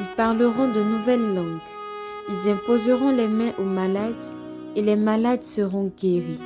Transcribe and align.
Ils 0.00 0.08
parleront 0.16 0.68
de 0.72 0.82
nouvelles 0.82 1.34
langues. 1.34 1.60
Ils 2.28 2.50
imposeront 2.50 3.10
les 3.10 3.28
mains 3.28 3.52
aux 3.58 3.64
malades 3.64 4.24
et 4.74 4.82
les 4.82 4.96
malades 4.96 5.42
seront 5.44 5.92
guéris. 5.96 6.40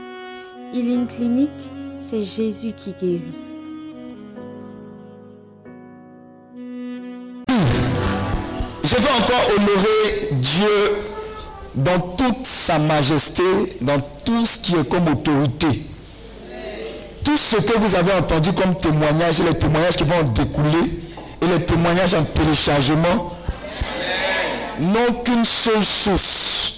Healing 0.75 1.07
Clinic, 1.07 1.51
c'est 1.99 2.21
Jésus 2.21 2.73
qui 2.75 2.93
guérit. 2.93 3.23
Je 8.85 8.95
veux 8.97 9.11
encore 9.19 9.51
honorer 9.57 10.29
Dieu 10.33 10.67
dans 11.75 12.01
toute 12.01 12.47
sa 12.47 12.79
majesté, 12.79 13.43
dans 13.81 14.01
tout 14.27 14.45
ce 14.45 14.59
qui 14.59 14.75
est 14.75 14.89
comme 14.89 15.09
autorité. 15.09 15.85
Tout 17.25 17.37
ce 17.39 17.57
que 17.57 17.79
vous 17.79 17.95
avez 17.95 18.13
entendu 18.13 18.53
comme 18.53 18.77
témoignage 18.77 19.43
les 19.43 19.59
témoignages 19.59 19.97
qui 19.97 20.05
vont 20.05 20.17
en 20.17 20.33
découler 20.33 21.01
et 21.41 21.47
les 21.47 21.65
témoignages 21.65 22.15
en 22.15 22.25
téléchargement 22.25 23.38
n'ont 24.81 25.23
qu'une 25.25 25.45
seule 25.45 25.85
source, 25.85 26.75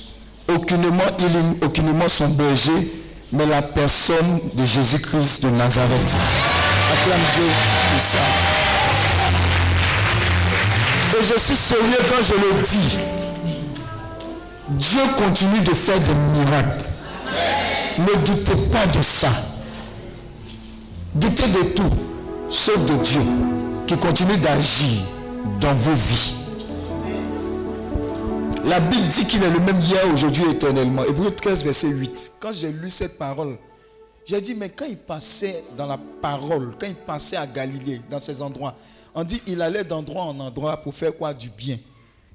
aucunement 0.49 1.17
healing, 1.19 1.57
aucunement 1.63 2.09
son 2.09 2.29
berger, 2.29 2.93
mais 3.33 3.47
la 3.47 3.63
personne 3.63 4.41
de 4.55 4.65
Jésus-Christ 4.65 5.45
de 5.45 5.51
Nazareth. 5.51 6.17
Acclame 6.93 7.21
Dieu 7.35 7.45
pour 7.93 8.03
ça. 8.03 8.19
Et 11.19 11.23
je 11.23 11.39
suis 11.39 11.57
sérieux 11.57 11.99
quand 12.09 12.23
je 12.23 12.35
le 12.35 12.63
dis. 12.63 12.99
Dieu 14.71 15.01
continue 15.17 15.61
de 15.61 15.75
faire 15.75 15.99
des 15.99 16.15
miracles. 16.39 16.85
Ne 17.99 18.15
doutez 18.25 18.57
pas 18.73 18.87
de 18.87 19.03
ça. 19.03 19.29
Doutez 21.15 21.49
de 21.49 21.63
tout, 21.75 21.91
sauf 22.49 22.85
de 22.85 22.95
Dieu, 23.03 23.21
qui 23.87 23.97
continue 23.97 24.37
d'agir 24.37 25.03
dans 25.61 25.75
vos 25.75 25.93
vies. 25.93 26.40
La 28.65 28.79
Bible 28.79 29.09
dit 29.09 29.27
qu'il 29.27 29.43
est 29.43 29.51
le 29.51 29.59
même 29.61 29.81
hier, 29.81 30.07
aujourd'hui, 30.13 30.45
éternellement. 30.51 31.03
Hébreu 31.05 31.31
13, 31.31 31.65
verset 31.65 31.89
8. 31.89 32.33
Quand 32.39 32.53
j'ai 32.53 32.71
lu 32.71 32.91
cette 32.91 33.19
parole, 33.19 33.57
j'ai 34.25 34.41
dit, 34.41 34.55
mais 34.55 34.69
quand 34.69 34.85
il 34.85 34.99
passait 34.99 35.65
dans 35.77 35.87
la 35.87 35.99
parole, 36.21 36.75
quand 36.79 36.87
il 36.87 36.95
passait 36.95 37.37
à 37.37 37.47
Galilée, 37.47 38.01
dans 38.11 38.21
ces 38.21 38.43
endroits, 38.43 38.75
on 39.15 39.25
dit, 39.25 39.43
il 39.47 39.61
allait 39.63 39.83
d'endroit 39.83 40.25
en 40.25 40.39
endroit 40.39 40.77
pour 40.77 40.95
faire 40.95 41.17
quoi? 41.17 41.35
Du 41.35 41.51
bien. 41.51 41.79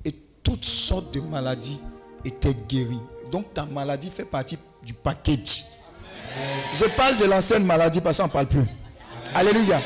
Et 0.04 0.14
toutes 0.44 0.66
sortes 0.66 1.14
de 1.14 1.22
maladies 1.22 1.80
étaient 2.26 2.56
guéries. 2.68 3.00
Donc 3.32 3.54
ta 3.54 3.66
maladie 3.66 4.10
fait 4.10 4.26
partie 4.26 4.58
du 4.84 4.94
package. 4.94 5.66
Je 6.74 6.86
parle 6.98 7.16
de 7.18 7.26
l'ancienne 7.26 7.64
maladie 7.64 8.02
parce 8.02 8.18
qu'on 8.18 8.26
ne 8.26 8.30
parle 8.30 8.48
plus. 8.48 8.66
Alléluia. 9.34 9.80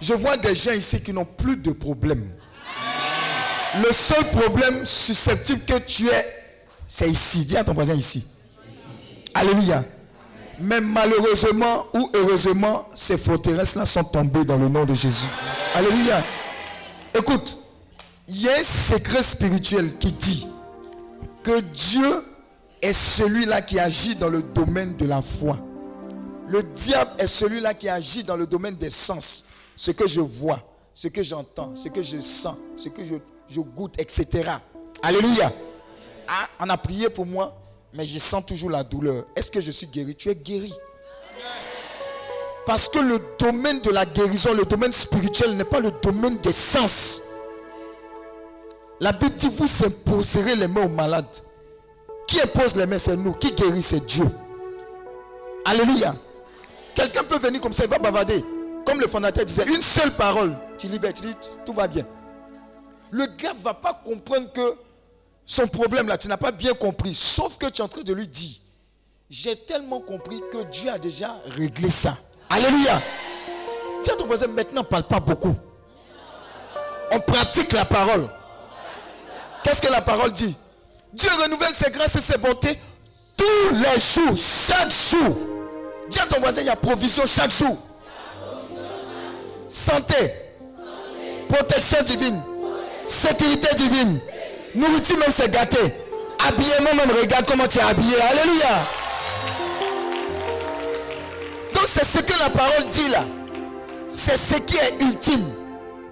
Je 0.00 0.14
vois 0.14 0.36
des 0.36 0.54
gens 0.54 0.72
ici 0.72 1.02
qui 1.02 1.12
n'ont 1.12 1.24
plus 1.24 1.56
de 1.56 1.72
problème. 1.72 2.30
Le 3.78 3.92
seul 3.92 4.30
problème 4.30 4.84
susceptible 4.84 5.60
que 5.60 5.78
tu 5.78 6.08
es, 6.08 6.26
c'est 6.86 7.08
ici. 7.08 7.44
Dis 7.44 7.56
à 7.56 7.64
ton 7.64 7.72
voisin 7.72 7.94
ici. 7.94 8.26
Alléluia. 9.34 9.84
Mais 10.60 10.80
malheureusement 10.80 11.86
ou 11.94 12.10
heureusement, 12.14 12.88
ces 12.94 13.16
forteresses-là 13.16 13.86
sont 13.86 14.04
tombées 14.04 14.44
dans 14.44 14.56
le 14.56 14.68
nom 14.68 14.84
de 14.84 14.94
Jésus. 14.94 15.26
Alléluia. 15.74 16.22
Écoute, 17.16 17.58
il 18.28 18.42
y 18.42 18.48
a 18.48 18.56
un 18.58 18.62
secret 18.62 19.22
spirituel 19.22 19.96
qui 19.98 20.12
dit 20.12 20.48
que 21.42 21.60
Dieu 21.60 22.24
est 22.82 22.92
celui-là 22.92 23.62
qui 23.62 23.78
agit 23.78 24.16
dans 24.16 24.28
le 24.28 24.42
domaine 24.42 24.96
de 24.96 25.06
la 25.06 25.22
foi. 25.22 25.58
Le 26.48 26.62
diable 26.62 27.12
est 27.18 27.26
celui-là 27.26 27.74
qui 27.74 27.88
agit 27.88 28.24
dans 28.24 28.36
le 28.36 28.46
domaine 28.46 28.74
des 28.74 28.90
sens. 28.90 29.46
Ce 29.76 29.92
que 29.92 30.06
je 30.06 30.20
vois, 30.20 30.60
ce 30.92 31.08
que 31.08 31.22
j'entends, 31.22 31.74
ce 31.74 31.88
que 31.88 32.02
je 32.02 32.18
sens, 32.18 32.56
ce 32.76 32.88
que 32.88 33.04
je, 33.04 33.14
je 33.50 33.60
goûte, 33.60 33.94
etc. 33.98 34.50
Alléluia. 35.02 35.52
Ah, 36.28 36.48
on 36.60 36.68
a 36.68 36.76
prié 36.76 37.10
pour 37.10 37.26
moi, 37.26 37.56
mais 37.92 38.06
je 38.06 38.18
sens 38.18 38.44
toujours 38.46 38.70
la 38.70 38.84
douleur. 38.84 39.24
Est-ce 39.34 39.50
que 39.50 39.60
je 39.60 39.70
suis 39.70 39.86
guéri? 39.86 40.14
Tu 40.14 40.28
es 40.28 40.34
guéri. 40.34 40.72
Parce 42.66 42.88
que 42.88 42.98
le 43.00 43.20
domaine 43.38 43.80
de 43.80 43.90
la 43.90 44.06
guérison, 44.06 44.52
le 44.54 44.64
domaine 44.64 44.92
spirituel 44.92 45.56
n'est 45.56 45.64
pas 45.64 45.80
le 45.80 45.90
domaine 45.90 46.36
des 46.36 46.52
sens. 46.52 47.22
La 49.00 49.12
Bible 49.12 49.34
dit, 49.34 49.48
vous 49.48 49.84
imposerez 49.84 50.54
les 50.54 50.68
mains 50.68 50.84
aux 50.84 50.90
malades. 50.90 51.34
Qui 52.28 52.40
impose 52.40 52.76
les 52.76 52.86
mains, 52.86 52.98
c'est 52.98 53.16
nous. 53.16 53.32
Qui 53.32 53.52
guérit, 53.52 53.82
c'est 53.82 54.04
Dieu. 54.06 54.26
Alléluia. 55.64 56.14
Quelqu'un 56.94 57.24
peut 57.24 57.38
venir 57.38 57.60
comme 57.60 57.72
ça, 57.72 57.84
il 57.84 57.90
va 57.90 57.98
bavarder. 57.98 58.44
Comme 58.86 59.00
le 59.00 59.08
fondateur 59.08 59.44
disait, 59.44 59.66
une 59.66 59.82
seule 59.82 60.12
parole, 60.12 60.56
tu 60.78 60.86
libères, 60.86 61.14
tu 61.14 61.22
dis, 61.22 61.34
tout 61.64 61.72
va 61.72 61.88
bien. 61.88 62.06
Le 63.10 63.26
gars 63.26 63.54
ne 63.54 63.62
va 63.62 63.74
pas 63.74 63.94
comprendre 64.04 64.52
que 64.52 64.76
son 65.44 65.66
problème 65.66 66.06
là, 66.06 66.16
tu 66.16 66.28
n'as 66.28 66.36
pas 66.36 66.52
bien 66.52 66.74
compris. 66.74 67.14
Sauf 67.14 67.58
que 67.58 67.66
tu 67.66 67.80
es 67.80 67.84
en 67.84 67.88
train 67.88 68.02
de 68.02 68.12
lui 68.12 68.28
dire, 68.28 68.56
j'ai 69.28 69.56
tellement 69.56 70.00
compris 70.00 70.40
que 70.52 70.62
Dieu 70.64 70.90
a 70.90 70.98
déjà 70.98 71.36
réglé 71.56 71.90
ça. 71.90 72.16
Alléluia. 72.48 73.02
Tiens 74.02 74.14
ton 74.16 74.26
voisin, 74.26 74.46
maintenant, 74.48 74.82
ne 74.82 74.86
parle 74.86 75.04
pas 75.04 75.20
beaucoup. 75.20 75.54
On 77.12 77.20
pratique 77.20 77.72
la 77.72 77.84
parole. 77.84 78.28
Qu'est-ce 79.62 79.82
que 79.82 79.90
la 79.90 80.00
parole 80.00 80.32
dit? 80.32 80.56
Dieu 81.12 81.30
renouvelle 81.42 81.74
ses 81.74 81.90
grâces 81.90 82.16
et 82.16 82.20
ses 82.20 82.38
bontés 82.38 82.78
tous 83.36 83.74
les 83.74 84.00
jours, 84.00 84.36
chaque 84.36 84.90
jour. 84.92 85.36
Dis 86.08 86.18
à 86.18 86.26
ton 86.26 86.40
voisin, 86.40 86.60
il 86.62 86.66
y 86.66 86.70
a 86.70 86.76
provision 86.76 87.24
chaque 87.26 87.50
jour. 87.50 87.76
Santé, 89.68 90.32
protection 91.48 92.02
divine, 92.02 92.42
sécurité 93.10 93.68
divine, 93.76 94.20
nourriture 94.74 95.18
même 95.18 95.32
c'est 95.32 95.50
gâté. 95.50 95.78
Habillement 96.46 96.94
même, 96.94 97.10
regarde 97.20 97.44
comment 97.46 97.66
tu 97.66 97.78
es 97.78 97.82
habillé. 97.82 98.18
Alléluia. 98.20 98.86
Donc 101.74 101.84
c'est 101.86 102.04
ce 102.04 102.20
que 102.20 102.38
la 102.38 102.50
parole 102.50 102.88
dit 102.88 103.08
là. 103.08 103.24
C'est 104.08 104.36
ce 104.36 104.60
qui 104.60 104.76
est 104.76 105.00
ultime. 105.02 105.52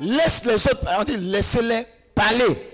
Laisse 0.00 0.44
les 0.44 0.54
autres, 0.66 0.86
on 0.98 1.04
dit 1.04 1.16
laissez-les 1.16 1.86
parler. 2.14 2.68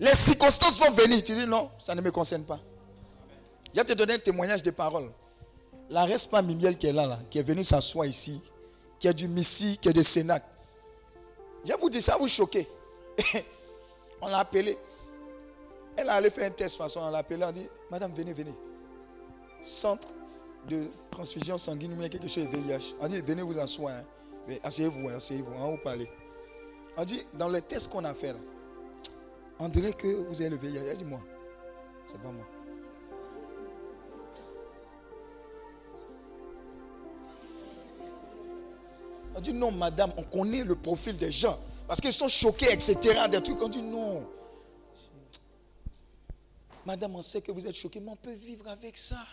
Les 0.00 0.14
circonstances 0.14 0.78
vont 0.80 0.90
venir. 0.90 1.22
Tu 1.22 1.34
dis 1.34 1.46
non, 1.46 1.70
ça 1.78 1.94
ne 1.94 2.00
me 2.00 2.10
concerne 2.10 2.44
pas. 2.44 2.58
Je 3.74 3.80
vais 3.80 3.84
te 3.84 3.92
donner 3.92 4.14
un 4.14 4.18
témoignage 4.18 4.62
de 4.62 4.70
parole. 4.70 5.10
La 5.90 6.06
pas 6.30 6.42
Mimiel 6.42 6.78
qui 6.78 6.86
est 6.86 6.92
là, 6.92 7.06
là, 7.06 7.18
qui 7.30 7.38
est 7.38 7.42
venu 7.42 7.62
s'asseoir 7.62 8.06
ici, 8.06 8.40
qui 8.98 9.06
est 9.06 9.14
du 9.14 9.28
Missi, 9.28 9.78
qui 9.80 9.88
est 9.88 9.92
de 9.92 10.02
Sénac. 10.02 10.42
Je 11.66 11.72
vous 11.74 11.90
dis, 11.90 12.00
ça 12.00 12.16
vous 12.16 12.28
choquer. 12.28 12.66
on 14.20 14.28
l'a 14.28 14.38
appelé. 14.40 14.76
Elle 15.96 16.08
a 16.08 16.14
allé 16.14 16.30
faire 16.30 16.46
un 16.46 16.50
test 16.50 16.76
façon, 16.76 17.00
on 17.00 17.10
l'a 17.10 17.18
appelé, 17.18 17.44
on 17.44 17.52
dit, 17.52 17.68
Madame, 17.90 18.12
venez, 18.12 18.32
venez. 18.32 18.54
Centre 19.62 20.08
de 20.68 20.86
transfusion 21.10 21.56
sanguine, 21.56 21.96
il 22.00 22.10
quelque 22.10 22.28
chose 22.28 22.48
de 22.48 22.56
VIH. 22.56 22.94
On 23.00 23.06
dit, 23.06 23.20
venez 23.20 23.42
vous 23.42 23.58
asseoir. 23.58 23.94
Hein. 23.94 24.56
Asseyez-vous, 24.62 25.08
hein, 25.08 25.14
asseyez-vous, 25.16 25.52
on 25.56 25.70
vous 25.72 25.82
parler. 25.82 26.08
On 26.96 27.04
dit, 27.04 27.22
dans 27.34 27.48
les 27.48 27.62
tests 27.62 27.90
qu'on 27.90 28.04
a 28.04 28.14
fait 28.14 28.32
là, 28.32 28.38
on 29.58 29.68
dirait 29.68 29.92
que 29.92 30.08
vous 30.08 30.40
avez 30.40 30.50
le 30.50 30.56
VIH. 30.56 30.80
Elle 30.86 30.96
dit, 30.96 31.04
moi, 31.04 31.20
c'est 32.08 32.20
pas 32.20 32.30
moi. 32.30 32.44
On 39.36 39.40
dit 39.40 39.52
non, 39.52 39.72
madame, 39.72 40.12
on 40.16 40.22
connaît 40.22 40.62
le 40.62 40.76
profil 40.76 41.16
des 41.16 41.32
gens. 41.32 41.58
Parce 41.86 42.00
qu'ils 42.00 42.12
sont 42.12 42.28
choqués, 42.28 42.72
etc. 42.72 43.28
Des 43.30 43.42
trucs. 43.42 43.60
On 43.62 43.68
dit 43.68 43.82
non. 43.82 44.26
Madame, 46.86 47.16
on 47.16 47.22
sait 47.22 47.40
que 47.40 47.50
vous 47.50 47.66
êtes 47.66 47.74
choquée, 47.74 48.00
mais 48.00 48.10
on 48.10 48.16
peut 48.16 48.32
vivre 48.32 48.68
avec 48.68 48.96
ça. 48.96 49.24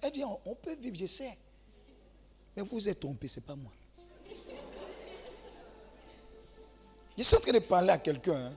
Elle 0.00 0.12
dit, 0.12 0.24
on, 0.24 0.54
peut 0.54 0.74
vivre, 0.74 0.96
je 0.96 1.06
sais. 1.06 1.36
Mais 2.56 2.62
vous 2.62 2.88
êtes 2.88 3.00
trompé, 3.00 3.26
ce 3.26 3.40
n'est 3.40 3.46
pas 3.46 3.56
moi. 3.56 3.72
Je 7.16 7.22
suis 7.22 7.36
en 7.36 7.40
train 7.40 7.52
de 7.52 7.58
parler 7.58 7.90
à 7.90 7.98
quelqu'un. 7.98 8.36
Hein. 8.36 8.52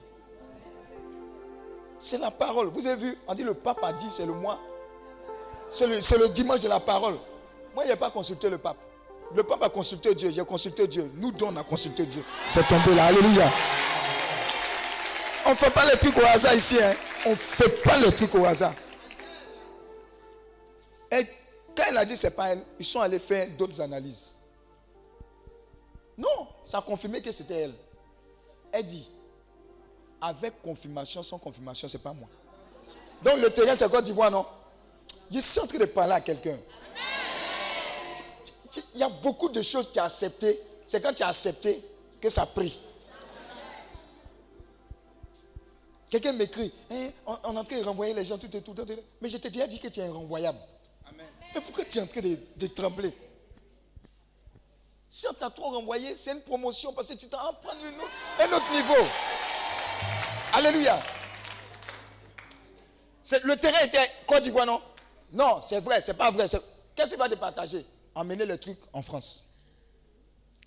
C'est 1.98 2.18
la 2.18 2.30
parole. 2.30 2.68
Vous 2.68 2.86
avez 2.86 3.06
vu, 3.06 3.18
on 3.26 3.34
dit 3.34 3.42
le 3.42 3.54
pape 3.54 3.82
a 3.82 3.92
dit, 3.92 4.10
c'est 4.10 4.26
le 4.26 4.34
mois. 4.34 4.60
C'est 5.70 5.86
le, 5.86 5.96
le 5.96 6.28
dimanche 6.28 6.60
de 6.60 6.68
la 6.68 6.80
parole. 6.80 7.18
Moi, 7.74 7.84
je 7.84 7.90
n'ai 7.90 7.96
pas 7.96 8.10
consulté 8.10 8.48
le 8.48 8.58
pape. 8.58 8.76
Le 9.34 9.42
pape 9.42 9.62
a 9.62 9.68
consulté 9.68 10.14
Dieu, 10.14 10.30
j'ai 10.30 10.44
consulté 10.44 10.86
Dieu. 10.86 11.10
Nous 11.14 11.32
deux, 11.32 11.44
on 11.44 11.56
a 11.56 11.64
consulté 11.64 12.06
Dieu. 12.06 12.24
C'est 12.48 12.66
tombé 12.66 12.94
là. 12.94 13.06
Alléluia. 13.06 13.50
on 15.46 15.50
ne 15.50 15.54
fait 15.54 15.70
pas 15.70 15.84
les 15.90 15.98
trucs 15.98 16.16
au 16.16 16.24
hasard 16.24 16.54
ici. 16.54 16.82
Hein. 16.82 16.94
On 17.26 17.30
ne 17.30 17.34
fait 17.34 17.82
pas 17.82 17.98
les 17.98 18.12
trucs 18.14 18.34
au 18.34 18.44
hasard. 18.44 18.72
Et 21.10 21.24
quand 21.76 21.84
elle 21.88 21.96
a 21.98 22.04
dit 22.04 22.16
c'est 22.16 22.30
pas 22.30 22.48
elle, 22.48 22.62
ils 22.78 22.84
sont 22.84 23.00
allés 23.00 23.18
faire 23.18 23.48
d'autres 23.58 23.80
analyses. 23.80 24.34
Non, 26.16 26.48
ça 26.64 26.78
a 26.78 26.82
confirmé 26.82 27.20
que 27.22 27.30
c'était 27.30 27.62
elle. 27.62 27.74
Elle 28.72 28.84
dit, 28.84 29.10
avec 30.20 30.60
confirmation, 30.60 31.22
sans 31.22 31.38
confirmation, 31.38 31.86
c'est 31.86 32.02
pas 32.02 32.12
moi. 32.12 32.28
Donc 33.22 33.40
le 33.40 33.50
terrain, 33.50 33.74
c'est 33.76 33.88
Côte 33.90 34.04
d'Ivoire, 34.04 34.30
non? 34.30 34.44
Je 35.30 35.40
suis 35.40 35.60
en 35.60 35.66
train 35.66 35.78
de 35.78 35.84
parler 35.84 36.14
à 36.14 36.20
quelqu'un. 36.20 36.56
Il 38.94 39.00
y 39.00 39.02
a 39.02 39.08
beaucoup 39.08 39.48
de 39.48 39.62
choses 39.62 39.88
que 39.88 39.92
tu 39.92 39.98
as 39.98 40.04
acceptées. 40.04 40.60
C'est 40.86 41.00
quand 41.00 41.12
tu 41.12 41.22
as 41.22 41.28
accepté 41.28 41.82
que 42.20 42.28
ça 42.28 42.46
prie. 42.46 42.78
Quelqu'un 46.08 46.32
m'écrit, 46.32 46.72
hein, 46.90 47.10
on, 47.26 47.54
est 47.54 47.58
en 47.58 47.64
train 47.64 47.78
de 47.78 47.84
renvoyer 47.84 48.14
les 48.14 48.24
gens 48.24 48.38
tout 48.38 48.54
et 48.56 48.62
tout, 48.62 48.72
tout, 48.72 48.86
Mais 49.20 49.28
je 49.28 49.36
t'ai 49.36 49.50
déjà 49.50 49.66
dit 49.66 49.78
que 49.78 49.88
tu 49.88 50.00
es 50.00 50.08
renvoyable. 50.08 50.58
Mais 51.54 51.60
pourquoi 51.60 51.84
tu 51.84 51.98
es 51.98 52.00
en 52.00 52.06
train 52.06 52.20
de, 52.22 52.66
trembler? 52.68 53.12
Si 55.08 55.26
on 55.28 55.34
t'a 55.34 55.50
trop 55.50 55.70
renvoyé, 55.70 56.14
c'est 56.16 56.32
une 56.32 56.40
promotion 56.40 56.92
parce 56.94 57.08
que 57.08 57.14
tu 57.14 57.28
t'en 57.28 57.38
prends 57.62 57.72
un 57.72 58.52
autre 58.52 58.72
niveau. 58.72 59.06
Alléluia. 60.54 60.98
Le 63.44 63.56
terrain 63.56 63.84
était 63.84 64.10
Côte 64.26 64.42
d'Ivoire, 64.42 64.64
non? 64.64 64.80
Non, 65.32 65.60
c'est 65.60 65.80
vrai, 65.80 66.00
c'est 66.00 66.14
pas 66.14 66.30
vrai. 66.30 66.46
Qu'est-ce 66.94 67.10
qu'il 67.10 67.18
va 67.18 67.28
te 67.28 67.34
partager? 67.34 67.84
Emmener 68.14 68.46
le 68.46 68.58
truc 68.58 68.78
en 68.92 69.02
France. 69.02 69.44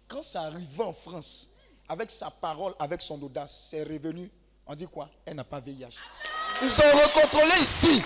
Quand 0.08 0.22
ça 0.22 0.44
arrivait 0.44 0.84
en 0.84 0.94
France, 0.94 1.58
avec 1.88 2.10
sa 2.10 2.30
parole, 2.30 2.74
avec 2.80 3.02
son 3.02 3.22
audace, 3.22 3.68
c'est 3.70 3.84
revenu. 3.84 4.30
On 4.66 4.76
dit 4.76 4.88
quoi? 4.88 5.10
Elle 5.26 5.36
n'a 5.36 5.44
pas 5.44 5.60
VIH. 5.60 5.98
Ils 6.62 6.68
ont 6.68 6.98
recontrôlé 7.04 7.62
ici. 7.62 8.02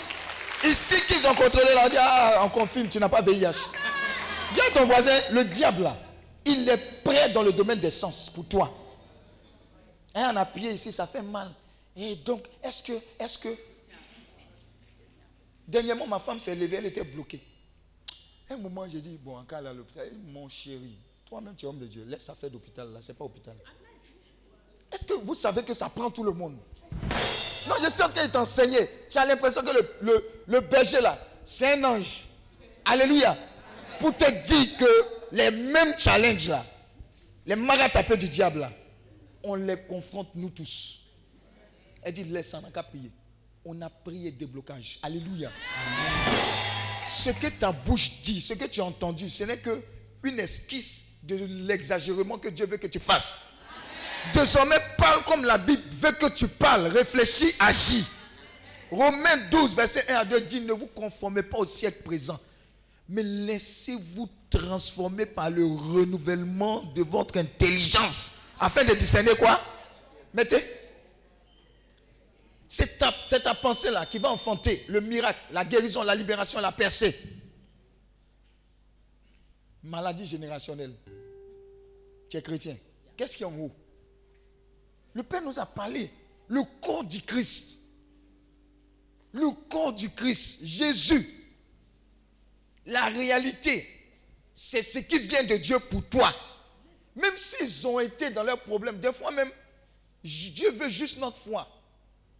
Ici 0.63 0.95
qu'ils 1.07 1.27
ont 1.27 1.35
contrôlé, 1.35 1.67
on 1.83 1.89
dit, 1.89 1.97
ah, 1.99 2.41
on 2.43 2.49
confirme, 2.49 2.87
tu 2.87 2.99
n'as 2.99 3.09
pas 3.09 3.21
VIH. 3.21 3.59
Dis 4.53 4.61
à 4.61 4.71
ton 4.73 4.85
voisin, 4.85 5.19
le 5.31 5.45
diable, 5.45 5.91
il 6.45 6.67
est 6.69 7.03
prêt 7.03 7.29
dans 7.29 7.43
le 7.43 7.51
domaine 7.51 7.79
des 7.79 7.91
sens 7.91 8.29
pour 8.29 8.47
toi. 8.47 8.73
Hein, 10.15 10.31
on 10.33 10.37
a 10.37 10.45
pied 10.45 10.71
ici, 10.71 10.91
ça 10.91 11.05
fait 11.05 11.21
mal. 11.21 11.51
Et 11.95 12.15
donc, 12.15 12.47
est-ce 12.63 12.83
que, 12.83 12.93
est-ce 13.19 13.37
que, 13.37 13.55
dernièrement, 15.67 16.07
ma 16.07 16.19
femme 16.19 16.39
s'est 16.39 16.55
levée, 16.55 16.77
elle 16.77 16.85
était 16.85 17.03
bloquée. 17.03 17.41
Un 18.53 18.57
moment, 18.57 18.88
j'ai 18.88 19.01
dit, 19.01 19.18
bon, 19.21 19.38
en 19.38 19.44
cas 19.44 19.57
à 19.57 19.74
l'hôpital, 19.74 20.09
mon 20.27 20.47
chéri, 20.47 20.95
toi-même, 21.25 21.56
tu 21.56 21.65
es 21.65 21.69
homme 21.69 21.80
de 21.80 21.88
Dieu, 21.88 22.06
laisse 22.07 22.24
ça 22.24 22.36
faire 22.36 22.50
d'hôpital 22.50 22.92
là, 22.92 23.00
c'est 23.01 23.18
pas 23.18 23.25
hôpital. 23.25 23.56
Est-ce 24.92 25.06
que 25.06 25.13
vous 25.13 25.33
savez 25.33 25.63
que 25.63 25.74
ça 25.74 25.89
prend 25.89 26.12
tout 26.12 26.24
le 26.24 26.31
monde? 26.31 26.57
Non, 27.68 27.75
je 27.83 27.89
suis 27.89 28.03
en 28.03 28.09
train 28.09 28.27
de 28.27 28.31
t'enseigner. 28.31 28.88
Tu 29.09 29.18
as 29.18 29.25
l'impression 29.25 29.62
que 29.63 29.71
le, 30.01 30.25
le, 30.47 30.59
berger 30.62 31.01
là, 31.01 31.19
c'est 31.44 31.74
un 31.74 31.83
ange. 31.83 32.27
Alléluia. 32.86 33.36
Pour 34.00 34.15
te 34.15 34.30
dire 34.44 34.77
que 34.77 34.86
les 35.31 35.50
mêmes 35.50 35.97
challenges 35.97 36.47
là, 36.50 36.65
les 37.45 37.56
maratapés 37.56 38.18
du 38.18 38.30
diable 38.30 38.59
là, 38.59 38.71
on 39.44 39.56
les 39.56 39.81
confronte 39.81 40.30
nous 40.36 40.50
tous. 40.50 41.00
Elle 42.03 42.13
dit, 42.13 42.24
laisse, 42.24 42.53
on 42.53 42.62
n'a 42.62 42.69
qu'à 42.69 42.83
prier. 42.83 43.12
On 43.65 43.81
a 43.81 43.89
prié 43.89 44.31
déblocage. 44.31 45.00
Alléluia. 45.01 45.51
Ce 47.25 47.31
que 47.31 47.48
ta 47.48 47.72
bouche 47.72 48.22
dit, 48.22 48.39
ce 48.39 48.54
que 48.54 48.66
tu 48.66 48.81
as 48.81 48.86
entendu, 48.86 49.31
ce 49.31 49.45
n'est 49.45 49.57
que 49.57 49.81
une 50.22 50.39
esquisse 50.39 51.07
de 51.24 51.36
l'exagération 51.66 52.38
que 52.38 52.50
Dieu 52.50 52.68
veut 52.68 52.77
que 52.77 52.86
tu 52.86 53.00
fasses. 53.00 53.39
Désormais, 54.31 54.75
parle 54.95 55.24
comme 55.24 55.44
la 55.44 55.57
Bible 55.57 55.81
veut 55.92 56.12
que 56.12 56.27
tu 56.27 56.48
parles. 56.48 56.86
Réfléchis, 56.86 57.51
agis. 57.57 58.06
Romains 58.92 59.38
12, 59.50 59.75
verset 59.75 60.06
1 60.07 60.16
à 60.18 60.24
2 60.24 60.42
dit, 60.42 60.62
ne 60.62 60.74
vous 60.74 60.86
conformez 60.86 61.42
pas 61.42 61.57
au 61.57 61.66
siècle 61.66 62.04
présent, 62.04 62.39
mais 63.10 63.24
laissez-vous 63.24 64.30
transformer 64.48 65.25
par 65.25 65.50
le 65.50 65.66
renouvellement 65.66 66.83
de 66.94 67.01
votre 67.01 67.39
intelligence, 67.39 68.33
afin 68.60 68.83
de 68.83 68.94
discerner 68.94 69.33
quoi? 69.33 69.60
Mettez. 70.31 70.63
C'est 72.67 72.97
ta, 72.97 73.56
pensée-là 73.56 74.06
qui 74.06 74.17
va 74.17 74.31
enfanter 74.31 74.83
le 74.88 75.00
miracle, 75.00 75.39
la 75.51 75.63
guérison, 75.63 76.03
la 76.03 76.15
libération, 76.15 76.59
la 76.59 76.71
percée. 76.71 77.15
Maladie 79.83 80.25
générationnelle. 80.25 80.94
Tu 82.29 82.38
es 82.38 82.41
chrétien. 82.41 82.77
Qu'est-ce 83.15 83.38
qui 83.38 83.44
est 83.44 83.45
en 83.45 83.57
haut 83.57 83.71
Le 85.13 85.21
Père 85.21 85.44
nous 85.44 85.59
a 85.59 85.65
parlé. 85.65 86.09
Le 86.47 86.62
corps 86.81 87.03
du 87.03 87.21
Christ. 87.21 87.79
Le 89.31 89.51
corps 89.69 89.94
du 89.94 90.09
Christ. 90.09 90.59
Jésus. 90.63 91.45
La 92.88 93.06
réalité. 93.06 93.88
C'est 94.56 94.81
ce 94.81 95.00
qui 95.00 95.19
vient 95.19 95.44
de 95.44 95.57
Dieu 95.57 95.79
pour 95.79 96.03
toi. 96.09 96.33
Même 97.15 97.38
s'ils 97.38 97.85
ont 97.88 98.00
été 98.00 98.29
dans 98.31 98.44
leurs 98.44 98.61
problèmes, 98.61 99.00
des 99.00 99.13
fois 99.13 99.31
même, 99.31 99.51
Dieu 100.23 100.71
veut 100.71 100.89
juste 100.89 101.18
notre 101.19 101.38
foi, 101.38 101.68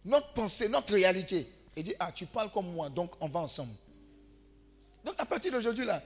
notre 0.06 0.32
pensée, 0.32 0.68
notre 0.68 0.94
réalité. 0.94 1.52
Il 1.76 1.82
dit, 1.82 1.94
ah, 1.98 2.10
tu 2.12 2.24
parles 2.24 2.50
comme 2.50 2.72
moi, 2.72 2.88
donc 2.88 3.12
on 3.20 3.28
va 3.28 3.40
ensemble. 3.40 3.74
Donc 5.04 5.14
à 5.18 5.26
partir 5.26 5.52
d'aujourd'hui, 5.52 5.84
là, 5.84 6.02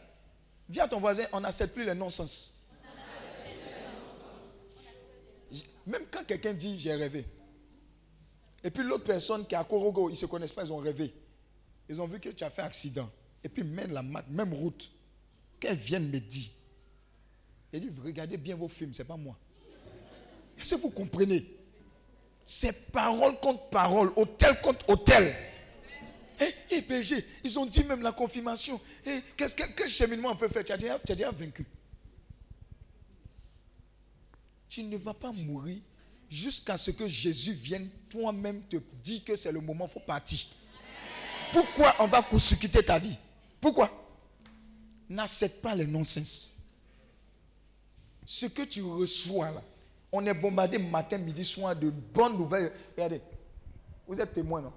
dis 0.69 0.81
à 0.81 0.89
ton 0.89 0.99
voisin, 0.99 1.25
on 1.33 1.41
n'accepte 1.41 1.75
plus 1.75 1.85
les 1.85 1.95
non-sens. 1.95 2.57
Même 5.87 6.07
quand 6.11 6.25
quelqu'un 6.25 6.53
dit, 6.53 6.79
j'ai 6.79 6.95
rêvé. 6.95 7.25
Et 8.63 8.71
puis 8.71 8.83
l'autre 8.83 9.05
personne 9.05 9.47
qui 9.47 9.55
est 9.55 9.59
à 9.59 9.65
Korogo, 9.65 10.09
ils 10.09 10.13
ne 10.13 10.17
se 10.17 10.27
connaissent 10.27 10.53
pas, 10.53 10.65
ils 10.65 10.73
ont 10.73 10.79
rêvé. 10.79 11.15
Ils 11.89 12.01
ont 12.01 12.07
vu 12.07 12.21
que 12.21 12.29
tu 12.31 12.45
as 12.45 12.51
fait 12.51 12.63
accident. 12.63 13.09
Et 13.43 13.49
puis 13.49 13.63
même 13.63 13.93
la 13.93 14.03
même 14.03 14.53
route, 14.53 14.91
qu'elle 15.59 15.77
vienne 15.77 16.09
me 16.09 16.19
dire, 16.19 16.51
il 17.73 17.81
dit, 17.81 18.01
regardez 18.03 18.37
bien 18.37 18.57
vos 18.57 18.69
films, 18.69 18.95
ce 18.95 19.03
n'est 19.03 19.09
pas 19.09 19.17
moi. 19.17 19.37
Est-ce 20.59 20.75
que 20.75 20.81
vous 20.81 20.91
comprenez? 20.91 21.60
C'est 22.53 22.91
parole 22.91 23.39
contre 23.39 23.69
parole, 23.69 24.13
hôtel 24.17 24.61
contre 24.61 24.89
hôtel. 24.89 25.33
Et, 26.41 26.53
eh, 26.73 26.85
eh, 26.91 27.25
ils 27.45 27.59
ont 27.61 27.65
dit 27.65 27.85
même 27.85 28.03
la 28.03 28.11
confirmation. 28.11 28.81
Et 29.07 29.21
eh, 29.39 29.45
quel 29.77 29.89
cheminement 29.89 30.31
on 30.31 30.35
peut 30.37 30.49
faire? 30.49 30.65
Tu 30.65 30.73
as, 30.73 30.77
déjà, 30.77 30.99
déjà 30.99 31.31
vaincu. 31.31 31.65
Tu 34.69 34.83
ne 34.83 34.97
vas 34.97 35.15
pas 35.15 35.31
mourir 35.31 35.79
jusqu'à 36.29 36.77
ce 36.77 36.91
que 36.91 37.07
Jésus 37.07 37.53
vienne 37.53 37.89
toi-même 38.09 38.63
te 38.63 38.79
dire 39.01 39.23
que 39.23 39.37
c'est 39.37 39.53
le 39.53 39.61
moment, 39.61 39.87
il 39.87 39.93
faut 39.93 40.01
partir. 40.01 40.49
Pourquoi 41.53 41.95
on 42.01 42.09
va 42.09 42.21
quitter 42.61 42.83
ta 42.85 42.99
vie? 42.99 43.17
Pourquoi? 43.61 43.93
N'accepte 45.09 45.63
pas 45.63 45.77
les 45.77 45.87
non-sens 45.87 46.57
ce 48.27 48.47
que 48.47 48.63
tu 48.63 48.83
reçois 48.83 49.51
là, 49.51 49.63
on 50.13 50.25
est 50.27 50.35
bombardé 50.35 50.79
matin, 50.79 51.19
midi, 51.19 51.45
soir 51.45 51.75
de 51.77 51.91
bonnes 51.91 52.37
nouvelles. 52.37 52.73
Regardez, 52.97 53.21
vous 54.07 54.21
êtes 54.21 54.33
témoin, 54.33 54.61
non? 54.61 54.73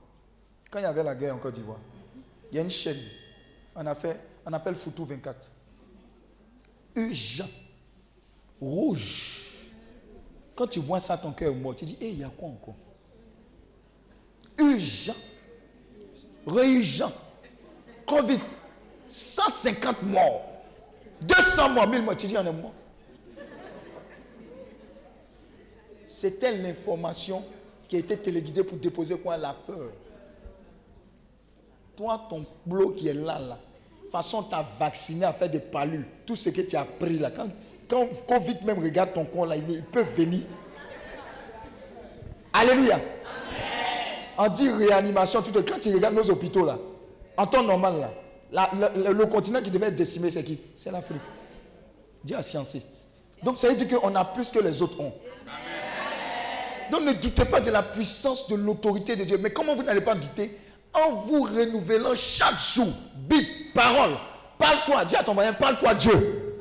Quand 0.70 0.80
il 0.80 0.84
y 0.84 0.86
avait 0.86 1.04
la 1.04 1.16
guerre 1.16 1.36
en 1.36 1.40
Côte 1.40 1.56
d'Ivoire, 1.56 1.80
il 2.52 2.56
y 2.56 2.60
a 2.60 2.62
une 2.62 2.70
chaîne, 2.70 3.00
on, 3.76 3.86
appelle 3.86 4.76
Foutou 4.76 5.06
24. 5.06 5.52
Urgent, 6.96 7.50
rouge. 8.62 9.40
Quand 10.56 10.68
tu 10.68 10.80
vois 10.80 11.00
ça, 11.00 11.18
ton 11.18 11.32
cœur 11.32 11.52
est 11.52 11.56
mort. 11.56 11.76
Tu 11.76 11.86
dis, 11.86 11.98
hé, 12.00 12.10
il 12.10 12.20
y 12.20 12.24
a 12.24 12.30
quoi 12.30 12.50
encore? 12.50 12.76
Urgent, 14.60 15.16
réurgent, 16.46 17.12
Covid, 18.06 18.40
150 19.08 20.04
morts, 20.04 20.44
200 21.22 21.70
morts, 21.70 21.88
1000 21.88 22.02
morts. 22.04 22.18
Tu 22.18 22.28
dis, 22.28 22.38
on 22.38 22.46
est 22.46 22.52
mort. 22.52 22.74
C'était 26.14 26.56
l'information 26.56 27.44
qui 27.88 27.96
a 27.96 28.00
été 28.00 28.16
téléguidée 28.16 28.64
pour 28.64 28.78
déposer 28.78 29.18
quoi 29.18 29.36
La 29.36 29.52
peur. 29.52 29.90
Toi, 31.98 32.28
ton 32.30 32.46
bloc 32.64 32.98
qui 32.98 33.08
est 33.08 33.16
là, 33.16 33.40
là, 33.40 33.58
façon, 34.12 34.44
tu 34.44 34.54
as 34.54 34.64
vacciné, 34.80 35.26
à 35.26 35.34
faire 35.34 35.50
des 35.50 35.58
palus, 35.58 36.06
tout 36.24 36.36
ce 36.36 36.52
que 36.52 36.62
tu 36.62 36.76
as 36.76 36.86
pris 36.86 37.18
là. 37.18 37.32
Quand, 37.32 37.50
quand 37.88 38.08
Covid 38.28 38.58
même 38.64 38.78
regarde 38.78 39.14
ton 39.14 39.26
corps 39.26 39.48
là, 39.48 39.56
il, 39.56 39.82
peut 39.86 40.04
venir. 40.04 40.42
Alléluia. 42.54 43.02
On 44.38 44.50
dit 44.50 44.70
réanimation, 44.70 45.42
tout 45.42 45.52
quand 45.64 45.80
tu 45.80 45.92
regardes 45.96 46.14
nos 46.14 46.30
hôpitaux 46.30 46.64
là, 46.64 46.78
en 47.36 47.48
temps 47.48 47.64
normal 47.64 48.12
là, 48.52 48.70
le, 48.96 49.26
continent 49.26 49.64
qui 49.64 49.72
devait 49.72 49.88
être 49.88 49.96
décimé, 49.96 50.30
c'est 50.30 50.44
qui? 50.44 50.60
C'est 50.76 50.92
l'Afrique. 50.92 51.22
Dieu 52.24 52.38
a 52.38 52.44
sciencé. 52.44 52.84
Donc 53.42 53.58
ça 53.58 53.68
veut 53.68 53.76
dire 53.76 54.00
qu'on 54.00 54.14
a 54.14 54.24
plus 54.24 54.52
que 54.52 54.60
les 54.60 54.80
autres 54.80 55.00
ont. 55.00 55.12
Donc 56.92 57.02
ne 57.02 57.14
doutez 57.14 57.46
pas 57.46 57.60
de 57.60 57.72
la 57.72 57.84
puissance 57.84 58.48
de 58.48 58.56
l'autorité 58.56 59.16
de 59.16 59.24
Dieu. 59.24 59.38
Mais 59.38 59.52
comment 59.52 59.76
vous 59.76 59.84
n'allez 59.84 60.02
pas 60.02 60.16
douter? 60.16 60.60
En 60.94 61.14
vous 61.14 61.44
renouvelant 61.44 62.16
chaque 62.16 62.60
jour, 62.60 62.94
Bible, 63.16 63.48
parole. 63.74 64.18
Parle-toi, 64.58 65.06
dis 65.06 65.16
à 65.16 65.24
ton 65.24 65.34
voisin, 65.34 65.54
parle-toi 65.54 65.94
Dieu. 65.96 66.60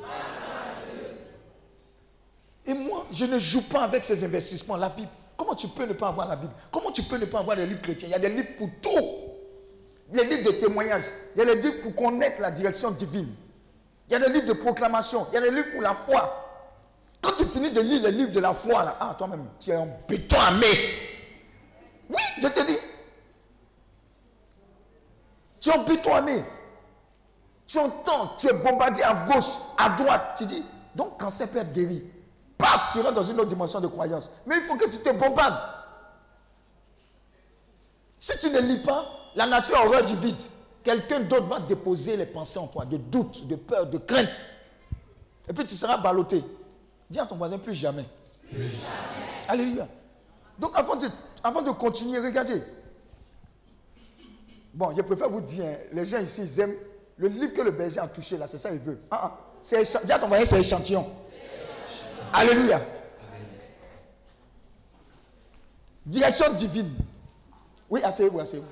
Et 2.65 2.73
moi, 2.73 3.05
je 3.11 3.25
ne 3.25 3.37
joue 3.37 3.61
pas 3.61 3.83
avec 3.83 4.03
ces 4.03 4.23
investissements. 4.23 4.77
La 4.77 4.89
Bible, 4.89 5.09
Comment 5.43 5.55
tu 5.55 5.67
peux 5.67 5.85
ne 5.85 5.93
pas 5.93 6.07
avoir 6.07 6.27
la 6.27 6.35
Bible? 6.35 6.53
Comment 6.71 6.91
tu 6.91 7.03
peux 7.03 7.17
ne 7.17 7.25
pas 7.25 7.39
avoir 7.39 7.57
les 7.57 7.65
livres 7.65 7.81
chrétiens? 7.81 8.07
Il 8.07 8.11
y 8.11 8.15
a 8.15 8.19
des 8.19 8.29
livres 8.29 8.49
pour 8.57 8.69
tout. 8.81 9.05
Les 10.13 10.23
livres 10.25 10.51
de 10.51 10.57
témoignages. 10.57 11.05
Il 11.35 11.39
y 11.39 11.41
a 11.41 11.55
des 11.55 11.61
livres 11.61 11.81
pour 11.81 11.95
connaître 11.95 12.41
la 12.41 12.51
direction 12.51 12.91
divine. 12.91 13.29
Il 14.07 14.13
y 14.13 14.15
a 14.15 14.19
des 14.19 14.31
livres 14.31 14.45
de 14.45 14.53
proclamation. 14.53 15.27
Il 15.31 15.35
y 15.35 15.37
a 15.37 15.41
des 15.41 15.51
livres 15.51 15.71
pour 15.73 15.81
la 15.81 15.93
foi. 15.93 16.42
Quand 17.23 17.31
tu 17.37 17.45
finis 17.45 17.71
de 17.71 17.79
lire 17.79 18.03
les 18.03 18.11
livres 18.11 18.31
de 18.31 18.39
la 18.41 18.53
foi, 18.53 18.83
là, 18.83 18.97
ah, 18.99 19.15
toi-même, 19.17 19.47
tu 19.57 19.71
es 19.71 19.75
un 19.75 19.87
béton 20.07 20.35
armé. 20.35 20.67
Oui, 22.09 22.21
je 22.41 22.47
te 22.49 22.67
dis. 22.67 22.77
Tu 25.61 25.69
es 25.69 25.73
un 25.73 25.83
béton 25.83 26.13
armé. 26.13 26.43
Tu 27.65 27.79
entends, 27.79 28.33
tu 28.37 28.49
es 28.49 28.53
bombardé 28.53 29.01
à 29.03 29.13
gauche, 29.25 29.57
à 29.77 29.89
droite. 29.89 30.33
Tu 30.37 30.45
dis, 30.45 30.65
donc 30.93 31.17
cancer 31.17 31.47
peut 31.47 31.59
être 31.59 31.71
guéri. 31.71 32.03
Paf, 32.57 32.89
tu 32.91 32.99
rentres 32.99 33.13
dans 33.13 33.23
une 33.23 33.39
autre 33.39 33.47
dimension 33.47 33.79
de 33.79 33.87
croyance. 33.87 34.29
Mais 34.45 34.57
il 34.57 34.61
faut 34.63 34.75
que 34.75 34.89
tu 34.89 34.97
te 34.97 35.09
bombardes. 35.11 35.63
Si 38.19 38.37
tu 38.37 38.49
ne 38.49 38.59
lis 38.59 38.83
pas, 38.83 39.05
la 39.35 39.45
nature 39.45 39.77
horreur 39.77 40.03
du 40.03 40.17
vide. 40.17 40.41
Quelqu'un 40.83 41.21
d'autre 41.21 41.45
va 41.45 41.61
déposer 41.61 42.17
les 42.17 42.25
pensées 42.25 42.59
en 42.59 42.67
toi, 42.67 42.83
de 42.83 42.97
doute, 42.97 43.47
de 43.47 43.55
peur, 43.55 43.85
de 43.85 43.97
crainte. 43.97 44.45
Et 45.47 45.53
puis 45.53 45.65
tu 45.65 45.75
seras 45.75 45.95
ballotté. 45.95 46.43
Dis 47.13 47.19
à 47.19 47.27
ton 47.27 47.35
voisin 47.35 47.59
plus 47.59 47.75
jamais. 47.75 48.05
Plus 48.49 48.63
jamais. 48.63 49.47
Alléluia. 49.47 49.87
Donc 50.57 50.75
avant 50.75 50.95
de, 50.95 51.07
avant 51.43 51.61
de 51.61 51.69
continuer, 51.69 52.17
regardez. 52.19 52.63
Bon, 54.73 54.91
je 54.95 55.01
préfère 55.03 55.29
vous 55.29 55.41
dire, 55.41 55.63
hein, 55.63 55.75
les 55.91 56.07
gens 56.07 56.17
ici, 56.17 56.41
ils 56.41 56.59
aiment 56.59 56.75
le 57.17 57.27
livre 57.27 57.53
que 57.53 57.61
le 57.61 57.69
berger 57.69 57.99
a 57.99 58.07
touché 58.07 58.35
là, 58.35 58.47
c'est 58.47 58.57
ça 58.57 58.71
qu'il 58.71 58.79
veut. 58.79 58.99
Ah, 59.11 59.19
ah. 59.25 59.37
Dis 60.03 60.11
à 60.11 60.17
ton 60.17 60.27
voisin, 60.27 60.43
c'est 60.43 60.59
échantillon. 60.59 61.05
Alléluia. 62.33 62.81
Direction 66.03 66.51
divine. 66.51 66.95
Oui, 67.91 68.01
asseyez-vous, 68.03 68.39
asseyez-vous. 68.39 68.67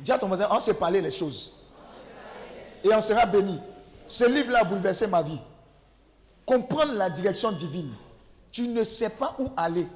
Dis 0.00 0.10
à 0.10 0.18
ton 0.18 0.26
voisin, 0.26 0.48
on 0.50 0.58
s'est 0.58 0.74
parlé 0.74 1.00
les 1.00 1.12
choses. 1.12 1.54
Et 2.82 2.92
on 2.92 3.00
sera 3.00 3.26
béni. 3.26 3.60
Ce 4.08 4.24
livre-là 4.24 4.62
a 4.62 4.64
bouleversé 4.64 5.06
ma 5.06 5.22
vie. 5.22 5.38
Comprendre 6.44 6.94
la 6.94 7.08
direction 7.10 7.52
divine. 7.52 7.92
Tu 8.50 8.68
ne 8.68 8.84
sais 8.84 9.10
pas 9.10 9.34
où 9.38 9.50
aller. 9.56 9.86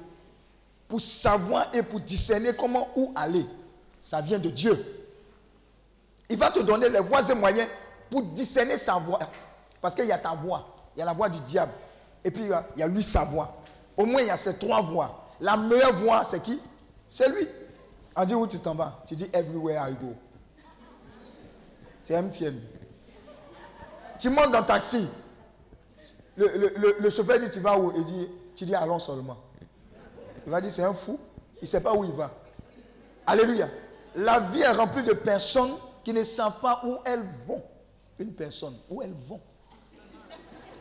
Pour 0.87 1.01
savoir 1.01 1.69
et 1.73 1.83
pour 1.83 1.99
discerner 1.99 2.55
comment 2.55 2.87
où 2.95 3.11
aller. 3.15 3.45
Ça 3.99 4.21
vient 4.21 4.39
de 4.39 4.49
Dieu. 4.49 5.05
Il 6.29 6.37
va 6.37 6.49
te 6.49 6.59
donner 6.59 6.89
les 6.89 6.99
voies 6.99 7.29
et 7.29 7.35
moyens 7.35 7.67
pour 8.09 8.21
discerner 8.23 8.77
sa 8.77 8.95
voix. 8.95 9.19
Parce 9.81 9.93
qu'il 9.93 10.05
y 10.05 10.11
a 10.11 10.17
ta 10.17 10.33
voix. 10.33 10.75
Il 10.95 10.99
y 10.99 11.01
a 11.01 11.05
la 11.05 11.13
voix 11.13 11.29
du 11.29 11.39
diable. 11.41 11.71
Et 12.23 12.31
puis 12.31 12.43
il 12.43 12.79
y 12.79 12.83
a 12.83 12.87
lui 12.87 13.03
sa 13.03 13.23
voix. 13.23 13.55
Au 13.95 14.05
moins 14.05 14.21
il 14.21 14.27
y 14.27 14.31
a 14.31 14.37
ces 14.37 14.57
trois 14.57 14.81
voix. 14.81 15.25
La 15.39 15.55
meilleure 15.55 15.93
voix, 15.93 16.23
c'est 16.23 16.41
qui? 16.41 16.61
C'est 17.09 17.29
lui. 17.29 17.47
On 18.15 18.25
dit 18.25 18.33
où 18.33 18.47
tu 18.47 18.59
t'en 18.59 18.73
vas? 18.73 19.03
Tu 19.05 19.15
dis 19.15 19.29
everywhere 19.31 19.89
I 19.89 19.93
go. 19.93 20.13
C'est 22.01 22.19
MTN. 22.19 22.59
Tu 24.17 24.29
montes 24.29 24.51
dans 24.51 24.61
le 24.61 24.65
taxi. 24.65 25.07
Le, 26.37 27.09
chauffeur 27.09 27.39
dit 27.39 27.49
tu 27.49 27.59
vas 27.59 27.77
où? 27.77 27.91
Il 27.95 28.03
dit 28.03 28.29
tu 28.55 28.65
dis 28.65 28.75
allons 28.75 28.99
seulement. 28.99 29.37
Il 30.45 30.51
va 30.51 30.61
dire 30.61 30.71
c'est 30.71 30.83
un 30.83 30.93
fou. 30.93 31.19
Il 31.55 31.63
ne 31.63 31.67
sait 31.67 31.81
pas 31.81 31.93
où 31.93 32.03
il 32.03 32.11
va. 32.11 32.31
Alléluia. 33.25 33.67
La 34.15 34.39
vie 34.39 34.61
est 34.61 34.71
remplie 34.71 35.03
de 35.03 35.13
personnes 35.13 35.73
qui 36.03 36.13
ne 36.13 36.23
savent 36.23 36.59
pas 36.61 36.81
où 36.85 36.97
elles 37.05 37.25
vont. 37.47 37.63
Une 38.19 38.33
personne, 38.33 38.75
où 38.89 39.01
elles 39.01 39.13
vont. 39.13 39.39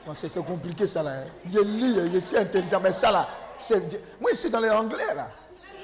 Français, 0.02 0.28
c'est 0.28 0.44
compliqué 0.44 0.86
ça 0.86 1.02
là. 1.02 1.10
Hein. 1.10 1.24
Je 1.50 1.58
lis, 1.58 2.12
je 2.14 2.18
suis 2.20 2.36
intelligent, 2.36 2.80
mais 2.80 2.92
ça 2.92 3.10
là, 3.10 3.28
moi 4.20 4.30
je 4.32 4.36
suis 4.36 4.50
dans 4.50 4.60
les 4.60 4.70
anglais 4.70 5.14
là. 5.14 5.28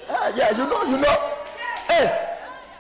Ah, 0.09 0.31
yeah, 0.31 0.53
you 0.53 0.65
know, 0.65 0.85
you 0.89 0.97
know. 0.97 1.09
Hey, 1.89 2.09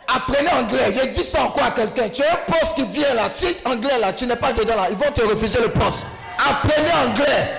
apprenez 0.06 0.50
anglais. 0.50 0.92
J'ai 0.92 1.08
dit 1.08 1.24
ça 1.24 1.44
encore 1.44 1.64
à 1.64 1.70
quelqu'un. 1.70 2.08
Tu 2.08 2.22
as 2.22 2.32
un 2.32 2.36
poste 2.46 2.74
qui 2.74 2.84
vient 2.84 3.14
là. 3.14 3.28
Si 3.28 3.56
anglais 3.64 3.98
là, 3.98 4.12
tu 4.12 4.26
n'es 4.26 4.36
pas 4.36 4.52
dedans 4.52 4.76
là, 4.76 4.88
ils 4.90 4.96
vont 4.96 5.10
te 5.10 5.22
refuser 5.22 5.60
le 5.60 5.72
poste. 5.72 6.06
Apprenez 6.38 6.92
anglais. 6.92 7.56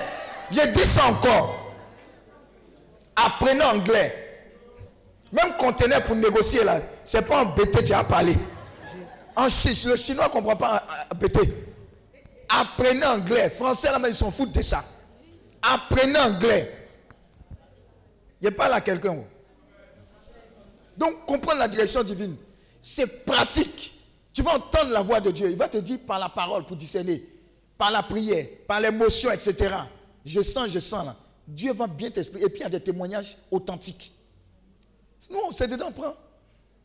J'ai 0.50 0.66
dit 0.68 0.84
ça 0.84 1.06
encore. 1.06 1.72
Apprenez 3.16 3.62
anglais. 3.64 4.20
Même 5.32 5.56
conteneur 5.56 6.02
pour 6.04 6.14
négocier 6.14 6.62
là, 6.62 6.80
c'est 7.04 7.26
pas 7.26 7.42
embêté, 7.42 7.82
tu 7.82 7.92
as 7.92 8.04
parlé. 8.04 8.36
En 9.36 9.44
le 9.46 9.96
chinois 9.96 10.26
ne 10.26 10.30
comprend 10.30 10.54
pas 10.54 10.86
péter. 11.18 11.64
Apprenez 12.48 13.04
anglais. 13.04 13.50
Français, 13.50 13.90
là, 13.90 13.98
ils 14.06 14.14
s'en 14.14 14.30
foutent 14.30 14.52
de 14.52 14.62
ça. 14.62 14.84
Apprenez 15.60 16.18
anglais. 16.18 16.72
Il 18.40 18.50
pas 18.52 18.68
là 18.68 18.80
quelqu'un. 18.80 19.24
Donc, 20.96 21.24
comprendre 21.26 21.58
la 21.58 21.68
direction 21.68 22.02
divine, 22.02 22.36
c'est 22.80 23.24
pratique. 23.24 23.92
Tu 24.32 24.42
vas 24.42 24.54
entendre 24.54 24.90
la 24.90 25.00
voix 25.00 25.18
de 25.18 25.30
Dieu. 25.30 25.50
Il 25.50 25.56
va 25.56 25.66
te 25.66 25.78
dire 25.78 25.98
par 26.06 26.18
la 26.18 26.28
parole 26.28 26.64
pour 26.64 26.76
discerner, 26.76 27.24
par 27.76 27.90
la 27.90 28.02
prière, 28.02 28.46
par 28.66 28.80
l'émotion, 28.80 29.30
etc. 29.30 29.74
Je 30.24 30.40
sens, 30.42 30.70
je 30.70 30.78
sens 30.78 31.04
là. 31.04 31.16
Dieu 31.46 31.72
va 31.72 31.86
bien 31.86 32.10
t'expliquer. 32.10 32.46
Et 32.46 32.48
puis, 32.48 32.60
il 32.60 32.62
y 32.62 32.66
a 32.66 32.70
des 32.70 32.80
témoignages 32.80 33.36
authentiques. 33.50 34.12
Non, 35.30 35.50
c'est 35.52 35.68
dedans, 35.68 35.92
prends. 35.92 36.14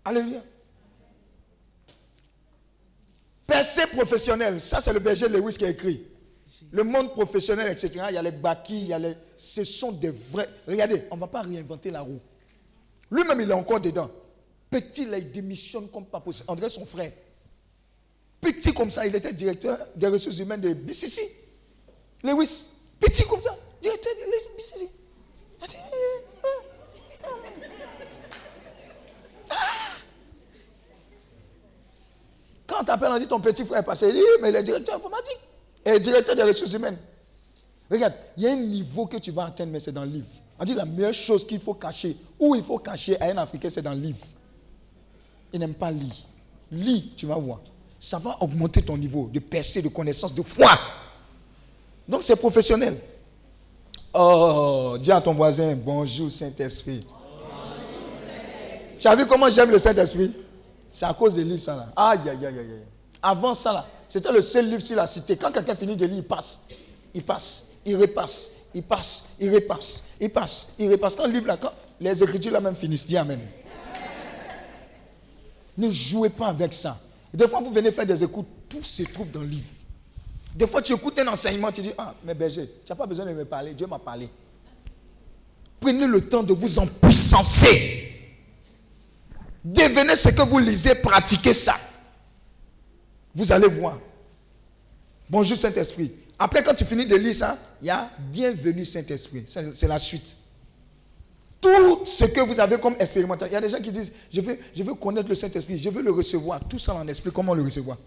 Alléluia. 0.04 0.42
Percée 3.46 3.88
professionnelle, 3.88 4.62
ça 4.62 4.80
c'est 4.80 4.94
le 4.94 5.00
berger 5.00 5.28
Lewis 5.28 5.56
qui 5.58 5.66
a 5.66 5.70
écrit. 5.70 6.06
Le 6.72 6.84
monde 6.84 7.12
professionnel, 7.12 7.72
etc. 7.72 8.06
Il 8.10 8.16
y 8.16 8.18
a 8.18 8.22
les 8.22 8.32
baki, 8.32 8.82
il 8.82 8.88
y 8.88 8.94
a 8.94 9.00
les. 9.00 9.16
Ce 9.36 9.64
sont 9.64 9.92
des 9.92 10.10
vrais. 10.10 10.48
Regardez, 10.68 11.04
on 11.10 11.16
ne 11.16 11.22
va 11.22 11.28
pas 11.28 11.42
réinventer 11.42 11.90
la 11.90 12.02
roue. 12.02 12.20
Lui-même, 13.10 13.42
il 13.42 13.50
est 13.50 13.54
encore 13.54 13.80
dedans. 13.80 14.12
Petit, 14.70 15.06
là, 15.06 15.18
il 15.18 15.32
démissionne 15.32 15.90
comme 15.90 16.06
pas 16.06 16.20
possible. 16.20 16.46
André, 16.48 16.70
son 16.70 16.86
frère. 16.86 17.12
Petit 18.42 18.74
comme 18.74 18.90
ça, 18.90 19.06
il 19.06 19.16
était 19.16 19.34
directeur 19.34 19.78
des 19.96 20.08
ressources 20.08 20.40
humaines 20.40 20.62
de 20.62 20.74
BCC. 20.74 21.22
Lewis. 22.24 22.68
Petit 23.00 23.24
comme 23.24 23.42
ça, 23.42 23.56
directeur 23.82 24.14
de 24.14 24.56
BCC. 24.58 24.90
Quand 32.68 32.82
on 32.82 32.84
t'appelle, 32.84 33.12
on 33.12 33.18
dit 33.18 33.28
ton 33.28 33.40
petit 33.40 33.66
frère 33.66 33.80
est 33.80 33.84
passé. 33.84 34.10
Il 34.10 34.14
dit, 34.14 34.22
mais 34.42 34.54
est 34.54 34.64
directeur 34.64 34.96
informatique. 34.96 35.40
Et 35.84 36.00
directeur 36.00 36.36
des 36.36 36.44
ressources 36.44 36.74
humaines. 36.74 36.98
Regarde, 37.90 38.14
il 38.38 38.44
y 38.44 38.48
a 38.48 38.52
un 38.52 38.56
niveau 38.56 39.08
que 39.08 39.18
tu 39.18 39.32
vas 39.32 39.46
atteindre, 39.46 39.72
mais 39.72 39.80
c'est 39.80 39.92
dans 39.92 40.04
le 40.04 40.12
livre. 40.12 40.28
On 40.60 40.64
dit 40.64 40.76
la 40.76 40.86
meilleure 40.86 41.14
chose 41.14 41.48
qu'il 41.48 41.60
faut 41.60 41.74
cacher, 41.74 42.16
ou 42.38 42.56
il 42.56 42.64
faut 42.64 42.78
cacher 42.78 43.20
à 43.20 43.26
un 43.26 43.38
Africain, 43.38 43.70
c'est 43.70 43.82
dans 43.82 43.94
le 43.94 44.02
livre. 44.02 44.26
Il 45.52 45.60
n'aime 45.60 45.74
pas 45.74 45.90
lire. 45.90 46.14
Lis, 46.72 47.14
tu 47.18 47.26
vas 47.26 47.36
voir. 47.36 47.60
Ça 48.00 48.18
va 48.18 48.38
augmenter 48.40 48.82
ton 48.82 48.98
niveau 48.98 49.30
de 49.32 49.40
percée, 49.40 49.82
de 49.82 49.90
connaissance, 49.90 50.34
de 50.34 50.42
foi. 50.42 50.72
Donc 52.08 52.24
c'est 52.24 52.36
professionnel. 52.36 53.00
Oh, 54.14 54.98
dis 55.00 55.12
à 55.12 55.22
ton 55.22 55.34
voisin, 55.34 55.76
bonjour 55.76 56.32
Saint-Esprit. 56.32 57.02
Saint 57.02 57.20
tu 59.00 59.08
as 59.08 59.16
vu 59.16 59.26
comment 59.26 59.50
j'aime 59.50 59.72
le 59.72 59.80
Saint-Esprit? 59.80 60.34
C'est 60.90 61.06
à 61.06 61.14
cause 61.14 61.36
des 61.36 61.44
livres, 61.44 61.62
ça 61.62 61.76
là. 61.76 61.88
Aïe, 61.96 62.20
aïe, 62.30 62.46
aïe, 62.46 62.60
aïe. 62.60 62.84
Avant 63.22 63.54
ça 63.54 63.72
là, 63.72 63.86
c'était 64.08 64.32
le 64.32 64.42
seul 64.42 64.70
livre 64.70 64.82
sur 64.82 64.96
la 64.96 65.08
cité. 65.08 65.38
Quand 65.38 65.52
quelqu'un 65.52 65.76
finit 65.76 65.96
de 65.96 66.06
lire, 66.06 66.18
il 66.18 66.24
passe. 66.24 66.62
Il 67.14 67.24
passe. 67.24 67.68
Il 67.86 67.96
repasse. 67.96 68.52
Il 68.74 68.84
passe. 68.84 69.26
Il 69.40 69.54
repasse. 69.54 70.04
Il 70.20 70.30
passe. 70.30 70.74
Il 70.80 70.92
repasse. 70.92 71.16
Quand 71.16 71.28
le 71.28 71.34
livre 71.34 71.48
là, 71.48 71.58
quand 71.58 71.72
les 72.00 72.24
écritures 72.24 72.52
là 72.52 72.60
même 72.60 72.76
finissent, 72.76 73.06
dis 73.06 73.18
Amen. 73.18 73.40
Ne 75.78 75.90
jouez 75.92 76.30
pas 76.30 76.48
avec 76.48 76.74
ça. 76.74 76.98
Des 77.34 77.48
fois, 77.48 77.60
vous 77.62 77.72
venez 77.72 77.92
faire 77.92 78.06
des 78.06 78.24
écoutes, 78.24 78.48
tout 78.68 78.82
se 78.84 79.04
trouve 79.04 79.30
dans 79.30 79.42
le 79.42 79.48
livre. 79.48 79.68
Des 80.56 80.66
fois, 80.68 80.82
tu 80.82 80.94
écoutes 80.94 81.18
un 81.20 81.28
enseignement, 81.28 81.72
tu 81.72 81.82
dis 81.82 81.92
Ah, 81.98 82.16
mais 82.24 82.34
berger, 82.34 82.70
tu 82.84 82.92
n'as 82.92 82.96
pas 82.96 83.06
besoin 83.06 83.26
de 83.26 83.32
me 83.34 83.46
parler, 83.46 83.74
Dieu 83.74 83.86
m'a 83.88 84.00
parlé. 84.00 84.30
Prenez 85.80 86.08
le 86.08 86.22
temps 86.22 86.44
de 86.44 86.54
vous 86.54 86.80
empuissancer. 86.80 88.06
Devenez 89.64 90.16
ce 90.16 90.30
que 90.30 90.42
vous 90.42 90.60
lisez, 90.60 90.96
pratiquez 90.96 91.54
ça. 91.54 91.78
Vous 93.36 93.52
allez 93.52 93.68
voir. 93.68 94.00
Bonjour 95.30 95.56
Saint-Esprit. 95.56 96.12
Après, 96.38 96.64
quand 96.64 96.74
tu 96.74 96.86
finis 96.86 97.06
de 97.06 97.16
lire 97.16 97.36
ça, 97.36 97.58
il 97.82 97.88
y 97.88 97.90
a 97.92 98.10
Bienvenue 98.18 98.84
Saint-Esprit. 98.86 99.44
C'est 99.46 99.88
la 99.88 100.00
suite. 100.00 100.38
Tout 101.62 102.06
ce 102.06 102.26
que 102.26 102.40
vous 102.40 102.60
avez 102.60 102.80
comme 102.80 102.96
expérimentation. 103.00 103.52
Il 103.52 103.54
y 103.54 103.58
a 103.58 103.62
des 103.62 103.70
gens 103.70 103.82
qui 103.82 103.92
disent 103.92 104.12
je 104.32 104.40
veux, 104.42 104.58
je 104.74 104.84
veux 104.84 104.94
connaître 104.94 105.28
le 105.28 105.36
Saint-Esprit, 105.36 105.78
je 105.78 105.90
veux 105.90 106.02
le 106.02 106.12
recevoir. 106.12 106.62
Tout 106.68 106.80
ça 106.80 106.94
en 106.96 107.08
esprit, 107.08 107.32
comment 107.32 107.54
le 107.54 107.64
recevoir 107.64 107.98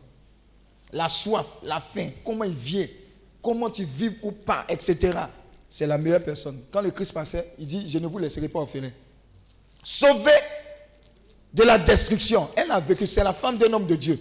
La 0.93 1.09
soif, 1.09 1.59
la 1.63 1.81
faim, 1.81 2.11
comment 2.25 2.45
il 2.45 2.55
vient, 2.55 2.87
comment 3.43 3.69
tu 3.69 3.85
vis 3.85 4.13
ou 4.23 4.33
pas, 4.33 4.65
etc. 4.69 5.19
C'est 5.69 5.87
la 5.87 5.99
meilleure 5.99 6.23
personne. 6.23 6.61
Quand 6.71 6.81
le 6.81 6.91
Christ 6.91 7.13
passait, 7.13 7.53
il 7.59 7.67
dit 7.67 7.89
Je 7.89 7.99
ne 7.99 8.07
vous 8.07 8.19
laisserai 8.19 8.49
pas 8.49 8.61
orphelin. 8.61 8.91
Sauvez 9.83 10.31
de 11.53 11.65
la 11.65 11.79
destruction. 11.79 12.49
Elle 12.57 12.71
a 12.71 12.81
vécu, 12.81 13.07
c'est 13.07 13.25
la 13.25 13.33
femme 13.33 13.59
d'un 13.59 13.73
homme 13.73 13.87
de 13.87 13.97
Dieu. 13.97 14.19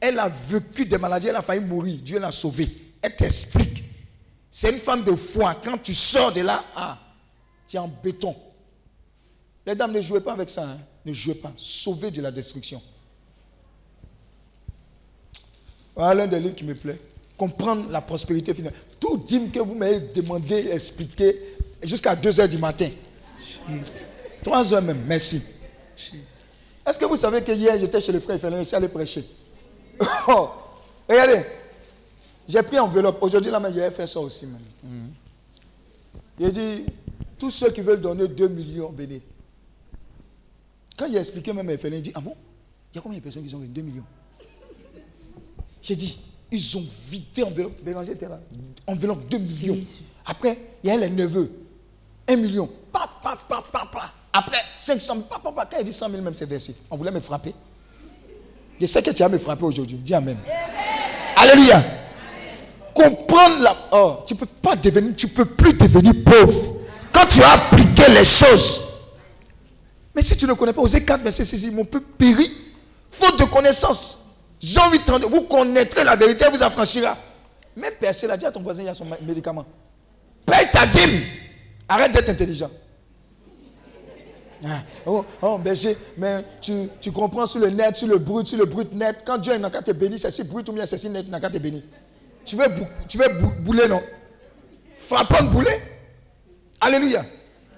Elle 0.00 0.18
a 0.18 0.28
vécu 0.28 0.84
des 0.84 0.98
maladies, 0.98 1.28
elle 1.28 1.36
a 1.36 1.42
failli 1.42 1.64
mourir. 1.64 1.98
Dieu 2.02 2.18
l'a 2.18 2.30
sauvée. 2.30 2.68
Elle 3.00 3.14
t'explique. 3.14 3.84
C'est 4.50 4.70
une 4.70 4.78
femme 4.78 5.04
de 5.04 5.14
foi. 5.14 5.54
Quand 5.64 5.78
tu 5.78 5.94
sors 5.94 6.32
de 6.32 6.40
là, 6.40 6.64
ah, 6.76 6.98
tu 7.66 7.76
es 7.76 7.78
en 7.78 7.88
béton. 7.88 8.34
Les 9.66 9.74
dames, 9.74 9.92
ne 9.92 10.00
jouez 10.00 10.20
pas 10.20 10.32
avec 10.32 10.50
ça. 10.50 10.64
Hein. 10.64 10.78
Ne 11.04 11.12
jouez 11.12 11.34
pas. 11.34 11.52
Sauvez 11.56 12.10
de 12.10 12.20
la 12.20 12.30
destruction. 12.30 12.82
Voilà 15.94 16.22
l'un 16.22 16.26
des 16.26 16.40
livres 16.40 16.54
qui 16.54 16.64
me 16.64 16.74
plaît. 16.74 16.98
Comprendre 17.36 17.90
la 17.90 18.00
prospérité 18.00 18.54
finale. 18.54 18.74
Tout 19.00 19.16
dîme 19.16 19.50
que 19.50 19.60
vous 19.60 19.74
m'avez 19.74 20.00
demandé, 20.00 20.68
expliqué, 20.70 21.56
jusqu'à 21.82 22.14
2 22.14 22.40
heures 22.40 22.48
du 22.48 22.58
matin. 22.58 22.88
3 24.42 24.74
heures 24.74 24.82
même, 24.82 25.02
merci. 25.06 25.42
Est-ce 26.86 26.98
que 26.98 27.04
vous 27.06 27.16
savez 27.16 27.42
que 27.42 27.52
hier, 27.52 27.78
j'étais 27.78 28.00
chez 28.00 28.12
le 28.12 28.20
frère 28.20 28.38
Félix, 28.38 28.58
je 28.60 28.64
suis 28.64 28.76
allé 28.76 28.88
prêcher. 28.88 29.24
Oh, 30.28 30.50
regardez, 31.08 31.44
j'ai 32.48 32.62
pris 32.62 32.78
enveloppe. 32.78 33.22
Aujourd'hui, 33.22 33.50
là, 33.50 33.60
j'ai 33.72 33.90
fait 33.90 34.06
ça 34.06 34.20
aussi. 34.20 34.46
Même. 34.46 34.60
Mm. 34.82 35.08
Il 36.40 36.52
dit, 36.52 36.84
tous 37.38 37.50
ceux 37.50 37.70
qui 37.70 37.80
veulent 37.80 38.00
donner 38.00 38.26
2 38.26 38.48
millions, 38.48 38.90
venez. 38.90 39.22
Quand 40.96 41.06
il 41.06 41.16
a 41.16 41.20
expliqué 41.20 41.52
même 41.52 41.68
à 41.68 41.76
Félix, 41.76 41.98
il 41.98 42.02
dit, 42.02 42.12
ah 42.14 42.20
bon? 42.20 42.34
Il 42.92 42.96
y 42.96 42.98
a 42.98 43.02
combien 43.02 43.18
de 43.18 43.22
personnes 43.22 43.44
qui 43.44 43.54
ont 43.54 43.58
donné 43.58 43.70
2 43.70 43.82
millions 43.82 44.04
J'ai 45.82 45.96
dit, 45.96 46.18
ils 46.50 46.76
ont 46.76 46.84
vidé 47.10 47.42
enveloppe. 47.42 47.82
Béranger 47.82 48.12
était 48.12 48.28
là. 48.28 48.40
Enveloppe 48.86 49.28
2 49.28 49.38
millions. 49.38 49.78
Après, 50.24 50.56
il 50.82 50.88
y 50.88 50.90
a 50.90 50.96
les 50.96 51.10
neveux. 51.10 51.50
1 52.28 52.36
million. 52.36 52.70
Pa, 52.92 53.10
pa, 53.22 53.36
pa, 53.48 53.62
pa, 53.70 53.88
pa. 53.92 54.12
Après, 54.32 54.58
500 54.76 55.14
000. 55.14 55.26
Pa, 55.26 55.38
pa, 55.38 55.50
pa. 55.50 55.66
Quand 55.66 55.78
il 55.80 55.84
dit 55.84 55.92
100 55.92 56.08
000, 56.10 56.22
même 56.22 56.34
c'est 56.34 56.46
versé. 56.46 56.74
On 56.90 56.96
voulait 56.96 57.10
me 57.10 57.20
frapper. 57.20 57.54
Je 58.80 58.86
sais 58.86 59.02
que 59.02 59.10
tu 59.10 59.22
vas 59.22 59.28
me 59.28 59.38
frapper 59.38 59.64
aujourd'hui. 59.64 59.96
Dis 59.98 60.14
Amen. 60.14 60.36
Alléluia. 61.36 61.82
Comprendre 62.94 63.60
la. 63.60 63.76
Oh, 63.92 64.18
tu 64.24 64.36
peux 64.36 64.46
pas 64.46 64.76
devenir, 64.76 65.16
tu 65.16 65.26
peux 65.26 65.44
plus 65.44 65.74
devenir 65.74 66.12
pauvre. 66.24 66.76
Quand 67.12 67.26
tu 67.26 67.42
as 67.42 67.52
appliqué 67.52 68.04
les 68.12 68.24
choses. 68.24 68.84
Mais 70.14 70.22
si 70.22 70.36
tu 70.36 70.46
ne 70.46 70.52
connais 70.52 70.72
pas, 70.72 70.80
Osée 70.82 71.04
4, 71.04 71.22
verset 71.22 71.44
6, 71.44 71.70
mon 71.72 71.84
peuple 71.84 72.06
périt, 72.16 72.52
faute 73.10 73.38
de 73.38 73.44
connaissance. 73.44 74.20
Jean 74.60 74.90
8, 74.90 75.04
32, 75.04 75.26
vous 75.26 75.42
connaîtrez 75.42 76.04
la 76.04 76.16
vérité, 76.16 76.46
vous 76.50 76.62
affranchira. 76.62 77.16
Mais 77.76 77.90
personne 77.90 78.28
l'a 78.28 78.36
dit 78.36 78.46
à 78.46 78.52
ton 78.52 78.62
voisin, 78.62 78.82
il 78.82 78.86
y 78.86 78.88
a 78.88 78.94
son 78.94 79.06
médicament. 79.22 79.66
Paye 80.46 80.70
ta 80.72 80.86
dîme. 80.86 81.20
Arrête 81.88 82.12
d'être 82.12 82.28
intelligent. 82.28 82.70
Ah, 84.66 84.82
oh, 85.04 85.24
oh, 85.42 85.58
berger, 85.58 85.96
mais 86.16 86.42
tu, 86.60 86.72
tu, 86.98 87.12
comprends 87.12 87.44
sur 87.44 87.60
le 87.60 87.68
net, 87.68 87.96
sur 87.96 88.08
le 88.08 88.16
brut, 88.16 88.46
sur 88.46 88.56
le 88.56 88.64
brut 88.64 88.90
net. 88.94 89.18
Quand 89.26 89.36
Dieu 89.36 89.58
n'a 89.58 89.68
qu'à 89.68 89.82
te 89.82 89.90
bénir, 89.90 90.18
c'est 90.18 90.30
si 90.30 90.42
brut 90.42 90.66
ou 90.68 90.72
bien 90.72 90.86
c'est 90.86 90.96
si 90.96 91.10
net, 91.10 91.24
il 91.26 91.30
n'a 91.30 91.40
qu'à 91.40 91.50
te 91.50 91.58
bénir. 91.58 91.82
Tu 92.46 92.56
veux, 92.56 92.64
tu 93.06 93.18
veux 93.18 93.28
bouler, 93.60 93.88
non? 93.88 94.00
Frappant 94.94 95.44
bouler. 95.44 95.76
Alléluia. 96.80 97.26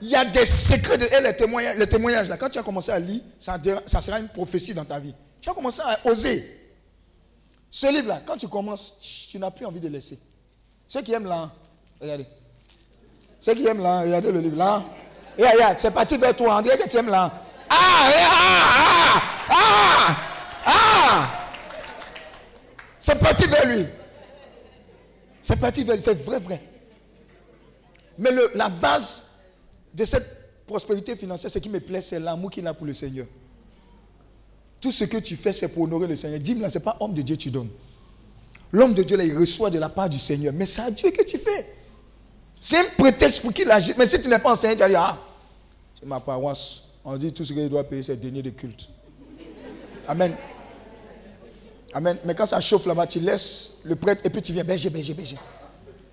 Il 0.01 0.09
y 0.09 0.15
a 0.15 0.25
des 0.25 0.45
secrets 0.45 0.99
de, 0.99 1.05
et 1.05 1.21
les 1.23 1.35
témoignages, 1.35 1.77
les 1.77 1.87
témoignages 1.87 2.29
là. 2.29 2.37
Quand 2.37 2.51
tu 2.51 2.59
as 2.59 2.63
commencé 2.63 2.91
à 2.93 2.99
lire, 2.99 3.23
ça, 3.39 3.59
sera 4.01 4.19
une 4.21 4.29
prophétie 4.29 4.75
dans 4.75 4.85
ta 4.85 4.99
vie. 4.99 5.15
Tu 5.41 5.49
as 5.49 5.55
commencé 5.55 5.81
à 5.83 5.99
oser. 6.05 6.45
Ce 7.71 7.87
livre-là, 7.87 8.23
quand 8.25 8.37
tu 8.37 8.49
commences, 8.49 9.29
tu 9.31 9.39
n'as 9.39 9.51
plus 9.51 9.67
envie 9.67 9.81
de 9.81 9.89
laisser. 9.89 10.19
Ceux 10.87 11.03
qui 11.03 11.13
aiment 11.13 11.27
là, 11.27 11.51
regardez. 12.01 12.27
Ceux 13.41 13.55
qui 13.55 13.67
aiment 13.67 13.83
là, 13.83 14.01
regardez 14.01 14.33
le 14.33 14.41
livre 14.41 14.57
là. 14.57 14.85
Et 15.39 15.47
regarde, 15.47 15.79
c'est 15.79 15.91
parti 15.91 16.17
vers 16.17 16.35
toi. 16.35 16.63
Dirait 16.63 16.79
que 16.79 16.89
tu 16.89 16.97
aimes 16.97 17.11
là. 17.11 17.33
Ah, 17.69 18.11
ah, 18.31 19.23
ah, 19.51 19.57
ah, 20.07 20.17
ah. 20.67 21.29
C'est 22.99 23.19
parti 23.19 23.47
vers 23.47 23.67
lui. 23.67 23.87
C'est 25.43 25.57
parti 25.57 25.85
vers 25.85 25.97
lui. 25.97 26.03
C'est 26.03 26.15
vrai, 26.15 26.39
vrai. 26.39 26.63
Mais 28.19 28.31
le, 28.31 28.51
la 28.55 28.69
base 28.69 29.26
de 29.97 30.05
cette 30.05 30.67
prospérité 30.67 31.17
financière, 31.17 31.51
ce 31.51 31.59
qui 31.59 31.71
me 31.71 31.81
plaît, 31.81 32.03
c'est 32.03 32.21
l'amour 32.21 32.51
qu'il 32.51 32.67
a 32.67 32.75
pour 32.75 32.87
le 32.87 32.93
Seigneur. 32.93 33.27
Tout 34.79 34.93
ce 34.93 35.05
que 35.05 35.17
tu 35.17 35.37
fais, 35.37 35.55
c'est 35.55 35.69
pour 35.69 35.85
honorer 35.85 36.07
le 36.07 36.17
Seigneur. 36.17 36.39
Dis-moi, 36.39 36.69
ce 36.69 36.79
n'est 36.79 36.85
pas 36.85 36.97
homme 37.01 37.15
de 37.15 37.23
Dieu 37.23 37.35
que 37.35 37.41
tu 37.41 37.51
donnes. 37.51 37.71
L'homme 38.73 38.93
de 38.93 39.03
Dieu, 39.03 39.17
il 39.25 39.37
reçoit 39.39 39.71
de 39.71 39.79
la 39.79 39.89
part 39.89 40.09
du 40.09 40.19
Seigneur. 40.19 40.53
Mais 40.53 40.67
c'est 40.67 40.83
à 40.83 40.91
Dieu 40.91 41.11
que 41.11 41.25
tu 41.25 41.39
fais. 41.39 41.75
C'est 42.61 42.79
un 42.79 42.85
prétexte 42.99 43.41
pour 43.41 43.55
qu'il 43.55 43.71
agisse. 43.71 43.97
Mais 43.97 44.07
si 44.07 44.21
tu 44.21 44.29
n'es 44.29 44.39
pas 44.39 44.53
enseignant, 44.53 44.75
tu 44.75 44.81
vas 44.81 44.89
dire, 44.89 45.01
ah, 45.01 45.19
c'est 45.99 46.07
ma 46.07 46.21
paroisse. 46.21 46.83
On 47.03 47.17
dit 47.17 47.33
tout 47.33 47.45
ce 47.45 47.55
qu'il 47.55 47.69
doit 47.71 47.85
payer, 47.85 48.03
c'est 48.03 48.17
deniers 48.21 48.43
de 48.43 48.51
culte. 48.51 48.89
Amen. 50.07 50.35
Amen. 51.95 52.19
Mais 52.25 52.35
quand 52.35 52.47
ça 52.47 52.61
chauffe 52.61 52.85
là-bas, 52.85 53.07
tu 53.07 53.21
laisses 53.21 53.79
le 53.85 53.97
prêtre 53.97 54.21
et 54.27 54.31
puis 54.31 54.43
tu 54.43 54.53
viens, 54.53 54.65
berger, 54.65 54.91
berger, 54.91 55.15
berger. 55.15 55.39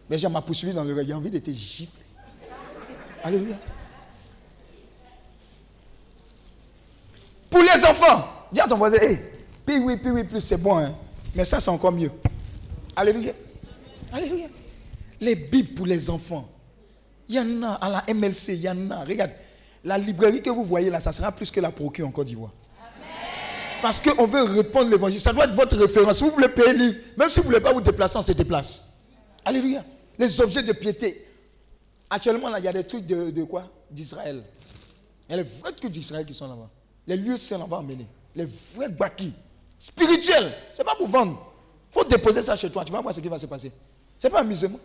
Berger 0.09 0.29
m'a 0.29 0.41
poursuivi 0.41 0.73
dans 0.73 0.83
le. 0.85 1.03
Il 1.03 1.11
a 1.11 1.17
envie 1.17 1.29
de 1.29 1.39
te 1.39 1.51
gifler. 1.51 2.02
Alléluia. 3.23 3.55
Pour 7.49 7.61
les 7.61 7.85
enfants, 7.85 8.27
dis 8.51 8.59
à 8.59 8.67
ton 8.67 8.77
voisin, 8.77 8.97
hé, 8.97 9.19
puis 9.65 9.77
oui, 9.79 9.97
puis 9.97 10.11
oui, 10.11 10.23
plus 10.23 10.41
c'est 10.41 10.57
bon, 10.57 10.77
hein. 10.77 10.93
mais 11.35 11.45
ça 11.45 11.59
c'est 11.59 11.69
encore 11.69 11.91
mieux. 11.91 12.11
Alléluia. 12.95 13.33
Alléluia 14.11 14.47
les 15.23 15.35
Bibles 15.35 15.73
pour 15.73 15.85
les 15.85 16.09
enfants. 16.09 16.47
Il 17.29 17.35
y 17.35 17.39
en 17.39 17.63
a 17.63 17.73
à 17.73 17.89
la 17.89 18.13
MLC, 18.13 18.49
il 18.49 18.61
y 18.61 18.69
en 18.69 18.91
a. 18.91 19.03
Regarde, 19.05 19.31
la 19.83 19.97
librairie 19.97 20.41
que 20.41 20.49
vous 20.49 20.63
voyez 20.63 20.89
là, 20.89 20.99
ça 20.99 21.11
sera 21.11 21.31
plus 21.31 21.49
que 21.49 21.59
la 21.59 21.71
procure 21.71 22.07
en 22.07 22.11
Côte 22.11 22.27
d'Ivoire. 22.27 22.51
Parce 23.81 23.99
qu'on 23.99 24.25
veut 24.25 24.43
répondre 24.43 24.89
l'évangile. 24.89 25.19
Ça 25.19 25.33
doit 25.33 25.45
être 25.45 25.55
votre 25.55 25.77
référence. 25.77 26.21
Vous 26.21 26.31
voulez 26.31 26.47
payer 26.47 26.73
livre, 26.73 26.95
même 27.17 27.29
si 27.29 27.39
vous 27.39 27.47
ne 27.47 27.51
voulez 27.51 27.61
pas 27.61 27.73
vous 27.73 27.81
déplacer, 27.81 28.17
on 28.17 28.21
se 28.21 28.31
déplace. 28.31 28.85
Alléluia. 29.43 29.83
Les 30.17 30.39
objets 30.39 30.63
de 30.63 30.71
piété. 30.71 31.27
Actuellement, 32.13 32.49
là, 32.49 32.59
il 32.59 32.65
y 32.65 32.67
a 32.67 32.73
des 32.73 32.83
trucs 32.83 33.07
de, 33.07 33.43
quoi? 33.43 33.67
D'Israël. 33.89 34.43
Il 35.27 35.31
y 35.31 35.33
a 35.33 35.37
les 35.37 35.49
vrais 35.49 35.71
trucs 35.71 35.91
d'Israël 35.91 36.23
qui 36.23 36.35
sont 36.35 36.47
là-bas. 36.47 36.69
Les 37.07 37.17
lieux 37.17 37.37
saints, 37.37 37.57
va 37.57 37.77
emmener. 37.77 38.05
Les 38.35 38.45
vrais 38.45 38.87
baki. 38.87 39.33
Spirituels. 39.79 40.53
Ce 40.73 40.77
n'est 40.77 40.85
pas 40.85 40.93
pour 40.95 41.07
vendre. 41.07 41.51
Il 41.89 41.93
faut 41.93 42.03
déposer 42.03 42.43
ça 42.43 42.55
chez 42.55 42.69
toi. 42.69 42.85
Tu 42.85 42.93
vas 42.93 43.01
voir 43.01 43.15
ce 43.15 43.19
qui 43.19 43.27
va 43.27 43.39
se 43.39 43.47
passer. 43.47 43.71
Ce 44.19 44.27
n'est 44.27 44.31
pas 44.31 44.41
amusement. 44.41 44.79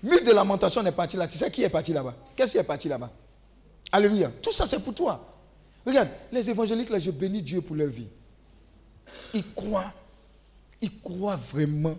Mille 0.00 0.22
de 0.22 0.30
lamentation 0.30 0.86
est 0.86 0.92
parti 0.92 1.16
là. 1.16 1.26
Tu 1.26 1.36
sais 1.36 1.50
qui 1.50 1.64
est 1.64 1.68
parti 1.68 1.92
là-bas? 1.92 2.14
Qu'est-ce 2.36 2.52
qui 2.52 2.58
est 2.58 2.62
parti 2.62 2.88
là-bas? 2.88 3.10
Alléluia. 3.90 4.30
Tout 4.40 4.52
ça, 4.52 4.66
c'est 4.66 4.78
pour 4.78 4.94
toi. 4.94 5.28
Regarde, 5.84 6.10
les 6.30 6.48
évangéliques, 6.48 6.90
là, 6.90 7.00
je 7.00 7.10
bénis 7.10 7.42
Dieu 7.42 7.60
pour 7.60 7.74
leur 7.74 7.88
vie. 7.88 8.08
Ils 9.34 9.52
croient. 9.52 9.92
Ils 10.80 11.00
croient 11.00 11.34
vraiment 11.34 11.96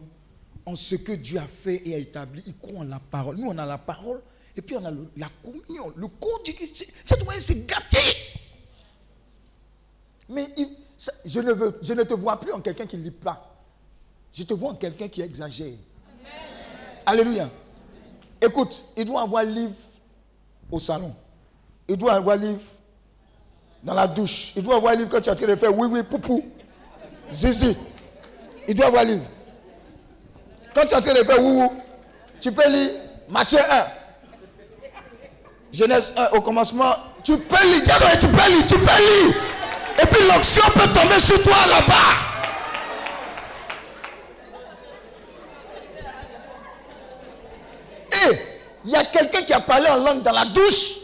en 0.65 0.75
ce 0.75 0.95
que 0.95 1.11
Dieu 1.11 1.37
a 1.37 1.47
fait 1.47 1.81
et 1.85 1.95
a 1.95 1.97
établi. 1.97 2.43
Ils 2.47 2.57
croient 2.57 2.79
en 2.79 2.83
la 2.83 2.99
parole. 2.99 3.35
Nous, 3.35 3.49
on 3.49 3.57
a 3.57 3.65
la 3.65 3.77
parole. 3.77 4.21
Et 4.57 4.61
puis, 4.61 4.75
on 4.75 4.83
a 4.83 4.91
la 5.17 5.27
communion. 5.43 5.93
Le 5.95 6.07
corps 6.07 6.41
du 6.43 6.53
Christ. 6.53 6.83
Cette 7.05 7.23
moyen, 7.23 7.39
c'est 7.39 7.67
gâté. 7.67 7.99
Mais 10.29 10.47
je, 11.25 11.39
ne 11.39 11.53
veux, 11.53 11.79
je 11.81 11.93
ne 11.93 12.01
te 12.01 12.15
vois 12.15 12.39
plus 12.39 12.51
en 12.51 12.59
quelqu'un 12.59 12.87
qui 12.87 12.97
ne 12.97 13.03
lit 13.03 13.11
pas. 13.11 13.55
Je 14.33 14.43
te 14.43 14.53
vois 14.55 14.71
en 14.71 14.75
quelqu'un 14.75 15.07
qui 15.07 15.21
exagère. 15.21 15.75
Alléluia. 17.05 17.49
Écoute, 18.41 18.83
il 18.97 19.05
doit 19.05 19.21
avoir 19.21 19.43
livre 19.43 19.75
au 20.71 20.79
salon. 20.79 21.13
Il 21.87 21.95
doit 21.95 22.13
avoir 22.13 22.35
livre 22.35 22.61
dans 23.83 23.93
la 23.93 24.07
douche. 24.07 24.53
Il 24.55 24.63
doit 24.63 24.75
avoir 24.75 24.95
livre 24.95 25.09
quand 25.09 25.21
tu 25.21 25.29
es 25.29 25.31
en 25.31 25.35
train 25.35 25.47
de 25.47 25.55
faire 25.55 25.75
oui, 25.77 25.87
oui, 25.89 26.01
poupou. 26.03 26.43
Zizi. 27.31 27.77
Il 28.67 28.75
doit 28.75 28.87
avoir 28.87 29.05
livre. 29.05 29.25
Quand 30.73 30.81
tu 30.85 30.93
es 30.93 30.97
en 30.97 31.01
train 31.01 31.13
de 31.13 31.23
faire 31.23 31.41
oui, 31.41 31.61
oui, 31.61 31.67
tu 32.41 32.51
peux 32.51 32.67
lire 32.69 32.91
Matthieu 33.29 33.59
1. 33.59 33.96
Genèse 35.71 36.13
1 36.15 36.37
au 36.37 36.41
commencement. 36.41 36.93
Tu 37.23 37.37
peux 37.37 37.67
lire, 37.67 37.81
tu 38.19 38.27
peux 38.27 38.49
lire, 38.49 38.67
tu 38.67 38.75
peux 38.79 38.85
lire. 38.85 39.35
Et 40.01 40.05
puis 40.05 40.27
l'onction 40.27 40.63
peut 40.73 40.91
tomber 40.93 41.19
sur 41.19 41.41
toi 41.43 41.55
là-bas. 41.69 42.27
il 48.85 48.91
y 48.91 48.95
a 48.95 49.03
quelqu'un 49.03 49.41
qui 49.41 49.53
a 49.53 49.59
parlé 49.59 49.89
en 49.89 49.97
langue 49.97 50.21
dans 50.21 50.31
la 50.31 50.45
douche. 50.45 50.99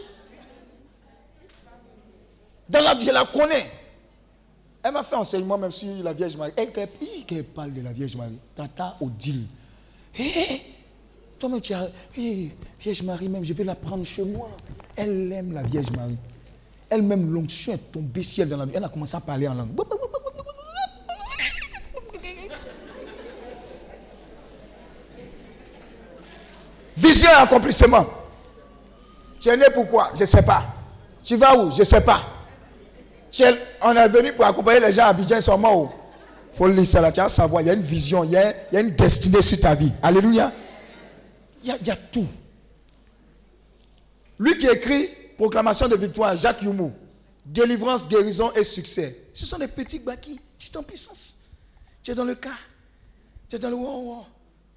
Dans 2.68 2.80
la, 2.82 2.98
je 2.98 3.10
la 3.10 3.24
connais. 3.26 3.70
Elle 4.82 4.92
m'a 4.92 5.02
fait 5.02 5.16
enseignement 5.16 5.58
même 5.58 5.70
sur 5.70 5.88
la 6.02 6.12
Vierge 6.12 6.36
Marie. 6.36 6.52
Elle, 6.56 6.70
elle, 6.74 7.44
parle 7.44 7.72
de 7.72 7.82
la 7.82 7.92
Vierge 7.92 8.16
Marie. 8.16 8.38
Tata 8.54 8.96
Odile. 9.00 9.44
Hé, 10.18 10.73
toi-même 11.44 11.60
tu 11.60 11.74
as. 11.74 11.90
Vierge 12.80 13.02
Marie, 13.02 13.28
même, 13.28 13.44
je 13.44 13.52
vais 13.52 13.64
la 13.64 13.74
prendre 13.74 14.04
chez 14.04 14.22
moi. 14.22 14.48
Elle 14.96 15.30
aime 15.32 15.52
la 15.52 15.62
Vierge 15.62 15.90
Marie. 15.90 16.16
Elle-même, 16.88 17.32
l'onction 17.32 17.74
est 17.74 17.92
tombée 17.92 18.22
ciel 18.22 18.48
dans 18.48 18.56
la 18.56 18.66
Elle 18.72 18.84
a 18.84 18.88
commencé 18.88 19.16
à 19.16 19.20
parler 19.20 19.48
en 19.48 19.54
langue. 19.54 19.70
Vision 26.96 27.28
et 27.28 27.42
accomplissement. 27.42 28.06
Tu 29.40 29.48
es 29.48 29.56
né 29.56 29.64
pourquoi 29.74 30.12
Je 30.14 30.20
ne 30.20 30.26
sais 30.26 30.42
pas. 30.42 30.64
Tu 31.22 31.36
vas 31.36 31.58
où? 31.58 31.70
Je 31.70 31.80
ne 31.80 31.84
sais 31.84 32.00
pas. 32.00 32.22
on 33.82 33.96
est 33.96 34.08
venu 34.08 34.32
pour 34.32 34.46
accompagner 34.46 34.80
les 34.80 34.92
gens 34.92 35.04
à 35.04 35.08
Abidjan, 35.08 35.36
ils 35.36 35.42
sont 35.42 35.58
morts. 35.58 35.92
Il 36.52 36.56
faut 36.56 36.68
lire 36.68 36.86
ça 36.86 37.00
là, 37.00 37.10
tu 37.10 37.20
vas 37.20 37.28
savoir. 37.28 37.60
Il 37.62 37.66
y 37.66 37.70
a 37.70 37.74
une 37.74 37.80
vision, 37.80 38.24
il 38.24 38.30
y 38.30 38.36
a, 38.36 38.50
il 38.70 38.74
y 38.74 38.76
a 38.76 38.80
une 38.80 38.94
destinée 38.94 39.42
sur 39.42 39.58
ta 39.60 39.74
vie. 39.74 39.92
Alléluia. 40.02 40.52
Il 41.64 41.86
y, 41.86 41.90
a, 41.90 41.96
tout. 41.96 42.26
Lui 44.38 44.58
qui 44.58 44.66
écrit 44.66 45.08
Proclamation 45.38 45.88
de 45.88 45.96
victoire, 45.96 46.36
Jacques 46.36 46.62
Youmou. 46.62 46.92
délivrance, 47.44 48.06
guérison 48.06 48.52
et 48.52 48.62
succès. 48.62 49.28
Ce 49.32 49.46
sont 49.46 49.58
des 49.58 49.66
petits 49.68 49.98
baki, 49.98 50.38
tu 50.58 50.76
en 50.76 50.82
puissance. 50.82 51.34
Tu 52.02 52.10
es 52.10 52.14
dans 52.14 52.24
le 52.24 52.34
cas, 52.34 52.58
tu 53.48 53.56
es 53.56 53.58
dans 53.58 53.70
le 53.70 53.76
wow, 53.76 54.26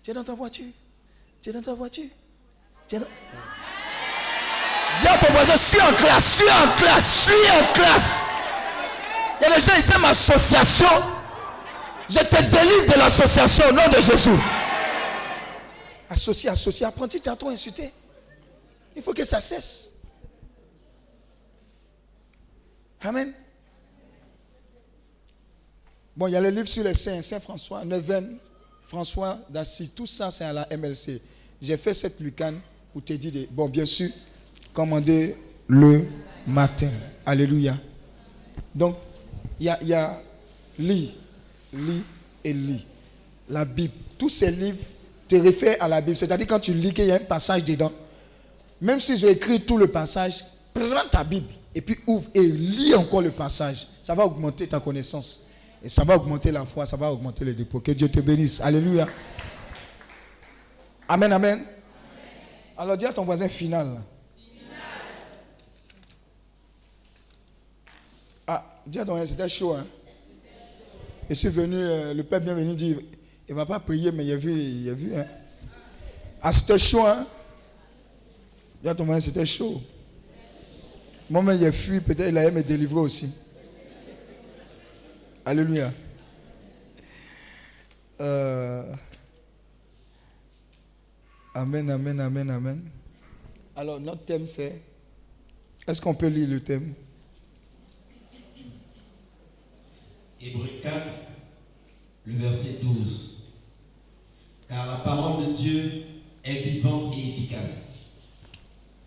tu 0.02 0.12
es 0.12 0.14
dans 0.14 0.24
ta 0.24 0.34
voiture, 0.34 0.72
tu 1.42 1.50
es 1.50 1.54
dans 1.54 1.62
ta 1.62 1.74
voiture. 1.74 2.10
Tu 2.88 2.96
es 2.96 3.00
dans... 3.00 3.06
Dis 5.02 5.08
à 5.08 5.18
ton 5.18 5.34
voisin, 5.34 5.58
suis 5.58 5.82
en 5.82 5.94
classe, 5.94 6.36
suis 6.38 6.50
en 6.50 6.76
classe, 6.78 7.24
suis 7.26 7.52
en 7.52 7.74
classe. 7.74 8.16
Il 9.40 9.44
y 9.44 9.52
a 9.52 9.56
des 9.56 9.62
gens, 9.62 9.72
ils 9.78 9.96
aiment 9.96 10.06
association. 10.06 10.88
Je 12.10 12.20
te 12.20 12.42
délivre 12.44 12.94
de 12.94 12.98
l'association 12.98 13.66
au 13.70 13.74
nom 13.74 13.88
de 13.90 14.02
Jésus. 14.02 14.40
Associé, 16.10 16.50
associé, 16.50 16.86
apprenti, 16.86 17.20
tu 17.20 17.30
trop 17.36 17.50
insulté. 17.50 17.92
Il 18.96 19.02
faut 19.02 19.14
que 19.14 19.24
ça 19.24 19.40
cesse. 19.40 19.92
Amen. 23.02 23.34
Bon, 26.16 26.28
il 26.28 26.32
y 26.32 26.36
a 26.36 26.42
le 26.42 26.50
livre 26.50 26.68
sur 26.68 26.84
les 26.84 26.96
saints, 26.96 27.22
Saint 27.22 27.40
François, 27.40 27.86
Neuvaine, 27.86 28.38
François 28.82 29.40
d'Assise, 29.50 29.94
tout 29.94 30.08
ça 30.08 30.32
c'est 30.32 30.46
à 30.46 30.54
la 30.54 30.68
MLC. 30.76 31.22
J'ai 31.62 31.78
fait 31.78 31.94
cette 31.94 32.20
lucane 32.20 32.60
tu 33.02 33.18
dit, 33.18 33.32
de, 33.32 33.48
bon, 33.52 33.70
bien 33.70 33.86
sûr, 33.86 34.10
commander 34.74 35.36
le 35.68 36.06
matin. 36.46 36.90
Alléluia. 37.26 37.78
Donc, 38.74 38.96
il 39.60 39.66
y 39.66 39.70
a, 39.70 39.84
y 39.84 39.94
a 39.94 40.22
lit, 40.80 41.14
lit 41.74 42.04
et 42.44 42.54
lit. 42.54 42.86
La 43.50 43.66
Bible, 43.66 43.94
tous 44.18 44.30
ces 44.30 44.52
livres 44.52 44.86
te 45.28 45.36
réfèrent 45.36 45.78
à 45.80 45.88
la 45.88 46.02
Bible. 46.02 46.18
C'est-à-dire 46.18 46.48
quand 46.48 46.60
tu 46.60 46.74
lis 46.74 46.94
qu'il 46.94 47.06
y 47.06 47.12
a 47.12 47.16
un 47.16 47.20
passage 47.20 47.64
dedans, 47.64 47.92
même 48.80 49.00
si 49.00 49.18
j'ai 49.18 49.32
écrit 49.32 49.62
tout 49.62 49.78
le 49.78 49.88
passage, 49.88 50.46
prends 50.74 51.08
ta 51.12 51.24
Bible 51.24 51.48
et 51.74 51.82
puis 51.82 51.98
ouvre 52.08 52.30
et 52.34 52.42
lis 52.42 52.96
encore 52.96 53.22
le 53.22 53.32
passage. 53.32 53.88
Ça 54.02 54.16
va 54.16 54.26
augmenter 54.26 54.68
ta 54.68 54.80
connaissance. 54.80 55.48
Et 55.84 55.90
ça 55.90 56.04
va 56.04 56.16
augmenter 56.16 56.52
la 56.52 56.66
foi, 56.66 56.86
ça 56.86 56.98
va 56.98 57.12
augmenter 57.12 57.46
le 57.46 57.54
dépôt. 57.54 57.80
Que 57.80 57.92
Dieu 57.92 58.10
te 58.10 58.20
bénisse. 58.20 58.62
Alléluia. 58.62 59.08
Amen, 61.08 61.32
amen. 61.32 61.64
Alors 62.78 62.98
dis 62.98 63.06
à 63.06 63.14
ton 63.14 63.24
voisin 63.24 63.48
final. 63.48 64.02
Ah, 68.46 68.66
dis 68.86 69.00
à 69.00 69.06
ton 69.06 69.12
voisin, 69.12 69.28
c'était 69.28 69.50
chaud. 69.50 69.74
Hein? 69.74 69.86
Je 71.30 71.36
suis 71.36 71.50
venu, 71.50 71.76
euh, 71.76 72.14
le 72.14 72.24
père 72.24 72.40
venu 72.40 72.76
dire, 72.76 72.98
il 73.48 73.52
ne 73.52 73.56
va 73.56 73.66
pas 73.66 73.80
prier, 73.80 74.12
mais 74.12 74.26
il 74.26 74.32
a 74.32 74.36
vu. 74.36 74.52
Il 74.52 74.90
a 74.90 74.94
vu 74.94 75.16
hein? 75.16 75.26
Ah, 76.42 76.52
c'était 76.52 76.78
chaud. 76.78 77.06
Hein? 77.06 77.26
C'était 79.20 79.46
chaud. 79.46 79.82
Moi-même, 81.30 81.62
a 81.64 81.72
fui, 81.72 82.00
peut-être 82.00 82.30
il 82.30 82.38
allait 82.38 82.52
me 82.52 82.64
délivrer 82.64 83.00
aussi. 83.00 83.30
Alléluia. 85.46 85.94
Euh, 88.20 88.94
amen, 91.54 91.90
amen, 91.90 92.20
amen, 92.20 92.50
amen. 92.50 92.82
Alors, 93.76 94.00
notre 94.00 94.24
thème, 94.24 94.46
c'est... 94.46 94.82
Est-ce 95.88 96.02
qu'on 96.02 96.16
peut 96.16 96.28
lire 96.28 96.50
le 96.50 96.60
thème? 96.62 96.94
Hébreu 100.42 100.68
4, 100.82 101.08
le 102.26 102.34
verset 102.38 102.80
12. 102.82 103.37
Car 104.68 104.86
la 104.86 104.98
parole 104.98 105.48
de 105.48 105.54
Dieu 105.54 106.04
est 106.44 106.62
vivante 106.62 107.14
et 107.16 107.30
efficace 107.30 107.88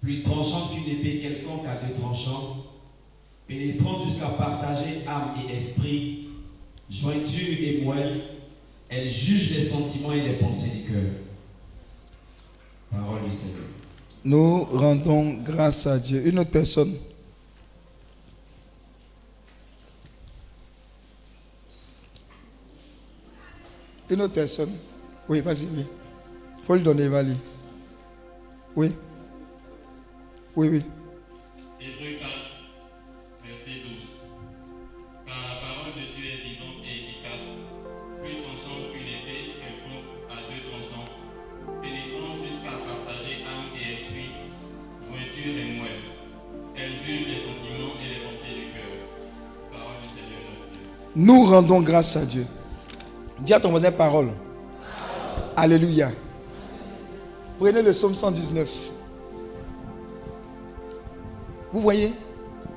plus 0.00 0.22
tranchant 0.22 0.68
qu'une 0.68 0.90
épée 0.92 1.20
quelconque 1.20 1.66
à 1.66 1.74
deux 1.86 1.94
tranchants, 1.94 2.64
pénétrant 3.46 4.02
jusqu'à 4.04 4.28
partager 4.28 5.02
âme 5.06 5.34
et 5.46 5.54
esprit, 5.54 6.28
jointure 6.88 7.58
et 7.60 7.82
moelle, 7.84 8.20
elle 8.88 9.10
juge 9.10 9.56
les 9.56 9.62
sentiments 9.62 10.12
et 10.12 10.22
les 10.22 10.32
pensées 10.34 10.70
du 10.70 10.92
cœur. 10.92 11.12
Parole 12.90 13.28
du 13.28 13.34
Seigneur. 13.34 13.58
Nous 14.24 14.64
rendons 14.64 15.34
grâce 15.44 15.86
à 15.86 15.98
Dieu. 15.98 16.26
Une 16.26 16.38
autre 16.38 16.50
personne. 16.50 16.94
Une 24.10 24.22
autre 24.22 24.34
personne. 24.34 24.72
Oui, 25.30 25.40
vas-y. 25.42 25.66
Il 25.66 25.86
faut 26.64 26.74
lui 26.74 26.82
donner, 26.82 27.06
va 27.06 27.22
Oui. 28.74 28.90
Oui, 30.56 30.68
oui. 30.68 30.82
Hébreu 31.80 32.18
4, 32.18 32.30
verset 33.46 33.78
12. 33.78 33.94
Car 35.26 35.36
la 35.38 35.60
parole 35.62 35.94
de 35.94 36.02
Dieu 36.18 36.26
est 36.34 36.42
vivante 36.50 36.82
et 36.82 36.98
efficace, 36.98 37.46
plus 38.18 38.42
tranchante 38.42 38.90
qu'une 38.90 39.06
épée 39.06 39.54
quelconque 39.54 40.10
à 40.34 40.50
deux 40.50 40.66
tranchants, 40.66 41.06
pénétrant 41.80 42.34
jusqu'à 42.42 42.74
partager 42.82 43.46
âme 43.46 43.70
et 43.78 43.92
esprit, 43.94 44.34
jointure 45.06 45.54
et 45.54 45.78
moelle. 45.78 46.10
Elle 46.74 46.90
juge 47.06 47.28
les 47.28 47.38
sentiments 47.38 47.94
et 48.02 48.18
les 48.18 48.20
pensées 48.26 48.50
du 48.50 48.66
cœur. 48.74 48.98
Parole 49.70 50.02
du 50.02 50.08
Seigneur 50.10 50.42
notre 50.58 50.72
Dieu. 50.72 50.82
Nous 51.14 51.44
rendons 51.46 51.82
grâce 51.82 52.16
à 52.16 52.26
Dieu. 52.26 52.44
Dis 53.38 53.54
à 53.54 53.60
ton 53.60 53.70
voisin 53.70 53.92
parole. 53.92 54.30
Alléluia. 55.60 56.10
Prenez 57.58 57.82
le 57.82 57.90
psaume 57.90 58.14
119. 58.14 58.92
Vous 61.70 61.80
voyez, 61.82 62.14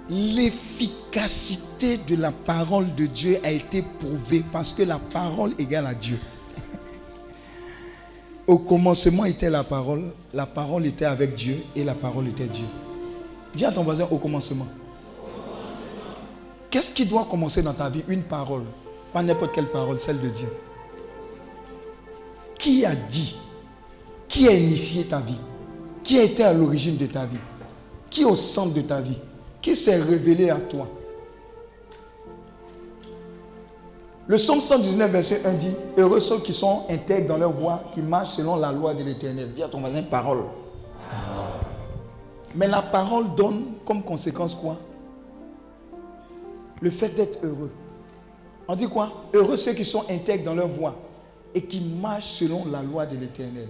l'efficacité 0.09 1.95
de 1.95 2.17
la 2.17 2.33
parole 2.33 2.93
de 2.95 3.05
Dieu 3.05 3.39
a 3.41 3.51
été 3.51 3.83
prouvée 3.83 4.43
parce 4.51 4.73
que 4.73 4.83
la 4.83 4.99
parole 4.99 5.53
égale 5.57 5.87
à 5.87 5.93
Dieu. 5.93 6.19
Au 8.47 8.57
commencement 8.57 9.23
était 9.23 9.49
la 9.49 9.63
parole, 9.63 10.11
la 10.33 10.45
parole 10.45 10.85
était 10.85 11.05
avec 11.05 11.35
Dieu 11.35 11.63
et 11.77 11.85
la 11.85 11.93
parole 11.93 12.27
était 12.27 12.47
Dieu. 12.47 12.65
Dis 13.55 13.63
à 13.63 13.71
ton 13.71 13.83
voisin 13.83 14.09
au 14.11 14.17
commencement. 14.17 14.67
Qu'est-ce 16.69 16.91
qui 16.91 17.05
doit 17.05 17.27
commencer 17.31 17.61
dans 17.61 17.71
ta 17.73 17.87
vie? 17.87 18.03
Une 18.09 18.23
parole, 18.23 18.63
pas 19.13 19.23
n'importe 19.23 19.53
quelle 19.53 19.71
parole, 19.71 20.01
celle 20.01 20.19
de 20.19 20.27
Dieu. 20.27 20.49
Qui 22.57 22.85
a 22.85 22.95
dit 22.95 23.35
Qui 24.27 24.47
a 24.47 24.51
initié 24.51 25.03
ta 25.05 25.19
vie? 25.19 25.39
Qui 26.03 26.19
a 26.19 26.23
été 26.23 26.43
à 26.43 26.53
l'origine 26.53 26.97
de 26.97 27.05
ta 27.05 27.25
vie? 27.25 27.37
Qui 28.09 28.21
est 28.21 28.25
au 28.25 28.35
centre 28.35 28.73
de 28.73 28.81
ta 28.81 29.01
vie? 29.01 29.17
Qui 29.61 29.75
s'est 29.75 29.97
révélé 29.97 30.49
à 30.49 30.57
toi? 30.57 30.87
Le 34.25 34.37
psaume 34.37 34.61
119, 34.61 35.11
verset 35.11 35.41
1 35.45 35.53
dit 35.53 35.75
Heureux 35.97 36.19
ceux 36.19 36.39
qui 36.39 36.53
sont 36.53 36.85
intègres 36.89 37.27
dans 37.27 37.37
leur 37.37 37.51
voie, 37.51 37.83
qui 37.91 38.01
marchent 38.01 38.35
selon 38.35 38.55
la 38.55 38.71
loi 38.71 38.93
de 38.93 39.03
l'éternel. 39.03 39.53
Dis 39.53 39.63
à 39.63 39.67
ton 39.67 39.79
voisin 39.81 40.03
parole. 40.03 40.43
Mais 42.55 42.67
la 42.67 42.81
parole 42.81 43.35
donne 43.35 43.65
comme 43.85 44.03
conséquence 44.03 44.55
quoi? 44.55 44.77
Le 46.81 46.89
fait 46.89 47.09
d'être 47.09 47.39
heureux. 47.43 47.71
On 48.67 48.75
dit 48.75 48.87
quoi? 48.87 49.11
Heureux 49.33 49.55
ceux 49.55 49.73
qui 49.73 49.83
sont 49.83 50.05
intègres 50.09 50.45
dans 50.45 50.55
leur 50.55 50.67
voie 50.67 50.95
et 51.55 51.61
qui 51.61 51.81
marchent 51.81 52.31
selon 52.31 52.65
la 52.65 52.81
loi 52.81 53.05
de 53.05 53.17
l'éternel. 53.17 53.67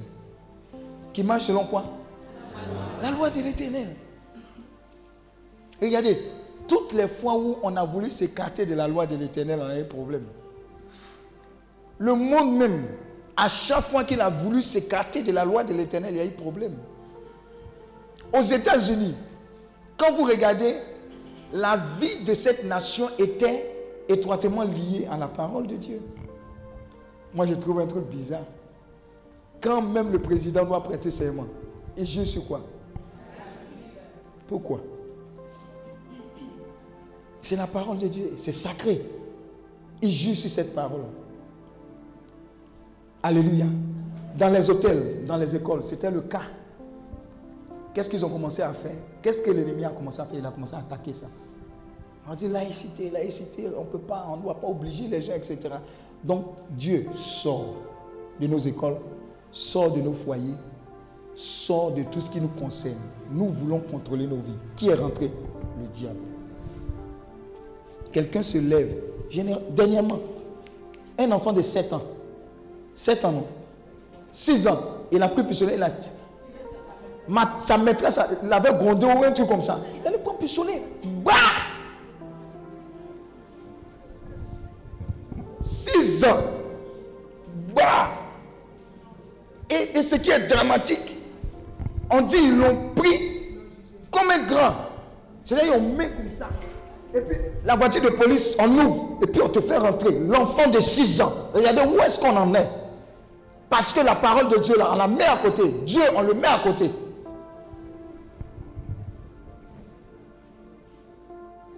Qui 1.12 1.24
marchent 1.24 1.44
selon 1.44 1.66
quoi? 1.66 1.86
La 3.02 3.12
loi 3.12 3.30
de 3.30 3.42
l'éternel. 3.42 3.96
Regardez, 5.82 6.18
toutes 6.68 6.94
les 6.94 7.08
fois 7.08 7.36
où 7.36 7.58
on 7.62 7.76
a 7.76 7.84
voulu 7.84 8.10
s'écarter 8.10 8.66
de 8.66 8.74
la 8.74 8.88
loi 8.88 9.06
de 9.06 9.16
l'éternel, 9.16 9.60
on 9.62 9.68
a 9.68 9.80
eu 9.80 9.86
problème. 9.86 10.26
Le 11.98 12.16
monde 12.16 12.58
même, 12.58 12.86
à 13.36 13.48
chaque 13.48 13.84
fois 13.84 14.04
qu'il 14.04 14.22
a 14.22 14.30
voulu 14.30 14.62
s'écarter 14.62 15.24
de 15.24 15.32
la 15.32 15.44
loi 15.46 15.64
de 15.64 15.74
l'éternel, 15.74 16.14
il 16.14 16.18
y 16.18 16.22
a 16.22 16.26
eu 16.26 16.32
problème. 16.32 16.76
Aux 18.32 18.42
États-Unis, 18.42 19.16
quand 19.98 20.12
vous 20.14 20.24
regardez, 20.24 20.76
la 21.52 21.78
vie 21.78 22.24
de 22.24 22.34
cette 22.34 22.64
nation 22.64 23.10
était 23.20 23.70
étroitement 24.10 24.64
liée 24.64 25.08
à 25.12 25.18
la 25.18 25.28
parole 25.28 25.68
de 25.68 25.76
Dieu. 25.76 26.02
Moi, 27.34 27.46
je 27.46 27.56
trouve 27.56 27.80
un 27.80 27.88
truc 27.88 28.06
bizarre. 28.06 28.46
Quand 29.62 29.82
même 29.82 30.12
le 30.12 30.20
président 30.20 30.66
doit 30.66 30.84
prêter 30.84 31.10
serment, 31.10 31.46
il 31.98 32.06
juge 32.06 32.28
sur 32.28 32.46
quoi? 32.46 32.62
Pourquoi? 34.48 34.82
C'est 37.42 37.56
la 37.56 37.68
parole 37.68 37.98
de 37.98 38.08
Dieu. 38.08 38.34
C'est 38.38 38.52
sacré. 38.52 39.06
Il 40.02 40.10
juge 40.10 40.38
sur 40.38 40.50
cette 40.50 40.76
parole. 40.76 41.04
Alléluia. 43.22 43.68
Dans 44.38 44.50
les 44.50 44.70
hôtels, 44.70 45.26
dans 45.26 45.38
les 45.38 45.56
écoles, 45.56 45.84
c'était 45.84 46.12
le 46.12 46.22
cas. 46.22 46.44
Qu'est-ce 47.94 48.10
qu'ils 48.10 48.26
ont 48.26 48.30
commencé 48.30 48.62
à 48.62 48.74
faire? 48.74 48.96
Qu'est-ce 49.22 49.42
que 49.42 49.52
l'ennemi 49.52 49.86
a 49.86 49.90
commencé 49.90 50.20
à 50.20 50.26
faire? 50.26 50.40
Il 50.40 50.46
a 50.46 50.52
commencé 50.52 50.74
à 50.76 50.80
attaquer 50.80 51.14
ça. 51.14 51.28
On 52.28 52.36
dit 52.36 52.48
laïcité, 52.48 53.10
laïcité, 53.10 53.68
on 53.78 53.82
ne 53.82 53.90
peut 53.90 54.00
pas, 54.00 54.26
on 54.30 54.38
ne 54.38 54.42
doit 54.42 54.60
pas 54.60 54.68
obliger 54.68 55.08
les 55.08 55.22
gens, 55.22 55.34
etc. 55.34 55.58
Donc 56.24 56.46
Dieu 56.70 57.08
sort 57.16 57.76
de 58.40 58.48
nos 58.48 58.58
écoles, 58.58 58.98
sort 59.52 59.92
de 59.92 60.02
nos 60.02 60.14
foyers, 60.14 60.56
sort 61.36 61.92
de 61.92 62.04
tout 62.04 62.22
ce 62.22 62.30
qui 62.30 62.40
nous 62.40 62.48
concerne. 62.48 63.00
Nous 63.32 63.50
voulons 63.50 63.80
contrôler 63.80 64.26
nos 64.28 64.38
vies. 64.38 64.58
Qui 64.76 64.90
est 64.90 64.94
rentré? 64.96 65.32
Le 65.80 65.88
diable. 65.88 66.20
quelqu'un 68.12 68.44
se 68.44 68.58
lève. 68.58 68.96
Dernièrement, 69.72 70.20
un 71.18 71.32
enfant 71.32 71.52
de 71.52 71.62
7 71.62 71.94
ans. 71.94 72.04
7 72.94 73.26
ans, 73.26 73.32
non 73.32 73.48
6 74.32 74.68
ans. 74.68 74.80
Il 75.12 75.22
a 75.22 75.30
pris 75.30 75.44
pistolet, 75.44 75.76
il 75.76 75.84
a. 75.84 75.90
Ma, 77.28 77.54
sa 77.58 77.78
maîtresse 77.78 78.20
l'avait 78.44 78.74
grondé 78.74 79.06
ou 79.06 79.24
un 79.24 79.32
truc 79.32 79.48
comme 79.48 79.64
ça. 79.64 79.80
Il 80.02 80.08
allait 80.08 80.18
prendre 80.18 80.38
pistolet. 80.40 80.82
Bah 81.24 81.32
Bah 87.76 88.10
et, 89.70 90.02
ce 90.02 90.16
qui 90.16 90.30
est 90.30 90.48
dramatique, 90.48 91.18
on 92.12 92.22
dit 92.22 92.38
ils 92.38 92.58
l'ont 92.58 92.92
pris 92.96 93.34
comme 94.12 94.30
un 94.30 94.46
grand. 94.46 94.76
C'est-à-dire, 95.44 95.74
on 95.78 95.82
met 95.82 96.10
comme 96.10 96.32
ça. 96.38 96.48
Et 97.16 97.22
puis, 97.22 97.38
la 97.66 97.76
voiture 97.76 98.02
de 98.02 98.10
police, 98.10 98.56
on 98.60 98.70
ouvre. 98.70 99.18
Et 99.22 99.28
puis, 99.28 99.42
on 99.42 99.50
te 99.50 99.60
fait 99.60 99.78
rentrer. 99.78 100.12
L'enfant 100.20 100.70
de 100.70 100.80
6 100.80 101.22
ans. 101.22 101.34
Regardez 101.54 101.82
où 101.82 102.00
est-ce 102.00 102.20
qu'on 102.20 102.36
en 102.36 102.54
est? 102.54 102.70
Parce 103.70 103.94
que 103.94 104.02
la 104.02 104.16
parole 104.16 104.48
de 104.48 104.58
Dieu, 104.58 104.78
là, 104.78 104.90
on 104.94 104.96
la 104.96 105.08
met 105.08 105.24
à 105.24 105.38
côté. 105.38 105.64
Dieu, 105.86 106.02
on 106.16 106.22
le 106.22 106.34
met 106.34 106.48
à 106.48 106.60
côté. 106.60 106.92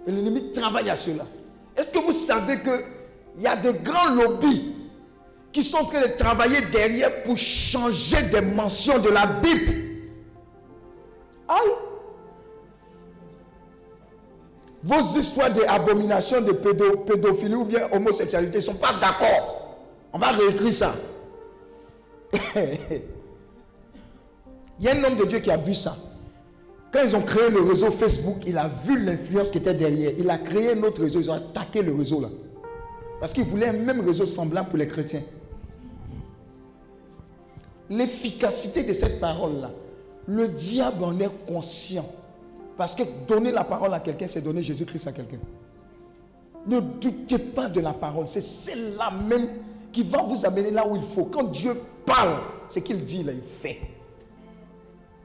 Et 0.06 0.12
l'ennemi 0.12 0.52
travaille 0.52 0.88
à 0.90 0.96
cela. 0.96 1.24
Est-ce 1.76 1.90
que 1.90 1.98
vous 1.98 2.12
savez 2.12 2.60
qu'il 3.36 3.44
y 3.44 3.46
a 3.46 3.56
de 3.56 3.70
grands 3.70 4.14
lobbies 4.14 4.74
qui 5.52 5.62
sont 5.62 5.78
en 5.78 5.84
train 5.84 6.00
de 6.00 6.16
travailler 6.16 6.62
derrière 6.72 7.22
pour 7.22 7.38
changer 7.38 8.22
des 8.24 8.40
mentions 8.40 8.98
de 8.98 9.10
la 9.10 9.26
Bible 9.26 9.72
Aïe 11.48 11.86
vos 14.82 15.18
histoires 15.18 15.50
d'abomination, 15.52 16.40
de 16.40 16.52
pédophilie 16.52 17.54
ou 17.56 17.64
bien 17.64 17.88
homosexualité 17.92 18.58
ne 18.58 18.62
sont 18.62 18.74
pas 18.74 18.92
d'accord. 19.00 19.78
On 20.12 20.18
va 20.18 20.28
réécrire 20.28 20.72
ça. 20.72 20.94
Il 24.78 24.84
y 24.84 24.88
a 24.88 24.94
un 24.94 25.02
homme 25.02 25.16
de 25.16 25.24
Dieu 25.24 25.40
qui 25.40 25.50
a 25.50 25.56
vu 25.56 25.74
ça. 25.74 25.96
Quand 26.92 27.00
ils 27.02 27.16
ont 27.16 27.22
créé 27.22 27.50
le 27.50 27.62
réseau 27.62 27.90
Facebook, 27.90 28.36
il 28.46 28.56
a 28.58 28.68
vu 28.68 29.02
l'influence 29.04 29.50
qui 29.50 29.58
était 29.58 29.74
derrière. 29.74 30.12
Il 30.18 30.30
a 30.30 30.38
créé 30.38 30.72
un 30.72 30.82
autre 30.84 31.02
réseau. 31.02 31.18
Ils 31.20 31.30
ont 31.30 31.34
attaqué 31.34 31.82
le 31.82 31.92
réseau 31.94 32.20
là. 32.20 32.28
Parce 33.20 33.32
qu'il 33.32 33.44
voulait 33.44 33.68
un 33.68 33.72
même 33.72 34.00
réseau 34.00 34.26
semblant 34.26 34.64
pour 34.64 34.78
les 34.78 34.86
chrétiens. 34.86 35.22
L'efficacité 37.88 38.82
de 38.82 38.92
cette 38.92 39.20
parole-là, 39.20 39.70
le 40.26 40.48
diable 40.48 41.04
en 41.04 41.18
est 41.20 41.46
conscient. 41.46 42.04
Parce 42.76 42.94
que 42.94 43.02
donner 43.26 43.52
la 43.52 43.64
parole 43.64 43.94
à 43.94 44.00
quelqu'un, 44.00 44.26
c'est 44.26 44.42
donner 44.42 44.62
Jésus-Christ 44.62 45.06
à 45.06 45.12
quelqu'un. 45.12 45.38
Ne 46.66 46.80
doutez 46.80 47.38
pas 47.38 47.68
de 47.68 47.80
la 47.80 47.92
parole. 47.92 48.26
C'est 48.26 48.40
celle-là 48.40 49.10
même 49.10 49.48
qui 49.92 50.02
va 50.02 50.22
vous 50.22 50.44
amener 50.44 50.70
là 50.70 50.86
où 50.86 50.96
il 50.96 51.02
faut. 51.02 51.24
Quand 51.24 51.44
Dieu 51.44 51.80
parle, 52.04 52.40
ce 52.68 52.80
qu'il 52.80 53.04
dit, 53.04 53.22
là, 53.22 53.32
il 53.32 53.40
fait. 53.40 53.80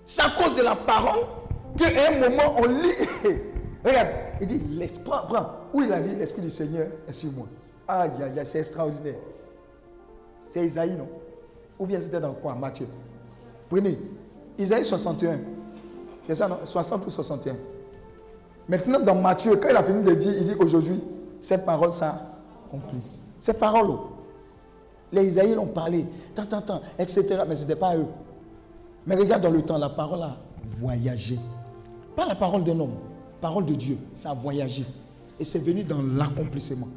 C'est 0.06 0.22
à 0.22 0.30
cause 0.30 0.56
de 0.56 0.62
la 0.62 0.76
parole 0.76 1.26
qu'à 1.78 1.88
un 2.10 2.20
moment, 2.20 2.56
on 2.58 2.66
lit. 2.66 2.94
Regarde, 3.84 4.10
il 4.40 4.48
dit, 4.48 4.62
prends, 5.04 5.26
prends. 5.28 5.48
Où 5.74 5.82
il 5.82 5.92
a 5.92 6.00
dit, 6.00 6.16
l'Esprit 6.16 6.44
du 6.44 6.52
Seigneur 6.52 6.88
est 7.08 7.14
sur 7.14 7.32
moi. 7.32 7.48
Aïe, 7.92 8.12
aïe, 8.24 8.40
aïe, 8.40 8.46
c'est 8.46 8.60
extraordinaire. 8.60 9.16
C'est 10.48 10.64
Isaïe, 10.64 10.96
non? 10.96 11.10
Ou 11.78 11.86
bien 11.86 12.00
c'était 12.00 12.22
dans 12.22 12.34
quoi? 12.34 12.56
Matthieu. 12.56 12.88
Prenez. 13.70 14.00
Isaïe 14.58 14.86
61. 14.86 15.40
C'est 16.26 16.36
ça, 16.36 16.48
non? 16.48 16.60
60 16.64 17.06
ou 17.06 17.10
61. 17.10 17.56
Maintenant, 18.70 19.00
dans 19.02 19.16
Matthieu, 19.16 19.58
quand 19.58 19.68
il 19.70 19.76
a 19.76 19.84
fini 19.84 20.04
de 20.04 20.14
dire, 20.14 20.34
il 20.38 20.46
dit 20.46 20.56
aujourd'hui, 20.58 21.02
cette 21.42 21.66
parole 21.66 21.92
ça 21.92 22.32
accompli. 22.66 23.02
Cette 23.38 23.60
parole, 23.60 23.90
oh. 23.90 24.10
les 25.12 25.26
Isaïe 25.26 25.58
ont 25.58 25.68
parlé, 25.68 26.06
tant, 26.34 26.46
tant, 26.46 26.62
tant, 26.62 26.82
etc. 26.98 27.44
Mais 27.46 27.58
ce 27.58 27.64
n'était 27.64 27.76
pas 27.76 27.98
eux. 27.98 28.06
Mais 29.06 29.16
regarde 29.16 29.44
dans 29.44 29.50
le 29.50 29.64
temps, 29.64 29.78
la 29.78 29.90
parole 29.90 30.22
a 30.22 30.38
voyagé. 30.66 31.38
Pas 32.16 32.26
la 32.26 32.36
parole 32.36 32.64
d'un 32.64 32.80
homme, 32.80 32.96
parole 33.42 33.66
de 33.66 33.74
Dieu. 33.74 33.98
Ça 34.16 34.30
a 34.30 34.34
voyagé. 34.34 34.86
Et 35.38 35.44
c'est 35.44 35.60
venu 35.60 35.84
dans 35.84 36.02
l'accomplissement. 36.02 36.88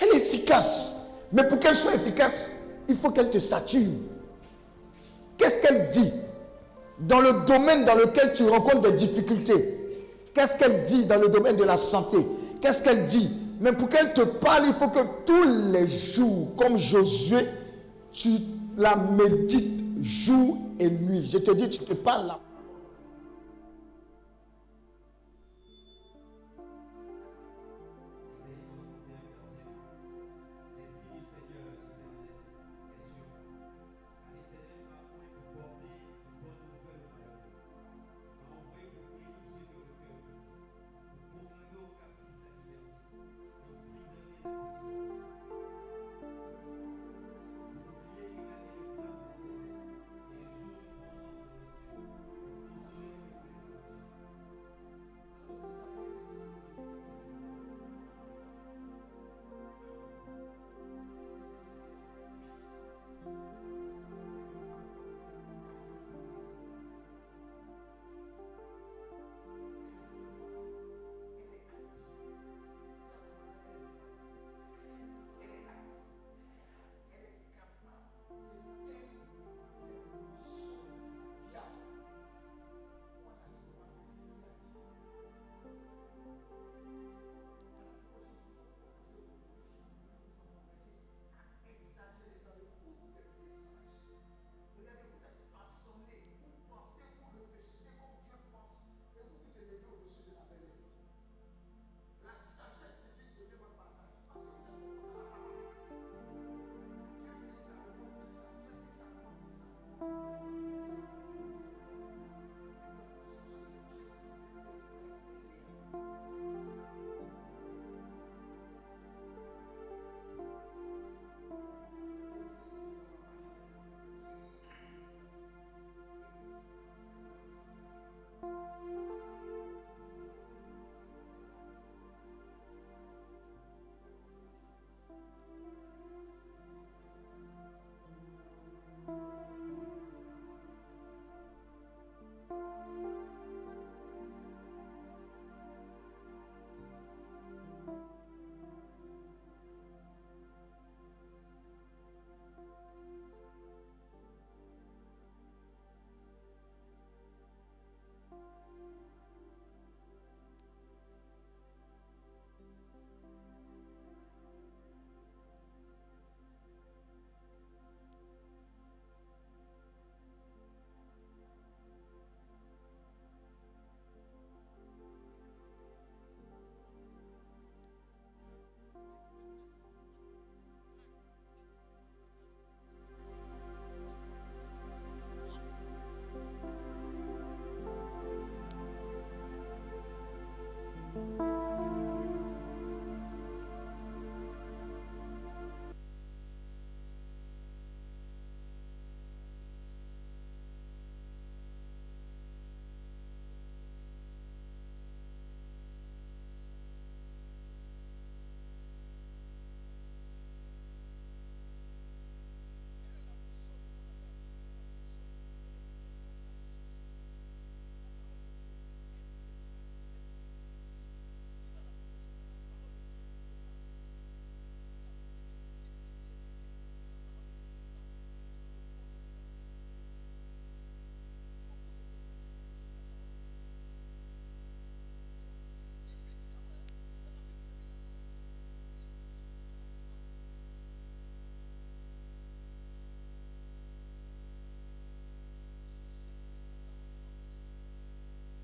Elle 0.00 0.08
est 0.08 0.16
efficace. 0.16 0.96
Mais 1.32 1.46
pour 1.46 1.58
qu'elle 1.58 1.76
soit 1.76 1.94
efficace, 1.94 2.50
il 2.88 2.96
faut 2.96 3.10
qu'elle 3.10 3.30
te 3.30 3.38
sature. 3.38 3.86
Qu'est-ce 5.38 5.60
qu'elle 5.60 5.88
dit 5.88 6.12
dans 6.98 7.20
le 7.20 7.44
domaine 7.46 7.84
dans 7.84 7.94
lequel 7.94 8.32
tu 8.34 8.44
rencontres 8.48 8.90
des 8.90 8.92
difficultés? 8.92 9.76
Qu'est-ce 10.34 10.56
qu'elle 10.56 10.82
dit 10.82 11.06
dans 11.06 11.18
le 11.18 11.28
domaine 11.28 11.56
de 11.56 11.64
la 11.64 11.76
santé? 11.76 12.18
Qu'est-ce 12.60 12.82
qu'elle 12.82 13.04
dit? 13.04 13.30
Mais 13.60 13.72
pour 13.72 13.88
qu'elle 13.88 14.12
te 14.12 14.22
parle, 14.22 14.64
il 14.66 14.72
faut 14.72 14.88
que 14.88 15.00
tous 15.24 15.72
les 15.72 15.86
jours, 15.86 16.48
comme 16.56 16.78
Josué, 16.78 17.46
tu 18.12 18.30
la 18.76 18.96
médites 18.96 19.80
jour 20.02 20.56
et 20.78 20.88
nuit. 20.88 21.28
Je 21.30 21.38
te 21.38 21.50
dis, 21.50 21.68
tu 21.68 21.80
te 21.80 21.94
parles 21.94 22.26
là. 22.26 22.38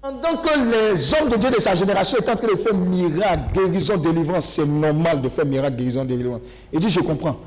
Pendant 0.06 0.40
que 0.40 0.50
les 0.70 1.14
hommes 1.14 1.28
de 1.28 1.36
Dieu 1.36 1.50
de 1.50 1.60
sa 1.60 1.74
génération 1.74 2.18
étaient 2.18 2.30
en 2.30 2.36
train 2.36 2.46
de 2.46 2.54
faire 2.54 2.74
miracle, 2.74 3.42
guérison, 3.54 3.96
délivrance, 3.96 4.44
c'est 4.44 4.64
normal 4.64 5.20
de 5.20 5.28
faire 5.28 5.44
miracle, 5.44 5.74
guérison, 5.74 6.04
délivrance. 6.04 6.42
Il 6.72 6.78
dit, 6.78 6.90
je 6.90 7.00
comprends. 7.00 7.38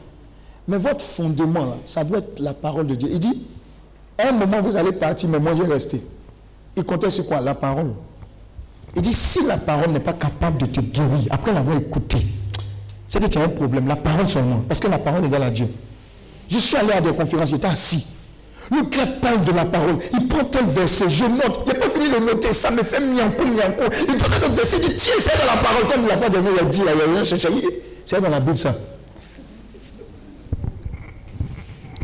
Mais 0.67 0.75
votre 0.75 0.99
fondement, 0.99 1.63
là, 1.63 1.77
ça 1.85 2.03
doit 2.03 2.17
être 2.17 2.37
la 2.39 2.53
parole 2.53 2.85
de 2.87 2.95
Dieu. 2.95 3.07
Il 3.13 3.19
dit, 3.19 3.45
un 4.21 4.33
moment, 4.33 4.61
vous 4.61 4.75
allez 4.75 4.91
partir, 4.91 5.29
mais 5.29 5.39
moi, 5.39 5.53
je 5.55 5.63
vais 5.63 5.71
rester. 5.71 6.03
Il 6.75 6.83
comptait 6.83 7.09
sur 7.09 7.25
quoi? 7.27 7.39
La 7.39 7.55
parole. 7.55 7.93
Il 8.93 9.03
dit, 9.03 9.13
si 9.13 9.41
la 9.45 9.55
parole 9.55 9.91
n'est 9.91 10.01
pas 10.01 10.11
capable 10.11 10.57
de 10.57 10.65
te 10.65 10.81
guérir, 10.81 11.27
après 11.29 11.53
l'avoir 11.53 11.77
écouté, 11.77 12.17
c'est 13.07 13.21
que 13.21 13.27
tu 13.27 13.37
as 13.37 13.43
un 13.43 13.49
problème. 13.49 13.87
La 13.87 13.95
parole 13.95 14.27
seulement. 14.27 14.63
Parce 14.67 14.81
que 14.81 14.89
la 14.89 14.99
parole 14.99 15.23
égale 15.23 15.43
à 15.43 15.49
Dieu. 15.49 15.69
Je 16.49 16.57
suis 16.57 16.75
allé 16.75 16.91
à 16.91 16.99
des 16.99 17.13
conférences, 17.13 17.51
j'étais 17.51 17.67
assis. 17.67 18.05
Le 18.69 18.83
parle 19.21 19.45
de 19.45 19.51
la 19.51 19.65
parole. 19.65 19.97
Il 20.13 20.27
prend 20.27 20.43
tel 20.43 20.65
verset, 20.65 21.09
je 21.09 21.23
note. 21.23 21.78
Fini 21.99 22.09
de 22.09 22.19
noter. 22.19 22.53
Ça 22.53 22.71
me 22.71 22.83
fait 22.83 22.99
mianco, 22.99 23.45
mianco. 23.45 23.83
Il 24.07 24.15
donne 24.15 24.33
autre 24.43 24.51
verset, 24.53 24.77
il 24.81 24.89
dit 24.89 24.95
tiens, 24.95 25.13
c'est 25.19 25.37
dans 25.37 25.53
la 25.53 25.61
parole. 25.61 25.87
Comme 25.87 26.07
la 26.07 26.17
fois 26.17 26.29
dernière, 26.29 26.53
il 26.55 26.59
a 26.59 26.65
dit. 26.65 26.81
C'est 28.05 28.21
dans 28.21 28.29
la 28.29 28.39
Bible, 28.39 28.57
ça. 28.57 28.75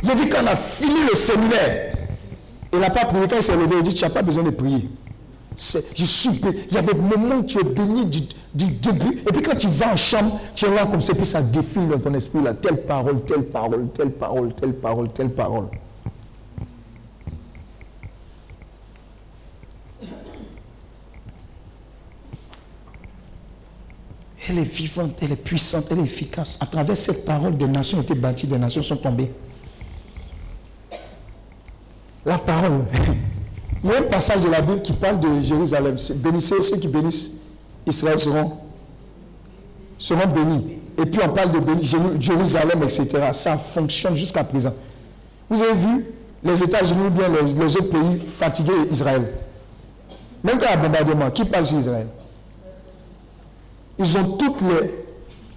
J'ai 0.03 0.15
dit 0.15 0.29
qu'on 0.29 0.45
a 0.45 0.55
fini 0.55 1.01
le 1.09 1.15
séminaire. 1.15 1.95
Il 2.73 2.79
n'a 2.79 2.89
pas 2.89 3.05
prié. 3.05 3.25
Quand 3.27 3.37
il 3.37 3.43
s'est 3.43 3.55
levé, 3.55 3.75
il 3.77 3.83
dit 3.83 3.95
Tu 3.95 4.03
n'as 4.03 4.09
pas 4.09 4.21
besoin 4.21 4.43
de 4.43 4.51
prier. 4.51 4.89
Je 5.57 6.05
suis 6.05 6.41
Il 6.69 6.75
y 6.75 6.77
a 6.77 6.81
des 6.81 6.93
moments 6.93 7.37
où 7.37 7.43
tu 7.43 7.59
es 7.59 7.63
béni 7.63 8.05
du, 8.05 8.21
début. 8.53 9.23
Et 9.27 9.31
puis 9.31 9.41
quand 9.41 9.55
tu 9.55 9.67
vas 9.67 9.93
en 9.93 9.95
chambre, 9.95 10.39
tu 10.53 10.65
es 10.65 10.75
là 10.75 10.85
comme 10.85 11.01
ça. 11.01 11.13
Et 11.13 11.15
puis 11.15 11.25
ça 11.25 11.41
défile 11.41 11.87
dans 11.87 11.99
ton 11.99 12.13
esprit. 12.13 12.43
Là, 12.43 12.53
telle 12.53 12.81
parole, 12.81 13.23
telle 13.23 13.43
parole, 13.43 13.87
telle 13.95 14.11
parole, 14.11 14.53
telle 14.53 14.73
parole, 14.73 15.09
telle 15.09 15.29
parole. 15.29 15.67
Elle 24.47 24.59
est 24.59 24.63
vivante, 24.63 25.17
elle 25.21 25.31
est 25.31 25.35
puissante, 25.35 25.87
elle 25.89 25.99
est 25.99 26.03
efficace. 26.03 26.57
À 26.61 26.65
travers 26.65 26.95
cette 26.95 27.25
parole, 27.25 27.57
des 27.57 27.67
nations 27.67 27.99
ont 27.99 28.01
été 28.01 28.13
bâties, 28.13 28.47
des 28.47 28.57
nations 28.57 28.83
sont 28.83 28.97
tombées. 28.97 29.31
La 32.25 32.37
parole. 32.37 32.85
Il 33.83 33.91
y 33.91 33.93
a 33.93 33.99
un 33.99 34.03
passage 34.03 34.41
de 34.41 34.49
la 34.49 34.61
Bible 34.61 34.81
qui 34.81 34.93
parle 34.93 35.19
de 35.19 35.41
Jérusalem. 35.41 35.95
Bénissez 36.15 36.61
ceux 36.63 36.77
qui 36.77 36.87
bénissent 36.87 37.31
Israël 37.85 38.19
seront, 38.19 38.57
bénis. 40.33 40.77
Et 40.97 41.05
puis 41.05 41.21
on 41.23 41.29
parle 41.29 41.51
de 41.51 41.59
Jérusalem, 42.19 42.81
etc. 42.81 43.07
Ça 43.31 43.57
fonctionne 43.57 44.15
jusqu'à 44.15 44.43
présent. 44.43 44.73
Vous 45.49 45.61
avez 45.61 45.73
vu 45.73 46.05
les 46.43 46.63
États-Unis 46.63 47.07
ou 47.07 47.09
bien 47.11 47.27
les, 47.29 47.75
autres 47.75 47.89
pays 47.89 48.17
fatiguer 48.17 48.73
Israël. 48.89 49.33
Même 50.43 50.57
quand 50.57 50.65
il 50.67 50.71
y 50.71 50.73
a 50.73 50.77
bombardement, 50.77 51.29
qui 51.29 51.45
parle 51.45 51.65
sur 51.67 51.77
Israël? 51.77 52.07
Ils 53.97 54.17
ont 54.17 54.23
toutes 54.37 54.61
les, 54.61 55.05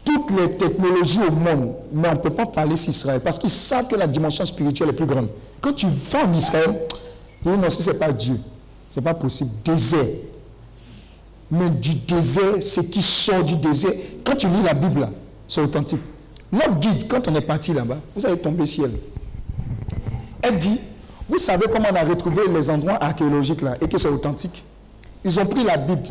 toutes 0.04 0.30
les 0.38 0.56
technologies 0.56 1.20
au 1.26 1.32
monde, 1.32 1.74
mais 1.92 2.08
on 2.08 2.12
ne 2.12 2.18
peut 2.18 2.30
pas 2.30 2.46
parler 2.46 2.76
sur 2.76 2.90
Israël 2.90 3.20
parce 3.22 3.38
qu'ils 3.38 3.50
savent 3.50 3.88
que 3.88 3.96
la 3.96 4.06
dimension 4.06 4.44
spirituelle 4.44 4.90
est 4.90 4.94
plus 4.94 5.06
grande. 5.06 5.28
Quand 5.60 5.72
tu 5.72 5.86
vas 5.86 6.24
en 6.24 6.32
Israël, 6.34 6.80
tu 7.42 7.48
dis 7.50 7.56
non, 7.56 7.70
si 7.70 7.82
ce 7.82 7.90
n'est 7.90 7.98
pas 7.98 8.12
Dieu, 8.12 8.38
ce 8.92 9.00
n'est 9.00 9.04
pas 9.04 9.14
possible. 9.14 9.50
Désert. 9.64 10.06
Mais 11.50 11.70
du 11.70 11.94
désert, 11.94 12.62
ce 12.62 12.80
qui 12.80 13.00
sort 13.00 13.42
du 13.42 13.56
désert, 13.56 13.92
quand 14.24 14.36
tu 14.36 14.48
lis 14.48 14.62
la 14.62 14.74
Bible, 14.74 15.08
c'est 15.46 15.60
authentique. 15.62 16.02
Notre 16.52 16.78
guide, 16.78 17.08
quand 17.08 17.26
on 17.28 17.34
est 17.34 17.40
parti 17.40 17.72
là-bas, 17.72 17.98
vous 18.14 18.24
allez 18.26 18.38
tomber 18.38 18.66
ciel. 18.66 18.92
Elle 20.42 20.56
dit, 20.56 20.78
vous 21.28 21.38
savez 21.38 21.66
comment 21.70 21.88
on 21.92 21.94
a 21.94 22.04
retrouvé 22.04 22.42
les 22.48 22.70
endroits 22.70 23.02
archéologiques 23.02 23.62
là 23.62 23.76
et 23.80 23.88
que 23.88 23.98
c'est 23.98 24.08
authentique 24.08 24.64
Ils 25.24 25.38
ont 25.38 25.46
pris 25.46 25.64
la 25.64 25.76
Bible, 25.76 26.08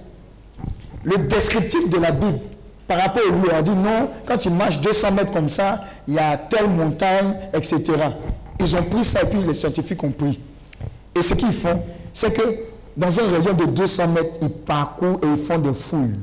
le 1.08 1.17
descriptif 1.20 1.89
de 1.89 1.98
la 1.98 2.12
Bible 2.12 2.39
par 2.86 3.00
rapport 3.00 3.24
au 3.28 3.32
lieu. 3.32 3.50
On 3.58 3.62
dit 3.62 3.72
non, 3.72 4.10
quand 4.26 4.38
tu 4.38 4.50
marches 4.50 4.80
200 4.82 5.12
mètres 5.13 5.32
comme 5.32 5.48
ça, 5.48 5.82
il 6.08 6.15
y 6.15 6.20
a 6.20 6.36
telle 6.36 6.70
montagne, 6.70 7.34
etc. 7.54 7.84
Ils 8.60 8.76
ont 8.76 8.84
pris 8.84 9.06
ça 9.06 9.22
et 9.22 9.26
puis 9.26 9.41
les 9.41 9.54
scientifiques 9.54 10.04
ont 10.04 10.12
pris. 10.12 10.39
Et 11.15 11.22
ce 11.22 11.34
qu'ils 11.34 11.54
font, 11.54 11.82
c'est 12.12 12.34
que 12.34 12.41
dans 12.98 13.20
un 13.20 13.24
rayon 13.24 13.54
de 13.54 13.65
200 13.65 14.08
mètres, 14.10 14.39
ils 14.41 14.50
parcourent 14.50 15.20
et 15.24 15.28
ils 15.28 15.38
font 15.38 15.58
des 15.58 15.74
fouilles. 15.74 16.20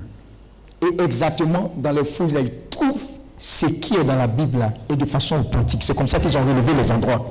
Et 0.83 1.03
exactement 1.03 1.73
dans 1.77 1.93
les 1.93 2.05
fouilles, 2.05 2.33
là, 2.33 2.41
ils 2.41 2.53
trouvent 2.69 3.03
ce 3.39 3.67
qui 3.67 3.97
est 3.97 4.05
dans 4.05 4.17
la 4.17 4.27
Bible 4.27 4.59
là, 4.59 4.73
et 4.91 4.97
de 4.97 5.05
façon 5.07 5.41
authentique. 5.41 5.83
C'est 5.83 5.97
comme 5.97 6.09
ça 6.09 6.19
qu'ils 6.19 6.37
ont 6.37 6.45
relevé 6.45 6.75
les 6.75 6.93
endroits. 6.93 7.25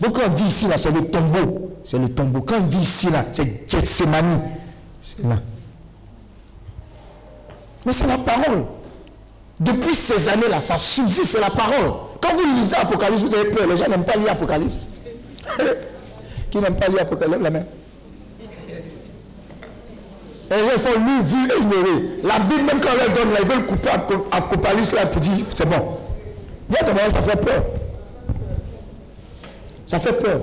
Donc 0.00 0.16
quand 0.16 0.28
on 0.28 0.34
dit 0.34 0.44
ici, 0.44 0.68
là, 0.68 0.76
c'est 0.76 0.90
le 0.90 1.06
tombeau. 1.06 1.72
C'est 1.82 1.98
le 1.98 2.10
tombeau. 2.10 2.42
Quand 2.42 2.56
on 2.60 2.66
dit 2.66 2.78
ici, 2.78 3.08
là, 3.10 3.24
c'est 3.32 3.66
Gethsemane. 3.66 4.42
C'est 5.00 5.24
là. 5.24 5.38
Mais 7.88 7.94
c'est 7.94 8.06
la 8.06 8.18
parole. 8.18 8.66
Depuis 9.58 9.94
ces 9.94 10.28
années-là, 10.28 10.60
ça 10.60 10.76
subsiste, 10.76 11.24
c'est 11.24 11.40
la 11.40 11.48
parole. 11.48 11.94
Quand 12.20 12.34
vous 12.34 12.60
lisez 12.60 12.76
Apocalypse, 12.76 13.22
vous 13.22 13.34
avez 13.34 13.48
peur. 13.48 13.66
Les 13.66 13.78
gens 13.78 13.88
n'aiment 13.88 14.04
pas 14.04 14.18
lire 14.18 14.32
Apocalypse. 14.32 14.88
Qui 16.50 16.58
n'aiment 16.58 16.76
pas 16.76 16.88
lire 16.88 17.00
Apocalypse, 17.00 17.38
la 17.40 17.50
main. 17.50 17.64
Les 20.50 20.58
gens 20.58 20.78
font 20.78 20.98
lu, 20.98 21.22
vu 21.22 21.48
et. 21.48 22.26
La 22.26 22.38
Bible, 22.40 22.64
même 22.64 22.78
quand 22.78 22.94
leur 22.94 23.08
donne, 23.08 23.34
ils 23.40 23.46
veulent 23.48 23.64
couper 23.64 23.88
Apocalypse 24.32 24.92
là 24.92 25.06
pour 25.06 25.22
dire 25.22 25.46
c'est 25.54 25.66
bon. 25.66 25.96
Ça 26.70 27.22
fait 27.22 27.40
peur. 27.40 27.64
Ça 29.86 29.98
fait 29.98 30.12
peur. 30.12 30.42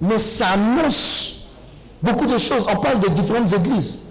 Mais 0.00 0.18
ça 0.18 0.50
annonce 0.50 1.48
beaucoup 2.00 2.26
de 2.26 2.38
choses. 2.38 2.68
On 2.72 2.76
parle 2.76 3.00
de 3.00 3.08
différentes 3.08 3.52
églises. 3.52 4.02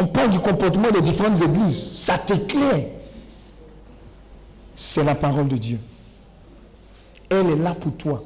On 0.00 0.06
parle 0.06 0.30
du 0.30 0.38
comportement 0.38 0.90
des 0.90 1.02
différentes 1.02 1.40
églises. 1.42 1.92
Ça 1.98 2.16
t'éclaire. 2.16 2.86
C'est 4.74 5.04
la 5.04 5.14
parole 5.14 5.48
de 5.48 5.56
Dieu. 5.56 5.78
Elle 7.28 7.50
est 7.50 7.56
là 7.56 7.74
pour 7.74 7.92
toi, 7.92 8.24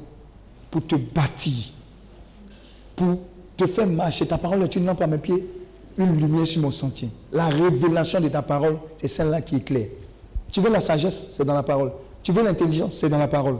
pour 0.71 0.87
te 0.87 0.95
bâtir, 0.95 1.73
pour 2.95 3.19
te 3.57 3.67
faire 3.67 3.87
marcher. 3.87 4.25
Ta 4.25 4.37
parole 4.37 4.63
est 4.63 4.75
une 4.75 4.85
lampe 4.85 5.01
à 5.01 5.07
mes 5.07 5.17
pieds, 5.17 5.45
une 5.97 6.17
lumière 6.17 6.47
sur 6.47 6.61
mon 6.61 6.71
sentier. 6.71 7.09
La 7.31 7.47
révélation 7.49 8.21
de 8.21 8.29
ta 8.29 8.41
parole, 8.41 8.77
c'est 8.97 9.09
celle-là 9.09 9.41
qui 9.41 9.57
éclaire. 9.57 9.87
Tu 10.51 10.61
veux 10.61 10.71
la 10.71 10.81
sagesse, 10.81 11.27
c'est 11.29 11.43
dans 11.43 11.53
la 11.53 11.63
parole. 11.63 11.91
Tu 12.23 12.31
veux 12.31 12.43
l'intelligence, 12.43 12.95
c'est 12.95 13.09
dans 13.09 13.17
la 13.17 13.27
parole. 13.27 13.57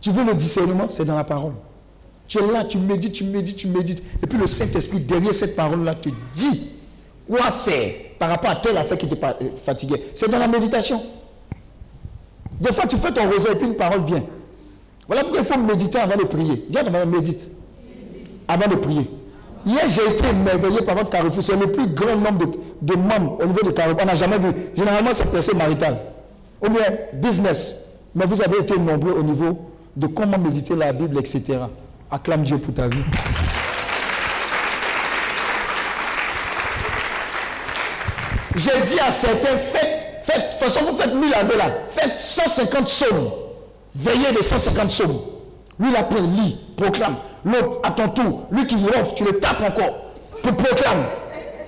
Tu 0.00 0.10
veux 0.10 0.24
le 0.24 0.34
discernement, 0.34 0.88
c'est 0.88 1.04
dans 1.04 1.16
la 1.16 1.24
parole. 1.24 1.52
Tu 2.32 2.38
es 2.38 2.50
là, 2.50 2.64
tu 2.64 2.78
médites, 2.78 3.12
tu 3.12 3.24
médites, 3.24 3.56
tu 3.56 3.68
médites. 3.68 4.02
Et 4.22 4.26
puis 4.26 4.38
le 4.38 4.46
Saint-Esprit, 4.46 5.00
derrière 5.00 5.34
cette 5.34 5.54
parole-là, 5.54 5.94
te 5.96 6.08
dit 6.32 6.70
quoi 7.28 7.50
faire 7.50 7.92
par 8.18 8.30
rapport 8.30 8.52
à 8.52 8.56
telle 8.56 8.78
affaire 8.78 8.96
qui 8.96 9.06
te 9.06 9.14
euh, 9.14 9.50
fatiguait. 9.56 10.02
C'est 10.14 10.30
dans 10.30 10.38
la 10.38 10.48
méditation. 10.48 11.02
Des 12.58 12.72
fois, 12.72 12.86
tu 12.86 12.96
fais 12.96 13.12
ton 13.12 13.30
rosaire 13.30 13.52
et 13.52 13.56
puis 13.56 13.66
une 13.66 13.74
parole 13.74 14.06
vient. 14.06 14.24
Voilà 15.06 15.24
pourquoi 15.24 15.40
il 15.40 15.44
faut 15.44 15.58
méditer 15.58 15.98
avant 15.98 16.16
de 16.16 16.24
prier. 16.24 16.64
Dis 16.70 16.78
à 16.78 17.04
médite. 17.04 17.50
Avant 18.48 18.66
de 18.70 18.76
prier. 18.76 19.10
Hier, 19.66 19.82
j'ai 19.90 20.10
été 20.10 20.24
émerveillé 20.30 20.80
par 20.80 20.94
votre 20.94 21.10
carrefour. 21.10 21.42
C'est 21.42 21.54
le 21.54 21.70
plus 21.70 21.88
grand 21.88 22.16
nombre 22.16 22.50
de, 22.80 22.94
membres 22.94 23.40
au 23.42 23.46
niveau 23.46 23.60
de 23.62 23.72
carrefour. 23.72 23.98
On 24.02 24.06
n'a 24.06 24.14
jamais 24.14 24.38
vu. 24.38 24.48
Généralement, 24.74 25.10
c'est 25.12 25.30
personne 25.30 25.58
marital. 25.58 25.98
Ou 26.66 26.70
bien 26.70 26.96
business. 27.12 27.76
Mais 28.14 28.24
vous 28.24 28.40
avez 28.40 28.60
été 28.60 28.78
nombreux 28.78 29.12
au 29.12 29.22
niveau 29.22 29.68
de 29.94 30.06
comment 30.06 30.38
méditer 30.38 30.74
la 30.74 30.94
Bible, 30.94 31.18
etc. 31.18 31.58
Acclame 32.12 32.42
Dieu 32.42 32.58
pour 32.58 32.74
ta 32.74 32.88
vie. 32.88 33.02
J'ai 38.54 38.80
dit 38.82 39.00
à 39.00 39.10
certains, 39.10 39.56
faites, 39.56 40.08
faites, 40.22 40.36
de 40.36 40.50
toute 40.50 40.58
façon 40.58 40.84
vous 40.84 40.96
faites 40.96 41.14
1000 41.14 41.34
avec 41.34 41.56
là, 41.56 41.64
faites 41.86 42.20
150 42.20 42.86
sommes. 42.86 43.30
Veillez 43.94 44.32
de 44.32 44.42
150 44.42 44.90
sommes. 44.90 45.18
Lui, 45.80 45.88
il 45.88 45.96
apprend, 45.96 46.20
lit, 46.20 46.58
proclame. 46.76 47.16
L'autre, 47.46 47.80
à 47.82 47.90
ton 47.92 48.08
tour, 48.08 48.42
lui 48.50 48.66
qui 48.66 48.76
ronfle, 48.76 49.14
tu 49.14 49.24
le 49.24 49.40
tapes 49.40 49.62
encore. 49.62 50.12
Pour 50.42 50.54
proclame. 50.54 51.04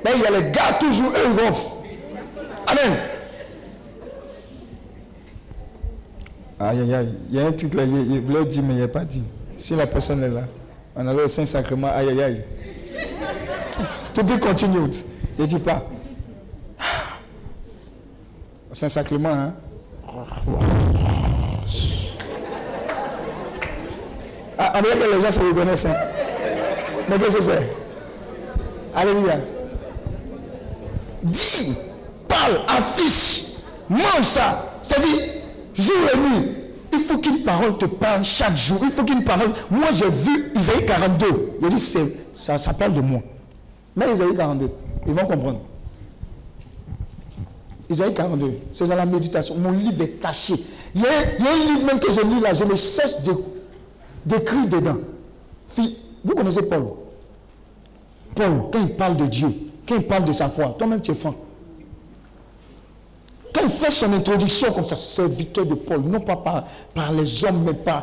Mais 0.05 0.11
il 0.15 0.23
y 0.23 0.27
a 0.27 0.31
les 0.31 0.51
gars 0.51 0.75
toujours, 0.79 1.11
eux, 1.11 1.31
ils 1.33 1.43
ronflent. 1.43 1.71
Amen. 2.67 2.99
Aïe, 6.61 6.81
aïe, 6.81 6.95
aïe. 6.95 7.15
Il 7.31 7.37
y 7.37 7.41
a 7.41 7.47
un 7.47 7.53
truc 7.53 7.73
là, 7.73 7.85
il, 7.85 8.21
voulait 8.21 8.45
dire, 8.45 8.63
mais 8.63 8.75
il 8.75 8.81
n'a 8.81 8.89
pas 8.89 9.05
dit. 9.07 9.23
Si 9.57 9.75
la 9.75 9.87
personne 9.87 10.23
est 10.23 10.29
là, 10.29 10.43
on 10.97 11.07
a 11.07 11.13
le 11.15 11.29
Saint-Sacrement, 11.29 11.89
aïe, 11.95 12.09
aïe, 12.11 12.23
aïe. 12.23 12.45
To 14.13 14.23
be 14.23 14.39
continued. 14.39 14.95
Ne 15.39 15.47
dit 15.47 15.59
pas. 15.59 15.83
Saint-Sacrement, 18.73 19.33
hein? 19.33 19.55
Ah, 24.59 24.73
on 24.77 24.83
dirait 24.83 24.97
que 24.97 25.17
les 25.17 25.23
gens 25.23 25.31
se 25.31 25.41
reconnaissent. 25.41 25.87
Hein? 25.87 25.95
Mais 27.09 27.19
qu'est-ce 27.19 27.37
que 27.37 27.43
c'est? 27.43 27.73
Alléluia. 28.95 29.39
Dis, 31.23 31.77
parle, 32.29 32.61
affiche, 32.69 33.55
mange 33.89 34.23
ça. 34.23 34.73
C'est-à-dire, 34.83 35.21
jour 35.75 35.97
et 36.13 36.19
nuit, 36.19 36.57
Il 36.95 37.01
faut 37.01 37.19
qu'une 37.19 37.43
parole 37.43 37.77
te 37.77 37.87
parle 37.87 38.25
chaque 38.25 38.57
jour. 38.57 38.79
Il 38.83 38.91
faut 38.91 39.05
qu'une 39.05 39.25
parole. 39.25 39.53
Moi, 39.71 39.87
j'ai 39.93 40.09
vu 40.09 40.53
Isaïe 40.55 40.87
42. 40.87 41.59
Il 41.61 41.69
dit, 41.69 41.95
ça, 42.33 42.59
ça 42.59 42.73
parle 42.73 42.95
de 42.95 43.01
moi. 43.01 43.21
Mais 43.97 44.13
Isaïe 44.13 44.35
42, 44.37 44.71
ils 45.07 45.13
vont 45.13 45.27
comprendre. 45.27 45.61
Isaïe 47.89 48.15
42, 48.15 48.53
c'est 48.73 48.87
dans 48.87 48.97
la 48.97 49.07
méditation. 49.07 49.57
Mon 49.57 49.73
livre 49.73 50.03
est 50.03 50.21
caché. 50.21 50.55
Il 50.95 51.03
y, 51.03 51.07
a, 51.07 51.11
un 51.11 51.75
livre 51.75 51.87
même 51.87 51.99
que 51.99 52.11
je 52.13 52.21
lis 52.21 52.41
là, 52.41 52.55
je 52.55 52.65
ne 52.65 52.75
cesse 52.75 53.19
d'écrire 54.25 54.67
dedans. 54.69 54.97
Vous 56.25 56.35
connaissez 56.35 56.63
Paul? 56.63 56.85
Paul, 58.35 58.63
quand 58.73 58.81
il 58.81 58.97
parle 58.97 59.17
de 59.17 59.27
Dieu, 59.27 59.49
quand 59.87 59.97
il 59.97 60.07
parle 60.07 60.25
de 60.25 60.33
sa 60.33 60.49
foi, 60.49 60.75
toi-même 60.79 61.01
tu 61.01 61.11
es 61.11 61.15
franc. 61.15 61.35
Quand 63.55 63.63
il 63.63 63.71
fait 63.71 63.91
son 63.91 64.13
introduction 64.13 64.73
comme 64.73 64.85
ça, 64.85 64.97
serviteur 64.97 65.65
de 65.65 65.75
Paul, 65.75 66.01
non 66.01 66.19
pas 66.19 66.37
par, 66.37 67.13
les 67.13 67.45
hommes, 67.45 67.63
mais 67.65 67.75
par... 67.75 68.03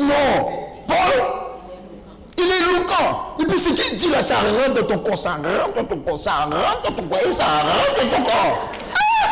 non, 0.00 0.48
Paul, 0.88 1.24
il 2.36 2.44
est 2.44 2.58
éloquent. 2.58 3.36
Et 3.40 3.44
puis 3.44 3.58
ce 3.58 3.68
qu'il 3.70 3.96
dit 3.96 4.10
là, 4.10 4.22
ça 4.22 4.36
rentre 4.36 4.74
dans 4.74 4.86
ton 4.86 4.98
corps, 4.98 5.16
ça 5.16 5.34
rentre 5.34 5.74
dans 5.76 5.84
ton 5.84 5.98
corps, 6.00 6.18
ça 6.18 6.32
rentre 6.32 6.82
dans 6.82 6.96
ton 6.96 7.08
corps, 7.08 7.20
et 7.24 7.32
ça 7.32 7.44
rentre 7.44 8.04
dans 8.04 8.16
ton 8.16 8.22
corps. 8.24 8.70
Ah! 8.92 9.26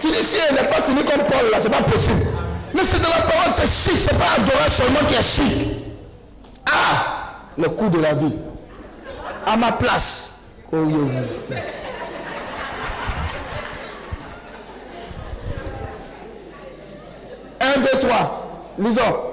Tu 0.00 0.08
dis 0.08 0.22
si 0.22 0.36
elle 0.48 0.54
n'est 0.54 0.68
pas 0.68 0.82
finie 0.82 1.04
comme 1.04 1.24
Paul 1.24 1.50
là, 1.50 1.58
c'est 1.58 1.70
pas 1.70 1.82
possible. 1.82 2.26
Mais 2.74 2.84
c'est 2.84 2.98
de 2.98 3.04
la 3.04 3.22
parole, 3.22 3.50
c'est 3.50 3.66
chic, 3.66 3.98
c'est 3.98 4.18
pas 4.18 4.34
adorer 4.36 4.70
seulement 4.70 5.00
qui 5.08 5.14
est 5.14 5.22
chic. 5.22 5.68
Ah, 6.66 7.40
le 7.56 7.68
coup 7.70 7.88
de 7.88 8.00
la 8.00 8.12
vie. 8.12 8.34
À 9.46 9.56
ma 9.56 9.72
place, 9.72 10.34
1, 17.60 17.82
2, 17.82 17.98
3. 18.00 18.12
Lisons. 18.78 19.26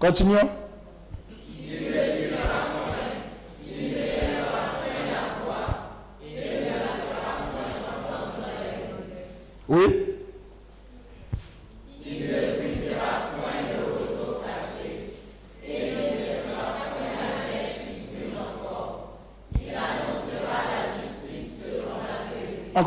Continuons. 0.00 0.57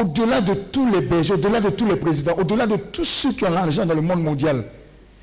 au-delà 0.00 0.40
de 0.40 0.54
tous 0.54 0.86
les 0.90 1.00
bergers, 1.00 1.34
au-delà 1.34 1.60
de 1.60 1.70
tous 1.70 1.86
les 1.86 1.96
présidents, 1.96 2.34
au-delà 2.38 2.66
de 2.66 2.76
tous 2.76 3.04
ceux 3.04 3.32
qui 3.32 3.44
ont 3.44 3.50
l'argent 3.50 3.84
dans 3.86 3.94
le 3.94 4.00
monde 4.00 4.22
mondial, 4.22 4.64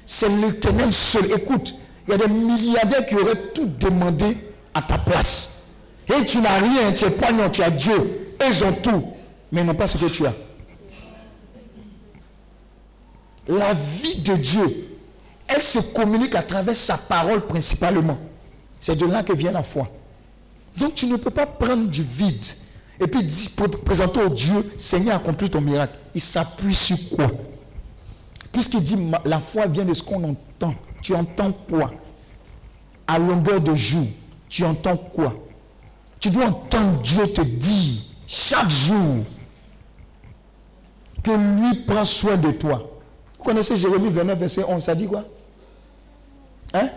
c'est 0.06 0.30
l'éternel 0.30 0.94
seul. 0.94 1.32
Écoute, 1.32 1.76
il 2.08 2.12
y 2.12 2.14
a 2.14 2.18
des 2.18 2.28
milliardaires 2.34 3.06
qui 3.06 3.16
auraient 3.16 3.52
tout 3.54 3.68
demandé 3.80 4.38
à 4.74 4.82
ta 4.82 4.98
place. 4.98 5.64
Et 6.08 6.24
tu 6.26 6.40
n'as 6.40 6.60
rien, 6.60 6.92
tu 6.94 7.06
es 7.06 7.10
poignant, 7.10 7.50
tu 7.50 7.62
as 7.62 7.70
Dieu. 7.70 8.36
Ils 8.48 8.64
ont 8.64 8.74
tout 8.74 9.04
mais 9.52 9.64
non 9.64 9.74
pas 9.74 9.88
ce 9.88 9.98
que 9.98 10.06
tu 10.08 10.26
as. 10.26 10.34
La 13.48 13.74
vie 13.74 14.20
de 14.20 14.36
Dieu, 14.36 14.90
elle 15.48 15.64
se 15.64 15.80
communique 15.80 16.36
à 16.36 16.44
travers 16.44 16.76
sa 16.76 16.98
parole 16.98 17.48
principalement. 17.48 18.18
C'est 18.80 18.96
de 18.96 19.06
là 19.06 19.24
que 19.24 19.34
vient 19.34 19.52
la 19.52 19.64
foi. 19.64 19.90
Donc 20.76 20.96
tu 20.96 21.08
ne 21.08 21.16
peux 21.16 21.32
pas 21.32 21.46
prendre 21.46 21.88
du 21.88 22.04
vide 22.04 22.46
et 23.00 23.08
puis 23.08 23.28
présenter 23.86 24.22
au 24.22 24.30
Dieu, 24.30 24.72
Seigneur, 24.78 25.18
accomplis 25.18 25.50
ton 25.50 25.62
miracle. 25.62 25.98
Il 26.16 26.22
s'appuie 26.22 26.74
sur 26.74 26.98
quoi? 27.10 27.30
Puisqu'il 28.52 28.82
dit, 28.82 28.98
la 29.24 29.40
foi 29.40 29.68
vient 29.68 29.86
de 29.86 29.94
ce 29.94 30.02
qu'on 30.02 30.24
entend. 30.24 30.74
Tu 31.02 31.14
entends 31.14 31.52
quoi? 31.52 31.92
À 33.06 33.20
longueur 33.20 33.62
de 33.62 33.76
jour, 33.76 34.08
tu 34.50 34.64
entends 34.66 34.98
quoi? 34.98 35.36
Tu 36.20 36.32
dois 36.32 36.46
entendre 36.46 37.02
Dieu 37.02 37.28
te 37.32 37.42
dire 37.42 38.02
chaque 38.26 38.70
jour 38.70 39.24
que 41.24 41.32
lui 41.32 41.84
prend 41.86 42.04
soin 42.04 42.36
de 42.36 42.52
toi. 42.52 42.90
Vous 43.38 43.44
connaissez 43.44 43.78
Jérémie 43.78 44.10
29, 44.10 44.40
verset 44.40 44.64
11, 44.68 44.84
ça 44.84 44.96
dit 44.96 45.06
quoi? 45.06 45.24
Hein? 46.74 46.90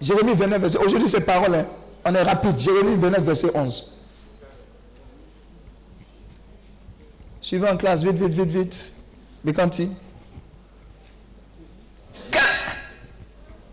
Jérémie 0.00 0.34
29, 0.34 0.60
verset 0.60 0.78
Aujourd'hui, 0.78 1.08
ces 1.08 1.20
paroles, 1.20 1.54
hein, 1.56 1.66
on 2.04 2.14
est 2.14 2.22
rapide. 2.22 2.56
Jérémie 2.56 2.94
29, 2.94 3.22
verset 3.22 3.50
11. 3.52 3.99
Suivez 7.40 7.68
en 7.68 7.76
classe, 7.76 8.02
vite, 8.02 8.16
vite, 8.16 8.32
vite, 8.32 8.50
vite. 8.50 8.94
Bécanti. 9.44 9.88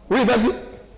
Oui, 0.09 0.24
vas-y. 0.24 0.47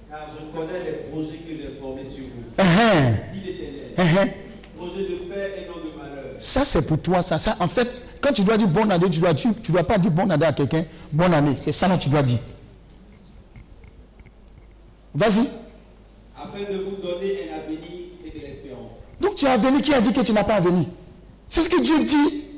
Car 0.10 0.28
je 0.32 0.58
connais 0.58 0.84
les 0.84 0.92
projets 1.10 1.38
que 1.38 1.50
j'ai 1.50 1.80
formés 1.82 2.06
sur 2.06 2.26
vous. 2.26 2.62
Uh-huh. 2.62 3.34
Dit 3.34 3.42
l'éternel. 3.46 3.94
Uh-huh. 3.98 4.78
Projet 4.78 5.02
de 5.02 5.16
paix 5.28 5.54
et 5.58 5.68
non 5.68 5.78
de 5.78 5.98
malheur. 5.98 6.36
Ça, 6.38 6.64
c'est 6.64 6.86
pour 6.86 7.02
toi, 7.02 7.24
ça. 7.24 7.40
ça. 7.40 7.56
En 7.60 7.68
fait, 7.68 7.90
quand 8.22 8.32
tu 8.32 8.44
dois 8.44 8.58
dire 8.58 8.68
bonne 8.68 8.92
année, 8.92 9.10
tu 9.10 9.20
dois, 9.20 9.34
tu, 9.34 9.50
dois 9.70 9.84
pas 9.84 9.98
dire 9.98 10.12
bonne 10.12 10.30
année 10.30 10.46
à 10.46 10.54
quelqu'un, 10.54 10.86
bonne 11.12 11.34
année. 11.34 11.56
C'est 11.58 11.72
ça 11.72 11.90
que 11.90 11.98
tu 11.98 12.10
dois 12.10 12.22
dire. 12.22 12.40
Vas-y. 15.16 15.50
Afin 16.38 16.72
de 16.72 16.78
vous 16.78 16.98
donner 17.02 17.50
un 17.50 17.58
avenir 17.58 17.80
et 18.24 18.30
de 18.30 18.46
l'espérance. 18.46 18.92
Donc 19.20 19.36
tu 19.36 19.48
as 19.48 19.52
un 19.52 19.54
avenir 19.56 19.82
qui 19.82 19.94
a 19.94 20.02
dit 20.02 20.14
que 20.14 20.22
tu 20.22 20.34
n'as 20.34 20.44
pas 20.44 20.54
un 20.54 20.58
avenir. 20.58 20.86
C'est 21.50 21.64
ce 21.64 21.70
que 21.70 21.82
Dieu 21.82 22.04
dit. 22.04 22.49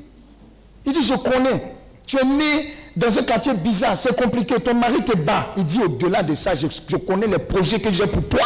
Il 0.84 0.92
dit, 0.92 1.02
je 1.02 1.14
connais. 1.14 1.76
Tu 2.06 2.18
es 2.18 2.24
né 2.24 2.74
dans 2.96 3.18
un 3.18 3.22
quartier 3.22 3.54
bizarre, 3.54 3.96
c'est 3.96 4.14
compliqué, 4.14 4.54
ton 4.56 4.74
mari 4.74 5.02
te 5.04 5.16
bat. 5.16 5.48
Il 5.56 5.64
dit, 5.64 5.80
au-delà 5.82 6.22
de 6.22 6.34
ça, 6.34 6.52
je, 6.54 6.96
connais 6.96 7.26
les 7.26 7.38
projets 7.38 7.80
que 7.80 7.90
j'ai 7.90 8.06
pour 8.06 8.28
toi. 8.28 8.44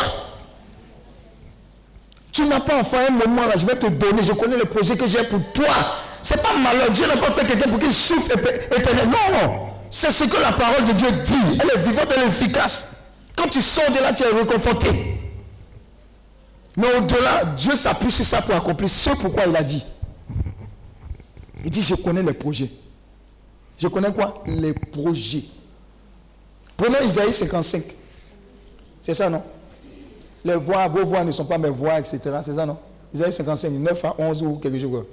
Tu 2.30 2.44
n'as 2.44 2.60
pas 2.60 2.78
enfin 2.80 2.98
un 3.08 3.12
moment 3.12 3.46
là, 3.46 3.54
je 3.56 3.64
vais 3.64 3.76
te 3.76 3.86
donner, 3.86 4.22
je 4.22 4.32
connais 4.32 4.56
les 4.56 4.66
projets 4.66 4.96
que 4.96 5.06
j'ai 5.06 5.24
pour 5.24 5.40
toi. 5.54 5.74
C'est 6.22 6.42
pas 6.42 6.54
malheur. 6.54 6.90
Dieu 6.90 7.06
n'a 7.06 7.16
pas 7.16 7.30
fait 7.30 7.46
quelqu'un 7.46 7.70
pour 7.70 7.78
qu'il 7.78 7.92
souffre 7.92 8.30
éternel. 8.76 9.08
Non, 9.08 9.68
c'est 9.88 10.10
ce 10.10 10.24
que 10.24 10.40
la 10.40 10.52
parole 10.52 10.84
de 10.84 10.92
Dieu 10.92 11.10
dit. 11.24 11.58
Elle 11.60 11.70
est 11.70 11.82
vivante, 11.82 12.08
elle 12.14 12.24
est 12.24 12.26
efficace. 12.26 12.88
Quand 13.36 13.48
tu 13.48 13.62
sors 13.62 13.90
de 13.90 13.98
là, 13.98 14.12
tu 14.12 14.22
es 14.24 14.26
réconforté. 14.26 14.88
Mais 16.76 16.94
au-delà, 16.94 17.44
Dieu 17.56 17.74
s'appuie 17.74 18.10
sur 18.10 18.24
ça 18.24 18.42
pour 18.42 18.54
accomplir 18.54 18.88
ce 18.90 19.10
pourquoi 19.10 19.44
il 19.48 19.56
a 19.56 19.62
dit. 19.62 19.84
Il 21.64 21.70
dit, 21.70 21.82
je 21.82 21.94
connais 21.94 22.22
les 22.22 22.32
projets. 22.34 22.70
Je 23.78 23.88
connais 23.88 24.12
quoi? 24.12 24.42
Les 24.46 24.72
projets. 24.72 25.44
Prenons 26.76 27.00
Isaïe 27.04 27.32
55. 27.32 27.82
C'est 29.02 29.14
ça, 29.14 29.28
non? 29.30 29.42
Les 30.44 30.54
voix, 30.56 30.86
vos 30.88 31.04
voix 31.04 31.24
ne 31.24 31.32
sont 31.32 31.44
pas 31.44 31.58
mes 31.58 31.70
voix, 31.70 31.98
etc. 31.98 32.20
C'est 32.42 32.54
ça, 32.54 32.66
non? 32.66 32.78
Isaïe 33.12 33.32
55, 33.32 33.70
9 33.70 34.04
à 34.04 34.14
11 34.18 34.42
ou 34.42 34.56
quelque 34.56 34.78
chose. 34.78 35.04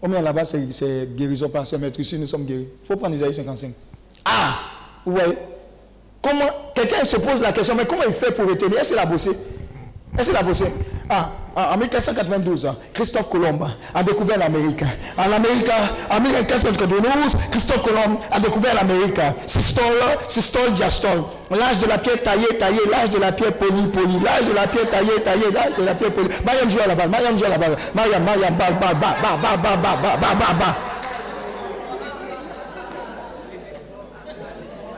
Combien 0.00 0.22
là-bas, 0.22 0.44
c'est 0.44 1.14
guérison 1.14 1.48
par 1.50 1.66
ce 1.66 1.76
maître 1.76 2.00
ici, 2.00 2.18
nous 2.18 2.26
sommes 2.26 2.44
guéris. 2.46 2.68
Il 2.82 2.86
faut 2.86 2.96
prendre 2.96 3.14
Isaïe 3.14 3.34
55. 3.34 3.72
Ah 4.24 4.58
Vous 5.04 5.12
voyez? 5.12 5.36
Comment 6.22 6.46
Quelqu'un 6.74 7.04
se 7.04 7.16
pose 7.16 7.40
la 7.40 7.52
question, 7.52 7.74
mais 7.74 7.86
comment 7.86 8.02
il 8.06 8.12
fait 8.12 8.32
pour 8.32 8.46
retenir? 8.48 8.78
Est-ce 8.78 8.90
qu'il 8.90 8.98
a 8.98 9.06
bossé? 9.06 9.30
Est-ce 10.18 10.28
qu'il 10.28 10.36
a 10.36 10.42
bossé 10.42 10.66
ah, 11.12 11.30
en 11.56 11.76
1492, 11.76 12.70
Christophe 12.94 13.28
Colomb 13.28 13.58
a 13.92 14.02
découvert 14.04 14.38
l'Amérique. 14.38 14.84
En 15.18 15.32
Amérique, 15.32 15.68
en 16.08 16.20
1492, 16.20 17.36
Christophe 17.50 17.82
Colomb 17.82 18.20
a 18.30 18.38
découvert 18.38 18.74
l'Amérique. 18.74 19.20
Sistole, 19.46 19.84
Sistole, 20.28 20.72
Diastole. 20.72 21.24
L'âge 21.50 21.80
de 21.80 21.86
la 21.86 21.98
pierre 21.98 22.22
taillée, 22.22 22.56
taillée, 22.56 22.80
l'âge 22.88 23.10
de 23.10 23.18
la 23.18 23.32
pierre 23.32 23.54
polie, 23.54 23.88
polie, 23.88 24.20
l'âge 24.24 24.48
de 24.48 24.54
la 24.54 24.68
pierre 24.68 24.88
taillée, 24.88 25.20
taillée, 25.24 25.50
l'âge 25.52 25.76
de 25.76 25.84
la 25.84 25.96
pierre 25.96 26.12
polie. 26.12 26.28
Mariam 26.46 26.70
joue 26.70 26.80
à 26.80 26.86
la 26.86 26.94
balle, 26.94 27.10
Mariam 27.10 27.36
joue 27.36 27.44
à 27.46 27.48
la 27.48 27.58
balle. 27.58 27.76
Mariam, 27.92 28.22
Mariam, 28.22 28.54
balle, 28.54 28.74
balle, 28.80 28.94
balle, 28.94 29.16
balle, 29.20 29.40
balle, 29.42 29.60
balle, 29.60 29.98
balle, 30.02 30.20
balle, 30.20 30.56
balle. 30.58 30.74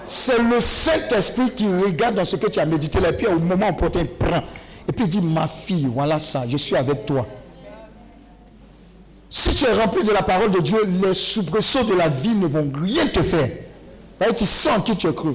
C'est 0.04 0.38
le 0.38 0.60
Saint-Esprit 0.60 1.50
qui 1.52 1.66
regarde 1.66 2.16
dans 2.16 2.24
ce 2.24 2.36
que 2.36 2.48
tu 2.48 2.60
as 2.60 2.66
médité 2.66 2.98
et 2.98 3.12
puis 3.12 3.26
au 3.28 3.38
moment 3.38 3.70
opportun, 3.70 4.00
il 4.00 4.08
prend. 4.08 4.42
Et 4.88 4.92
puis 4.92 5.04
il 5.04 5.08
dit, 5.08 5.20
ma 5.20 5.46
fille, 5.46 5.86
voilà 5.92 6.18
ça, 6.18 6.44
je 6.48 6.56
suis 6.56 6.76
avec 6.76 7.06
toi. 7.06 7.26
Si 9.30 9.54
tu 9.54 9.64
es 9.64 9.72
rempli 9.72 10.02
de 10.02 10.10
la 10.12 10.22
parole 10.22 10.50
de 10.50 10.60
Dieu, 10.60 10.78
les 11.02 11.14
soubresauts 11.14 11.84
de 11.84 11.94
la 11.94 12.08
vie 12.08 12.34
ne 12.34 12.46
vont 12.46 12.70
rien 12.74 13.06
te 13.06 13.22
faire. 13.22 13.48
Et 14.28 14.34
tu 14.34 14.44
sens 14.44 14.78
en 14.78 14.80
qui 14.82 14.94
tu 14.96 15.08
es 15.08 15.14
cru. 15.14 15.34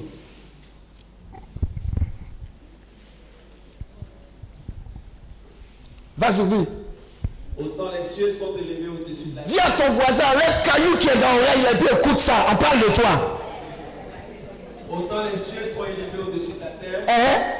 Vas-y, 6.16 6.44
dis. 6.48 6.68
Autant 7.58 7.90
les 7.96 8.04
cieux 8.04 8.30
sont 8.30 8.56
élevés 8.56 8.88
au-dessus 8.88 9.30
de 9.30 9.36
la 9.36 9.42
Dis 9.42 9.58
à 9.58 9.70
ton 9.72 9.92
voisin, 9.92 10.24
le 10.34 10.62
caillou 10.64 10.96
qui 10.98 11.08
est 11.08 11.18
dans 11.18 11.26
l'oreille, 11.32 11.72
et 11.72 11.76
puis 11.76 11.88
écoute 11.92 12.20
ça, 12.20 12.34
on 12.52 12.56
parle 12.56 12.80
de 12.80 12.92
toi. 12.94 13.40
Autant 14.90 15.24
les 15.24 15.36
cieux 15.36 15.72
sont 15.76 15.84
élevés 15.84 16.22
au-dessus 16.28 16.52
de 16.52 16.60
la 16.60 16.66
terre, 16.66 17.04
Hein? 17.08 17.57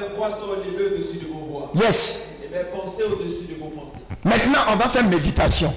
Mes 0.00 0.16
voix 0.16 0.30
sont 0.30 0.48
élevées 0.64 0.94
au-dessus 0.94 1.18
de 1.18 1.26
vos 1.26 1.46
voix. 1.50 1.72
Yes. 1.74 2.20
Et 2.44 2.48
mes 2.54 2.64
pensées 2.64 3.04
au-dessus 3.04 3.46
de 3.48 3.54
vos 3.58 3.68
pensées. 3.70 4.00
Maintenant, 4.24 4.60
on 4.72 4.76
va 4.76 4.88
faire 4.88 5.04
méditation. 5.08 5.72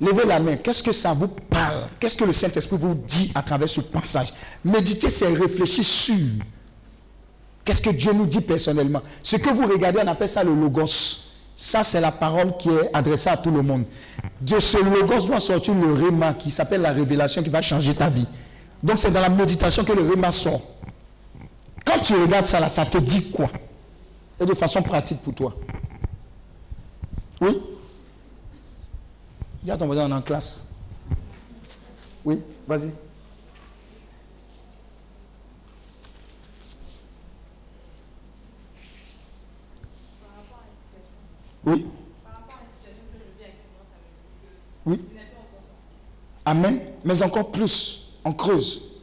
Levez 0.00 0.26
la 0.26 0.40
main. 0.40 0.56
Qu'est-ce 0.56 0.82
que 0.82 0.92
ça 0.92 1.12
vous 1.12 1.28
parle? 1.28 1.86
Qu'est-ce 2.00 2.16
que 2.16 2.24
le 2.24 2.32
Saint-Esprit 2.32 2.76
vous 2.78 2.94
dit 2.94 3.32
à 3.34 3.42
travers 3.42 3.68
ce 3.68 3.80
passage? 3.80 4.32
Méditer, 4.64 5.10
c'est 5.10 5.32
réfléchir 5.32 5.84
sur. 5.84 6.16
Qu'est-ce 7.64 7.80
que 7.80 7.90
Dieu 7.90 8.12
nous 8.12 8.26
dit 8.26 8.40
personnellement 8.40 9.00
Ce 9.22 9.36
que 9.36 9.48
vous 9.50 9.66
regardez, 9.66 10.00
on 10.04 10.08
appelle 10.08 10.28
ça 10.28 10.44
le 10.44 10.54
logos. 10.54 11.20
Ça, 11.56 11.82
c'est 11.82 12.00
la 12.00 12.10
parole 12.10 12.56
qui 12.58 12.68
est 12.68 12.90
adressée 12.92 13.30
à 13.30 13.36
tout 13.36 13.50
le 13.50 13.62
monde. 13.62 13.84
De 14.40 14.58
ce 14.58 14.76
logos 14.78 15.26
doit 15.26 15.40
sortir 15.40 15.74
le 15.74 15.92
réma 15.94 16.34
qui 16.34 16.50
s'appelle 16.50 16.82
la 16.82 16.92
révélation 16.92 17.42
qui 17.42 17.48
va 17.50 17.62
changer 17.62 17.94
ta 17.94 18.08
vie. 18.10 18.26
Donc, 18.82 18.98
c'est 18.98 19.10
dans 19.10 19.20
la 19.20 19.28
méditation 19.30 19.84
que 19.84 19.92
le 19.92 20.02
réma 20.06 20.30
sort. 20.30 20.60
Quand 21.84 21.98
tu 22.00 22.14
regardes 22.14 22.46
ça, 22.46 22.60
là, 22.60 22.68
ça 22.68 22.86
te 22.86 22.98
dit 22.98 23.30
quoi? 23.30 23.50
Et 24.40 24.46
de 24.46 24.54
façon 24.54 24.82
pratique 24.82 25.20
pour 25.22 25.34
toi. 25.34 25.54
Oui? 27.40 27.60
Dis 29.62 29.70
à 29.70 29.76
ton 29.76 29.86
voisin, 29.86 30.06
on 30.06 30.10
est 30.10 30.18
en 30.18 30.22
classe. 30.22 30.68
Oui, 32.24 32.42
vas-y. 32.66 32.90
Oui. 41.64 41.86
Oui. 44.86 45.00
Amen. 46.44 46.80
Mais 47.04 47.22
encore 47.22 47.50
plus, 47.50 48.18
on 48.24 48.32
creuse. 48.32 48.93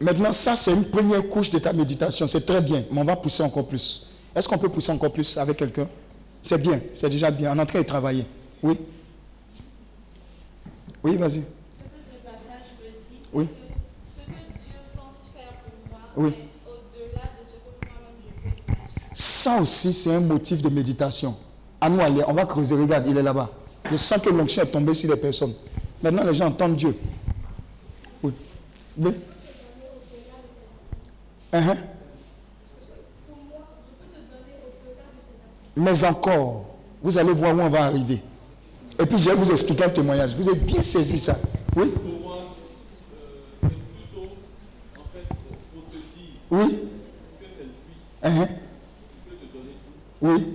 Maintenant, 0.00 0.32
ça, 0.32 0.56
c'est 0.56 0.72
une 0.72 0.84
première 0.84 1.28
couche 1.28 1.50
de 1.50 1.58
ta 1.58 1.72
méditation. 1.72 2.26
C'est 2.26 2.44
très 2.44 2.60
bien, 2.60 2.84
mais 2.90 3.00
on 3.00 3.04
va 3.04 3.16
pousser 3.16 3.42
encore 3.42 3.66
plus. 3.66 4.08
Est-ce 4.34 4.48
qu'on 4.48 4.58
peut 4.58 4.68
pousser 4.68 4.90
encore 4.92 5.12
plus 5.12 5.36
avec 5.36 5.56
quelqu'un? 5.56 5.88
C'est 6.42 6.58
bien, 6.58 6.80
c'est 6.94 7.08
déjà 7.08 7.30
bien. 7.30 7.52
On 7.54 7.58
est 7.58 7.62
en 7.62 7.66
train 7.66 7.80
de 7.80 7.84
travailler. 7.86 8.26
Oui 8.62 8.76
Oui, 11.04 11.16
vas-y. 11.16 11.30
Ce 11.30 11.36
que 11.36 11.42
ce 12.00 12.24
passage 12.24 12.66
me 12.80 12.88
dit, 12.88 12.96
c'est 13.30 13.36
Oui. 13.36 13.46
que 13.46 13.50
ce 14.14 14.20
que 14.26 14.32
Dieu 14.32 14.72
pense 14.96 15.28
faire 15.34 15.52
pour 15.62 15.90
moi 15.90 16.00
Oui. 16.16 16.28
est 16.30 16.68
au-delà 16.68 17.22
de 17.22 17.46
ce 17.46 17.52
que 17.52 17.86
moi-même 17.86 18.16
je 18.44 18.72
peux. 18.72 18.78
Ça 19.14 19.60
aussi, 19.60 19.92
c'est 19.92 20.14
un 20.14 20.20
motif 20.20 20.62
de 20.62 20.68
méditation. 20.68 21.36
À 21.80 21.88
nous 21.88 22.00
aller, 22.00 22.22
on 22.26 22.32
va 22.32 22.44
creuser. 22.46 22.74
Regarde, 22.74 23.04
il 23.08 23.16
est 23.16 23.22
là-bas. 23.22 23.50
Je 23.90 23.96
sens 23.96 24.20
que 24.20 24.30
l'onction 24.30 24.62
est 24.62 24.66
tombée 24.66 24.94
sur 24.94 25.10
les 25.10 25.16
personnes. 25.20 25.54
Maintenant, 26.02 26.24
les 26.24 26.34
gens 26.34 26.46
entendent 26.46 26.76
Dieu. 26.76 26.96
Oui. 28.22 28.32
Uh-huh. 31.52 31.76
Mais 35.76 36.04
encore, 36.04 36.66
vous 37.02 37.16
allez 37.18 37.32
voir 37.32 37.54
où 37.54 37.60
on 37.60 37.68
va 37.68 37.84
arriver. 37.84 38.20
Et 38.98 39.06
puis, 39.06 39.18
je 39.18 39.30
vais 39.30 39.34
vous 39.34 39.50
expliquer 39.50 39.84
un 39.84 39.88
témoignage. 39.90 40.34
Vous 40.34 40.48
avez 40.48 40.58
bien 40.58 40.82
saisi 40.82 41.18
ça. 41.18 41.36
Oui? 41.76 41.92
Oui 46.50 46.78
tout. 48.22 48.48
Oui. 50.22 50.46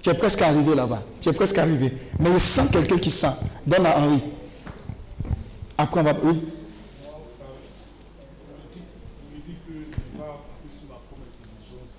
Tu 0.00 0.10
es 0.10 0.14
presque 0.14 0.42
arrivé 0.42 0.74
là-bas. 0.74 1.02
Tu 1.20 1.28
es 1.28 1.32
presque 1.32 1.58
arrivé. 1.58 1.92
Mais 2.18 2.30
il 2.30 2.40
sent 2.40 2.66
quelqu'un 2.72 2.98
qui 2.98 3.10
sent. 3.10 3.34
Donne 3.66 3.86
à 3.86 3.98
Henri. 3.98 4.22
Après, 5.78 6.00
on 6.00 6.04
va. 6.04 6.14
Oui. 6.22 6.42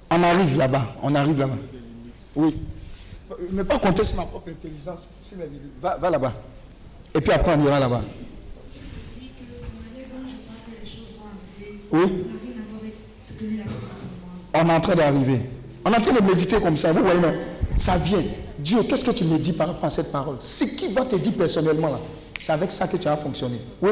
On 0.10 0.24
arrive 0.24 0.58
là-bas. 0.58 0.96
On 1.02 1.16
arrive 1.16 1.40
là-bas. 1.40 1.58
Oui. 2.36 2.56
Ne 3.52 3.64
pas 3.64 3.80
compter 3.80 4.04
sur 4.04 4.18
ma 4.18 4.26
propre 4.26 4.50
intelligence. 4.50 5.08
Va, 5.82 5.98
va 5.98 6.10
là-bas. 6.10 6.34
Et 7.16 7.22
puis 7.22 7.32
après, 7.32 7.56
on 7.56 7.64
ira 7.66 7.80
là-bas. 7.80 8.02
Oui. 11.92 12.26
On 14.54 14.70
est 14.70 14.74
en 14.74 14.82
train 14.82 14.96
d'arriver. 14.96 15.42
On 15.84 15.92
est 15.92 15.98
en 15.98 16.02
train 16.02 16.14
de 16.14 16.22
méditer 16.22 16.60
comme 16.60 16.78
ça. 16.78 16.92
Vous 16.92 17.02
voyez, 17.02 17.20
non 17.20 17.34
ça 17.78 17.98
vient. 17.98 18.24
Dieu, 18.60 18.84
qu'est-ce 18.84 19.04
que 19.04 19.12
tu 19.12 19.26
me 19.26 19.38
dis 19.38 19.54
par 19.54 19.68
rapport 19.68 19.86
à 19.86 19.90
cette 19.90 20.12
parole? 20.12 20.36
Ce 20.40 20.64
qui 20.66 20.92
va 20.94 21.06
te 21.06 21.16
dire 21.16 21.34
personnellement 21.34 21.90
là, 21.90 22.00
c'est 22.40 22.52
avec 22.54 22.72
ça 22.72 22.88
que 22.88 22.98
tu 22.98 23.06
vas 23.06 23.18
fonctionner. 23.18 23.60
Oui 23.82 23.92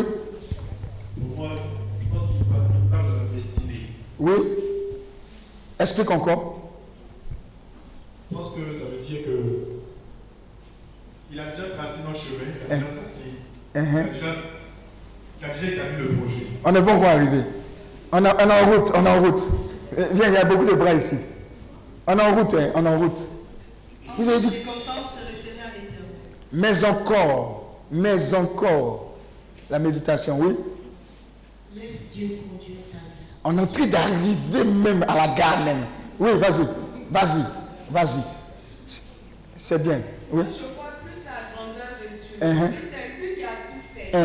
Pour 1.16 1.38
moi, 1.38 1.50
je 2.02 2.08
pense 2.18 2.28
qu'il 2.32 2.46
parle, 2.46 3.06
de 3.06 3.18
la 3.18 3.36
destinée. 3.36 3.88
Oui 4.20 4.34
Explique 5.80 6.12
encore. 6.12 6.60
Je 8.32 8.38
pense 8.38 8.50
que 8.52 8.60
ça 8.72 8.86
veut 8.92 9.02
dire 9.02 9.24
que 9.26 9.40
il 11.34 11.40
a 11.40 11.46
déjà 11.52 11.70
tracé 11.76 12.00
notre 12.06 12.20
chemin, 12.20 12.44
il 12.68 12.72
a 12.74 12.76
déjà 12.76 12.88
tracé, 12.88 13.22
il 13.26 13.80
a 13.80 13.82
Uh-huh. 13.82 14.12
déjà, 14.14 14.36
il 15.40 15.46
a 15.46 15.54
déjà 15.54 15.72
établi 15.74 16.04
le 16.04 16.16
projet. 16.18 16.44
On 16.66 16.72
n'est 16.74 16.82
pas 16.82 16.94
encore 16.94 17.08
arrivé. 17.08 17.42
On, 18.12 18.26
a- 18.26 18.36
on 18.46 18.50
est 18.50 18.62
en 18.62 18.72
route, 18.72 18.92
on 18.94 19.06
est 19.06 19.10
en 19.10 19.22
route. 19.22 19.40
Viens, 20.12 20.28
il 20.28 20.34
y 20.34 20.38
a 20.38 20.44
beaucoup 20.44 20.66
de 20.66 20.74
bras 20.74 20.94
ici. 20.94 21.16
On 22.06 22.18
est 22.18 22.22
en 22.22 22.36
route, 22.36 22.54
hein, 22.56 22.72
on 22.76 22.86
est 22.86 22.90
en 22.90 23.00
route. 23.00 23.20
Vous 24.18 24.28
avez 24.28 24.40
dit, 24.42 24.50
C'est 24.50 24.64
content 24.66 25.00
de 25.00 25.06
se 25.06 25.26
référer 25.26 25.62
à 25.64 25.72
l'éternel. 25.74 26.06
mais 26.52 26.84
encore, 26.84 27.61
mais 27.92 28.34
encore, 28.34 29.14
la 29.70 29.80
méditation, 29.80 30.38
oui. 30.40 30.56
Laisse 31.76 32.10
Dieu 32.14 32.28
conduire 32.50 32.78
ta 32.92 32.98
vie. 32.98 33.04
On 33.44 33.58
est 33.58 33.62
en 33.62 33.68
train 33.68 33.88
d'arriver 33.88 34.64
même 34.64 35.04
à 35.08 35.16
la 35.16 35.28
gare 35.36 35.64
même. 35.64 35.86
Oui, 36.20 36.32
vas-y, 36.36 36.68
vas-y, 37.10 37.44
vas-y. 37.90 38.22
C'est- 39.56 39.78
bien, 39.80 40.02
oui. 40.32 40.44
Je 40.48 40.64
vois 40.76 40.92
plus 41.06 41.24
la 41.26 41.56
grandeur 41.56 41.88
de 42.02 42.18
Dieu. 42.18 42.38
Parce 42.40 42.72
que 42.72 42.76
c'est 42.82 43.22
lui 43.22 43.36
qui 43.36 43.44
a 43.44 43.48
tout 43.48 43.82
fait. 43.94 44.10
Il 44.14 44.18
est 44.18 44.22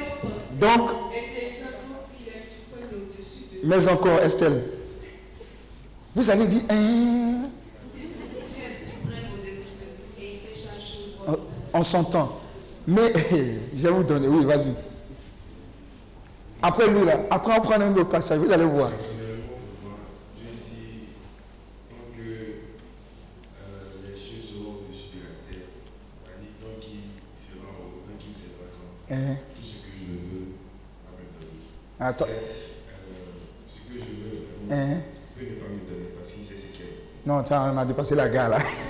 nos 0.00 0.30
pensées. 0.30 0.54
Donc, 0.58 0.90
Intelligemment, 0.90 2.02
il 2.20 2.28
est 2.36 2.42
suprême 2.42 2.88
au-dessus 2.92 3.62
de 3.62 3.68
mais 3.68 3.88
encore, 3.88 4.18
Estelle, 4.20 4.64
vous 6.14 6.30
allez 6.30 6.48
dire, 6.48 6.62
hein, 6.70 7.48
Dieu 7.94 8.02
est 8.02 8.74
suprême 8.76 9.24
au-dessus 9.38 9.76
de 9.80 9.86
tout. 10.02 10.20
Et 10.20 10.40
il 10.44 10.54
fait 10.54 10.60
chaque 10.60 10.80
chose 10.80 11.70
on 11.72 11.82
s'entend. 11.82 12.39
Mais 12.90 13.12
je 13.74 13.82
vais 13.86 13.90
vous 13.90 14.02
donner, 14.02 14.26
oui, 14.26 14.44
vas-y. 14.44 14.74
Après 16.60 16.88
lui, 16.88 17.04
là, 17.06 17.20
après 17.30 17.56
on 17.56 17.60
prend 17.62 17.80
un 17.80 17.92
autre 17.94 18.08
passage, 18.08 18.38
vous 18.40 18.50
allez 18.50 18.64
voir. 18.64 18.90
Personnellement, 18.90 19.60
pour 19.80 19.90
moi, 19.90 19.98
Dieu 20.36 20.48
dit 20.60 21.06
tant 21.88 22.10
que 22.16 22.22
les 24.10 24.16
cieux 24.16 24.42
seront 24.42 24.74
au-dessus 24.82 25.14
de 25.14 25.22
la 25.22 25.30
terre, 25.48 25.68
c'est-à-dire 26.24 26.50
tant 26.60 26.80
qu'il 26.80 27.14
sera 27.38 27.70
au 27.78 28.02
tant 28.10 28.18
qu'il 28.18 28.34
sera 28.34 28.66
quand 28.74 29.14
Hein, 29.14 29.36
tout 29.54 29.62
ce 29.62 29.74
que 29.74 29.90
je 29.96 30.12
veux. 30.34 30.48
Attends. 32.00 32.24
Euh, 32.28 32.42
ce 33.68 33.78
que 33.78 33.94
je 33.94 34.00
veux 34.00 34.68
vraiment, 34.68 34.94
hein? 34.96 35.00
peut 35.38 35.44
ne 35.44 35.54
pas 35.60 35.68
me 35.70 35.88
donner 35.88 36.10
parce 36.18 36.32
qu'il 36.32 36.44
sait 36.44 36.56
ce 36.56 36.66
qu'il 36.76 36.86
est. 36.86 37.24
Non, 37.24 37.42
tiens, 37.44 37.72
on 37.72 37.78
a 37.78 37.84
dépassé 37.84 38.16
la 38.16 38.28
gare 38.28 38.48
là. 38.48 38.58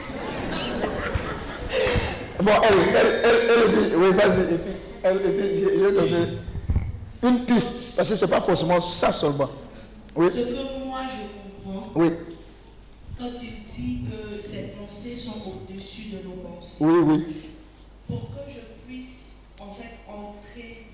bon, 2.43 2.53
elle, 2.62 2.97
elle, 2.97 3.22
elle, 3.24 3.51
elle 3.51 3.91
dit, 3.91 3.97
oui, 3.97 4.12
vas-y. 4.12 4.41
Et 4.43 4.59
puis, 4.59 4.72
elle, 5.03 5.16
et 5.16 5.18
puis 5.18 5.61
je, 5.61 5.84
vais 5.84 5.93
donner 5.93 6.26
une 7.22 7.45
piste, 7.45 7.97
parce 7.97 8.09
que 8.09 8.14
ce 8.16 8.24
n'est 8.24 8.30
pas 8.30 8.41
forcément 8.41 8.80
ça 8.80 9.11
seulement. 9.12 9.51
Oui, 10.16 10.28
Ce 10.30 10.38
que 10.38 10.84
moi 10.86 11.03
je 11.07 11.64
comprends, 11.64 11.91
oui, 11.95 12.11
quand 13.18 13.30
tu 13.38 13.47
dis 13.47 14.01
que 14.11 14.38
ces 14.41 14.72
pensées 14.78 15.14
sont 15.14 15.34
au-dessus 15.47 16.11
de 16.12 16.26
nos 16.26 16.34
pensées, 16.36 16.76
oui, 16.80 16.95
oui. 17.05 17.26
pour 18.09 18.30
que 18.30 18.51
je 18.51 18.61
puisse 18.86 19.34
en 19.61 19.72
fait 19.72 19.93
entrer 20.09 20.86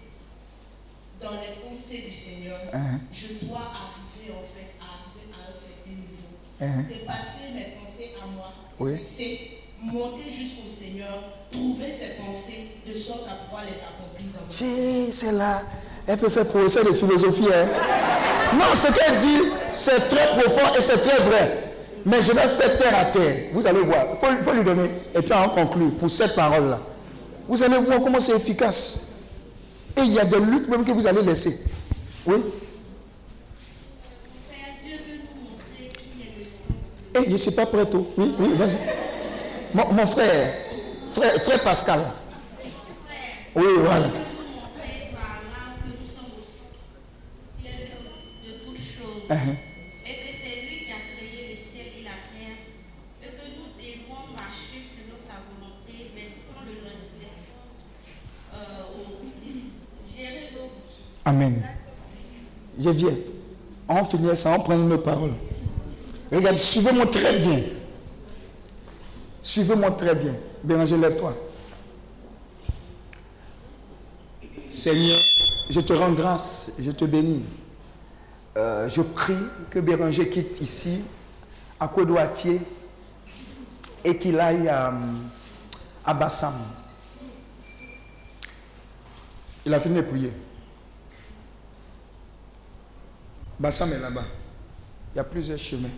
dans 1.20 1.30
les 1.32 1.60
pensées 1.62 2.02
du 2.06 2.12
Seigneur, 2.12 2.58
Hein. 2.72 3.00
je 3.12 3.46
dois 3.46 3.58
arriver 3.72 4.32
en 4.32 4.42
fait 4.42 4.74
à 4.80 4.84
arriver 5.00 5.32
à 5.32 5.48
un 5.48 5.52
certain 5.52 5.90
niveau. 5.90 6.28
Hein. 6.60 6.84
dépasser 6.88 7.54
mes 7.54 7.74
pensées 7.80 8.10
à 8.22 8.26
moi. 8.26 8.52
Oui. 8.78 8.98
C'est 9.02 9.38
monter 9.92 10.28
jusqu'au 10.28 10.66
Seigneur, 10.66 11.22
trouver 11.50 11.90
ses 11.90 12.22
pensées 12.22 12.68
de 12.86 12.92
sorte 12.92 13.26
à 13.28 13.44
pouvoir 13.44 13.64
les 13.64 13.72
accomplir 13.72 14.32
dans 14.34 14.50
Si, 14.50 15.10
c'est 15.10 15.32
là. 15.32 15.62
Elle 16.06 16.18
peut 16.18 16.28
faire 16.28 16.46
professeur 16.46 16.84
de 16.84 16.92
philosophie. 16.92 17.48
Hein. 17.52 17.68
Non, 18.54 18.74
ce 18.74 18.86
qu'elle 18.92 19.16
dit, 19.16 19.50
c'est 19.70 20.08
très 20.08 20.38
profond 20.38 20.74
et 20.76 20.80
c'est 20.80 21.00
très 21.00 21.22
vrai. 21.22 21.62
Mais 22.04 22.22
je 22.22 22.30
vais 22.32 22.46
faire 22.46 22.76
terre 22.76 22.96
à 22.96 23.04
terre. 23.06 23.50
Vous 23.52 23.66
allez 23.66 23.80
voir. 23.80 24.06
Il 24.12 24.18
faut, 24.18 24.42
faut 24.42 24.52
lui 24.52 24.62
donner. 24.62 24.88
Et 25.14 25.20
puis 25.20 25.32
on 25.32 25.48
conclut 25.48 25.90
pour 25.90 26.08
cette 26.08 26.36
parole-là. 26.36 26.78
Vous 27.48 27.60
allez 27.62 27.78
voir 27.78 28.00
comment 28.00 28.20
c'est 28.20 28.36
efficace. 28.36 29.08
Et 29.96 30.02
il 30.02 30.12
y 30.12 30.20
a 30.20 30.24
des 30.24 30.38
luttes 30.38 30.68
même 30.68 30.84
que 30.84 30.92
vous 30.92 31.06
allez 31.06 31.22
laisser. 31.22 31.64
Oui. 32.26 32.36
Et 37.14 37.24
je 37.24 37.30
ne 37.30 37.36
suis 37.36 37.50
pas 37.50 37.66
prêt 37.66 37.86
tout. 37.86 38.06
Oui, 38.16 38.34
oui, 38.38 38.50
vas-y. 38.54 38.76
Mon, 39.74 39.92
mon 39.92 40.06
frère, 40.06 40.54
frère, 41.12 41.34
frère 41.42 41.62
Pascal. 41.64 42.00
Oui, 43.54 43.64
voilà. 43.80 44.06
Uh-huh. 49.28 49.56
Et 50.06 50.12
que 50.22 50.30
c'est 50.32 50.62
lui 50.62 50.84
qui 50.84 50.92
a 50.92 51.02
créé 51.16 51.50
le 51.50 51.56
ciel 51.56 51.86
et 51.98 52.04
la 52.04 52.10
terre. 52.30 52.56
Et 53.22 53.26
que 53.26 53.46
nous 53.56 53.74
devons 53.76 54.36
marcher 54.36 54.78
selon 54.86 55.18
sa 55.26 55.42
volonté, 55.50 56.12
mais 56.14 56.28
pour 56.46 56.62
le 56.64 56.84
respect. 56.88 57.34
Euh, 58.54 58.94
au- 58.94 60.16
gérer 60.16 60.50
nos 60.54 60.70
Amen. 61.28 61.62
Je 62.78 62.90
viens. 62.90 63.16
On 63.88 64.04
finit 64.04 64.36
ça, 64.36 64.54
on 64.56 64.60
prend 64.60 64.74
une 64.74 64.98
parole. 64.98 65.32
Regarde, 66.30 66.56
suivez-moi 66.56 67.06
très 67.06 67.38
bien. 67.38 67.60
Suivez-moi 69.46 69.92
très 69.92 70.12
bien. 70.16 70.34
Béranger, 70.64 70.96
lève-toi. 70.96 71.32
Seigneur, 74.72 75.16
je 75.70 75.78
te 75.78 75.92
rends 75.92 76.10
grâce, 76.10 76.72
je 76.76 76.90
te 76.90 77.04
bénis. 77.04 77.44
Euh, 78.56 78.88
je 78.88 79.02
prie 79.02 79.38
que 79.70 79.78
Béranger 79.78 80.28
quitte 80.28 80.60
ici, 80.60 81.00
à 81.78 81.86
Kodoatier, 81.86 82.60
et 84.02 84.18
qu'il 84.18 84.40
aille 84.40 84.68
à, 84.68 84.92
à 86.04 86.12
Bassam. 86.12 86.54
Il 89.64 89.72
a 89.72 89.78
fini 89.78 89.94
de 89.94 90.02
prier. 90.02 90.32
Bassam 93.60 93.92
est 93.92 94.00
là-bas. 94.00 94.24
Il 95.14 95.18
y 95.18 95.20
a 95.20 95.24
plusieurs 95.24 95.58
chemins. 95.58 95.88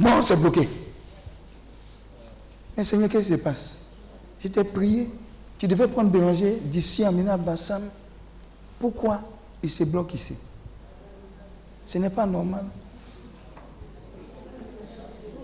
Non, 0.00 0.22
c'est 0.22 0.40
bloqué. 0.40 0.66
Mais 2.74 2.84
Seigneur, 2.84 3.10
qu'est-ce 3.10 3.28
qui 3.28 3.38
se 3.38 3.42
passe? 3.42 3.80
Je 4.42 4.48
t'ai 4.48 4.64
prié. 4.64 5.10
Tu 5.58 5.68
devais 5.68 5.86
prendre 5.86 6.08
Béranger 6.08 6.58
d'ici 6.64 7.04
à 7.04 7.12
Mina 7.12 7.36
Bassam. 7.36 7.82
Pourquoi 8.78 9.20
il 9.62 9.68
se 9.68 9.84
bloque 9.84 10.14
ici? 10.14 10.36
Ce 11.84 11.98
n'est 11.98 12.08
pas 12.08 12.24
normal. 12.24 12.64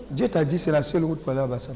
Dieu 0.09 0.27
t'a 0.27 0.43
dit 0.43 0.57
c'est 0.57 0.71
la 0.71 0.81
seule 0.81 1.03
route 1.03 1.21
pour 1.21 1.29
aller 1.29 1.41
à 1.41 1.47
Bassam. 1.47 1.75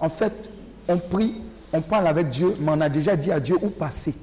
En 0.00 0.08
fait, 0.08 0.50
on 0.88 0.98
prie, 0.98 1.36
on 1.72 1.82
parle 1.82 2.08
avec 2.08 2.30
Dieu, 2.30 2.56
mais 2.58 2.72
on 2.72 2.80
a 2.80 2.88
déjà 2.88 3.14
dit 3.14 3.30
à 3.30 3.38
Dieu 3.38 3.56
où 3.62 3.68
passer. 3.68 4.16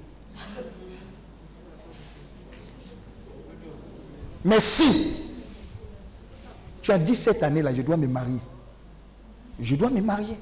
Mais 4.44 4.60
si 4.60 5.31
tu 6.82 6.92
as 6.92 6.98
dit 6.98 7.16
cette 7.16 7.44
année-là, 7.44 7.74
je 7.74 7.82
dois 7.82 7.98
me 7.98 8.08
marier, 8.08 8.40
je 9.60 9.76
dois 9.76 9.90
me 9.90 10.02
marier. 10.02 10.38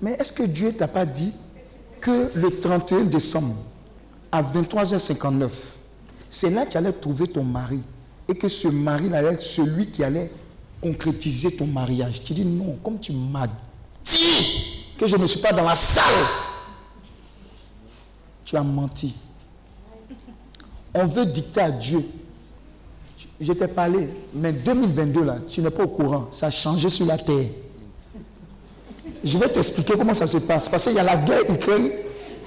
Mais 0.00 0.12
est-ce 0.12 0.32
que 0.32 0.44
Dieu 0.44 0.72
t'a 0.72 0.86
pas 0.86 1.04
dit 1.04 1.32
que 2.00 2.30
le 2.34 2.60
31 2.60 3.04
décembre, 3.04 3.56
à 4.30 4.42
23h59, 4.42 5.50
c'est 6.30 6.50
là 6.50 6.66
que 6.66 6.72
tu 6.72 6.76
allais 6.76 6.92
trouver 6.92 7.26
ton 7.26 7.42
mari 7.42 7.80
et 8.28 8.34
que 8.34 8.48
ce 8.48 8.68
mari 8.68 9.12
allait 9.12 9.34
être 9.34 9.42
celui 9.42 9.90
qui 9.90 10.04
allait 10.04 10.30
concrétiser 10.80 11.56
ton 11.56 11.66
mariage? 11.66 12.22
Tu 12.22 12.34
dis 12.34 12.44
non, 12.44 12.78
comme 12.84 13.00
tu 13.00 13.12
m'as 13.12 13.48
dit 14.04 14.94
que 14.96 15.06
je 15.06 15.16
ne 15.16 15.26
suis 15.26 15.40
pas 15.40 15.52
dans 15.52 15.64
la 15.64 15.74
salle, 15.74 16.26
tu 18.44 18.56
as 18.56 18.62
menti. 18.62 19.14
On 20.94 21.06
veut 21.06 21.26
dicter 21.26 21.60
à 21.60 21.70
Dieu. 21.70 22.08
Je 23.40 23.52
t'ai 23.52 23.66
parlé, 23.68 24.08
mais 24.34 24.52
2022 24.52 25.24
là, 25.24 25.38
tu 25.48 25.60
n'es 25.60 25.70
pas 25.70 25.84
au 25.84 25.88
courant. 25.88 26.28
Ça 26.30 26.46
a 26.46 26.50
changé 26.50 26.88
sur 26.88 27.06
la 27.06 27.16
terre. 27.18 27.46
Je 29.24 29.36
vais 29.38 29.48
t'expliquer 29.48 29.94
comment 29.98 30.14
ça 30.14 30.26
se 30.26 30.38
passe. 30.38 30.68
Parce 30.68 30.84
qu'il 30.84 30.94
y 30.94 30.98
a 30.98 31.02
la 31.02 31.16
guerre 31.16 31.42
Ukraine 31.50 31.88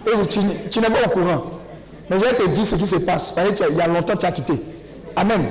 et 0.07 0.27
tu, 0.27 0.39
n'es- 0.79 0.89
pas 0.89 1.05
au 1.05 1.09
courant. 1.09 1.43
Mais 2.09 2.17
je 2.19 2.23
vais 2.25 2.33
te 2.35 2.47
dire 2.49 2.65
ce 2.65 2.75
qui 2.75 2.87
se 2.87 2.95
passe. 2.97 3.31
Parce 3.33 3.49
que 3.49 3.53
tu 3.55 3.63
as- 3.63 3.69
il 3.69 3.77
y 3.77 3.81
a 3.81 3.87
longtemps 3.87 4.15
tu 4.15 4.25
as 4.25 4.31
quitté. 4.31 4.53
Amen. 5.15 5.41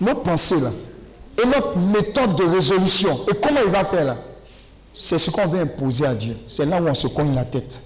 Nos 0.00 0.14
pensées 0.16 0.60
là, 0.60 0.70
et 1.42 1.46
notre 1.46 1.76
méthode 1.78 2.36
de 2.36 2.44
résolution, 2.44 3.20
et 3.28 3.34
comment 3.40 3.60
il 3.64 3.70
va 3.70 3.82
faire 3.84 4.04
là, 4.04 4.18
c'est 4.92 5.18
ce 5.18 5.30
qu'on 5.30 5.46
veut 5.46 5.60
imposer 5.60 6.06
à 6.06 6.14
Dieu. 6.14 6.36
C'est 6.46 6.66
là 6.66 6.80
où 6.80 6.86
on 6.86 6.94
se 6.94 7.06
cogne 7.08 7.34
la 7.34 7.44
tête. 7.44 7.82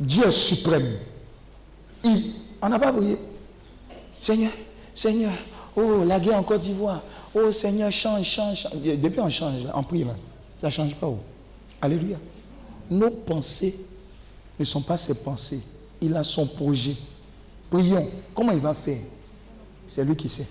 Dieu 0.00 0.26
est 0.26 0.30
suprême. 0.30 0.96
Il, 2.06 2.32
on 2.62 2.68
n'a 2.68 2.78
pas 2.78 2.92
prié. 2.92 3.18
Seigneur, 4.20 4.52
Seigneur, 4.94 5.32
oh, 5.76 6.04
la 6.04 6.20
guerre 6.20 6.38
en 6.38 6.42
Côte 6.42 6.60
d'Ivoire. 6.60 7.02
Oh, 7.34 7.50
Seigneur, 7.52 7.90
change, 7.90 8.24
change, 8.24 8.60
change. 8.60 8.72
Depuis 8.82 9.20
on 9.20 9.28
change, 9.28 9.62
on 9.74 9.82
prie 9.82 10.04
là. 10.04 10.14
Ça 10.58 10.68
ne 10.68 10.72
change 10.72 10.94
pas. 10.94 11.06
oh. 11.08 11.18
Alléluia. 11.80 12.16
Nos 12.90 13.10
pensées 13.10 13.76
ne 14.58 14.64
sont 14.64 14.80
pas 14.80 14.96
ses 14.96 15.14
pensées. 15.14 15.60
Il 16.00 16.14
a 16.16 16.24
son 16.24 16.46
projet. 16.46 16.96
Prions. 17.70 18.08
Comment 18.34 18.52
il 18.52 18.60
va 18.60 18.72
faire? 18.74 18.98
C'est 19.86 20.04
lui 20.04 20.16
qui 20.16 20.28
sait. 20.28 20.46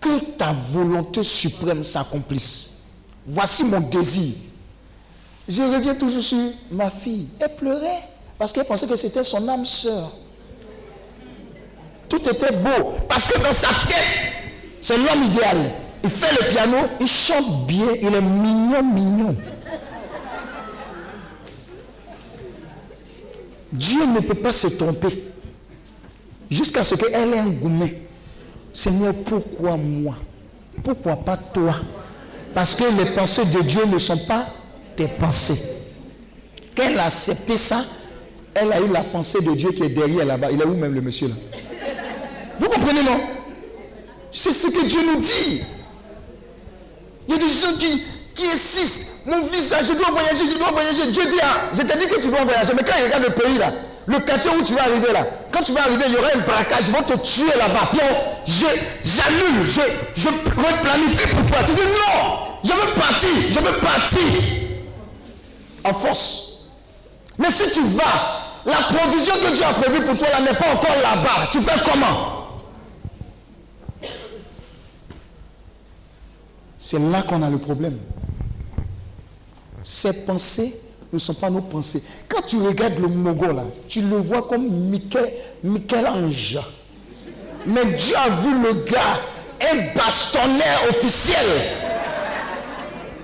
Que 0.00 0.36
ta 0.36 0.52
volonté 0.52 1.22
suprême 1.22 1.82
s'accomplisse. 1.82 2.82
Voici 3.26 3.64
mon 3.64 3.80
désir. 3.80 4.34
Je 5.48 5.62
reviens 5.62 5.94
toujours 5.94 6.22
sur 6.22 6.38
ma 6.70 6.90
fille. 6.90 7.28
Elle 7.38 7.54
pleurait 7.54 8.02
parce 8.38 8.52
qu'elle 8.52 8.64
pensait 8.64 8.86
que 8.86 8.96
c'était 8.96 9.22
son 9.22 9.48
âme 9.48 9.64
sœur. 9.64 10.12
Tout 12.08 12.28
était 12.28 12.52
beau 12.52 12.94
parce 13.08 13.26
que 13.26 13.38
dans 13.40 13.52
sa 13.52 13.68
tête, 13.86 14.26
c'est 14.80 14.96
l'homme 14.96 15.24
idéal. 15.24 15.72
Il 16.02 16.10
fait 16.10 16.40
le 16.40 16.48
piano, 16.48 16.76
il 17.00 17.06
chante 17.06 17.66
bien, 17.66 17.86
il 18.00 18.14
est 18.14 18.20
mignon, 18.20 18.82
mignon. 18.82 19.36
Dieu 23.72 24.06
ne 24.06 24.20
peut 24.20 24.34
pas 24.34 24.52
se 24.52 24.68
tromper 24.68 25.24
jusqu'à 26.50 26.84
ce 26.84 26.94
qu'elle 26.94 27.34
ait 27.34 27.38
un 27.38 27.48
gourmet. 27.50 28.02
Seigneur, 28.72 29.14
pourquoi 29.14 29.76
moi? 29.76 30.14
Pourquoi 30.82 31.16
pas 31.16 31.36
toi? 31.36 31.74
Parce 32.54 32.74
que 32.74 32.84
les 32.84 33.06
pensées 33.06 33.44
de 33.46 33.60
Dieu 33.62 33.84
ne 33.86 33.98
sont 33.98 34.18
pas 34.18 34.46
tes 34.96 35.08
pensées. 35.08 35.60
Qu'elle 36.74 36.98
a 36.98 37.06
accepté 37.06 37.56
ça, 37.56 37.84
elle 38.54 38.72
a 38.72 38.80
eu 38.80 38.88
la 38.92 39.02
pensée 39.04 39.40
de 39.40 39.52
Dieu 39.52 39.72
qui 39.72 39.82
est 39.82 39.88
derrière 39.88 40.26
là-bas. 40.26 40.50
Il 40.50 40.60
est 40.60 40.64
où 40.64 40.74
même 40.74 40.94
le 40.94 41.00
monsieur 41.00 41.28
là? 41.28 41.34
Vous 42.58 42.68
comprenez 42.68 43.02
non? 43.02 43.20
C'est 44.32 44.52
ce 44.52 44.66
que 44.68 44.84
Dieu 44.86 45.00
nous 45.06 45.20
dit. 45.20 45.62
Il 47.28 47.34
y 47.34 47.36
a 47.36 47.38
des 47.38 47.48
gens 47.48 47.76
qui, 47.78 48.02
qui 48.34 48.46
insistent. 48.46 49.08
Mon 49.26 49.40
visage, 49.40 49.86
je 49.88 49.92
dois 49.94 50.10
voyager, 50.10 50.44
je 50.52 50.58
dois 50.58 50.70
voyager. 50.70 51.10
Dieu 51.10 51.26
dit, 51.26 51.36
ah, 51.42 51.70
je 51.74 51.82
t'ai 51.82 51.98
dit 51.98 52.06
que 52.06 52.20
tu 52.20 52.28
dois 52.28 52.44
voyager. 52.44 52.72
Mais 52.74 52.82
quand 52.84 52.94
il 52.98 53.04
regarde 53.04 53.24
le 53.24 53.30
pays 53.30 53.58
là, 53.58 53.72
le 54.06 54.18
quartier 54.20 54.50
où 54.52 54.62
tu 54.62 54.74
vas 54.74 54.82
arriver 54.82 55.12
là, 55.12 55.26
quand 55.50 55.62
tu 55.62 55.72
vas 55.72 55.82
arriver, 55.82 56.04
il 56.06 56.14
y 56.14 56.16
aura 56.16 56.28
un 56.34 56.38
braquage, 56.38 56.84
ils 56.86 56.92
vont 56.92 57.02
te 57.02 57.14
tuer 57.14 57.58
là-bas. 57.58 57.90
Pierre, 57.92 58.22
j'annule, 58.46 59.64
je, 59.64 59.80
je 60.14 60.28
replanifie 60.28 61.34
pour 61.34 61.46
toi. 61.46 61.58
Tu 61.66 61.72
dis 61.72 61.80
non, 61.80 62.38
je 62.62 62.72
veux 62.72 62.92
partir, 62.94 63.28
je 63.50 63.58
veux 63.58 63.80
partir. 63.80 64.65
Force. 65.92 66.52
Mais 67.38 67.50
si 67.50 67.70
tu 67.70 67.82
vas, 67.82 68.46
la 68.64 68.96
provision 68.96 69.34
que 69.34 69.54
Dieu 69.54 69.64
a 69.64 69.74
prévue 69.74 70.04
pour 70.04 70.16
toi 70.16 70.28
là 70.30 70.40
n'est 70.40 70.56
pas 70.56 70.72
encore 70.72 70.96
là-bas. 71.02 71.48
Tu 71.50 71.60
fais 71.60 71.80
comment? 71.84 72.36
C'est 76.78 76.98
là 76.98 77.22
qu'on 77.22 77.42
a 77.42 77.50
le 77.50 77.58
problème. 77.58 77.98
Ces 79.82 80.24
pensées 80.24 80.74
ne 81.12 81.18
sont 81.18 81.34
pas 81.34 81.50
nos 81.50 81.60
pensées. 81.60 82.02
Quand 82.28 82.42
tu 82.42 82.58
regardes 82.58 82.98
le 82.98 83.08
Mogo 83.08 83.52
là, 83.52 83.64
tu 83.88 84.02
le 84.02 84.16
vois 84.16 84.42
comme 84.42 84.68
Michel, 84.68 85.32
Michel-Ange. 85.62 86.58
Mais 87.66 87.84
Dieu 87.84 88.14
a 88.16 88.28
vu 88.28 88.62
le 88.62 88.72
gars, 88.84 89.20
un 89.60 89.94
bastonnaire 89.94 90.80
officiel. 90.90 91.36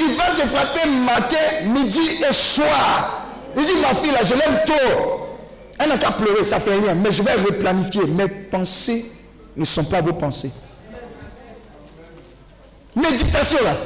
Il 0.04 0.16
va 0.16 0.30
te 0.30 0.46
frapper 0.48 0.88
matin, 0.88 1.66
midi 1.66 2.18
et 2.28 2.32
soir. 2.32 3.26
Il 3.56 3.62
dit, 3.62 3.72
ma 3.80 3.94
fille, 3.94 4.12
là, 4.12 4.24
je 4.24 4.34
l'aime 4.34 4.60
trop. 4.66 5.28
Elle 5.78 5.88
n'a 5.88 5.98
qu'à 5.98 6.12
pleurer, 6.12 6.44
ça 6.44 6.60
fait 6.60 6.78
rien. 6.78 6.94
Mais 6.94 7.12
je 7.12 7.22
vais 7.22 7.34
replanifier. 7.34 8.06
Mes 8.06 8.28
pensées 8.28 9.10
ne 9.56 9.64
sont 9.64 9.84
pas 9.84 10.00
vos 10.00 10.12
pensées. 10.12 10.50
Méditation, 12.94 13.58
là, 13.64 13.76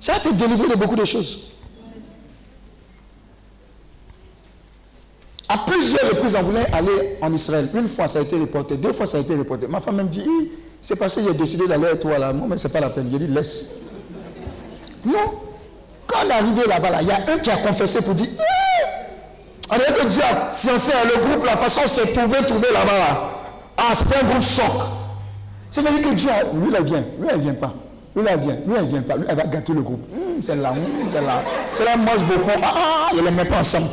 ça 0.00 0.14
va 0.14 0.20
te 0.20 0.28
délivrer 0.30 0.68
de 0.68 0.74
beaucoup 0.74 0.96
de 0.96 1.04
choses. 1.04 1.50
À 5.48 5.58
plusieurs 5.58 6.10
reprises, 6.10 6.34
on 6.38 6.42
voulait 6.42 6.66
aller 6.72 7.18
en 7.20 7.32
Israël. 7.32 7.68
Une 7.74 7.88
fois, 7.88 8.08
ça 8.08 8.18
a 8.18 8.22
été 8.22 8.36
reporté. 8.38 8.76
Deux 8.76 8.92
fois, 8.92 9.06
ça 9.06 9.18
a 9.18 9.20
été 9.20 9.36
reporté. 9.36 9.66
Ma 9.66 9.80
femme 9.80 9.96
me 9.96 10.04
dit, 10.04 10.26
c'est 10.80 10.96
parce 10.96 11.14
que 11.14 11.22
j'ai 11.22 11.34
décidé 11.34 11.66
d'aller 11.66 11.86
avec 11.86 12.00
toi 12.00 12.18
là. 12.18 12.32
Moi, 12.32 12.46
mais 12.48 12.56
c'est 12.56 12.70
pas 12.70 12.80
la 12.80 12.90
peine. 12.90 13.08
J'ai 13.12 13.18
dit, 13.18 13.26
laisse. 13.26 13.70
Non. 15.04 15.43
Quand 16.06 16.18
on 16.24 16.30
est 16.30 16.32
arrivé 16.32 16.62
là-bas, 16.68 16.90
là, 16.90 16.98
il 17.02 17.08
y 17.08 17.12
a 17.12 17.20
un 17.32 17.38
qui 17.38 17.50
a 17.50 17.56
confessé 17.56 18.00
pour 18.00 18.14
dire, 18.14 18.28
Hi! 18.28 18.84
on 19.70 19.76
dirait 19.76 19.92
que 19.92 20.06
Dieu 20.06 20.22
a 20.22 20.50
sciencé 20.50 20.92
le 21.04 21.20
groupe, 21.20 21.44
la 21.44 21.56
façon 21.56 21.82
c'est 21.86 22.12
trouvé, 22.12 22.38
trouver 22.46 22.68
là-bas. 22.72 22.98
Là. 22.98 23.30
Ah, 23.76 23.94
c'était 23.94 24.16
un 24.16 24.28
groupe 24.28 24.42
choc. 24.42 24.64
C'est-à-dire 25.70 26.08
que 26.08 26.14
Dieu, 26.14 26.30
lui, 26.54 26.68
il 26.78 26.84
vient. 26.84 27.04
Lui, 27.18 27.28
il 27.34 27.40
vient 27.40 27.54
pas. 27.54 27.74
Lui, 28.14 28.24
il 28.30 28.38
vient. 28.38 28.56
Lui, 28.66 28.74
il 28.80 28.86
vient 28.86 29.02
pas. 29.02 29.16
Lui, 29.16 29.24
elle 29.28 29.36
va 29.36 29.42
gâter 29.44 29.72
le 29.72 29.82
groupe. 29.82 30.06
Hum, 30.14 30.42
celle-là, 30.42 30.70
hum, 30.70 31.10
celle-là. 31.10 31.42
Celle-là 31.72 31.96
mange 31.96 32.24
beaucoup. 32.24 32.50
Ah, 32.62 32.74
ah, 32.76 33.08
il 33.12 33.20
ne 33.20 33.24
les 33.24 33.30
met 33.30 33.44
pas 33.44 33.58
ensemble. 33.58 33.88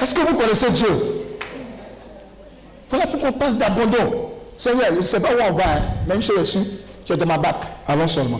Est-ce 0.00 0.14
que 0.14 0.20
vous 0.20 0.36
connaissez 0.36 0.70
Dieu? 0.70 0.88
Voilà 2.88 3.06
pourquoi 3.06 3.30
on 3.30 3.32
parle 3.32 3.56
d'abandon. 3.56 4.32
Seigneur, 4.56 4.86
je 4.90 4.96
ne 4.96 5.02
sais 5.02 5.18
pas 5.18 5.30
où 5.30 5.38
on 5.50 5.52
va, 5.54 5.64
hein, 5.64 6.14
une 6.14 6.22
chose 6.22 6.38
est 6.40 6.44
sûre, 6.44 6.62
tu 7.04 7.12
es 7.14 7.16
ma 7.24 7.38
bac. 7.38 7.56
Allons 7.88 8.06
seulement. 8.06 8.38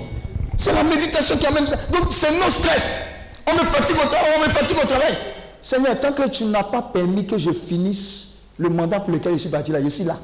C'est 0.56 0.72
la 0.72 0.82
méditation 0.82 1.36
qui 1.36 1.46
amène 1.46 1.66
ça. 1.66 1.76
Donc, 1.92 2.06
c'est 2.10 2.32
nos 2.32 2.50
stress. 2.50 3.00
On 3.46 3.52
me 3.54 3.64
fatigue 3.64 3.96
au 3.96 4.08
travail, 4.08 4.30
on 4.38 4.46
me 4.46 4.50
fatigue 4.50 4.76
au 4.82 4.86
travail. 4.86 5.16
Seigneur, 5.60 5.98
tant 5.98 6.12
que 6.12 6.28
tu 6.28 6.44
n'as 6.44 6.64
pas 6.64 6.82
permis 6.82 7.26
que 7.26 7.38
je 7.38 7.50
finisse 7.52 8.38
le 8.58 8.68
mandat 8.68 9.00
pour 9.00 9.12
lequel 9.12 9.32
je 9.32 9.38
suis 9.38 9.48
parti 9.48 9.72
là, 9.72 9.82
je 9.82 9.88
suis 9.88 10.04
là. 10.04 10.16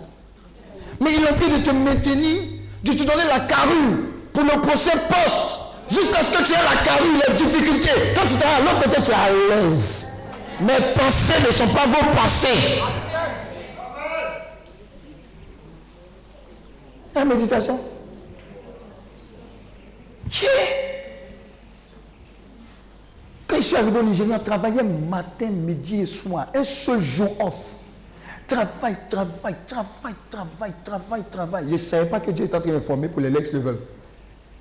Mais 1.01 1.11
il 1.14 1.24
est 1.24 1.31
en 1.31 1.35
train 1.35 1.49
de 1.49 1.62
te 1.62 1.70
maintenir, 1.70 2.43
de 2.83 2.93
te 2.93 3.03
donner 3.03 3.24
la 3.29 3.41
carrure 3.41 3.99
pour 4.33 4.43
le 4.43 4.61
prochain 4.61 4.99
poste. 5.09 5.61
Jusqu'à 5.91 6.22
ce 6.22 6.31
que 6.31 6.45
tu 6.45 6.53
aies 6.53 6.57
la 6.57 6.83
carrure, 6.83 7.22
les 7.29 7.35
difficultés. 7.35 8.12
Quand 8.14 8.26
tu 8.26 8.35
es 8.35 8.45
à 8.45 8.61
l'autre 8.61 8.83
côté, 8.85 9.01
tu 9.01 9.11
es 9.11 9.14
à 9.14 9.61
l'aise. 9.70 10.12
Mes 10.61 10.81
pensées 10.95 11.41
ne 11.47 11.53
sont 11.53 11.68
pas 11.68 11.87
vos 11.87 12.05
pensées. 12.14 12.81
La 17.14 17.24
méditation. 17.24 17.81
Quand 23.47 23.57
je 23.57 23.62
suis 23.62 23.76
arrivé 23.76 23.99
au 23.99 24.03
Nigeria, 24.03 24.39
je 24.39 24.43
travaillais 24.43 24.83
matin, 24.83 25.49
midi 25.49 26.03
et 26.03 26.07
soir. 26.07 26.49
Un 26.55 26.62
seul 26.62 27.01
jour 27.01 27.35
off. 27.41 27.72
Travail, 28.47 28.97
travail, 29.09 29.57
travail, 29.66 30.14
travail, 30.31 30.72
travail, 30.85 31.22
travail. 31.31 31.64
Je 31.66 31.72
ne 31.72 31.76
savais 31.76 32.09
pas 32.09 32.20
que 32.20 32.31
Dieu 32.31 32.45
était 32.45 32.57
en 32.57 32.61
train 32.61 32.70
de 32.70 32.76
me 32.76 32.81
former 32.81 33.09
pour 33.09 33.20
les 33.20 33.31
next 33.31 33.53
level. 33.55 33.76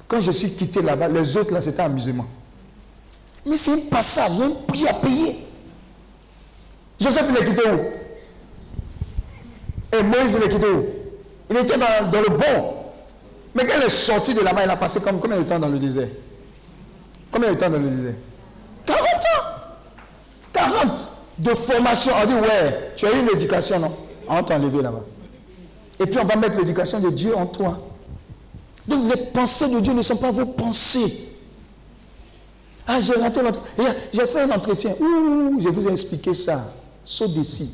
Quand 0.08 0.22
je 0.22 0.32
suis 0.32 0.52
quitté 0.52 0.82
là-bas, 0.82 1.08
les 1.10 1.38
autres 1.38 1.54
là, 1.54 1.62
c'était 1.62 1.82
amusement. 1.82 2.26
Mais 3.46 3.58
c'est 3.58 3.72
un 3.74 3.80
passage, 3.90 4.32
un 4.42 4.52
prix 4.68 4.88
à 4.88 4.94
payer. 4.94 5.48
Joseph, 7.00 7.28
il 7.30 7.38
est 7.38 7.46
quitté 7.46 7.70
où? 7.70 7.80
Et 9.98 10.04
Moïse, 10.04 10.38
il 10.38 10.44
est 10.44 10.50
quitté 10.50 10.68
où? 10.70 10.86
Il 11.50 11.58
était 11.58 11.78
dans, 11.78 12.10
dans 12.10 12.22
le 12.22 12.30
bon. 12.38 12.77
Mais 13.58 13.66
quand 13.66 13.74
il 13.80 13.88
est 13.88 13.90
sorti 13.90 14.36
de 14.36 14.42
là-bas, 14.42 14.66
il 14.66 14.70
a 14.70 14.78
passé 14.78 15.00
comme, 15.00 15.20
combien 15.20 15.38
de 15.38 15.44
temps 15.44 15.58
dans 15.58 15.68
le 15.68 15.80
désert? 15.80 16.10
Combien 17.32 17.52
de 17.54 17.58
temps 17.58 17.72
dans 17.72 17.80
le 17.80 17.90
désert? 17.90 18.14
40 18.86 19.02
ans 19.04 19.44
40 20.54 21.12
de 21.40 21.50
formation. 21.56 22.12
On 22.22 22.26
dit, 22.26 22.34
ouais, 22.34 22.92
tu 22.96 23.08
as 23.08 23.14
eu 23.14 23.20
une 23.20 23.30
éducation, 23.30 23.80
non? 23.80 23.92
On 24.28 24.36
va 24.36 24.44
t'enlever 24.44 24.84
là-bas. 24.84 25.02
Et 26.00 26.06
puis 26.06 26.20
on 26.20 26.26
va 26.26 26.36
mettre 26.36 26.56
l'éducation 26.56 27.00
de 27.00 27.10
Dieu 27.10 27.36
en 27.36 27.48
toi. 27.48 27.80
Donc 28.88 29.12
les 29.12 29.24
pensées 29.26 29.68
de 29.68 29.80
Dieu 29.80 29.94
ne 29.94 30.04
sont 30.04 30.18
pas 30.18 30.30
vos 30.30 30.46
pensées. 30.46 31.30
Ah, 32.86 33.00
j'ai 33.00 33.14
raté 33.14 33.42
l'entretien. 33.42 33.96
J'ai 34.14 34.26
fait 34.28 34.42
un 34.42 34.52
entretien. 34.52 34.92
Ouh, 35.00 35.60
je 35.60 35.70
vous 35.70 35.88
ai 35.88 35.92
expliqué 35.92 36.36
ça. 36.36 36.72
Saut 37.04 37.28
d'ici. 37.28 37.72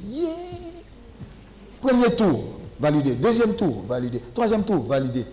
Premier 1.81 2.15
tour, 2.15 2.45
validé. 2.79 3.15
Deuxième 3.15 3.53
tour, 3.53 3.83
validé. 3.85 4.21
Troisième 4.33 4.63
tour, 4.63 4.81
validé. 4.83 5.25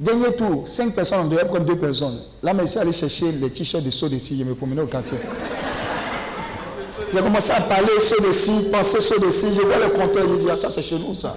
Dernier 0.00 0.32
tour, 0.34 0.66
cinq 0.66 0.94
personnes 0.94 1.20
en 1.20 1.24
dehors 1.26 1.46
comme 1.50 1.64
deux 1.66 1.76
personnes. 1.76 2.22
Là, 2.42 2.54
mais 2.54 2.62
je 2.62 2.68
suis 2.70 2.78
allé 2.80 2.90
chercher 2.92 3.32
les 3.32 3.50
t-shirts 3.50 3.84
de 3.84 3.90
saut 3.90 4.08
d'ici. 4.08 4.34
Je 4.38 4.44
me 4.44 4.54
promenais 4.54 4.80
au 4.80 4.86
quartier. 4.86 5.18
J'ai 7.12 7.20
commencé 7.20 7.52
à 7.52 7.60
parler 7.60 8.00
saut 8.00 8.18
d'ici, 8.22 8.50
penser 8.72 8.98
saut 9.00 9.18
d'ici. 9.20 9.48
Je 9.54 9.60
vois 9.60 9.76
le 9.76 9.88
compteur, 9.90 10.24
je 10.26 10.36
dis, 10.36 10.46
ah, 10.50 10.56
ça 10.56 10.70
c'est 10.70 10.80
chez 10.80 10.98
nous, 10.98 11.12
ça. 11.12 11.36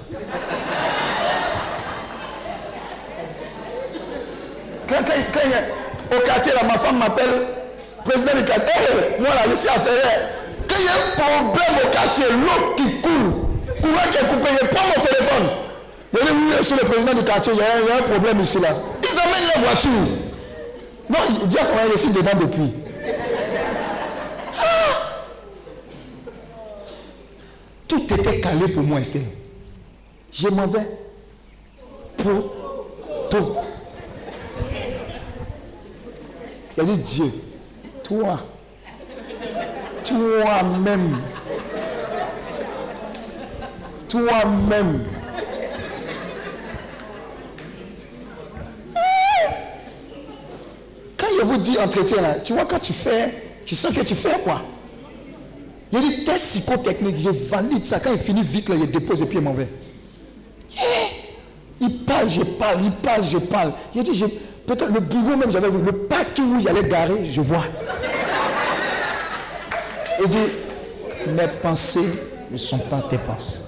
Quand, 4.87 4.95
quand, 4.95 5.13
quand 5.33 5.39
il 5.43 5.51
y 5.51 5.53
a- 5.55 6.17
au 6.17 6.21
quartier, 6.21 6.53
ma 6.65 6.77
femme 6.77 6.99
m'appelle 6.99 7.47
président 8.05 8.31
du 8.37 8.45
quartier. 8.45 8.71
Hé, 8.75 9.19
moi 9.21 9.29
là, 9.29 9.41
je 9.49 9.55
suis 9.55 9.67
affaire. 9.67 10.29
Quand 10.69 10.75
il 10.79 10.85
y 10.85 10.87
a 10.87 10.93
un 10.93 11.19
problème 11.19 11.75
au 11.83 11.89
quartier, 11.89 12.25
l'eau 12.31 12.75
qui 12.77 13.01
coule, 13.01 13.33
courant 13.81 14.07
qui 14.09 14.17
est 14.19 14.27
coupé, 14.29 14.49
je 14.61 14.67
prends 14.67 14.87
mon. 14.87 15.12
Dis, 16.13 16.19
oui, 16.21 16.53
je 16.59 16.63
suis 16.63 16.75
le 16.75 16.85
président 16.85 17.13
du 17.13 17.23
quartier, 17.23 17.53
il 17.53 17.59
y 17.59 17.61
a, 17.61 17.65
il 17.81 18.03
un 18.03 18.03
problème 18.03 18.39
ici 18.39 18.59
là. 18.59 18.69
Ils 19.01 19.19
amènent 19.19 19.47
leur 19.55 19.63
voiture. 19.63 19.91
Non, 21.09 21.17
il 21.91 21.97
suis 21.97 22.11
dedans 22.11 22.37
depuis. 22.39 22.73
Ah! 24.59 25.23
Tout 27.87 28.13
était 28.13 28.39
calé 28.39 28.67
pour 28.67 28.83
moi, 28.83 28.99
Estelle. 28.99 29.23
Je 30.31 30.47
m'en 30.49 30.67
vais. 30.67 30.87
Pour 32.17 32.53
tout. 33.29 33.55
Il 36.75 36.81
a 36.81 36.85
dit 36.85 36.97
Dieu, 36.97 37.31
toi, 38.03 38.39
toi-même, 40.03 41.21
toi-même. 44.07 45.03
Quand 51.17 51.27
je 51.31 51.32
vous 51.43 51.57
dis 51.57 51.77
entretien, 51.77 52.21
là, 52.21 52.35
tu 52.43 52.53
vois, 52.53 52.65
quand 52.65 52.79
tu 52.79 52.93
fais, 52.93 53.33
tu 53.65 53.75
sens 53.75 53.93
que 53.93 54.01
tu 54.01 54.15
fais 54.15 54.39
quoi? 54.43 54.61
Il 55.91 56.01
dit 56.01 56.23
test 56.23 56.45
psychotechnique, 56.45 57.19
je 57.19 57.29
valide 57.29 57.85
ça. 57.85 57.99
Quand 57.99 58.11
il 58.11 58.19
finit 58.19 58.41
vite, 58.41 58.69
là, 58.69 58.75
je 58.79 58.85
dépose 58.85 59.21
et 59.21 59.25
puis 59.25 59.37
il 59.37 59.43
m'en 59.43 59.53
va. 59.53 59.63
Il 61.79 62.05
parle, 62.05 62.29
je 62.29 62.41
parle, 62.41 62.83
il 62.83 62.91
parle, 62.91 63.23
je 63.23 63.37
parle. 63.37 63.73
J'ai 63.93 64.03
dit, 64.03 64.23
peut-être 64.65 64.91
le 64.91 64.99
bureau 64.99 65.35
même, 65.35 65.51
j'avais 65.51 65.69
vu, 65.69 65.79
le 65.83 65.91
parking 65.91 66.55
où 66.55 66.59
j'allais 66.59 66.87
garer, 66.87 67.25
je 67.29 67.41
vois. 67.41 67.65
Il 70.19 70.29
dit, 70.29 70.37
mes 71.27 71.47
pensées 71.61 72.09
ne 72.49 72.57
sont 72.57 72.79
pas 72.79 73.05
tes 73.09 73.17
pensées. 73.17 73.59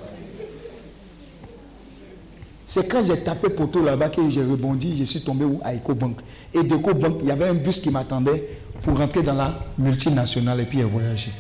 C'est 2.66 2.88
quand 2.88 3.04
j'ai 3.06 3.20
tapé 3.20 3.50
poteau 3.50 3.84
là-bas 3.84 4.10
que 4.10 4.28
j'ai 4.30 4.44
rebondi, 4.44 4.98
je 4.98 5.04
suis 5.04 5.22
tombé 5.22 5.46
où? 5.46 5.62
À 5.64 5.76
EcoBank. 5.76 6.18
Et 6.54 6.64
d'EcoBank, 6.64 7.18
il 7.22 7.28
y 7.28 7.32
avait 7.32 7.48
un 7.48 7.54
bus 7.54 7.80
qui 7.80 7.92
m'attendait 7.92 8.58
pour 8.82 8.98
rentrer 8.98 9.22
dans 9.22 9.36
la 9.36 9.60
multinationale 9.78 10.62
et 10.62 10.66
puis 10.66 10.82
voyager. 10.82 11.32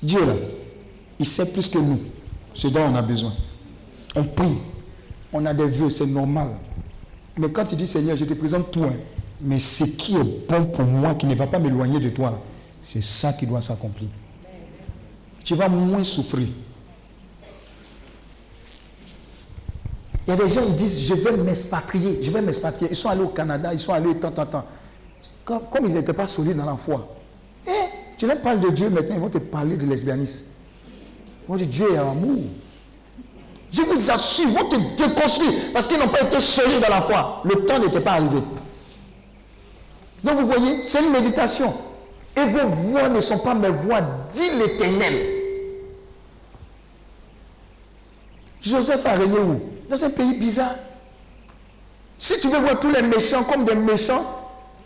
Dieu 0.00 0.24
là, 0.24 0.34
il 1.18 1.26
sait 1.26 1.46
plus 1.46 1.68
que 1.68 1.78
nous 1.78 2.00
ce 2.54 2.68
dont 2.68 2.82
on 2.82 2.94
a 2.94 3.02
besoin. 3.02 3.32
On 4.14 4.22
prie, 4.22 4.58
on 5.32 5.44
a 5.44 5.52
des 5.52 5.66
vœux, 5.66 5.90
c'est 5.90 6.06
normal. 6.06 6.50
Mais 7.36 7.50
quand 7.50 7.64
tu 7.64 7.74
dis 7.74 7.86
Seigneur, 7.86 8.16
je 8.16 8.24
te 8.24 8.34
présente 8.34 8.70
tout, 8.70 8.84
hein, 8.84 8.94
mais 9.40 9.58
ce 9.58 9.84
qui 9.84 10.16
est 10.16 10.48
bon 10.48 10.66
pour 10.66 10.84
moi, 10.84 11.14
qui 11.14 11.26
ne 11.26 11.34
va 11.34 11.46
pas 11.46 11.58
m'éloigner 11.58 11.98
de 11.98 12.10
toi, 12.10 12.42
c'est 12.82 13.02
ça 13.02 13.32
qui 13.32 13.46
doit 13.46 13.60
s'accomplir. 13.60 14.08
Tu 15.44 15.54
vas 15.54 15.68
moins 15.68 16.04
souffrir. 16.04 16.48
Il 20.26 20.30
y 20.30 20.32
a 20.32 20.36
des 20.36 20.48
gens 20.48 20.64
qui 20.66 20.74
disent, 20.74 21.06
je 21.06 21.14
vais 21.14 21.36
m'expatrier, 21.36 22.18
je 22.20 22.30
vais 22.30 22.42
m'expatrier. 22.42 22.90
Ils 22.90 22.96
sont 22.96 23.08
allés 23.08 23.22
au 23.22 23.28
Canada, 23.28 23.72
ils 23.72 23.78
sont 23.78 23.92
allés 23.92 24.16
tant, 24.16 24.32
tant, 24.32 24.46
tant. 24.46 24.64
Comme, 25.44 25.86
ils 25.86 25.94
n'étaient 25.94 26.12
pas 26.12 26.26
solides 26.26 26.56
dans 26.56 26.66
la 26.66 26.74
foi. 26.74 27.06
Eh, 27.66 27.70
tu 28.18 28.26
leur 28.26 28.40
parles 28.40 28.58
de 28.58 28.70
Dieu 28.70 28.90
maintenant, 28.90 29.14
ils 29.14 29.20
vont 29.20 29.28
te 29.28 29.38
parler 29.38 29.76
de 29.76 29.86
lesbianisme. 29.86 30.46
Ils 31.44 31.48
vont 31.48 31.56
dire, 31.56 31.66
Dieu 31.68 31.94
est 31.94 31.98
amour. 31.98 32.42
Je 33.70 33.82
vous 33.82 34.10
assure, 34.10 34.46
ils 34.48 34.54
vont 34.54 34.68
te 34.68 34.76
déconstruire 34.96 35.52
parce 35.72 35.86
qu'ils 35.86 35.98
n'ont 35.98 36.08
pas 36.08 36.22
été 36.22 36.40
solides 36.40 36.80
dans 36.80 36.88
la 36.88 37.00
foi. 37.00 37.42
Le 37.44 37.64
temps 37.64 37.78
n'était 37.78 38.00
pas 38.00 38.12
arrivé. 38.12 38.38
Donc 40.24 40.40
vous 40.40 40.46
voyez, 40.46 40.82
c'est 40.82 41.04
une 41.04 41.12
méditation. 41.12 41.72
Et 42.36 42.44
vos 42.44 42.66
voix 42.66 43.08
ne 43.08 43.20
sont 43.20 43.38
pas 43.38 43.54
mes 43.54 43.68
voix, 43.68 44.00
dit 44.34 44.50
l'Éternel. 44.58 45.34
Joseph 48.60 49.06
a 49.06 49.12
régné 49.12 49.38
où? 49.38 49.75
Dans 49.88 50.04
un 50.04 50.10
pays 50.10 50.34
bizarre. 50.34 50.74
Si 52.18 52.38
tu 52.38 52.48
veux 52.48 52.58
voir 52.58 52.80
tous 52.80 52.90
les 52.90 53.02
méchants 53.02 53.44
comme 53.44 53.64
des 53.64 53.74
méchants, 53.74 54.24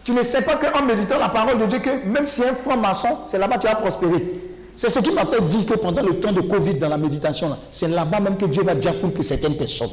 tu 0.02 0.12
ne 0.12 0.22
sais 0.22 0.42
pas 0.42 0.56
qu'en 0.56 0.84
méditant 0.84 1.18
la 1.18 1.28
parole 1.28 1.58
de 1.58 1.66
Dieu, 1.66 1.78
que 1.78 2.04
même 2.06 2.26
si 2.26 2.42
un 2.42 2.54
franc-maçon, 2.54 3.20
c'est 3.26 3.38
là-bas 3.38 3.56
que 3.56 3.62
tu 3.62 3.66
vas 3.68 3.76
prospérer. 3.76 4.40
C'est 4.74 4.88
ce 4.88 4.98
qui 4.98 5.10
m'a 5.10 5.26
fait 5.26 5.40
dire 5.42 5.66
que 5.66 5.74
pendant 5.74 6.02
le 6.02 6.18
temps 6.18 6.32
de 6.32 6.40
Covid, 6.40 6.74
dans 6.74 6.88
la 6.88 6.96
méditation, 6.96 7.50
là, 7.50 7.58
c'est 7.70 7.88
là-bas 7.88 8.20
même 8.20 8.36
que 8.36 8.46
Dieu 8.46 8.62
va 8.62 8.74
foutre 8.92 9.14
que 9.14 9.22
certaines 9.22 9.56
personnes. 9.56 9.90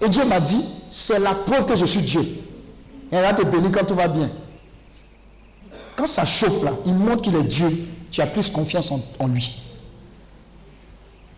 Et 0.00 0.08
Dieu 0.08 0.24
m'a 0.24 0.40
dit, 0.40 0.62
c'est 0.90 1.18
la 1.18 1.34
preuve 1.34 1.66
que 1.66 1.74
je 1.74 1.86
suis 1.86 2.02
Dieu. 2.02 2.22
Et 3.10 3.16
va 3.20 3.32
te 3.32 3.42
bénir 3.42 3.70
quand 3.72 3.84
tout 3.84 3.94
va 3.94 4.06
bien. 4.06 4.30
Quand 5.96 6.06
ça 6.06 6.24
chauffe 6.24 6.62
là, 6.62 6.72
il 6.84 6.94
montre 6.94 7.22
qu'il 7.22 7.34
est 7.34 7.42
Dieu. 7.42 7.88
Tu 8.10 8.20
as 8.20 8.26
plus 8.26 8.50
confiance 8.50 8.92
en 8.92 9.26
lui. 9.26 9.56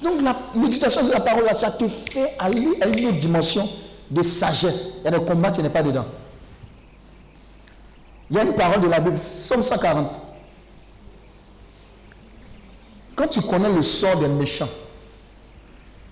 Donc 0.03 0.23
la 0.23 0.37
méditation 0.55 1.05
de 1.07 1.11
la 1.13 1.21
parole, 1.21 1.49
ça 1.55 1.71
te 1.71 1.87
fait 1.89 2.35
aller 2.39 2.69
à 2.81 2.87
une 2.87 3.07
autre 3.07 3.19
dimension 3.19 3.69
de 4.11 4.23
sagesse. 4.23 5.01
Il 5.01 5.05
y 5.05 5.09
a 5.15 5.19
des 5.19 5.25
combats, 5.25 5.51
tu 5.51 5.63
n'es 5.63 5.69
pas 5.71 5.83
dedans. 5.83 6.07
Il 8.31 8.37
y 8.37 8.41
a 8.41 8.45
une 8.45 8.55
parole 8.55 8.81
de 8.81 8.89
la 8.89 9.01
Bible, 9.01 9.19
Somme 9.19 9.63
140. 9.63 10.21
Quand 13.15 13.29
tu 13.29 13.43
connais 13.43 13.71
le 13.71 13.83
sort 13.83 14.19
des 14.19 14.29
méchants, 14.29 14.69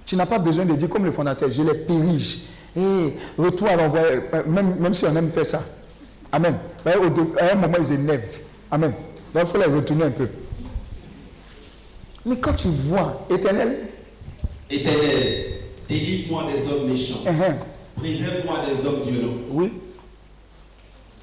tu 0.05 0.16
n'as 0.16 0.26
pas 0.26 0.39
besoin 0.39 0.64
de 0.64 0.74
dire 0.74 0.89
comme 0.89 1.05
le 1.05 1.12
fondateur, 1.12 1.51
je 1.51 1.62
les 1.62 1.74
périge. 1.74 2.41
Et 2.76 3.14
retour 3.39 3.68
à 3.68 3.76
l'envoyer, 3.76 4.20
euh, 4.34 4.43
même, 4.47 4.76
même 4.76 4.95
si 4.95 5.05
on 5.07 5.16
aime 5.16 5.30
faire 5.30 5.47
ça. 5.47 5.62
Amen. 6.30 6.57
À 6.84 6.91
un 7.53 7.55
moment, 7.55 7.76
ils 7.78 7.93
énervent. 7.93 8.41
Amen. 8.70 8.93
Donc 9.32 9.43
il 9.45 9.49
faut 9.49 9.59
les 9.59 9.64
retourner 9.64 10.05
un 10.05 10.11
peu. 10.11 10.28
Mais 12.29 12.37
quand 12.37 12.53
tu 12.53 12.68
vois, 12.68 13.26
éternel, 13.31 13.89
Éternel, 14.70 15.47
délivre-moi 15.89 16.45
des 16.53 16.70
hommes 16.70 16.91
méchants. 16.91 17.24
hein, 17.26 17.57
Préserve-moi 17.97 18.59
des 18.68 18.87
hommes 18.87 19.01
violents. 19.09 19.35
oui, 19.51 19.72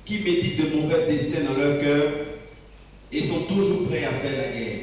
Qui 0.03 0.17
méditent 0.19 0.57
de 0.73 0.81
mauvais 0.81 1.05
desseins 1.05 1.43
dans 1.43 1.53
leur 1.59 1.79
cœur 1.79 2.11
et 3.11 3.21
sont 3.21 3.41
toujours 3.41 3.87
prêts 3.87 4.03
à 4.03 4.09
faire 4.09 4.35
la 4.35 4.47
guerre. 4.59 4.79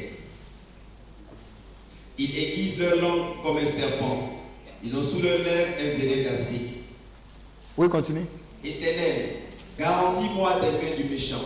Ils 2.17 2.37
aiguisent 2.39 2.79
leur 2.79 3.01
langue 3.01 3.41
comme 3.43 3.57
un 3.57 3.65
serpent. 3.65 4.29
Ils 4.81 4.95
ont 4.95 5.03
sous 5.03 5.21
leurs 5.21 5.39
lèvres 5.39 5.73
un 5.81 5.99
venin 5.99 6.23
d'aspic. 6.23 6.61
oui, 7.77 7.89
continue. 7.89 8.25
Éternel, 8.63 9.25
garantis-moi 9.77 10.53
des 10.61 10.67
mains 10.87 10.95
du 10.95 11.03
méchant. 11.11 11.43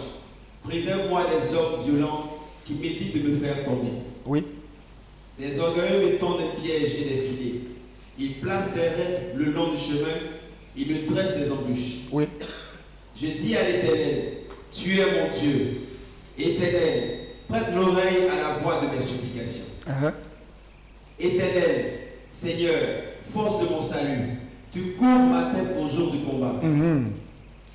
Préserve-moi 0.63 1.23
des 1.23 1.55
hommes 1.55 1.83
violents 1.89 2.31
qui 2.65 2.73
méditent 2.75 3.23
de 3.23 3.29
me 3.29 3.37
faire 3.37 3.63
tomber. 3.65 3.89
Oui, 4.25 4.43
Les 5.39 5.59
orgueilleux 5.59 6.13
me 6.13 6.17
tendent 6.17 6.39
des 6.39 6.61
pièges 6.61 6.93
et 6.99 7.03
des 7.03 7.21
filets. 7.21 7.59
Ils 8.19 8.39
placent 8.39 8.73
des 8.73 8.81
raies 8.81 9.33
le 9.35 9.51
long 9.51 9.71
du 9.71 9.77
chemin. 9.77 10.07
Ils 10.75 10.87
me 10.87 11.09
dressent 11.11 11.37
des 11.37 11.51
embûches. 11.51 12.05
oui, 12.11 12.25
Je 13.19 13.27
dis 13.27 13.55
à 13.55 13.63
l'Éternel, 13.63 14.33
tu 14.71 14.99
es 14.99 15.05
mon 15.05 15.39
Dieu. 15.39 15.77
Éternel, 16.37 17.19
prête 17.47 17.73
l'oreille 17.75 18.27
à 18.31 18.35
la 18.53 18.57
voix 18.59 18.81
de 18.81 18.93
mes 18.95 19.01
supplications. 19.01 19.65
hein, 19.87 20.13
Éternel, 21.19 21.93
Seigneur, 22.31 22.75
force 23.33 23.63
de 23.63 23.69
mon 23.73 23.81
salut, 23.81 24.37
tu 24.71 24.93
couvres 24.93 25.29
ma 25.31 25.51
tête 25.51 25.75
au 25.81 25.87
jour 25.87 26.11
du 26.11 26.19
combat. 26.19 26.53
mhm. 26.61 27.11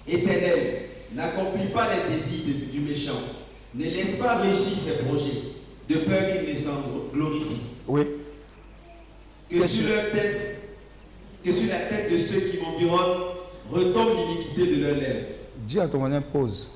Éternel, 0.06 0.82
n'accomplis 1.14 1.68
pas 1.72 1.88
les 1.92 2.14
désirs 2.14 2.44
de- 2.46 2.72
du 2.72 2.80
méchant. 2.80 3.20
Ne 3.74 3.84
laisse 3.84 4.16
pas 4.16 4.36
réussir 4.38 4.76
ses 4.78 5.04
projets, 5.04 5.40
de 5.88 5.96
peur 5.96 6.20
qu'il 6.44 6.52
ne 6.52 6.56
s'en 6.56 6.82
glorifie. 7.12 7.51
Oui, 7.93 8.07
Que 9.51 9.66
sur 9.66 9.86
leur 9.86 10.11
tête, 10.12 10.61
que 11.45 11.53
sur 11.53 11.68
la 11.68 11.78
tête 11.78 12.11
de 12.11 12.16
ceux 12.16 12.40
qui 12.40 12.59
m'environnent, 12.59 13.22
retombe 13.70 14.16
l'iniquité 14.16 14.76
de 14.76 14.80
leurs 14.82 14.97
lèvres. 14.97 15.26
Dis 15.66 15.78
à 15.78 15.86
ton 15.88 15.99
voisin, 15.99 16.22
pause. 16.22 16.70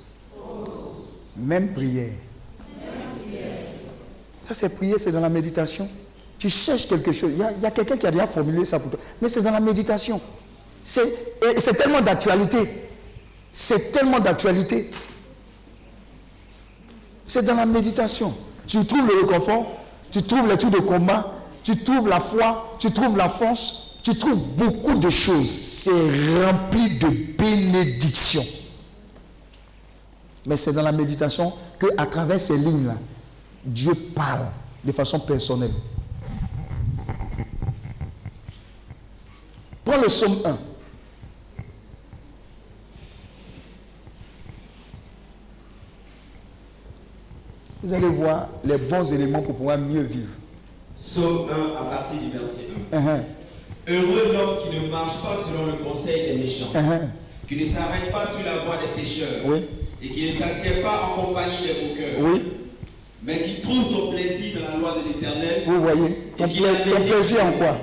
Même 1.37 1.73
prière. 1.73 2.12
Ça, 4.43 4.53
c'est 4.55 4.75
prier, 4.77 4.99
c'est 4.99 5.11
dans 5.11 5.21
la 5.21 5.29
méditation. 5.29 5.89
Tu 6.39 6.51
cherches 6.51 6.87
quelque 6.87 7.12
chose. 7.12 7.31
Il 7.33 7.39
y 7.39 7.43
a, 7.64 7.69
a 7.69 7.71
quelqu'un 7.71 7.97
qui 7.97 8.07
a 8.07 8.11
déjà 8.11 8.27
formulé 8.27 8.64
ça 8.64 8.79
pour 8.79 8.91
toi. 8.91 9.01
Mais 9.21 9.29
c'est 9.29 9.41
dans 9.43 9.51
la 9.51 9.61
méditation. 9.61 10.21
C'est 10.83 11.77
tellement 11.77 12.01
d'actualité. 12.03 12.59
C'est 13.51 13.91
tellement 13.91 14.21
d'actualité. 14.21 14.91
C'est 17.25 17.43
dans 17.43 17.55
la 17.57 17.67
méditation. 17.67 18.35
Tu 18.67 18.85
trouves 18.85 19.07
le 19.07 19.21
réconfort, 19.23 19.81
tu 20.11 20.22
trouves 20.22 20.48
les 20.48 20.57
trucs 20.57 20.72
de 20.72 20.80
combat, 20.80 21.32
tu 21.62 21.76
trouves 21.82 22.09
la 22.09 22.20
foi, 22.20 22.76
tu 22.78 22.90
trouves 22.90 23.16
la 23.16 23.28
force, 23.28 23.98
tu 24.02 24.14
trouves 24.14 24.38
beaucoup 24.57 24.94
de 24.94 25.11
choses. 25.11 25.50
C'est 25.50 26.44
rempli 26.44 26.96
de 26.98 27.09
bénédictions. 27.36 28.44
Mais 30.46 30.57
c'est 30.57 30.72
dans 30.72 30.82
la 30.82 30.92
méditation 30.92 31.52
que, 31.78 31.86
à 31.98 32.07
travers 32.07 32.38
ces 32.38 32.57
lignes-là, 32.57 32.94
Dieu 33.64 33.94
parle 33.94 34.46
de 34.84 34.92
façon 34.92 35.18
personnelle. 35.18 35.72
Prends 39.84 40.00
le 40.00 40.07
psaume 40.07 40.38
1. 40.44 40.57
Vous 47.87 47.95
allez 47.95 48.09
voir 48.09 48.49
les 48.64 48.78
bons 48.78 49.12
éléments 49.12 49.43
pour 49.43 49.55
pouvoir 49.55 49.78
mieux 49.78 50.03
vivre. 50.03 50.32
Psaume 50.97 51.47
1 51.49 51.80
à 51.80 51.84
partir 51.84 52.18
du 52.18 52.37
verset 52.37 52.66
1. 52.93 52.99
Uhum, 52.99 53.22
Heureux 53.87 54.32
l'homme 54.32 54.57
qui 54.68 54.80
ne 54.80 54.91
marche 54.91 55.18
pas 55.22 55.37
selon 55.37 55.66
le 55.66 55.84
conseil 55.84 56.32
des 56.32 56.37
méchants, 56.43 56.66
uhum. 56.74 57.11
qui 57.49 57.55
ne 57.55 57.64
s'arrête 57.72 58.11
pas 58.11 58.26
sur 58.26 58.45
la 58.45 58.57
voie 58.64 58.74
des 58.82 59.01
pécheurs, 59.01 59.28
Oui, 59.45 59.66
et 60.03 60.09
qui 60.09 60.26
ne 60.26 60.32
s'assied 60.32 60.82
pas 60.82 61.12
en 61.16 61.26
compagnie 61.26 61.59
des 61.62 61.87
moqueurs, 61.89 62.18
oui, 62.32 62.43
mais 63.22 63.43
qui 63.43 63.61
trouve 63.61 63.84
son 63.84 64.11
plaisir 64.11 64.59
dans 64.59 64.68
la 64.74 64.78
loi 64.80 64.95
de 65.01 65.07
l'Éternel, 65.09 65.62
vous 65.66 65.80
voyez. 65.80 66.16
Ton, 66.37 66.49
pla- 66.49 66.91
ton 66.93 67.01
plaisir 67.09 67.45
en 67.45 67.53
quoi? 67.53 67.76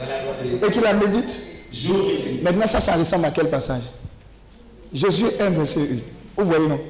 Dans 0.00 0.06
la 0.06 0.22
loi 0.24 0.34
de 0.42 0.66
Et 0.66 0.72
qu'il 0.72 0.80
la 0.82 0.94
médite? 0.94 1.42
Jour 1.70 1.96
et 2.08 2.30
nuit. 2.32 2.40
Maintenant, 2.42 2.66
ça, 2.66 2.80
ça 2.80 2.94
ressemble 2.94 3.26
à 3.26 3.30
quel 3.30 3.50
passage? 3.50 3.82
Jésus 4.94 5.26
1, 5.38 5.50
verset 5.50 5.80
1. 5.80 5.84
Vous 6.42 6.46
voyez, 6.48 6.66
non? 6.66 6.80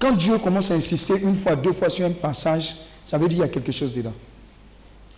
Quand 0.00 0.12
Dieu 0.12 0.38
commence 0.38 0.70
à 0.70 0.74
insister 0.74 1.20
une 1.20 1.36
fois, 1.36 1.54
deux 1.54 1.74
fois 1.74 1.90
sur 1.90 2.06
un 2.06 2.10
passage, 2.10 2.74
ça 3.04 3.18
veut 3.18 3.28
dire 3.28 3.36
qu'il 3.36 3.46
y 3.46 3.48
a 3.48 3.48
quelque 3.48 3.70
chose 3.70 3.92
dedans. 3.92 4.14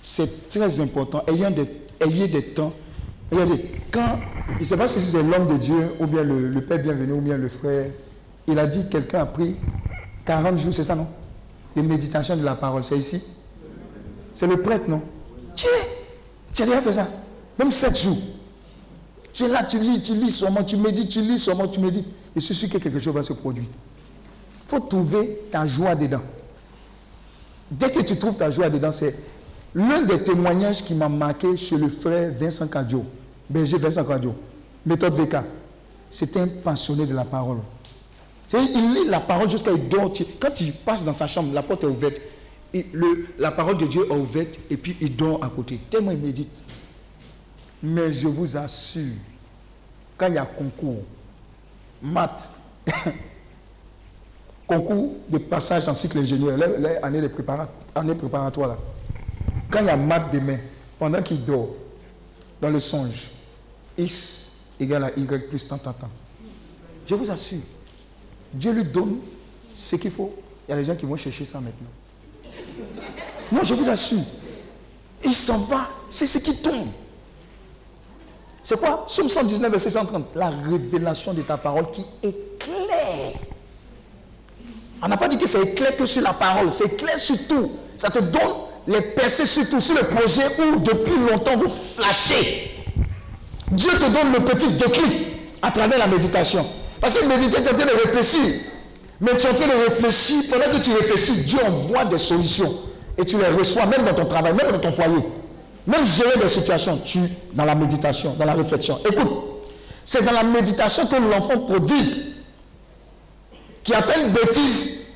C'est 0.02 0.48
très 0.48 0.80
important. 0.80 1.24
Ayez 1.28 2.26
des, 2.26 2.42
temps. 2.46 2.72
Regardez, 3.30 3.64
quand, 3.92 4.18
je 4.56 4.60
ne 4.60 4.64
sais 4.64 4.76
pas 4.76 4.88
si 4.88 5.00
c'est 5.00 5.22
l'homme 5.22 5.46
de 5.46 5.56
Dieu, 5.56 5.94
ou 6.00 6.06
bien 6.06 6.24
le, 6.24 6.60
Père 6.62 6.82
bienvenu, 6.82 7.12
ou 7.12 7.20
bien 7.20 7.36
le 7.36 7.48
frère, 7.48 7.86
il 8.48 8.58
a 8.58 8.66
dit 8.66 8.88
quelqu'un 8.90 9.20
a 9.20 9.26
pris 9.26 9.54
40 10.24 10.58
jours, 10.58 10.74
c'est 10.74 10.82
ça, 10.82 10.96
non? 10.96 11.06
De 11.76 11.82
méditation 11.82 12.36
de 12.36 12.42
la 12.42 12.56
parole, 12.56 12.82
c'est 12.82 12.98
ici 12.98 13.22
C'est 14.34 14.48
le 14.48 14.60
prêtre, 14.60 14.88
non? 14.88 15.00
Tu 15.54 15.66
es, 15.66 15.88
tu 16.52 16.62
as 16.62 16.66
déjà 16.66 16.82
fait 16.82 16.92
ça 16.92 17.08
Même 17.56 17.70
7 17.70 18.02
jours. 18.02 18.18
Tu 19.32 19.44
es 19.44 19.48
là, 19.48 19.62
tu 19.62 19.78
lis, 19.78 20.02
tu 20.02 20.14
lis 20.16 20.32
seulement, 20.32 20.64
tu 20.64 20.76
médites, 20.76 21.08
tu 21.08 21.20
lis 21.20 21.38
seulement, 21.38 21.68
tu 21.68 21.78
médites. 21.78 22.08
Et 22.34 22.40
je 22.40 22.46
suis 22.46 22.54
sûr 22.54 22.68
que 22.68 22.78
quelque 22.78 22.98
chose 22.98 23.14
va 23.14 23.22
se 23.22 23.32
produire. 23.32 23.68
Faut 24.72 24.80
trouver 24.80 25.38
ta 25.50 25.66
joie 25.66 25.94
dedans. 25.94 26.22
Dès 27.70 27.90
que 27.90 28.00
tu 28.00 28.16
trouves 28.16 28.36
ta 28.38 28.48
joie 28.48 28.70
dedans, 28.70 28.90
c'est 28.90 29.14
l'un 29.74 30.00
des 30.00 30.24
témoignages 30.24 30.80
qui 30.82 30.94
m'a 30.94 31.10
marqué 31.10 31.58
chez 31.58 31.76
le 31.76 31.90
frère 31.90 32.32
Vincent 32.32 32.66
Cadio, 32.66 33.04
berger 33.50 33.76
Vincent 33.76 34.02
Cadio, 34.02 34.34
méthode 34.86 35.12
VK. 35.12 35.44
C'était 36.08 36.40
un 36.40 36.46
passionné 36.48 37.04
de 37.04 37.12
la 37.12 37.26
parole. 37.26 37.58
C'est- 38.48 38.64
Il 38.64 38.94
lit 38.94 39.08
la 39.10 39.20
parole 39.20 39.50
jusqu'à 39.50 39.72
il 39.72 39.88
dort. 39.90 40.10
Quand 40.40 40.58
il 40.62 40.72
passe 40.72 41.04
dans 41.04 41.12
sa 41.12 41.26
chambre, 41.26 41.52
la 41.52 41.62
porte 41.62 41.84
est 41.84 41.88
ouverte. 41.88 42.16
Le- 42.72 43.26
la 43.38 43.50
parole 43.50 43.76
de 43.76 43.84
Dieu 43.86 44.06
est 44.08 44.14
ouverte 44.14 44.58
et 44.70 44.78
puis 44.78 44.96
il 45.02 45.14
dort 45.14 45.44
à 45.44 45.50
côté. 45.50 45.80
Tellement 45.90 46.12
il 46.12 46.16
médite. 46.18 46.62
Mais 47.82 48.10
je 48.10 48.26
vous 48.26 48.56
assure, 48.56 49.12
quand 50.16 50.28
il 50.28 50.34
y 50.34 50.38
a 50.38 50.46
concours, 50.46 51.02
maths, 52.00 52.50
concours 54.80 55.12
de 55.28 55.38
passage 55.38 55.88
en 55.88 55.94
cycle 55.94 56.18
ingénieur, 56.18 56.56
les, 56.56 56.78
les 56.78 56.96
années, 57.02 57.20
de 57.20 57.28
prépara- 57.28 57.68
années 57.94 58.14
préparatoires, 58.14 58.68
là, 58.68 58.78
quand 59.70 59.80
il 59.80 59.86
y 59.86 59.90
a 59.90 59.96
maths 59.96 60.32
demain, 60.32 60.58
pendant 60.98 61.22
qu'il 61.22 61.44
dort, 61.44 61.68
dans 62.60 62.70
le 62.70 62.78
songe, 62.80 63.30
X 63.98 64.52
égale 64.78 65.04
à 65.04 65.10
Y 65.18 65.48
plus 65.48 65.66
tant, 65.66 65.78
tant, 65.78 65.92
tant. 65.92 66.08
Je 67.06 67.14
vous 67.14 67.30
assure, 67.30 67.60
Dieu 68.52 68.72
lui 68.72 68.84
donne 68.84 69.18
ce 69.74 69.96
qu'il 69.96 70.10
faut. 70.10 70.32
Il 70.68 70.70
y 70.70 70.74
a 70.74 70.76
des 70.76 70.84
gens 70.84 70.94
qui 70.94 71.06
vont 71.06 71.16
chercher 71.16 71.44
ça 71.44 71.58
maintenant. 71.60 71.88
Non, 73.50 73.64
je 73.64 73.74
vous 73.74 73.88
assure. 73.88 74.20
Il 75.24 75.34
s'en 75.34 75.58
va. 75.58 75.88
C'est 76.08 76.26
ce 76.26 76.38
qui 76.38 76.56
tombe. 76.56 76.88
C'est 78.62 78.78
quoi? 78.78 79.04
Somme 79.08 79.28
119, 79.28 79.70
verset 79.70 79.90
130. 79.90 80.26
La 80.36 80.48
révélation 80.50 81.34
de 81.34 81.42
ta 81.42 81.56
parole 81.56 81.90
qui 81.90 82.04
éclaire. 82.22 83.34
On 85.02 85.08
n'a 85.08 85.16
pas 85.16 85.28
dit 85.28 85.36
que 85.36 85.48
c'est 85.48 85.74
clair 85.74 85.96
que 85.96 86.06
sur 86.06 86.22
la 86.22 86.32
parole, 86.32 86.70
c'est 86.70 86.96
clair 86.96 87.18
sur 87.18 87.36
tout. 87.48 87.72
Ça 87.98 88.08
te 88.08 88.20
donne 88.20 88.40
les 88.86 89.00
percer 89.00 89.46
surtout 89.46 89.80
sur 89.80 89.96
le 89.96 90.02
projet 90.02 90.42
où 90.58 90.78
depuis 90.78 91.16
longtemps 91.30 91.56
vous 91.56 91.68
flashez. 91.68 92.70
Dieu 93.70 93.90
te 93.90 94.04
donne 94.04 94.32
le 94.32 94.40
petit 94.40 94.68
déclic 94.68 95.26
à 95.60 95.70
travers 95.70 95.98
la 95.98 96.06
méditation. 96.06 96.64
Parce 97.00 97.18
que 97.18 97.24
méditer, 97.26 97.60
tu 97.60 97.68
es 97.68 97.72
en 97.72 97.74
train 97.74 97.84
de 97.84 97.90
réfléchir. 97.90 98.60
Mais 99.20 99.36
tu 99.36 99.46
es 99.46 99.50
en 99.50 99.54
train 99.54 99.66
de 99.66 99.84
réfléchir, 99.84 100.42
pendant 100.50 100.64
que 100.66 100.82
tu 100.82 100.92
réfléchis, 100.92 101.38
Dieu 101.38 101.58
envoie 101.66 102.04
des 102.04 102.18
solutions. 102.18 102.72
Et 103.18 103.24
tu 103.24 103.38
les 103.38 103.48
reçois 103.48 103.86
même 103.86 104.04
dans 104.04 104.14
ton 104.14 104.24
travail, 104.26 104.52
même 104.52 104.70
dans 104.70 104.78
ton 104.78 104.92
foyer. 104.92 105.24
Même 105.86 106.06
gérer 106.06 106.38
des 106.38 106.48
situations, 106.48 106.98
tu, 107.04 107.18
dans 107.54 107.64
la 107.64 107.74
méditation, 107.74 108.34
dans 108.38 108.44
la 108.44 108.54
réflexion. 108.54 108.98
Écoute, 109.10 109.32
c'est 110.04 110.24
dans 110.24 110.32
la 110.32 110.44
méditation 110.44 111.06
que 111.06 111.16
l'enfant 111.16 111.58
prodigue, 111.58 112.31
qui 113.82 113.94
a 113.94 114.02
fait 114.02 114.22
une 114.26 114.32
bêtise 114.32 115.06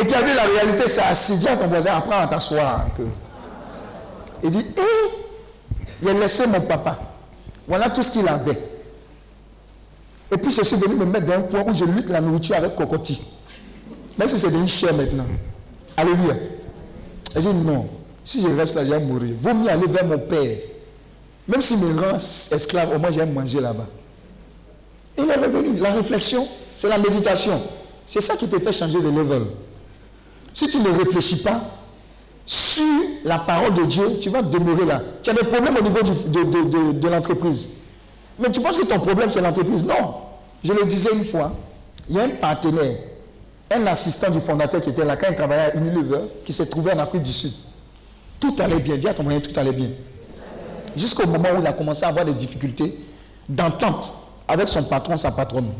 et 0.00 0.06
qui 0.06 0.14
a 0.14 0.22
vu 0.22 0.34
la 0.34 0.42
réalité, 0.44 0.88
c'est 0.88 1.02
assis. 1.02 1.36
Dis 1.36 1.48
à 1.48 1.56
ton 1.56 1.66
voisin, 1.66 1.96
apprends 1.96 2.20
à 2.20 2.26
t'asseoir 2.26 2.86
un 2.86 2.90
peu. 2.90 3.06
Il 4.42 4.50
dit, 4.50 4.66
hé, 4.76 5.82
j'ai 6.02 6.14
laissé 6.14 6.46
mon 6.46 6.60
papa. 6.60 6.98
Voilà 7.68 7.90
tout 7.90 8.02
ce 8.02 8.10
qu'il 8.10 8.26
avait. 8.26 8.58
Et 10.32 10.36
puis 10.36 10.50
je 10.50 10.62
suis 10.62 10.76
venu 10.76 10.94
me 10.94 11.04
mettre 11.04 11.26
dans 11.26 11.34
un 11.34 11.42
coin 11.42 11.64
où 11.66 11.74
je 11.74 11.84
lutte 11.84 12.08
la 12.08 12.20
nourriture 12.20 12.56
avec 12.56 12.76
cocotti. 12.76 13.20
Même 14.16 14.28
si 14.28 14.38
c'est 14.38 14.50
devenu 14.50 14.68
cher 14.68 14.94
maintenant. 14.94 15.26
Alléluia. 15.96 16.34
Il 17.36 17.42
dit 17.42 17.54
non, 17.54 17.88
si 18.24 18.40
je 18.40 18.48
reste 18.48 18.76
là, 18.76 18.84
je 18.84 18.90
vais 18.90 19.00
mourir. 19.00 19.34
Vaut 19.38 19.54
mieux 19.54 19.70
aller 19.70 19.86
vers 19.86 20.04
mon 20.04 20.18
père. 20.18 20.58
Même 21.48 21.62
s'il 21.62 21.78
me 21.78 22.00
rend 22.00 22.16
esclave, 22.16 22.94
au 22.94 22.98
moins 22.98 23.10
vais 23.10 23.26
manger 23.26 23.60
là-bas. 23.60 23.86
Il 25.18 25.28
est 25.28 25.34
revenu. 25.34 25.78
La 25.78 25.92
réflexion, 25.92 26.46
c'est 26.76 26.88
la 26.88 26.98
méditation. 26.98 27.60
C'est 28.10 28.20
ça 28.20 28.34
qui 28.34 28.48
te 28.48 28.58
fait 28.58 28.72
changer 28.72 29.00
de 29.00 29.08
level. 29.08 29.44
Si 30.52 30.68
tu 30.68 30.80
ne 30.80 30.88
réfléchis 30.90 31.36
pas 31.36 31.60
sur 32.44 32.82
la 33.24 33.38
parole 33.38 33.72
de 33.72 33.84
Dieu, 33.84 34.18
tu 34.20 34.30
vas 34.30 34.42
demeurer 34.42 34.84
là. 34.84 35.00
Tu 35.22 35.30
as 35.30 35.32
des 35.32 35.44
problèmes 35.44 35.76
au 35.76 35.80
niveau 35.80 36.00
de, 36.02 37.08
l'entreprise. 37.08 37.68
Mais 38.36 38.50
tu 38.50 38.60
penses 38.60 38.78
que 38.78 38.84
ton 38.84 38.98
problème, 38.98 39.30
c'est 39.30 39.40
l'entreprise? 39.40 39.84
Non. 39.84 40.14
Je 40.64 40.72
le 40.72 40.84
disais 40.86 41.10
une 41.14 41.22
fois, 41.22 41.52
il 42.08 42.16
y 42.16 42.18
a 42.18 42.24
un 42.24 42.30
partenaire, 42.30 42.96
un 43.70 43.86
assistant 43.86 44.28
du 44.28 44.40
fondateur 44.40 44.80
qui 44.80 44.90
était 44.90 45.04
là 45.04 45.16
quand 45.16 45.28
il 45.30 45.36
travaillait 45.36 45.70
à 45.70 45.76
Unilever, 45.76 46.22
qui 46.44 46.52
s'est 46.52 46.66
trouvé 46.66 46.90
en 46.92 46.98
Afrique 46.98 47.22
du 47.22 47.32
Sud. 47.32 47.52
Tout 48.40 48.56
allait 48.58 48.80
bien. 48.80 48.96
Dis 48.96 49.06
à 49.06 49.14
ton 49.14 49.22
moyen, 49.22 49.38
tout 49.38 49.52
allait 49.54 49.70
bien. 49.70 49.90
Jusqu'au 50.96 51.28
moment 51.28 51.50
où 51.56 51.60
il 51.60 51.66
a 51.68 51.72
commencé 51.72 52.04
à 52.04 52.08
avoir 52.08 52.24
des 52.24 52.34
difficultés 52.34 52.98
d'entente 53.48 54.12
avec 54.48 54.66
son 54.66 54.82
patron, 54.82 55.16
sa 55.16 55.30
patronne. 55.30 55.70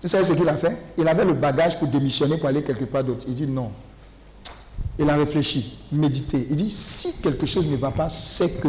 Vous 0.00 0.08
savez 0.08 0.24
ce 0.24 0.32
qu'il 0.32 0.48
a 0.48 0.56
fait? 0.56 0.76
Il 0.96 1.08
avait 1.08 1.24
le 1.24 1.34
bagage 1.34 1.78
pour 1.78 1.88
démissionner 1.88 2.38
pour 2.38 2.48
aller 2.48 2.62
quelque 2.62 2.84
part 2.84 3.02
d'autre. 3.02 3.24
Il 3.28 3.34
dit 3.34 3.46
non. 3.46 3.70
Il 4.98 5.08
a 5.08 5.16
réfléchi, 5.16 5.78
médité. 5.92 6.46
Il 6.50 6.56
dit 6.56 6.70
si 6.70 7.14
quelque 7.20 7.46
chose 7.46 7.68
ne 7.68 7.76
va 7.76 7.90
pas, 7.90 8.08
c'est 8.08 8.60
que 8.60 8.68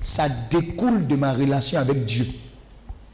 ça 0.00 0.28
découle 0.28 1.06
de 1.06 1.16
ma 1.16 1.32
relation 1.32 1.78
avec 1.78 2.04
Dieu. 2.04 2.26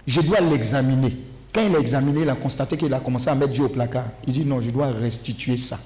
Je 0.06 0.20
dois 0.20 0.40
l'examiner. 0.40 1.16
Quand 1.54 1.66
il 1.66 1.74
a 1.74 1.78
examiné, 1.78 2.22
il 2.22 2.30
a 2.30 2.34
constaté 2.34 2.76
qu'il 2.76 2.92
a 2.92 3.00
commencé 3.00 3.28
à 3.28 3.34
mettre 3.34 3.52
Dieu 3.52 3.64
au 3.64 3.68
placard. 3.68 4.06
Il 4.26 4.32
dit 4.32 4.44
non, 4.44 4.60
je 4.60 4.70
dois 4.70 4.88
restituer 4.88 5.56
ça. 5.56 5.78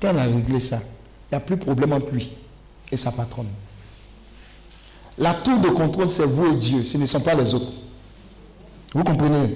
Quand 0.00 0.10
il 0.10 0.18
a 0.18 0.24
réglé 0.24 0.58
ça, 0.58 0.78
il 0.78 1.34
n'y 1.34 1.36
a 1.36 1.40
plus 1.40 1.56
de 1.56 1.62
problème 1.62 1.92
entre 1.92 2.10
lui 2.12 2.30
et 2.90 2.96
sa 2.96 3.12
patronne. 3.12 3.48
La 5.18 5.34
tour 5.34 5.58
de 5.58 5.68
contrôle, 5.68 6.10
c'est 6.10 6.24
vous 6.24 6.52
et 6.52 6.56
Dieu, 6.56 6.84
ce 6.84 6.98
ne 6.98 7.06
sont 7.06 7.20
pas 7.20 7.34
les 7.34 7.54
autres. 7.54 7.72
Vous 8.94 9.04
comprenez? 9.04 9.54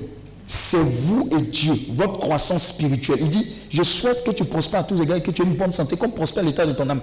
C'est 0.52 0.82
vous 0.82 1.28
et 1.30 1.42
Dieu, 1.42 1.74
votre 1.90 2.18
croissance 2.18 2.66
spirituelle. 2.66 3.18
Il 3.20 3.28
dit, 3.28 3.46
je 3.70 3.84
souhaite 3.84 4.24
que 4.24 4.32
tu 4.32 4.44
prospères 4.44 4.80
à 4.80 4.82
tous 4.82 4.98
les 4.98 5.06
gars 5.06 5.16
et 5.16 5.22
que 5.22 5.30
tu 5.30 5.42
aies 5.42 5.44
une 5.44 5.54
bonne 5.54 5.70
santé, 5.70 5.96
comme 5.96 6.10
prospère 6.10 6.42
l'état 6.42 6.66
de 6.66 6.72
ton 6.72 6.90
âme. 6.90 7.02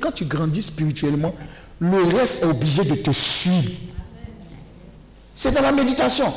Quand 0.00 0.10
tu 0.10 0.24
grandis 0.24 0.62
spirituellement, 0.62 1.34
le 1.80 2.02
reste 2.16 2.44
est 2.44 2.46
obligé 2.46 2.84
de 2.84 2.94
te 2.94 3.10
suivre. 3.10 3.72
C'est 5.34 5.52
dans 5.52 5.60
la 5.60 5.70
méditation. 5.70 6.32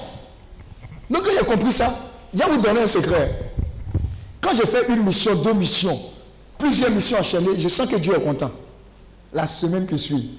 Donc, 1.10 1.24
quand 1.24 1.32
j'ai 1.40 1.46
compris 1.46 1.72
ça, 1.72 1.98
je 2.34 2.40
vais 2.44 2.52
vous 2.52 2.60
donner 2.60 2.82
un 2.82 2.88
secret. 2.88 3.54
Quand 4.42 4.54
j'ai 4.54 4.66
fait 4.66 4.90
une 4.90 5.06
mission, 5.06 5.42
deux 5.42 5.54
missions, 5.54 6.02
plusieurs 6.58 6.92
missions 6.92 7.20
enchaînées, 7.20 7.58
je 7.58 7.70
sens 7.70 7.88
que 7.88 7.96
Dieu 7.96 8.14
est 8.14 8.22
content. 8.22 8.52
La 9.32 9.48
semaine 9.48 9.88
qui 9.88 9.98
suit, 9.98 10.32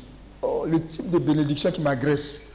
oh, 0.43 0.67
le 0.69 0.79
type 0.79 1.11
de 1.11 1.17
bénédiction 1.17 1.71
qui 1.71 1.81
m'agresse. 1.81 2.52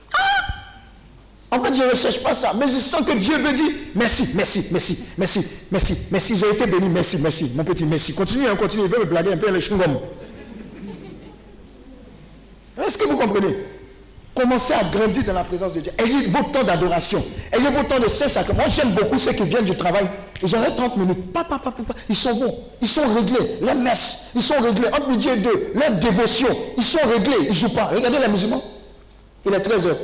Ah! 1.49 1.57
En 1.57 1.63
fait, 1.63 1.73
je 1.73 1.81
ne 1.81 1.89
recherche 1.89 2.21
pas 2.21 2.33
ça, 2.33 2.53
mais 2.57 2.67
je 2.67 2.77
sens 2.77 3.01
que 3.05 3.17
Dieu 3.17 3.37
veut 3.37 3.53
dire 3.53 3.71
merci, 3.95 4.29
merci, 4.35 4.65
merci, 4.71 4.99
merci, 5.17 5.45
merci, 5.71 5.97
merci, 6.11 6.37
j'ai 6.37 6.49
été 6.49 6.65
béni, 6.65 6.89
merci, 6.89 7.17
merci, 7.21 7.51
mon 7.55 7.63
petit 7.63 7.85
merci. 7.85 8.13
Continue, 8.13 8.47
hein, 8.47 8.55
continue, 8.55 8.83
il 8.85 8.99
me 8.99 9.05
blaguer 9.05 9.33
un 9.33 9.37
peu 9.37 9.49
le 9.49 9.59
chewing 9.59 9.81
est-ce 12.85 12.97
que 12.97 13.05
vous 13.05 13.17
comprenez? 13.17 13.55
Commencez 14.35 14.73
à 14.73 14.83
grandir 14.83 15.23
dans 15.23 15.33
la 15.33 15.43
présence 15.43 15.73
de 15.73 15.79
Dieu. 15.81 15.91
Ayez 15.97 16.27
vos 16.27 16.43
temps 16.43 16.63
d'adoration. 16.63 17.23
Ayez 17.51 17.69
vos 17.69 17.83
temps 17.83 17.99
de 17.99 18.07
sacrement. 18.07 18.59
Moi, 18.59 18.67
j'aime 18.69 18.91
beaucoup 18.91 19.17
ceux 19.17 19.33
qui 19.33 19.43
viennent 19.43 19.65
du 19.65 19.75
travail. 19.75 20.07
Ils 20.43 20.55
ont 20.55 20.59
30 20.75 20.95
minutes. 20.97 21.33
Papa. 21.33 21.59
Ils 22.07 22.15
sont 22.15 22.35
bons. 22.35 22.55
Ils 22.79 22.87
sont 22.87 23.13
réglés. 23.13 23.57
Les 23.61 23.73
messes, 23.73 24.27
ils 24.35 24.41
sont 24.43 24.59
réglés. 24.59 24.87
Entre 24.89 25.09
midi 25.09 25.27
et 25.27 25.37
deux, 25.37 25.73
les 25.73 25.95
dévotions, 25.95 26.55
ils 26.77 26.83
sont 26.83 26.99
réglés. 27.11 27.37
Ils 27.41 27.47
ne 27.47 27.53
jouent 27.53 27.73
pas. 27.73 27.85
Regardez 27.85 28.19
les 28.19 28.27
musulmans. 28.27 28.63
Il 29.45 29.53
est 29.53 29.59
13 29.59 29.87
heures. 29.87 29.97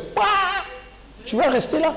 Tu 1.25 1.35
vas 1.35 1.49
rester 1.49 1.79
là. 1.79 1.95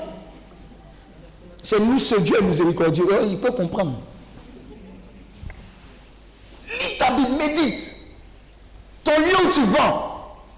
C'est 1.61 1.79
nous, 1.79 1.99
ce 1.99 2.15
Dieu 2.15 2.39
miséricordieux. 2.41 3.05
Oh, 3.11 3.25
il 3.29 3.39
peut 3.39 3.51
comprendre. 3.51 3.99
Lis 6.67 6.97
ta 6.97 7.11
Bible, 7.11 7.33
médite. 7.37 7.95
Ton 9.03 9.19
lieu 9.19 9.45
où 9.45 9.49
tu 9.49 9.63
vas, 9.63 10.17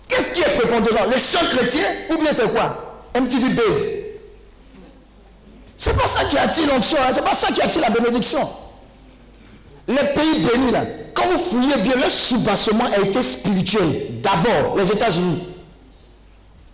Qu'est-ce 0.09 0.32
qui 0.32 0.41
est 0.41 0.57
prépondérant 0.57 1.05
Les 1.05 1.20
seuls 1.20 1.47
chrétiens 1.49 1.88
ou 2.09 2.17
bien 2.17 2.34
c'est 2.34 2.51
quoi? 2.51 3.05
MTV 3.15 3.49
Base. 3.49 3.95
C'est 5.78 5.95
pas 5.95 6.07
ça 6.07 6.26
qui 6.26 6.38
attire 6.38 6.67
l'onction, 6.67 6.97
hein? 6.99 7.11
c'est 7.13 7.24
pas 7.24 7.36
ça 7.36 7.51
qui 7.51 7.61
attire 7.61 7.82
la 7.82 7.91
bénédiction. 7.91 8.49
Les 9.88 9.95
pays 9.95 10.45
bénis 10.45 10.72
là, 10.72 10.84
quand 11.13 11.26
vous 11.28 11.38
fouillez 11.38 11.78
bien, 11.78 11.95
le 11.95 12.09
soubassement 12.09 12.86
a 12.86 12.99
été 12.99 13.22
spirituel. 13.22 14.22
D'abord, 14.22 14.76
les 14.76 14.91
États-Unis. 14.91 15.43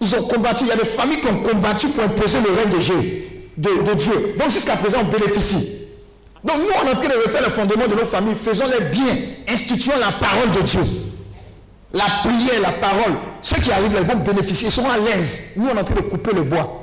Ils 0.02 0.16
ont 0.16 0.24
combattu, 0.24 0.66
il 0.66 0.68
y 0.68 0.72
a 0.72 0.76
des 0.76 0.86
familles 0.86 1.22
qui 1.22 1.28
ont 1.28 1.42
combattu 1.42 1.88
pour 1.90 2.04
imposer 2.04 2.40
le 2.40 2.54
règne 2.54 2.70
de 2.70 3.94
Dieu. 3.94 4.36
Donc 4.38 4.50
jusqu'à 4.50 4.76
présent, 4.76 5.00
on 5.02 5.06
bénéficie. 5.06 5.72
Donc 6.44 6.58
nous, 6.58 6.74
on 6.82 6.88
est 6.88 6.92
en 6.92 6.96
train 6.96 7.08
de 7.08 7.24
refaire 7.24 7.42
le 7.44 7.50
fondement 7.50 7.88
de 7.88 7.96
nos 7.96 8.06
familles. 8.06 8.36
Faisons-les 8.36 8.86
bien. 8.86 9.16
Instituons 9.48 9.98
la 10.00 10.12
parole 10.12 10.52
de 10.52 10.62
Dieu 10.62 10.82
la 11.96 12.04
prière, 12.24 12.62
la 12.62 12.72
parole, 12.74 13.14
ceux 13.42 13.62
qui 13.62 13.72
arrivent 13.72 13.94
là, 13.94 14.02
ils 14.02 14.08
vont 14.08 14.18
bénéficier, 14.18 14.68
ils 14.68 14.72
seront 14.72 14.90
à 14.90 14.98
l'aise. 14.98 15.54
Nous, 15.56 15.66
on 15.66 15.76
est 15.76 15.80
en 15.80 15.84
train 15.84 15.96
de 15.96 16.02
couper 16.02 16.34
le 16.34 16.44
bois. 16.44 16.82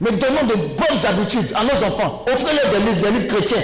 Mais 0.00 0.12
donnons 0.12 0.46
de 0.46 0.54
bonnes 0.54 1.06
habitudes 1.06 1.52
à 1.54 1.64
nos 1.64 1.84
enfants. 1.84 2.24
Offrez-leur 2.32 2.70
des 2.70 2.78
livres, 2.78 3.00
des 3.02 3.10
livres 3.10 3.26
chrétiens. 3.26 3.62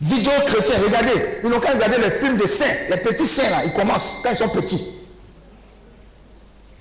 Vidéos 0.00 0.30
chrétiens, 0.46 0.76
regardez. 0.82 1.40
Ils 1.44 1.50
n'ont 1.50 1.60
qu'à 1.60 1.72
regarder 1.72 1.98
les 1.98 2.10
films 2.10 2.36
des 2.36 2.46
saints, 2.46 2.64
les 2.88 2.96
petits 2.96 3.26
saints 3.26 3.50
là, 3.50 3.64
ils 3.66 3.72
commencent 3.74 4.20
quand 4.22 4.30
ils 4.30 4.36
sont 4.36 4.48
petits. 4.48 4.86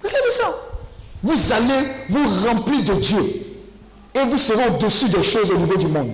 Regardez 0.04 0.32
ça. 0.32 0.56
Vous 1.24 1.52
allez 1.52 1.88
vous 2.10 2.48
remplir 2.48 2.82
de 2.84 2.94
Dieu. 2.94 3.48
Et 4.14 4.26
vous 4.26 4.38
serez 4.38 4.68
au-dessus 4.68 5.10
des 5.10 5.24
choses 5.24 5.52
au 5.52 5.58
niveau 5.58 5.78
du 5.78 5.88
monde. 5.88 6.12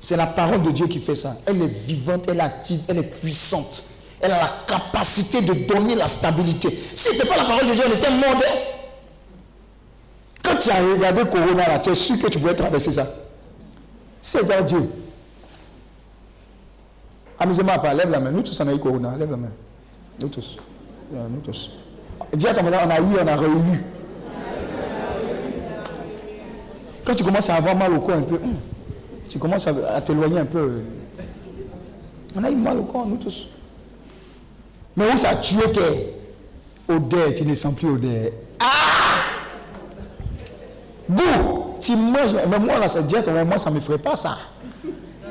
C'est 0.00 0.16
la 0.16 0.26
parole 0.26 0.62
de 0.62 0.70
Dieu 0.70 0.86
qui 0.86 1.00
fait 1.00 1.14
ça. 1.14 1.36
Elle 1.46 1.62
est 1.62 1.66
vivante, 1.66 2.26
elle 2.28 2.38
est 2.38 2.40
active, 2.40 2.80
elle 2.88 2.98
est 2.98 3.02
puissante. 3.02 3.84
Elle 4.20 4.32
a 4.32 4.38
la 4.38 4.52
capacité 4.66 5.40
de 5.40 5.52
donner 5.52 5.94
la 5.94 6.08
stabilité. 6.08 6.68
Si 6.94 7.08
ce 7.08 7.12
n'était 7.12 7.26
pas 7.26 7.36
la 7.36 7.44
parole 7.44 7.68
de 7.68 7.74
Dieu, 7.74 7.84
on 7.86 7.92
était 7.92 8.10
mort. 8.10 8.40
Quand 10.42 10.56
tu 10.56 10.70
as 10.70 10.82
regardé 10.82 11.22
Corona 11.24 11.78
tu 11.78 11.90
es 11.90 11.94
sûr 11.94 12.18
que 12.18 12.28
tu 12.28 12.38
pouvais 12.38 12.54
traverser 12.54 12.92
ça. 12.92 13.06
C'est 14.20 14.46
dans 14.46 14.62
Dieu. 14.62 14.90
Amusez-moi 17.38 17.76
lève 17.94 18.10
la 18.10 18.20
main. 18.20 18.30
Nous 18.30 18.42
tous 18.42 18.58
on 18.60 18.68
a 18.68 18.72
eu 18.72 18.78
Corona, 18.78 19.14
lève 19.18 19.30
la 19.30 19.36
main. 19.36 19.50
Nous 20.20 20.28
tous. 20.28 20.56
Nous 21.10 21.40
tous. 21.40 21.70
Dis 22.36 22.46
on 22.46 22.90
a 22.90 23.00
eu, 23.00 23.02
on 23.22 23.26
a 23.26 23.36
réuni. 23.36 23.78
Quand 27.04 27.14
tu 27.14 27.22
commences 27.22 27.50
à 27.50 27.56
avoir 27.56 27.76
mal 27.76 27.92
au 27.92 28.00
corps 28.00 28.16
un 28.16 28.22
peu, 28.22 28.36
hum, 28.36 28.54
tu 29.28 29.38
commences 29.38 29.66
à, 29.66 30.00
t'éloigner 30.00 30.40
un 30.40 30.44
peu. 30.46 30.80
On 32.36 32.42
a 32.42 32.50
eu 32.50 32.56
mal 32.56 32.78
au 32.78 32.84
corps, 32.84 33.06
nous 33.06 33.16
tous. 33.16 33.48
Mais 34.96 35.12
où 35.12 35.16
ça 35.16 35.30
a 35.30 35.36
tué 35.36 35.60
que 35.72 36.92
Odeur, 36.92 37.34
tu 37.34 37.46
ne 37.46 37.54
sens 37.54 37.74
plus 37.74 37.88
odeur. 37.88 38.30
Ah 38.60 39.24
Goût, 41.10 41.76
tu 41.80 41.96
manges, 41.96 42.34
mais 42.34 42.58
moi 42.58 42.78
là, 42.78 42.88
ça 42.88 43.02
dit, 43.02 43.16
moi 43.46 43.58
ça 43.58 43.70
ne 43.70 43.76
me 43.76 43.80
ferait 43.80 43.98
pas 43.98 44.16
ça. 44.16 44.38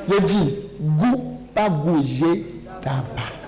Je 0.10 0.20
dis, 0.22 0.56
goût, 0.80 1.38
pas 1.54 1.70
goût, 1.70 2.01
j'ai 2.04 2.62
tabac. 2.82 3.43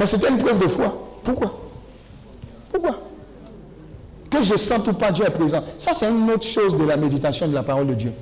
Mais 0.00 0.06
c'était 0.06 0.30
une 0.30 0.38
preuve 0.38 0.58
de 0.58 0.66
foi. 0.66 0.96
Pourquoi? 1.22 1.52
Pourquoi? 2.72 2.98
Que 4.30 4.42
je 4.42 4.56
sente 4.56 4.88
ou 4.88 4.94
pas, 4.94 5.12
Dieu 5.12 5.26
est 5.26 5.30
présent. 5.30 5.62
Ça, 5.76 5.92
c'est 5.92 6.08
une 6.08 6.30
autre 6.30 6.46
chose 6.46 6.74
de 6.74 6.84
la 6.84 6.96
méditation 6.96 7.46
de 7.46 7.52
la 7.54 7.62
parole 7.62 7.86
de 7.88 7.92
Dieu. 7.92 8.12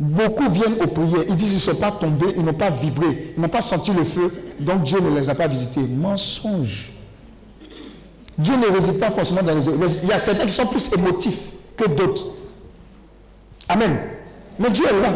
Beaucoup 0.00 0.50
viennent 0.50 0.82
aux 0.82 0.88
prières. 0.88 1.26
Ils 1.28 1.36
disent 1.36 1.50
qu'ils 1.50 1.72
ne 1.72 1.76
sont 1.76 1.80
pas 1.80 1.92
tombés, 1.92 2.34
ils 2.36 2.42
n'ont 2.42 2.54
pas 2.54 2.70
vibré, 2.70 3.34
ils 3.36 3.40
n'ont 3.40 3.48
pas 3.48 3.60
senti 3.60 3.92
le 3.92 4.02
feu, 4.02 4.32
donc 4.58 4.82
Dieu 4.82 4.98
ne 4.98 5.16
les 5.16 5.30
a 5.30 5.34
pas 5.36 5.46
visités. 5.46 5.82
Mensonge. 5.82 6.92
Dieu 8.36 8.56
ne 8.56 8.74
réside 8.74 8.98
pas 8.98 9.10
forcément 9.10 9.44
dans 9.44 9.54
les... 9.54 9.68
Il 10.02 10.08
y 10.08 10.12
a 10.12 10.18
certains 10.18 10.46
qui 10.46 10.54
sont 10.54 10.66
plus 10.66 10.92
émotifs 10.92 11.50
que 11.76 11.86
d'autres. 11.86 12.26
Amen. 13.68 13.96
Mais 14.58 14.70
Dieu 14.70 14.86
est 14.86 15.02
là. 15.02 15.12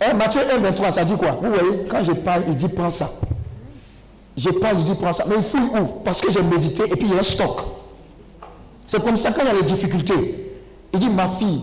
Hein, 0.00 0.14
Matthieu 0.14 0.40
1, 0.52 0.58
23, 0.58 0.90
ça 0.90 1.04
dit 1.04 1.14
quoi? 1.14 1.38
Vous 1.40 1.50
voyez, 1.50 1.84
quand 1.88 2.02
je 2.02 2.12
parle, 2.12 2.42
il 2.48 2.56
dit 2.56 2.66
prends 2.66 2.90
ça. 2.90 3.12
Je 4.40 4.48
parle, 4.48 4.78
il 4.78 4.84
dit 4.84 4.94
prends 4.94 5.12
ça. 5.12 5.24
Mais 5.28 5.36
il 5.36 5.42
fouille 5.42 5.68
où? 5.78 6.00
Parce 6.02 6.18
que 6.22 6.32
j'ai 6.32 6.42
médité 6.42 6.84
et 6.84 6.96
puis 6.96 7.06
il 7.06 7.12
y 7.12 7.14
a 7.14 7.18
un 7.18 7.22
stock. 7.22 7.60
C'est 8.86 9.02
comme 9.02 9.16
ça 9.16 9.32
quand 9.32 9.42
il 9.42 9.48
y 9.48 9.50
a 9.50 9.52
les 9.52 9.64
difficultés. 9.64 10.54
Il 10.94 10.98
dit, 10.98 11.10
ma 11.10 11.28
fille, 11.28 11.60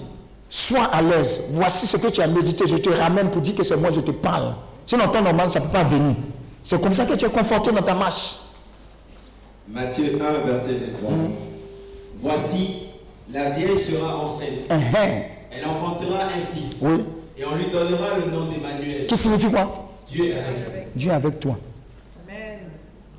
sois 0.47 0.83
à 0.83 1.01
l'aise. 1.01 1.41
Voici 1.49 1.87
ce 1.87 1.97
que 1.97 2.07
tu 2.07 2.21
as 2.21 2.27
médité. 2.27 2.67
Je 2.67 2.77
te 2.77 2.89
ramène 2.89 3.31
pour 3.31 3.41
dire 3.41 3.55
que 3.55 3.63
c'est 3.63 3.75
moi, 3.75 3.89
je 3.91 4.01
te 4.01 4.11
parle. 4.11 4.53
Sinon, 4.85 5.05
en 5.05 5.07
temps 5.07 5.23
normal, 5.23 5.49
ça 5.49 5.59
ne 5.59 5.65
peut 5.65 5.71
pas 5.71 5.83
venir. 5.83 6.15
C'est 6.63 6.79
comme 6.79 6.93
ça 6.93 7.05
que 7.05 7.15
tu 7.15 7.25
es 7.25 7.29
conforté 7.29 7.71
dans 7.71 7.81
ta 7.81 7.95
marche. 7.95 8.37
Matthieu 9.67 10.19
1, 10.21 10.47
verset 10.47 10.73
23. 10.73 11.11
Voici, 12.21 12.89
la 13.33 13.49
vieille 13.49 13.77
sera 13.77 14.17
enceinte. 14.23 14.69
Uh-huh. 14.69 15.23
Elle 15.51 15.65
enfantera 15.65 16.25
un 16.25 16.55
fils. 16.55 16.77
Oui. 16.81 17.03
Et 17.37 17.43
on 17.43 17.55
lui 17.55 17.65
donnera 17.71 18.17
le 18.23 18.31
nom 18.31 18.45
d'Emmanuel. 18.45 19.07
Qui 19.07 19.17
signifie 19.17 19.49
quoi? 19.49 19.89
Dieu 20.07 20.27
est 20.27 20.33
avec 20.33 20.95
Dieu 20.95 21.11
est 21.11 21.15
avec 21.15 21.39
toi. 21.39 21.57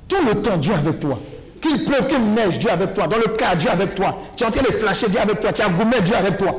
Tout 0.09 0.25
le 0.25 0.41
temps, 0.41 0.57
Dieu 0.57 0.73
avec 0.73 0.99
toi. 0.99 1.19
Qu'il 1.61 1.85
pleuve, 1.85 2.07
qu'il 2.07 2.33
neige, 2.33 2.57
Dieu 2.59 2.69
avec 2.69 2.93
toi. 2.93 3.07
Dans 3.07 3.17
le 3.17 3.27
cas, 3.27 3.55
Dieu 3.55 3.69
avec 3.69 3.95
toi. 3.95 4.17
Tu 4.35 4.43
es 4.43 4.47
en 4.47 4.51
train 4.51 4.63
de 4.63 4.71
flasher, 4.73 5.07
Dieu 5.07 5.19
avec 5.19 5.39
toi. 5.39 5.53
Tu 5.53 5.61
as 5.61 5.69
gourmet, 5.69 6.01
Dieu 6.01 6.15
avec 6.15 6.37
toi. 6.37 6.55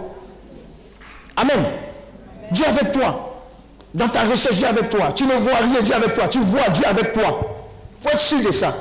Amen. 1.37 1.65
Dieu 2.53 2.65
avec 2.67 2.93
toi. 2.93 3.27
Dans 3.93 4.09
ta 4.09 4.23
recherche, 4.23 4.57
Dieu 4.57 4.67
avec 4.67 4.89
toi. 4.89 5.13
Tu 5.15 5.25
ne 5.27 5.35
vois 5.35 5.57
rien, 5.57 5.83
Dieu 5.83 5.95
avec 5.95 6.15
toi. 6.15 6.29
Tu 6.29 6.39
vois 6.39 6.69
Dieu 6.69 6.85
avec 6.87 7.13
toi. 7.13 7.41
Il 7.99 8.03
faut 8.03 8.09
être 8.11 8.21
sûr 8.21 8.41
de 8.41 8.51
ça. 8.53 8.75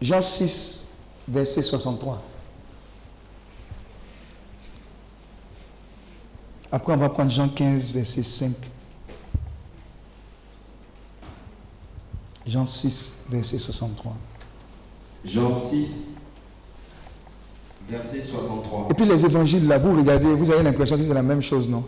Jean 0.00 0.20
6, 0.20 0.88
verset 1.28 1.62
63. 1.62 2.31
Après, 6.74 6.94
on 6.94 6.96
va 6.96 7.10
prendre 7.10 7.30
Jean 7.30 7.50
15, 7.50 7.92
verset 7.92 8.22
5. 8.22 8.52
Jean 12.46 12.64
6, 12.64 13.14
verset 13.28 13.58
63. 13.58 14.16
Jean 15.24 15.54
6, 15.54 16.14
verset 17.88 18.22
63. 18.22 18.88
Et 18.90 18.94
puis 18.94 19.04
les 19.04 19.24
évangiles, 19.24 19.68
là, 19.68 19.76
vous 19.76 19.94
regardez, 19.94 20.32
vous 20.34 20.50
avez 20.50 20.62
l'impression 20.62 20.96
que 20.96 21.02
c'est 21.02 21.14
la 21.14 21.22
même 21.22 21.42
chose, 21.42 21.68
non? 21.68 21.84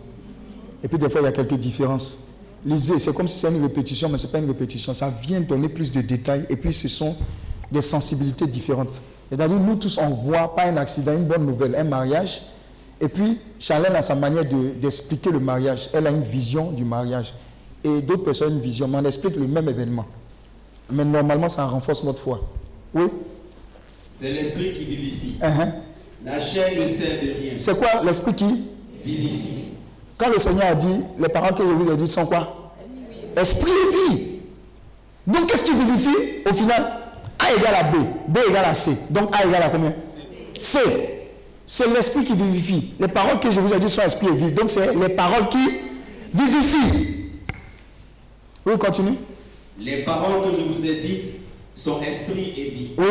Et 0.83 0.87
puis 0.87 0.99
des 0.99 1.09
fois, 1.09 1.21
il 1.21 1.25
y 1.25 1.27
a 1.27 1.31
quelques 1.31 1.57
différences. 1.57 2.19
Lisez, 2.63 2.99
c'est 2.99 3.13
comme 3.13 3.27
si 3.27 3.39
c'est 3.39 3.49
une 3.49 3.61
répétition, 3.61 4.07
mais 4.07 4.19
ce 4.19 4.27
n'est 4.27 4.31
pas 4.31 4.39
une 4.39 4.47
répétition. 4.47 4.93
Ça 4.93 5.09
vient 5.09 5.41
donner 5.41 5.67
plus 5.67 5.91
de 5.91 6.01
détails. 6.01 6.45
Et 6.49 6.55
puis, 6.55 6.73
ce 6.73 6.87
sont 6.87 7.15
des 7.71 7.81
sensibilités 7.81 8.47
différentes. 8.47 9.01
C'est-à-dire, 9.29 9.59
nous 9.59 9.75
tous, 9.75 9.97
on 9.97 10.09
voit 10.09 10.55
pas 10.55 10.65
un 10.65 10.77
accident, 10.77 11.13
une 11.13 11.25
bonne 11.25 11.45
nouvelle, 11.45 11.75
un 11.75 11.83
mariage. 11.83 12.43
Et 13.01 13.07
puis, 13.09 13.39
Charlène 13.59 13.95
a 13.95 14.01
sa 14.01 14.15
manière 14.15 14.45
de- 14.45 14.69
d'expliquer 14.79 15.29
le 15.31 15.39
mariage. 15.39 15.89
Elle 15.93 16.07
a 16.07 16.09
une 16.11 16.21
vision 16.23 16.71
du 16.71 16.83
mariage. 16.83 17.33
Et 17.83 18.01
d'autres 18.01 18.23
personnes 18.23 18.53
ont 18.53 18.55
une 18.55 18.61
vision, 18.61 18.87
mais 18.87 18.97
on 18.99 19.05
explique 19.05 19.35
le 19.35 19.47
même 19.47 19.67
événement. 19.69 20.05
Mais 20.91 21.03
normalement, 21.05 21.49
ça 21.49 21.65
renforce 21.65 22.03
notre 22.03 22.21
foi. 22.21 22.41
Oui? 22.93 23.05
C'est 24.09 24.31
l'esprit 24.31 24.71
qui 24.73 24.85
vivifie. 24.85 25.35
Uh-huh. 25.41 25.71
La 26.25 26.39
chair 26.39 26.69
ne 26.79 26.85
sert 26.85 27.19
de 27.21 27.27
rien. 27.41 27.53
C'est 27.57 27.77
quoi 27.77 28.01
l'esprit 28.03 28.33
qui 28.33 28.63
Vivifie. 29.03 29.65
Quand 30.17 30.29
le 30.31 30.39
Seigneur 30.39 30.65
a 30.67 30.75
dit, 30.75 31.01
les 31.19 31.27
paroles 31.27 31.53
que 31.53 31.63
je 31.63 31.67
vous 31.73 31.91
ai 31.91 31.97
dites 31.97 32.07
sont 32.07 32.25
quoi? 32.25 32.73
Esprit 33.35 33.69
et 33.71 34.13
vie. 34.13 34.39
Donc 35.27 35.47
qu'est-ce 35.47 35.65
qui 35.65 35.73
vivifie 35.73 36.15
Au 36.49 36.53
final, 36.53 36.93
A 37.37 37.53
égale 37.53 37.75
à 37.75 37.83
B, 37.83 37.95
B 38.29 38.37
égale 38.49 38.65
à 38.65 38.73
C. 38.73 38.91
Donc 39.09 39.35
A 39.35 39.45
égale 39.45 39.63
à 39.63 39.69
combien? 39.69 39.93
C. 40.59 40.79
C'est 41.65 41.87
l'esprit 41.87 42.23
qui 42.23 42.35
vivifie. 42.35 42.93
Les 42.99 43.07
paroles 43.07 43.39
que 43.39 43.49
je 43.49 43.59
vous 43.59 43.73
ai 43.73 43.79
dites 43.79 43.89
sont 43.89 44.01
esprit 44.01 44.27
et 44.27 44.33
vie. 44.33 44.51
Donc 44.51 44.69
c'est 44.69 44.93
les 44.93 45.09
paroles 45.09 45.49
qui 45.49 45.67
vivifient. 46.31 47.31
Oui, 48.65 48.77
continue. 48.77 49.17
Les 49.79 50.03
paroles 50.03 50.43
que 50.43 50.57
je 50.57 50.63
vous 50.63 50.85
ai 50.85 51.01
dites 51.01 51.35
sont 51.75 52.01
esprit 52.01 52.53
et 52.57 52.69
vie. 52.69 52.91
Oui. 52.97 53.05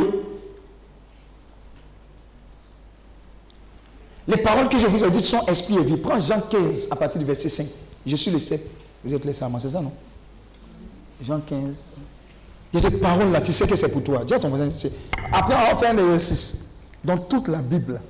Les 4.26 4.38
paroles 4.38 4.68
que 4.68 4.78
je 4.78 4.86
vous 4.86 5.04
ai 5.04 5.10
dites 5.10 5.22
sont 5.22 5.44
esprit 5.46 5.76
et 5.76 5.82
vie. 5.82 5.96
Prends 5.96 6.18
Jean 6.20 6.40
15 6.40 6.88
à 6.90 6.96
partir 6.96 7.18
du 7.18 7.26
verset 7.26 7.48
5. 7.48 7.66
Je 8.06 8.16
suis 8.16 8.30
le 8.30 8.38
7. 8.38 8.66
Vous 9.04 9.12
êtes 9.12 9.24
les 9.24 9.34
serments, 9.34 9.58
c'est 9.58 9.68
ça, 9.68 9.80
non? 9.80 9.92
Jean 11.20 11.40
15. 11.40 11.74
Il 12.72 12.80
y 12.82 12.86
a 12.86 12.90
des 12.90 12.96
paroles 12.96 13.30
là, 13.30 13.40
tu 13.40 13.52
sais 13.52 13.66
que 13.66 13.76
c'est 13.76 13.88
pour 13.88 14.02
toi. 14.02 14.24
Dis 14.24 14.34
à 14.34 14.38
ton 14.38 14.48
voisin. 14.48 14.68
Après, 15.32 15.54
on 15.54 15.72
va 15.72 15.74
faire 15.74 15.90
un 15.90 15.98
exercice. 15.98 16.66
Dans 17.04 17.18
toute 17.18 17.48
la 17.48 17.58
Bible, 17.58 18.00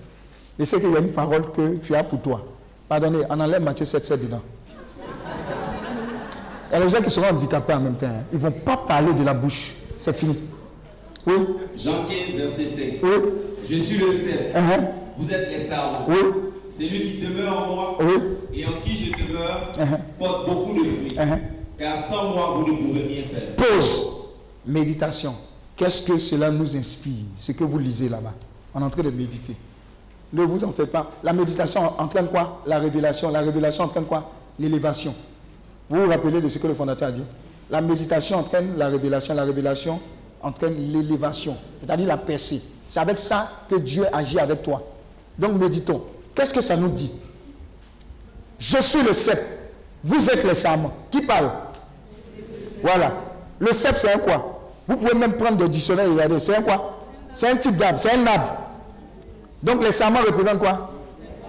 je 0.59 0.65
sais 0.65 0.81
qu'il 0.81 0.91
y 0.93 0.97
a 0.97 1.01
une 1.01 1.13
parole 1.13 1.51
que 1.53 1.77
tu 1.77 1.95
as 1.95 2.05
pour 2.05 2.21
toi. 2.21 2.45
Pardonnez, 2.89 3.21
on 3.29 3.41
enlève 3.41 3.63
Matthieu 3.63 3.85
7, 3.85 4.05
7 4.05 4.21
dedans. 4.25 4.43
Il 6.69 6.73
y 6.73 6.77
a 6.77 6.81
les 6.85 6.89
gens 6.89 7.01
qui 7.03 7.11
seront 7.11 7.29
handicapés 7.29 7.75
en 7.75 7.81
même 7.81 7.95
temps. 7.95 8.07
hein. 8.07 8.25
Ils 8.33 8.37
ne 8.37 8.43
vont 8.43 8.51
pas 8.51 8.77
parler 8.77 9.13
de 9.13 9.23
la 9.23 9.35
bouche. 9.35 9.75
C'est 9.99 10.15
fini. 10.15 10.39
Oui. 11.27 11.35
Jean 11.77 12.05
15, 12.05 12.37
verset 12.37 12.67
5. 12.67 12.85
Oui. 13.03 13.11
Je 13.69 13.77
suis 13.77 13.97
le 13.99 14.11
cep. 14.13 14.55
Uh-huh. 14.55 14.85
Vous 15.19 15.33
êtes 15.33 15.51
les 15.51 15.65
sarments. 15.65 16.07
Oui. 16.09 16.17
Celui 16.69 17.01
qui 17.03 17.21
demeure 17.27 17.69
en 17.71 17.75
moi 17.75 17.99
Oui. 18.01 18.13
et 18.53 18.67
en 18.67 18.73
qui 18.83 18.95
je 18.97 19.13
demeure 19.13 19.73
Uh-huh. 19.79 19.99
porte 20.19 20.49
beaucoup 20.49 20.73
de 20.73 20.85
fruits. 20.85 21.17
Car 21.79 21.97
sans 21.99 22.31
moi, 22.35 22.55
vous 22.59 22.73
ne 22.73 22.77
pouvez 22.79 23.03
rien 23.03 23.23
faire. 23.25 23.57
Pause. 23.57 24.09
Méditation. 24.67 25.35
Qu'est-ce 25.77 26.03
que 26.03 26.19
cela 26.19 26.51
nous 26.51 26.77
inspire? 26.77 27.25
Ce 27.37 27.53
que 27.53 27.65
vous 27.65 27.79
lisez 27.79 28.09
là-bas. 28.09 28.33
On 28.75 28.81
est 28.81 28.85
en 28.85 28.91
train 28.91 29.03
de 29.03 29.11
méditer. 29.11 29.55
Ne 30.35 30.43
vous 30.43 30.65
en 30.65 30.73
faites 30.73 30.91
pas. 30.91 31.13
La 31.23 31.33
méditation 31.33 31.93
entraîne 31.99 32.27
quoi? 32.27 32.61
La 32.67 32.81
révélation. 32.81 33.31
La 33.31 33.39
révélation 33.39 33.85
entraîne 33.85 34.05
quoi? 34.05 34.33
L'élévation. 34.59 35.15
Vous 35.89 36.03
vous 36.03 36.11
rappelez 36.11 36.41
de 36.41 36.49
ce 36.49 36.59
que 36.59 36.67
le 36.67 36.75
fondateur 36.75 37.09
a 37.09 37.13
dit? 37.13 37.23
La 37.71 37.81
méditation 37.81 38.39
entraîne 38.39 38.77
la 38.77 38.89
révélation. 38.89 39.33
La 39.35 39.45
révélation 39.45 40.01
entraîne 40.43 40.75
l'élévation. 40.77 41.57
C'est-à-dire 41.81 42.09
la 42.09 42.17
percée. 42.17 42.61
C'est 42.89 42.99
avec 42.99 43.19
ça 43.19 43.49
que 43.71 43.77
Dieu 43.77 44.05
agit 44.13 44.41
avec 44.41 44.63
toi. 44.63 44.83
Donc 45.39 45.53
méditons. 45.53 46.03
Qu'est-ce 46.35 46.53
que 46.53 46.61
ça 46.61 46.77
nous 46.77 46.89
dit? 46.89 47.13
Je 48.59 48.79
suis 48.79 49.03
le 49.05 49.13
cep. 49.13 49.39
Vous 50.03 50.29
êtes 50.29 50.43
les 50.43 50.55
serments. 50.55 50.93
Qui 51.13 51.23
parle? 51.23 51.51
Voilà. 52.83 53.13
Le 53.61 53.73
cep, 53.73 53.97
c'est 53.97 54.13
un 54.13 54.19
quoi? 54.19 54.63
Vous 54.89 54.97
pouvez 54.97 55.15
même 55.15 55.35
prendre 55.35 55.59
des 55.59 55.69
dictionnaires 55.69 56.07
et 56.07 56.11
regarder. 56.11 56.41
C'est 56.41 56.57
un 56.57 56.63
quoi? 56.63 56.99
C'est 57.33 57.49
un 57.49 57.57
type 57.57 57.77
d'arbre. 57.77 58.01
C'est 58.01 58.13
un 58.13 58.27
arbre. 58.27 58.57
Donc 59.65 59.83
les 59.83 59.91
serments 59.93 60.21
représentent 60.21 60.59
quoi? 60.59 60.91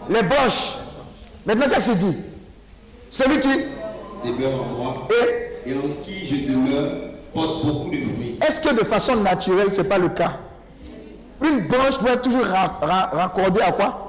Les 0.09 0.23
branches. 0.23 0.77
Maintenant, 1.45 1.67
qu'est-ce 1.69 1.91
qu'il 1.91 1.97
dit? 1.99 2.17
Celui 3.09 3.39
qui. 3.39 3.49
Demeure 4.23 4.61
en 4.61 4.65
moi 4.65 4.93
et 5.65 5.73
en 5.75 6.01
qui 6.01 6.25
je 6.25 6.51
demeure 6.51 6.91
porte 7.33 7.65
beaucoup 7.65 7.89
de 7.89 7.97
fruits. 7.97 8.39
Est-ce 8.45 8.59
que 8.61 8.73
de 8.73 8.83
façon 8.83 9.17
naturelle, 9.17 9.71
ce 9.71 9.81
n'est 9.81 9.87
pas 9.87 9.97
le 9.99 10.09
cas? 10.09 10.33
Une 11.43 11.67
branche 11.67 11.99
doit 11.99 12.15
toujours 12.17 12.45
ra- 12.45 12.79
ra- 12.81 13.09
raccordée 13.13 13.61
à 13.61 13.71
quoi? 13.73 14.07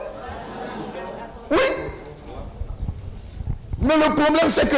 Oui. 1.50 1.58
Mais 3.80 3.96
le 3.96 4.14
problème, 4.14 4.48
c'est 4.48 4.68
que 4.68 4.76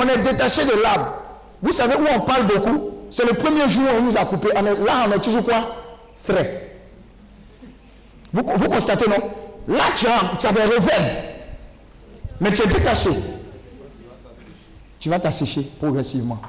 on 0.00 0.08
est 0.08 0.18
détaché 0.18 0.64
de 0.64 0.80
l'arbre. 0.82 1.14
Vous 1.60 1.72
savez 1.72 1.94
où 1.96 2.04
on 2.16 2.20
parle 2.20 2.46
beaucoup? 2.46 2.90
C'est 3.10 3.26
le 3.28 3.34
premier 3.34 3.68
jour 3.68 3.82
où 3.84 3.98
on 3.98 4.02
nous 4.04 4.16
a 4.16 4.24
coupé. 4.24 4.48
On 4.54 4.64
est- 4.64 4.84
là, 4.86 5.06
on 5.08 5.12
est 5.12 5.18
toujours 5.20 5.44
quoi? 5.44 5.74
Frais. 6.20 6.67
Vous, 8.32 8.42
constatez, 8.42 9.08
non? 9.08 9.16
Là, 9.68 9.84
tu 9.94 10.06
as, 10.06 10.36
tu 10.38 10.46
as 10.46 10.52
des 10.52 10.62
réserves. 10.62 11.10
Mais 12.40 12.52
tu 12.52 12.62
es 12.62 12.66
détaché. 12.66 13.10
Tu 15.00 15.08
vas 15.08 15.18
t'assécher 15.18 15.70
progressivement. 15.78 16.40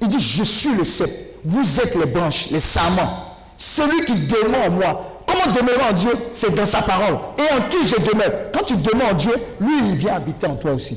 Il 0.00 0.08
dit, 0.08 0.20
je 0.20 0.42
suis 0.44 0.74
le 0.74 0.84
cep. 0.84 1.10
Vous 1.44 1.80
êtes 1.80 1.94
les 1.94 2.06
branches, 2.06 2.50
les 2.50 2.60
serments. 2.60 3.24
Celui 3.56 4.04
qui 4.04 4.14
demeure 4.14 4.66
en 4.66 4.70
moi. 4.70 5.22
Comment 5.26 5.52
demeurer 5.52 5.90
en 5.90 5.92
Dieu? 5.92 6.12
C'est 6.32 6.54
dans 6.54 6.66
sa 6.66 6.82
parole. 6.82 7.18
Et 7.38 7.52
en 7.54 7.68
qui 7.68 7.86
je 7.86 7.96
demeure? 7.96 8.50
Quand 8.52 8.64
tu 8.64 8.76
demeures 8.76 9.10
en 9.10 9.14
Dieu, 9.14 9.34
lui, 9.60 9.78
il 9.78 9.94
vient 9.94 10.14
habiter 10.14 10.46
en 10.46 10.56
toi 10.56 10.72
aussi. 10.72 10.96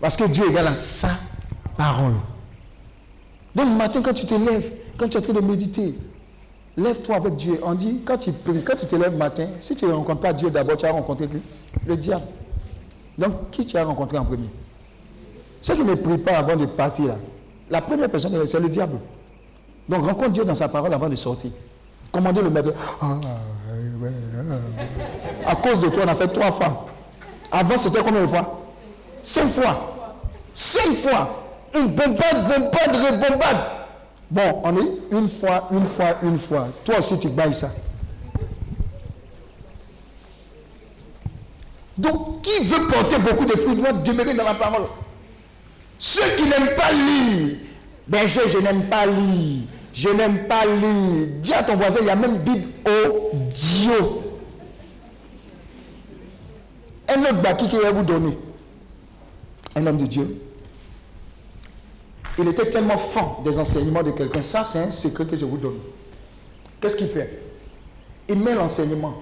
Parce 0.00 0.16
que 0.16 0.24
Dieu 0.24 0.44
est 0.52 0.58
à 0.58 0.74
sa 0.74 1.10
parole. 1.76 2.14
Donc 3.54 3.66
le 3.68 3.74
matin, 3.74 4.02
quand 4.02 4.12
tu 4.12 4.26
te 4.26 4.34
lèves, 4.34 4.72
quand 4.98 5.08
tu 5.08 5.16
es 5.16 5.20
en 5.20 5.22
train 5.22 5.32
de 5.32 5.40
méditer, 5.40 5.96
lève-toi 6.76 7.16
avec 7.16 7.36
Dieu. 7.36 7.60
On 7.62 7.74
dit, 7.74 8.02
quand 8.04 8.18
tu 8.18 8.32
pries, 8.32 8.62
quand 8.62 8.76
tu 8.76 8.86
te 8.86 8.96
lèves 8.96 9.12
le 9.12 9.18
matin, 9.18 9.48
si 9.60 9.74
tu 9.76 9.86
ne 9.86 9.92
rencontres 9.92 10.20
pas 10.20 10.32
Dieu 10.32 10.50
d'abord, 10.50 10.76
tu 10.76 10.86
as 10.86 10.92
rencontré 10.92 11.28
qui? 11.28 11.40
Le 11.86 11.96
diable. 11.96 12.24
Donc, 13.18 13.50
qui 13.50 13.64
tu 13.64 13.76
as 13.76 13.84
rencontré 13.84 14.18
en 14.18 14.24
premier? 14.24 14.48
Ceux 15.60 15.74
qui 15.74 15.84
ne 15.84 15.94
prient 15.94 16.18
pas 16.18 16.38
avant 16.38 16.56
de 16.56 16.66
partir, 16.66 17.06
là, 17.06 17.16
la 17.70 17.80
première 17.80 18.10
personne, 18.10 18.44
c'est 18.46 18.60
le 18.60 18.68
diable. 18.68 18.98
Donc 19.88 20.04
rencontre 20.04 20.32
Dieu 20.32 20.44
dans 20.44 20.54
sa 20.54 20.68
parole 20.68 20.92
avant 20.92 21.08
de 21.08 21.16
sortir. 21.16 21.50
Commandez 22.12 22.42
le 22.42 22.50
maître. 22.50 22.72
Ah. 23.00 23.18
À 25.46 25.56
cause 25.56 25.80
de 25.80 25.88
toi, 25.88 26.04
on 26.06 26.08
a 26.08 26.14
fait 26.14 26.28
trois 26.28 26.52
fois. 26.52 26.86
Avant, 27.50 27.76
c'était 27.76 28.02
combien 28.02 28.22
de 28.22 28.26
fois? 28.26 28.60
Cinq 29.22 29.48
fois. 29.48 29.94
Cinq 30.52 30.94
fois. 30.94 31.44
Une 31.74 31.88
bombade, 31.88 32.48
bombade, 32.48 32.94
rebombade. 32.94 33.56
Bon, 34.30 34.60
on 34.64 34.76
est 34.76 35.16
une 35.18 35.28
fois, 35.28 35.68
une 35.72 35.86
fois, 35.86 36.16
une 36.22 36.38
fois. 36.38 36.68
Toi 36.84 36.98
aussi, 36.98 37.18
tu 37.18 37.28
bailles 37.28 37.54
ça. 37.54 37.70
Donc, 41.96 42.42
qui 42.42 42.64
veut 42.64 42.86
porter 42.88 43.18
beaucoup 43.18 43.44
de 43.44 43.52
fruits 43.56 43.76
doit 43.76 43.92
demeurer 43.92 44.34
dans 44.34 44.44
la 44.44 44.54
parole. 44.54 44.86
Ceux 45.98 46.28
qui 46.36 46.42
n'aiment 46.42 46.74
pas 46.76 46.92
lire, 46.92 47.56
ben 48.08 48.26
je, 48.26 48.58
n'aime 48.58 48.84
pas 48.88 49.06
lire. 49.06 49.62
Je 49.92 50.08
n'aime 50.08 50.46
pas 50.48 50.66
lire. 50.66 51.28
Dis 51.40 51.52
à 51.52 51.62
ton 51.62 51.76
voisin, 51.76 52.00
il 52.00 52.06
y 52.06 52.10
a 52.10 52.16
même 52.16 52.38
Bible 52.38 52.68
audio. 52.84 54.22
Un 57.08 57.20
autre 57.20 57.42
baki 57.42 57.68
qu'il 57.68 57.78
va 57.78 57.92
vous 57.92 58.02
donner. 58.02 58.36
Un 59.76 59.86
homme 59.86 59.98
de 59.98 60.06
Dieu. 60.06 60.43
Il 62.38 62.48
était 62.48 62.68
tellement 62.68 62.96
fan 62.96 63.24
des 63.44 63.58
enseignements 63.58 64.02
de 64.02 64.10
quelqu'un. 64.10 64.42
Ça, 64.42 64.64
c'est 64.64 64.80
un 64.80 64.90
secret 64.90 65.24
que 65.24 65.36
je 65.36 65.44
vous 65.44 65.56
donne. 65.56 65.78
Qu'est-ce 66.80 66.96
qu'il 66.96 67.08
fait? 67.08 67.42
Il 68.28 68.38
met 68.38 68.54
l'enseignement. 68.54 69.14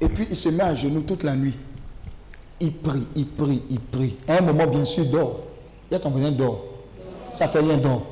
Et 0.00 0.08
puis, 0.08 0.26
il 0.30 0.36
se 0.36 0.48
met 0.48 0.62
à 0.62 0.74
genoux 0.74 1.02
toute 1.02 1.22
la 1.22 1.34
nuit. 1.34 1.54
Il 2.60 2.72
prie, 2.72 3.06
il 3.16 3.26
prie, 3.26 3.62
il 3.68 3.80
prie. 3.80 4.16
À 4.28 4.38
un 4.38 4.40
moment, 4.42 4.66
bien 4.66 4.84
sûr, 4.84 5.04
il 5.04 5.10
dort. 5.10 5.40
Il 5.90 5.94
y 5.94 5.96
a 5.96 6.00
ton 6.00 6.10
voisin 6.10 6.30
dort. 6.30 6.64
Ça 7.32 7.48
fait 7.48 7.58
rien, 7.58 7.76
dort. 7.76 8.02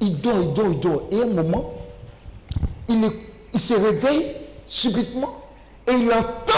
Il 0.00 0.20
dort, 0.20 0.40
il 0.40 0.52
dort, 0.52 0.66
il 0.68 0.80
dort. 0.80 1.02
Et 1.12 1.20
à 1.20 1.24
un 1.24 1.28
moment, 1.28 1.72
il, 2.88 3.08
il 3.52 3.60
se 3.60 3.74
réveille 3.74 4.34
subitement 4.66 5.36
et 5.86 5.92
il 5.92 6.10
entend 6.12 6.54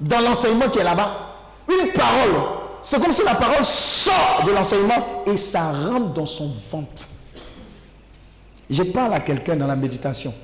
dans 0.00 0.20
l'enseignement 0.20 0.68
qui 0.68 0.78
est 0.78 0.84
là-bas 0.84 1.24
une 1.68 1.92
parole. 1.92 2.63
C'est 2.84 3.00
comme 3.00 3.12
si 3.14 3.22
la 3.24 3.34
parole 3.34 3.64
sort 3.64 4.42
de 4.46 4.52
l'enseignement 4.52 5.22
et 5.26 5.38
ça 5.38 5.72
rentre 5.72 6.12
dans 6.12 6.26
son 6.26 6.50
ventre. 6.70 7.08
Je 8.68 8.82
parle 8.82 9.14
à 9.14 9.20
quelqu'un 9.20 9.56
dans 9.56 9.66
la 9.66 9.74
méditation. 9.74 10.34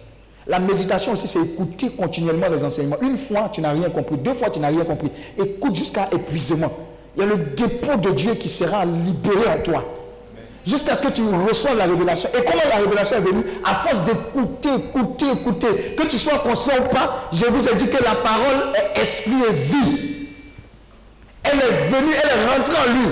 La 0.46 0.58
méditation 0.58 1.12
aussi, 1.12 1.28
c'est 1.28 1.42
écouter 1.42 1.90
continuellement 1.90 2.46
les 2.50 2.64
enseignements. 2.64 2.96
Une 3.02 3.18
fois, 3.18 3.50
tu 3.52 3.60
n'as 3.60 3.72
rien 3.72 3.90
compris. 3.90 4.16
Deux 4.16 4.32
fois, 4.32 4.48
tu 4.48 4.58
n'as 4.58 4.68
rien 4.68 4.86
compris. 4.86 5.10
Écoute 5.36 5.76
jusqu'à 5.76 6.08
épuisement. 6.10 6.72
Il 7.14 7.20
y 7.20 7.22
a 7.24 7.26
le 7.26 7.36
dépôt 7.36 7.98
de 7.98 8.10
Dieu 8.12 8.34
qui 8.36 8.48
sera 8.48 8.86
libéré 8.86 9.46
en 9.46 9.62
toi. 9.62 9.84
Jusqu'à 10.64 10.96
ce 10.96 11.02
que 11.02 11.08
tu 11.08 11.22
reçoives 11.46 11.76
la 11.76 11.84
révélation. 11.84 12.30
Et 12.32 12.42
comment 12.42 12.62
la 12.70 12.76
révélation 12.76 13.18
est 13.18 13.20
venue? 13.20 13.44
À 13.64 13.74
force 13.74 14.02
d'écouter, 14.04 14.70
écouter, 14.76 15.26
écouter. 15.30 15.94
Que 15.94 16.06
tu 16.06 16.16
sois 16.16 16.38
conscient 16.38 16.74
ou 16.86 16.88
pas, 16.88 17.28
je 17.34 17.44
vous 17.44 17.68
ai 17.68 17.74
dit 17.74 17.88
que 17.88 18.02
la 18.02 18.14
parole 18.14 18.72
est 18.74 18.98
esprit 18.98 19.42
et 19.46 19.52
vie. 19.52 20.19
Elle 21.44 21.58
est 21.58 21.88
venue, 21.88 22.12
elle 22.22 22.30
est 22.30 22.56
rentrée 22.56 22.76
en 22.76 22.92
lui. 22.92 23.08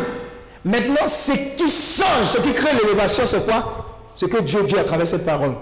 Maintenant, 0.65 1.07
ce 1.09 1.33
qui 1.33 1.69
change, 1.71 2.27
ce 2.27 2.39
qui 2.39 2.53
crée 2.53 2.77
l'élévation, 2.83 3.25
c'est 3.25 3.45
quoi? 3.45 4.11
Ce 4.15 4.27
que 4.27 4.43
Dieu 4.43 4.65
dit 4.65 4.77
à 4.77 4.85
travers 4.85 5.07
cette 5.07 5.25
parole. 5.25 5.55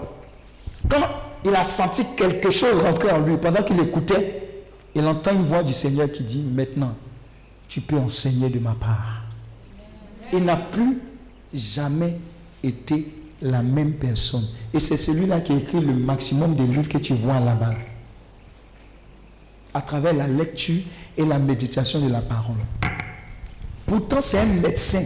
Quand 0.89 1.01
il 1.45 1.55
a 1.55 1.63
senti 1.63 2.03
quelque 2.15 2.49
chose 2.49 2.79
rentrer 2.79 3.11
en 3.11 3.19
lui, 3.19 3.37
pendant 3.37 3.63
qu'il 3.63 3.79
écoutait, 3.79 4.65
il 4.95 5.05
entend 5.05 5.31
une 5.31 5.45
voix 5.45 5.63
du 5.63 5.73
Seigneur 5.73 6.11
qui 6.11 6.23
dit, 6.23 6.43
maintenant, 6.43 6.95
tu 7.69 7.81
peux 7.81 7.97
enseigner 7.97 8.49
de 8.49 8.59
ma 8.59 8.71
part. 8.71 9.21
Il 10.33 10.43
n'a 10.43 10.57
plus 10.57 11.01
jamais 11.53 12.15
été 12.63 13.13
la 13.41 13.61
même 13.61 13.93
personne. 13.93 14.47
Et 14.73 14.79
c'est 14.79 14.97
celui-là 14.97 15.41
qui 15.41 15.53
écrit 15.53 15.79
le 15.79 15.93
maximum 15.93 16.55
des 16.55 16.63
livres 16.63 16.89
que 16.89 16.97
tu 16.97 17.13
vois 17.13 17.39
là-bas. 17.39 17.75
À 19.77 19.81
travers 19.81 20.11
la 20.11 20.25
lecture 20.25 20.81
et 21.15 21.23
la 21.23 21.37
méditation 21.37 21.99
de 21.99 22.11
la 22.11 22.21
parole. 22.21 22.55
Pourtant, 23.85 24.21
c'est 24.21 24.39
un 24.39 24.47
médecin. 24.47 25.03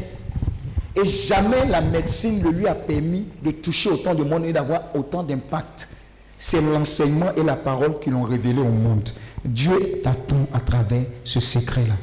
Et 0.96 1.04
jamais 1.04 1.66
la 1.66 1.82
médecine 1.82 2.42
ne 2.42 2.50
lui 2.52 2.68
a 2.68 2.74
permis 2.74 3.26
de 3.44 3.52
toucher 3.52 3.90
autant 3.90 4.16
de 4.16 4.24
monde 4.24 4.46
et 4.46 4.54
d'avoir 4.54 4.96
autant 4.96 5.24
d'impact. 5.24 5.90
C'est 6.38 6.62
l'enseignement 6.62 7.36
et 7.36 7.44
la 7.44 7.58
parole 7.58 8.00
qui 8.00 8.12
l'ont 8.12 8.24
révélé 8.24 8.62
au 8.62 8.72
monde. 8.72 9.10
Dieu 9.44 10.00
t'attend 10.02 10.48
à 10.54 10.62
travers 10.62 11.04
ce 11.26 11.42
secret-là. 11.42 11.96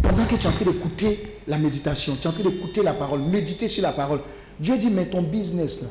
Pendant 0.00 0.26
que 0.26 0.36
tu 0.36 0.42
es 0.42 0.46
en 0.46 0.52
train 0.52 0.64
d'écouter 0.64 1.38
la 1.48 1.58
méditation, 1.58 2.14
tu 2.14 2.28
es 2.28 2.30
en 2.30 2.32
train 2.32 2.44
d'écouter 2.44 2.84
la 2.84 2.92
parole, 2.92 3.20
méditer 3.20 3.66
sur 3.66 3.82
la 3.82 3.90
parole, 3.90 4.20
Dieu 4.60 4.78
dit, 4.78 4.90
mais 4.90 5.06
ton 5.06 5.22
business 5.22 5.82
là, 5.82 5.88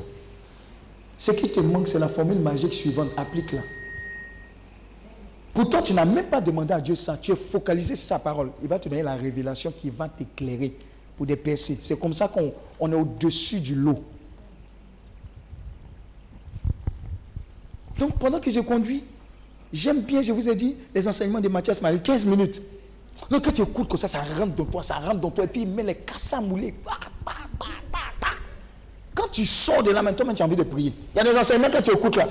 ce 1.18 1.30
qui 1.32 1.50
te 1.50 1.60
manque, 1.60 1.88
c'est 1.88 1.98
la 1.98 2.08
formule 2.08 2.38
magique 2.38 2.72
suivante, 2.72 3.10
applique-la. 3.18 3.60
Pourtant, 5.54 5.80
tu 5.80 5.94
n'as 5.94 6.04
même 6.04 6.26
pas 6.26 6.40
demandé 6.40 6.74
à 6.74 6.80
Dieu 6.80 6.96
ça, 6.96 7.16
tu 7.16 7.30
es 7.30 7.36
focalisé 7.36 7.94
sur 7.94 8.08
sa 8.08 8.18
parole. 8.18 8.50
Il 8.60 8.68
va 8.68 8.78
te 8.78 8.88
donner 8.88 9.02
la 9.04 9.14
révélation 9.14 9.72
qui 9.72 9.88
va 9.88 10.08
t'éclairer 10.08 10.76
pour 11.16 11.26
des 11.26 11.36
percées. 11.36 11.78
C'est 11.80 11.98
comme 11.98 12.12
ça 12.12 12.28
qu'on 12.28 12.90
est 12.90 12.96
au-dessus 12.96 13.60
du 13.60 13.76
lot. 13.76 14.02
Donc, 17.96 18.18
pendant 18.18 18.40
que 18.40 18.50
je 18.50 18.58
conduis, 18.58 19.04
j'aime 19.72 20.00
bien, 20.00 20.20
je 20.22 20.32
vous 20.32 20.48
ai 20.48 20.56
dit, 20.56 20.74
les 20.92 21.06
enseignements 21.06 21.40
de 21.40 21.48
Mathias 21.48 21.80
Marie, 21.80 22.00
15 22.00 22.26
minutes. 22.26 22.60
Donc 23.30 23.44
quand 23.44 23.52
tu 23.52 23.62
écoutes 23.62 23.88
comme 23.88 23.96
ça, 23.96 24.08
ça 24.08 24.22
rentre 24.22 24.54
dans 24.56 24.64
toi, 24.64 24.82
ça 24.82 24.96
rentre 24.96 25.20
dans 25.20 25.30
toi, 25.30 25.44
et 25.44 25.46
puis 25.46 25.62
il 25.62 25.68
met 25.68 25.82
les 25.82 25.94
casses 25.94 26.32
à 26.32 26.40
mouler. 26.40 26.74
Quand 29.14 29.28
tu 29.30 29.44
sors 29.44 29.82
de 29.82 29.92
là, 29.92 30.02
maintenant, 30.02 30.34
tu 30.34 30.42
as 30.42 30.44
envie 30.44 30.56
de 30.56 30.64
prier. 30.64 30.92
Il 31.14 31.18
y 31.18 31.20
a 31.20 31.32
des 31.32 31.38
enseignements, 31.38 31.68
quand 31.72 31.80
tu 31.80 31.92
écoutes 31.92 32.16
là, 32.16 32.28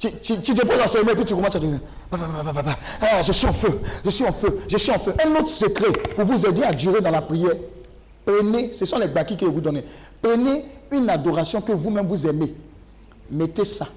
tu, 0.00 0.10
tu, 0.12 0.40
tu 0.40 0.54
déposes 0.54 0.78
l'enseignement 0.78 1.12
et 1.12 1.14
puis 1.14 1.26
tu 1.26 1.34
commences 1.34 1.54
à 1.56 1.58
dire 1.60 1.78
ah, 3.02 3.20
Je 3.22 3.32
suis 3.32 3.46
en 3.46 3.52
feu, 3.52 3.80
je 4.02 4.08
suis 4.08 4.24
en 4.24 4.32
feu, 4.32 4.58
je 4.66 4.78
suis 4.78 4.90
en 4.90 4.98
feu. 4.98 5.14
Un 5.22 5.32
autre 5.38 5.48
secret 5.48 5.92
pour 6.16 6.24
vous 6.24 6.46
aider 6.46 6.62
à 6.62 6.72
durer 6.72 7.02
dans 7.02 7.10
la 7.10 7.20
prière. 7.20 7.52
Prenez, 8.24 8.72
ce 8.72 8.86
sont 8.86 8.98
les 8.98 9.08
bâquis 9.08 9.36
que 9.36 9.44
vous 9.44 9.60
donne. 9.60 9.82
Prenez 10.22 10.64
une 10.90 11.10
adoration 11.10 11.60
que 11.60 11.72
vous-même 11.72 12.06
vous 12.06 12.26
aimez. 12.26 12.54
Mettez 13.30 13.66
ça. 13.66 13.88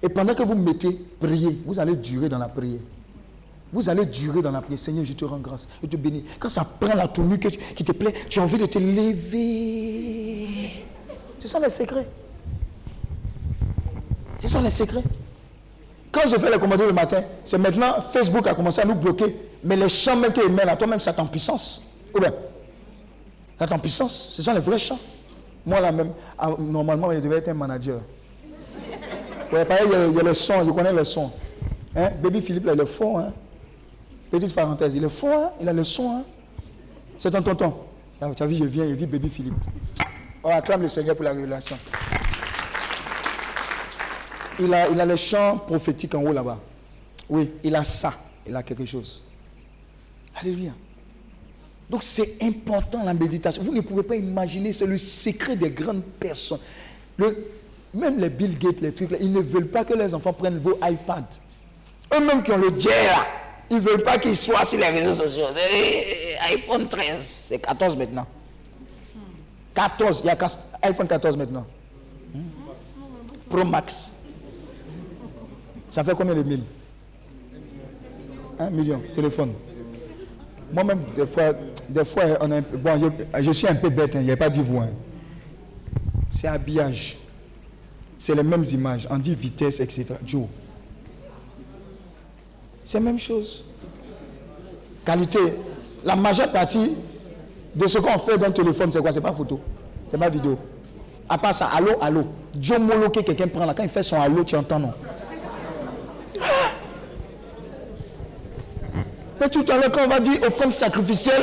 Et 0.00 0.08
pendant 0.08 0.32
que 0.34 0.44
vous 0.44 0.54
mettez, 0.54 0.96
priez. 1.18 1.60
Vous 1.66 1.80
allez 1.80 1.96
durer 1.96 2.28
dans 2.28 2.38
la 2.38 2.48
prière. 2.48 2.80
Vous 3.72 3.90
allez 3.90 4.06
durer 4.06 4.42
dans 4.42 4.52
la 4.52 4.60
prière. 4.60 4.78
Seigneur, 4.78 5.04
je 5.04 5.14
te 5.14 5.24
rends 5.24 5.38
grâce. 5.38 5.66
Je 5.82 5.88
te 5.88 5.96
bénis. 5.96 6.22
Quand 6.38 6.50
ça 6.50 6.64
prend 6.64 6.94
la 6.94 7.08
tenue 7.08 7.40
qui 7.40 7.82
te 7.82 7.90
plaît, 7.92 8.14
tu 8.28 8.38
as 8.38 8.42
envie 8.44 8.58
de 8.58 8.66
te 8.66 8.78
lever. 8.78 10.46
Ce 11.40 11.48
sont 11.48 11.58
les 11.58 11.70
secrets. 11.70 12.06
Ce 14.38 14.46
sont 14.46 14.60
les 14.60 14.70
secrets. 14.70 15.02
Quand 16.12 16.28
je 16.28 16.36
fais 16.36 16.50
les 16.50 16.58
commandes 16.58 16.82
le 16.82 16.92
matin, 16.92 17.22
c'est 17.42 17.56
maintenant 17.56 18.02
Facebook 18.02 18.46
a 18.46 18.54
commencé 18.54 18.82
à 18.82 18.84
nous 18.84 18.94
bloquer. 18.94 19.34
Mais 19.64 19.76
les 19.76 19.88
chants 19.88 20.14
même 20.16 20.32
qu'ils 20.32 20.50
mettent 20.50 20.66
là, 20.66 20.76
toi-même, 20.76 21.00
ça 21.00 21.14
en 21.16 21.26
puissance. 21.26 21.82
Ou 22.14 22.20
bien? 22.20 22.32
Ça 23.58 23.66
en 23.74 23.78
puissance. 23.78 24.30
Ce 24.34 24.42
sont 24.42 24.52
les 24.52 24.60
vrais 24.60 24.78
chants. 24.78 24.98
Moi, 25.64 25.80
là 25.80 25.90
même, 25.90 26.12
ah, 26.38 26.50
normalement, 26.58 27.10
je 27.12 27.18
devais 27.18 27.36
être 27.36 27.48
un 27.48 27.54
manager. 27.54 28.00
Ouais, 29.52 29.64
pareil, 29.64 29.86
il 29.86 30.14
y, 30.14 30.20
a, 30.20 30.22
le 30.22 30.34
son, 30.34 30.64
je 30.64 30.70
connais 30.70 30.92
le 30.92 31.04
son. 31.04 31.30
Hein? 31.96 32.10
Baby 32.22 32.42
Philippe, 32.42 32.66
là, 32.66 32.72
il 32.74 32.80
est 32.80 32.86
fort. 32.86 33.18
Hein? 33.18 33.32
Petite 34.30 34.54
parenthèse, 34.54 34.94
il 34.94 35.04
est 35.04 35.08
fort, 35.08 35.38
hein? 35.38 35.50
il 35.60 35.68
a 35.68 35.72
le 35.72 35.84
son. 35.84 36.10
Hein? 36.10 36.22
C'est 37.18 37.30
ton 37.30 37.42
tonton. 37.42 37.74
Là, 38.20 38.30
tu 38.34 38.42
as 38.42 38.46
vu, 38.46 38.56
je 38.56 38.64
viens, 38.64 38.84
il 38.84 38.96
dit 38.96 39.06
Baby 39.06 39.28
Philippe. 39.28 39.54
On 40.42 40.50
acclame 40.50 40.82
le 40.82 40.88
Seigneur 40.88 41.14
pour 41.14 41.24
la 41.24 41.32
révélation. 41.32 41.76
Il 44.60 44.72
a, 44.74 44.88
il 44.88 45.00
a 45.00 45.06
le 45.06 45.16
chant 45.16 45.58
prophétique 45.58 46.14
en 46.14 46.22
haut 46.22 46.32
là-bas. 46.32 46.58
Oui, 47.28 47.50
il 47.64 47.74
a 47.74 47.84
ça. 47.84 48.14
Il 48.46 48.54
a 48.54 48.62
quelque 48.62 48.84
chose. 48.84 49.22
Alléluia. 50.34 50.72
Donc 51.88 52.02
c'est 52.02 52.42
important 52.42 53.04
la 53.04 53.14
méditation. 53.14 53.62
Vous 53.62 53.72
ne 53.72 53.80
pouvez 53.80 54.02
pas 54.02 54.16
imaginer, 54.16 54.72
c'est 54.72 54.86
le 54.86 54.98
secret 54.98 55.56
des 55.56 55.70
grandes 55.70 56.02
personnes. 56.02 56.60
Même 57.94 58.18
les 58.18 58.30
Bill 58.30 58.58
Gates, 58.58 58.80
les 58.80 58.92
trucs, 58.92 59.10
là, 59.10 59.18
ils 59.20 59.30
ne 59.30 59.40
veulent 59.40 59.68
pas 59.68 59.84
que 59.84 59.92
les 59.92 60.14
enfants 60.14 60.32
prennent 60.32 60.58
vos 60.58 60.78
iPads. 60.82 61.38
Eux-mêmes 62.14 62.42
qui 62.42 62.50
ont 62.52 62.56
le 62.58 62.70
dieu 62.70 62.90
là, 62.90 63.26
ils 63.70 63.76
ne 63.76 63.80
veulent 63.80 64.02
pas 64.02 64.18
qu'ils 64.18 64.36
soient 64.36 64.64
sur 64.64 64.78
les 64.78 64.88
réseaux 64.88 65.14
sociaux. 65.14 65.46
Eh, 65.74 66.36
iPhone 66.54 66.88
13, 66.88 67.16
c'est 67.20 67.58
14 67.58 67.96
maintenant. 67.96 68.26
14, 69.74 70.22
il 70.24 70.26
y 70.26 70.30
a 70.30 70.38
iPhone 70.82 71.06
14 71.06 71.36
maintenant. 71.36 71.66
Pro 73.48 73.64
Max. 73.64 74.11
Ça 75.92 76.02
fait 76.02 76.14
combien 76.14 76.34
de 76.34 76.42
mille? 76.42 76.62
Un 78.58 78.70
million, 78.70 79.02
téléphone. 79.12 79.52
Moi-même, 80.72 81.02
des 81.14 81.26
fois, 81.26 81.52
des 81.86 82.04
fois 82.06 82.22
on 82.40 82.48
bon, 82.48 82.98
je, 82.98 83.42
je, 83.42 83.50
suis 83.50 83.68
un 83.68 83.74
peu 83.74 83.90
bête, 83.90 84.16
hein, 84.16 84.22
n'y 84.22 84.30
a 84.30 84.36
pas 84.38 84.48
dit 84.48 84.62
vous. 84.62 84.78
Hein. 84.78 84.88
C'est 86.30 86.48
habillage. 86.48 87.18
C'est 88.18 88.34
les 88.34 88.42
mêmes 88.42 88.64
images. 88.72 89.06
On 89.10 89.18
dit 89.18 89.34
vitesse, 89.34 89.80
etc. 89.80 90.06
Joe. 90.26 90.46
C'est 92.84 92.98
la 92.98 93.04
même 93.04 93.18
chose. 93.18 93.62
Qualité. 95.04 95.40
La 96.06 96.16
majeure 96.16 96.50
partie 96.52 96.92
de 97.74 97.86
ce 97.86 97.98
qu'on 97.98 98.18
fait 98.18 98.38
dans 98.38 98.46
le 98.46 98.54
téléphone, 98.54 98.90
c'est 98.90 99.00
quoi? 99.02 99.12
C'est 99.12 99.20
pas 99.20 99.34
photo, 99.34 99.60
c'est 100.10 100.16
pas 100.18 100.30
vidéo. 100.30 100.56
À 101.28 101.36
part 101.36 101.52
ça, 101.52 101.66
allô, 101.66 101.90
allô. 102.00 102.24
Dieu 102.54 102.78
Molo 102.78 103.10
que 103.10 103.20
quelqu'un 103.20 103.48
prend 103.48 103.66
là, 103.66 103.74
quand 103.74 103.82
il 103.82 103.90
fait 103.90 104.02
son 104.02 104.18
allô, 104.18 104.42
tu 104.42 104.56
entends 104.56 104.78
non! 104.78 104.92
Mais 109.40 109.48
tout 109.48 109.64
à 109.68 109.76
l'heure, 109.76 109.90
quand 109.90 110.04
on 110.04 110.08
va 110.08 110.20
dire 110.20 110.40
offrande 110.44 110.72
sacrificielle, 110.72 111.42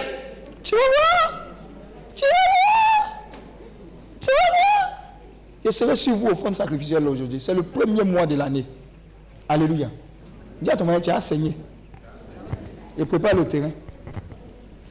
tu 0.64 0.74
vas 0.76 0.82
voir 0.82 1.44
Tu 2.16 2.24
vas 2.24 2.30
voir 2.56 3.22
Tu 4.22 4.28
vas 4.28 4.54
voir 4.54 5.00
Je 5.66 5.72
serai 5.72 5.96
sur 5.96 6.16
vous 6.16 6.28
offrande 6.28 6.56
sacrificielle 6.56 7.08
aujourd'hui. 7.08 7.40
C'est 7.40 7.54
le 7.54 7.64
premier 7.64 8.04
mois 8.04 8.26
de 8.26 8.36
l'année. 8.36 8.66
Alléluia. 9.50 9.90
Dis 10.62 10.70
à 10.70 10.78
ton 10.78 10.86
mari, 10.86 11.02
tu 11.02 11.10
as 11.10 11.20
saigné. 11.20 11.58
Et 12.98 13.06
prépare 13.06 13.36
le 13.36 13.46
terrain. 13.46 13.72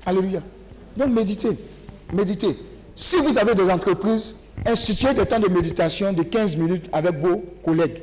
Alléluia. 0.04 0.40
Donc 0.96 1.08
méditez. 1.08 1.58
Méditez. 2.12 2.58
Si 2.94 3.16
vous 3.16 3.38
avez 3.38 3.54
des 3.54 3.70
entreprises, 3.70 4.36
instituez 4.66 5.14
des 5.14 5.24
temps 5.24 5.38
de 5.38 5.48
méditation 5.48 6.12
de 6.12 6.22
15 6.24 6.56
minutes 6.56 6.88
avec 6.92 7.14
vos 7.16 7.44
collègues. 7.64 8.02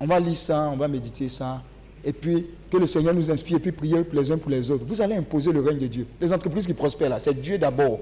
On 0.00 0.06
va 0.06 0.20
lire 0.20 0.36
ça, 0.36 0.70
on 0.72 0.76
va 0.76 0.88
méditer 0.88 1.28
ça. 1.28 1.62
Et 2.04 2.12
puis, 2.12 2.46
que 2.70 2.76
le 2.76 2.86
Seigneur 2.86 3.14
nous 3.14 3.30
inspire, 3.30 3.56
et 3.56 3.60
puis 3.60 3.72
prier 3.72 4.04
les 4.12 4.30
uns 4.30 4.38
pour 4.38 4.50
les 4.50 4.70
autres. 4.70 4.84
Vous 4.84 5.00
allez 5.02 5.16
imposer 5.16 5.52
le 5.52 5.60
règne 5.60 5.78
de 5.78 5.86
Dieu. 5.86 6.06
Les 6.20 6.32
entreprises 6.32 6.66
qui 6.66 6.74
prospèrent 6.74 7.10
là, 7.10 7.18
c'est 7.18 7.34
Dieu 7.34 7.58
d'abord. 7.58 7.98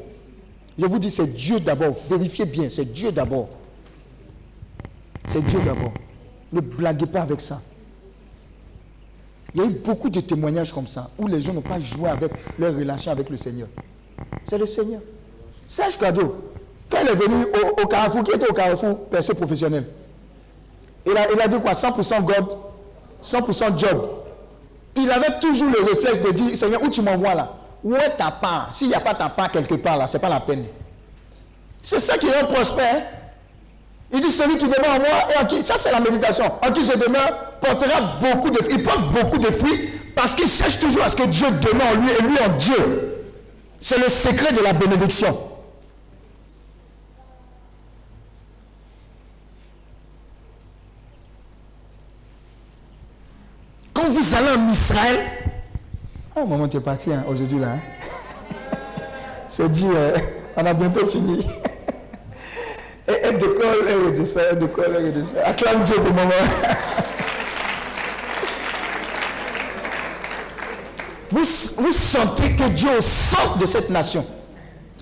Je 0.78 0.84
vous 0.84 0.98
dis, 0.98 1.10
c'est 1.10 1.26
Dieu 1.26 1.60
d'abord. 1.60 1.94
Vérifiez 2.08 2.44
bien, 2.44 2.68
c'est 2.68 2.84
Dieu 2.84 3.10
d'abord. 3.10 3.48
C'est 5.28 5.44
Dieu 5.44 5.60
d'abord. 5.64 5.92
Ne 6.52 6.60
blaguez 6.60 7.06
pas 7.06 7.22
avec 7.22 7.40
ça. 7.40 7.60
Il 9.54 9.60
y 9.60 9.64
a 9.64 9.66
eu 9.68 9.70
beaucoup 9.70 10.10
de 10.10 10.20
témoignages 10.20 10.72
comme 10.72 10.86
ça, 10.86 11.10
où 11.18 11.26
les 11.26 11.40
gens 11.40 11.54
n'ont 11.54 11.62
pas 11.62 11.78
joué 11.78 12.10
avec 12.10 12.30
leur 12.58 12.76
relation 12.76 13.10
avec 13.10 13.30
le 13.30 13.36
Seigneur. 13.36 13.68
C'est 14.44 14.58
le 14.58 14.66
Seigneur. 14.66 15.00
Serge 15.66 15.96
Cadeau, 15.96 16.36
quand 16.90 17.00
est 17.00 17.14
venu 17.14 17.46
au, 17.82 17.86
Carrefour, 17.86 18.22
qui 18.22 18.32
était 18.32 18.48
au 18.48 18.52
Carrefour, 18.52 19.06
percé 19.06 19.34
professionnel, 19.34 19.84
il 21.06 21.16
a, 21.16 21.32
il 21.32 21.40
a 21.40 21.48
dit 21.48 21.60
quoi? 21.60 21.72
100% 21.72 22.22
God, 22.22 22.58
100% 23.22 23.78
job. 23.78 24.10
Il 24.96 25.10
avait 25.10 25.38
toujours 25.40 25.68
le 25.70 25.84
réflexe 25.84 26.20
de 26.20 26.30
dire, 26.30 26.56
Seigneur, 26.56 26.82
où 26.82 26.88
tu 26.88 27.02
m'envoies 27.02 27.34
là? 27.34 27.52
Où 27.84 27.94
est 27.94 28.16
ta 28.16 28.30
part? 28.30 28.68
S'il 28.72 28.88
n'y 28.88 28.94
a 28.94 29.00
pas 29.00 29.14
ta 29.14 29.28
part 29.28 29.50
quelque 29.50 29.74
part 29.74 29.96
là, 29.98 30.06
ce 30.06 30.16
n'est 30.16 30.20
pas 30.20 30.28
la 30.28 30.40
peine. 30.40 30.64
C'est 31.82 32.00
ça 32.00 32.18
qui 32.18 32.26
rend 32.30 32.46
prospère. 32.46 33.04
Il 34.12 34.20
dit, 34.20 34.30
celui 34.30 34.56
qui 34.56 34.64
demeure 34.64 34.96
en 34.96 34.98
moi 34.98 35.34
et 35.34 35.42
en 35.42 35.46
qui, 35.46 35.62
ça 35.62 35.74
c'est 35.76 35.90
la 35.90 36.00
méditation, 36.00 36.44
en 36.46 36.70
qui 36.72 36.84
je 36.84 36.96
demeure, 36.96 37.52
portera 37.60 38.18
beaucoup 38.20 38.50
de 38.50 38.58
fruits. 38.58 38.76
Il 38.78 38.82
porte 38.82 39.10
beaucoup 39.12 39.38
de 39.38 39.50
fruits 39.50 39.90
parce 40.14 40.34
qu'il 40.34 40.48
cherche 40.48 40.78
toujours 40.78 41.02
à 41.02 41.08
ce 41.08 41.16
que 41.16 41.24
Dieu 41.24 41.48
demeure 41.50 41.88
en 41.92 42.00
lui 42.00 42.10
et 42.10 42.22
lui 42.22 42.38
en 42.40 42.56
Dieu. 42.56 43.24
C'est 43.78 43.98
le 43.98 44.08
secret 44.08 44.52
de 44.52 44.60
la 44.60 44.72
bénédiction. 44.72 45.36
Vous 54.08 54.34
allez 54.36 54.50
en 54.56 54.70
Israël, 54.70 55.20
oh 56.36 56.46
maman, 56.46 56.68
tu 56.68 56.76
es 56.76 56.80
parti 56.80 57.12
hein, 57.12 57.24
aujourd'hui 57.28 57.58
là. 57.58 57.72
Hein. 57.74 57.80
C'est 59.48 59.68
dit, 59.68 59.88
euh, 59.92 60.16
on 60.56 60.64
a 60.64 60.72
bientôt 60.72 61.04
fini. 61.06 61.40
et 63.08 63.12
elle 63.22 63.38
décolle, 63.38 63.84
elle 63.88 64.06
redescend, 64.06 64.44
elle 64.50 64.58
décolle, 64.60 64.94
elle 64.96 65.06
redescend. 65.06 65.38
Acclame 65.44 65.82
Dieu 65.82 65.96
pour 65.96 66.14
maman. 66.14 66.30
vous, 71.30 71.44
vous 71.78 71.92
sentez 71.92 72.54
que 72.54 72.68
Dieu 72.68 72.90
est 72.90 72.98
au 72.98 73.00
centre 73.00 73.58
de 73.58 73.66
cette 73.66 73.90
nation. 73.90 74.24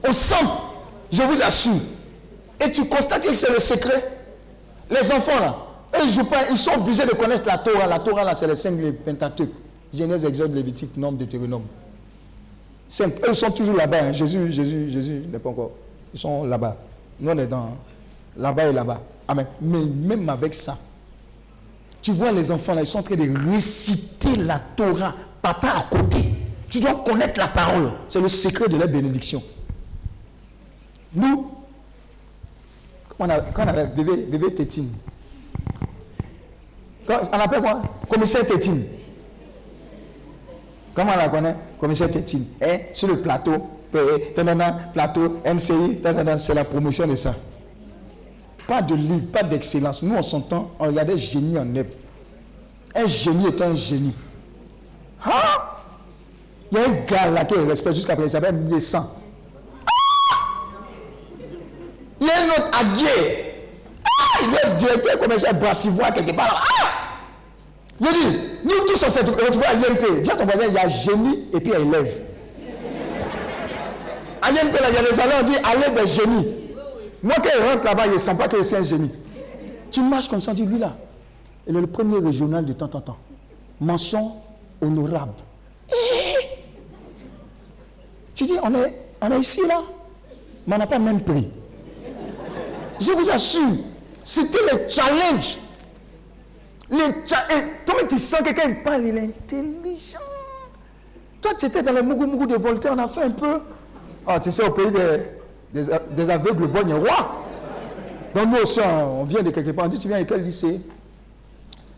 Au 0.09 0.13
centre, 0.13 0.73
je 1.13 1.23
vous 1.23 1.43
assure. 1.43 1.83
Et 2.59 2.73
tu 2.73 2.87
constates 2.87 3.25
que 3.25 3.35
c'est 3.35 3.53
le 3.53 3.61
secret. 3.61 4.13
Les 4.91 5.13
enfants 5.13 5.39
là, 5.41 5.64
ils, 6.03 6.57
sont 6.59 6.73
obligés 6.73 7.07
de 7.07 7.13
connaître 7.13 7.47
la 7.47 7.59
Torah. 7.59 7.87
La 7.87 7.99
Torah, 7.99 8.25
là, 8.25 8.35
c'est 8.35 8.47
les 8.47 8.57
cinq 8.57 8.75
Pentateuques. 9.05 9.53
Genèse, 9.93 10.25
Exode, 10.25 10.55
Lévitique, 10.55 10.97
Nombre, 10.97 11.19
Deutéronome. 11.19 11.65
Cinq. 12.89 13.15
Eux, 13.21 13.29
ils 13.29 13.35
sont 13.35 13.51
toujours 13.51 13.77
là-bas. 13.77 14.05
Hein. 14.05 14.13
Jésus, 14.13 14.53
Jésus, 14.53 14.91
Jésus 14.91 15.23
n'est 15.31 15.39
pas 15.39 15.51
encore. 15.51 15.73
Ils 16.13 16.21
sont 16.21 16.45
là-bas. 16.45 16.77
Nous, 17.21 17.31
on 17.31 17.39
est 17.39 17.47
dans 17.47 17.77
là-bas 18.37 18.69
et 18.69 18.73
là-bas. 18.73 19.01
Amen. 19.29 19.47
Mais 19.61 19.85
même 19.85 20.29
avec 20.29 20.55
ça, 20.55 20.77
tu 22.03 22.13
vois 22.13 22.33
les 22.33 22.51
enfants 22.51 22.75
là, 22.75 22.83
ils 22.83 22.87
sont 22.87 22.99
en 22.99 23.03
train 23.03 23.17
de 23.17 23.51
réciter 23.51 24.37
la 24.37 24.59
Torah. 24.59 25.15
Papa 25.41 25.69
à 25.69 25.83
côté. 25.97 26.19
Tu 26.69 26.81
dois 26.81 26.95
connaître 27.05 27.39
la 27.39 27.49
parole. 27.49 27.93
C'est 28.09 28.21
le 28.21 28.29
secret 28.29 28.69
de 28.69 28.77
la 28.77 28.87
bénédiction. 28.87 29.43
Nous, 31.15 31.51
quand 33.17 33.27
on, 33.27 33.69
avait 33.69 33.87
bébé 33.87 34.55
Tétine, 34.55 34.91
on 37.09 37.39
appelle 37.39 37.61
quoi 37.61 37.83
Commissaire 38.09 38.47
Tétine. 38.47 38.85
Comment 40.95 41.13
on 41.15 41.19
la 41.19 41.29
connaît 41.29 41.57
Commissaire 41.79 42.11
Tétine? 42.11 42.47
Hein? 42.63 42.79
Sur 42.93 43.09
le 43.09 43.21
plateau, 43.21 43.69
plateau, 44.93 45.41
NCI, 45.45 46.01
c'est 46.39 46.55
la 46.55 46.65
promotion 46.65 47.07
de 47.07 47.17
ça. 47.17 47.35
Pas 48.67 48.81
de 48.81 48.95
livre, 48.95 49.27
pas 49.31 49.43
d'excellence. 49.43 50.03
Nous, 50.03 50.15
on 50.15 50.23
s'entend, 50.23 50.71
on 50.79 50.87
regardait 50.87 51.19
génie 51.19 51.59
en 51.59 51.65
neb. 51.65 51.89
Un 52.95 53.07
génie 53.07 53.49
est 53.49 53.61
un 53.61 53.75
génie. 53.75 54.15
Hein? 55.27 55.31
Il 56.73 56.79
y 56.79 56.81
a 56.81 56.89
un 56.89 56.93
gars 57.05 57.31
là 57.31 57.45
qui 57.45 57.55
respecte 57.55 57.97
jusqu'à 57.97 58.15
présent, 58.15 58.27
il 58.29 58.31
s'appelle 58.31 58.55
Miessan. 58.57 59.07
Ah! 59.87 60.37
Il 62.21 62.27
y 62.27 62.31
a 62.31 62.41
un 62.41 62.47
autre 62.49 62.71
Aguier. 62.81 63.55
Ah, 64.05 64.39
il 64.43 64.51
doit 64.51 64.61
être 64.65 64.77
directeur 64.77 65.19
commercial 65.19 65.59
brassivois 65.59 66.11
quelque 66.13 66.35
part. 66.35 66.67
Je 68.05 68.11
dis, 68.13 68.39
nous 68.65 68.87
tous 68.87 69.05
on 69.05 69.11
s'est 69.11 69.21
retrouvés 69.21 69.67
à 69.67 69.75
l'INP. 69.75 70.23
Dis 70.23 70.31
à 70.31 70.37
ton 70.37 70.45
voisin, 70.45 70.65
il 70.69 70.75
y 70.75 70.79
a 70.79 70.89
génie 70.89 71.45
et 71.53 71.61
puis 71.61 71.69
il 71.69 71.71
y 71.71 71.75
a 71.75 71.79
élève. 71.81 72.19
À 74.43 74.51
l'INP, 74.51 74.77
il 74.89 74.95
y 74.95 74.99
a 74.99 75.03
les 75.03 75.13
salons, 75.13 75.37
on 75.41 75.43
dit, 75.43 75.57
allez 75.63 76.01
des 76.01 76.07
génies. 76.07 76.49
Moi, 77.23 77.35
quand 77.37 77.51
il 77.59 77.65
rentre 77.65 77.85
là-bas, 77.85 78.07
il 78.07 78.13
ne 78.13 78.19
sent 78.19 78.35
pas 78.35 78.49
que 78.49 78.63
c'est 78.63 78.77
un 78.77 78.83
génie. 78.83 79.11
Tu 79.91 80.03
marches 80.03 80.29
comme 80.29 80.41
ça, 80.43 80.51
on 80.51 80.55
dit, 80.55 80.65
lui 80.65 80.79
là, 80.79 80.97
il 81.67 81.75
est 81.77 81.81
le 81.81 81.87
premier 81.87 82.19
régional 82.19 82.65
de 82.65 82.73
temps 82.75 82.91
en 82.93 83.01
temps. 83.01 83.17
Mention 83.81 84.33
honorable. 84.83 85.33
Tu 88.35 88.45
dis, 88.45 88.55
on 88.63 88.75
est, 88.75 88.95
on 89.23 89.31
est 89.31 89.41
ici 89.41 89.61
là, 89.67 89.81
mais 90.67 90.75
on 90.75 90.79
n'a 90.79 90.87
pas 90.87 90.99
même 90.99 91.21
prix. 91.21 91.49
Je 93.01 93.13
vous 93.13 93.31
assure, 93.31 93.63
c'était 94.23 94.59
le 94.73 94.89
challenge. 94.89 95.59
Challenge. 96.91 97.67
Toi, 97.87 97.95
tu 98.09 98.19
sens 98.19 98.41
que 98.41 98.45
quelqu'un 98.53 98.75
parle, 98.85 99.05
il 99.07 99.17
est 99.17 99.23
intelligent. 99.23 100.19
Toi, 101.41 101.53
tu 101.59 101.67
étais 101.67 101.83
dans 101.83 101.93
le 101.93 102.03
Mougou 102.03 102.47
de 102.47 102.57
Voltaire, 102.57 102.93
on 102.97 102.99
a 102.99 103.09
fait 103.09 103.23
un 103.23 103.31
peu. 103.31 103.61
Ah, 104.27 104.41
tu 104.41 104.51
sais, 104.51 104.65
au 104.65 104.71
pays 104.71 104.87
des, 105.73 106.31
aveugles, 106.31 106.67
bon, 106.67 107.01
roi. 107.01 107.45
Donc 108.35 108.49
nous 108.49 108.63
aussi, 108.63 108.81
on 108.81 109.25
vient 109.25 109.43
de 109.43 109.51
quelque 109.51 109.71
part. 109.71 109.87
On 109.87 109.89
dit, 109.89 109.99
tu 109.99 110.09
viens 110.09 110.19
à 110.19 110.25
quel 110.25 110.43
lycée? 110.43 110.81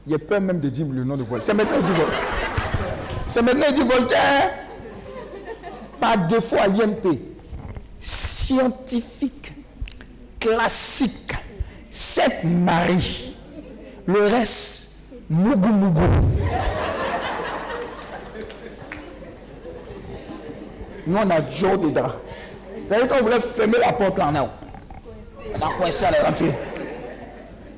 Il 0.07 0.15
a 0.15 0.19
peur 0.19 0.41
même 0.41 0.61
de 0.61 0.69
dire 0.69 0.87
le 0.91 1.05
nom 1.05 1.17
de 1.17 1.23
Voltaire. 1.23 1.43
C'est 1.45 1.55
maintenant 1.55 1.81
dit 1.81 1.93
Voltaire. 1.93 2.21
C'est 3.27 3.43
maintenant 3.43 3.73
dit 3.73 3.83
Voltaire. 3.83 4.51
Par 6.01 6.19
défaut 6.27 6.57
à 6.61 6.67
l'INP. 6.69 7.19
Scientifique 7.99 9.53
classique, 10.47 11.33
sept 11.91 12.45
maris. 12.45 13.36
Le 14.07 14.21
reste, 14.27 14.93
mougou 15.29 15.69
mougou. 15.69 16.01
Nous, 21.07 21.17
on 21.17 21.31
a 21.31 21.51
Joe 21.51 21.81
dedans. 21.81 22.13
D'ailleurs, 22.89 23.09
quand 23.09 23.17
on 23.21 23.25
voulait 23.25 23.41
fermer 23.41 23.79
la 23.79 23.93
porte 23.93 24.19
là, 24.19 24.31
on 24.33 24.37
a, 24.37 24.51
on 25.55 25.67
a 25.67 25.75
coincé 25.75 26.05
à 26.05 26.25
rentrée. 26.25 26.53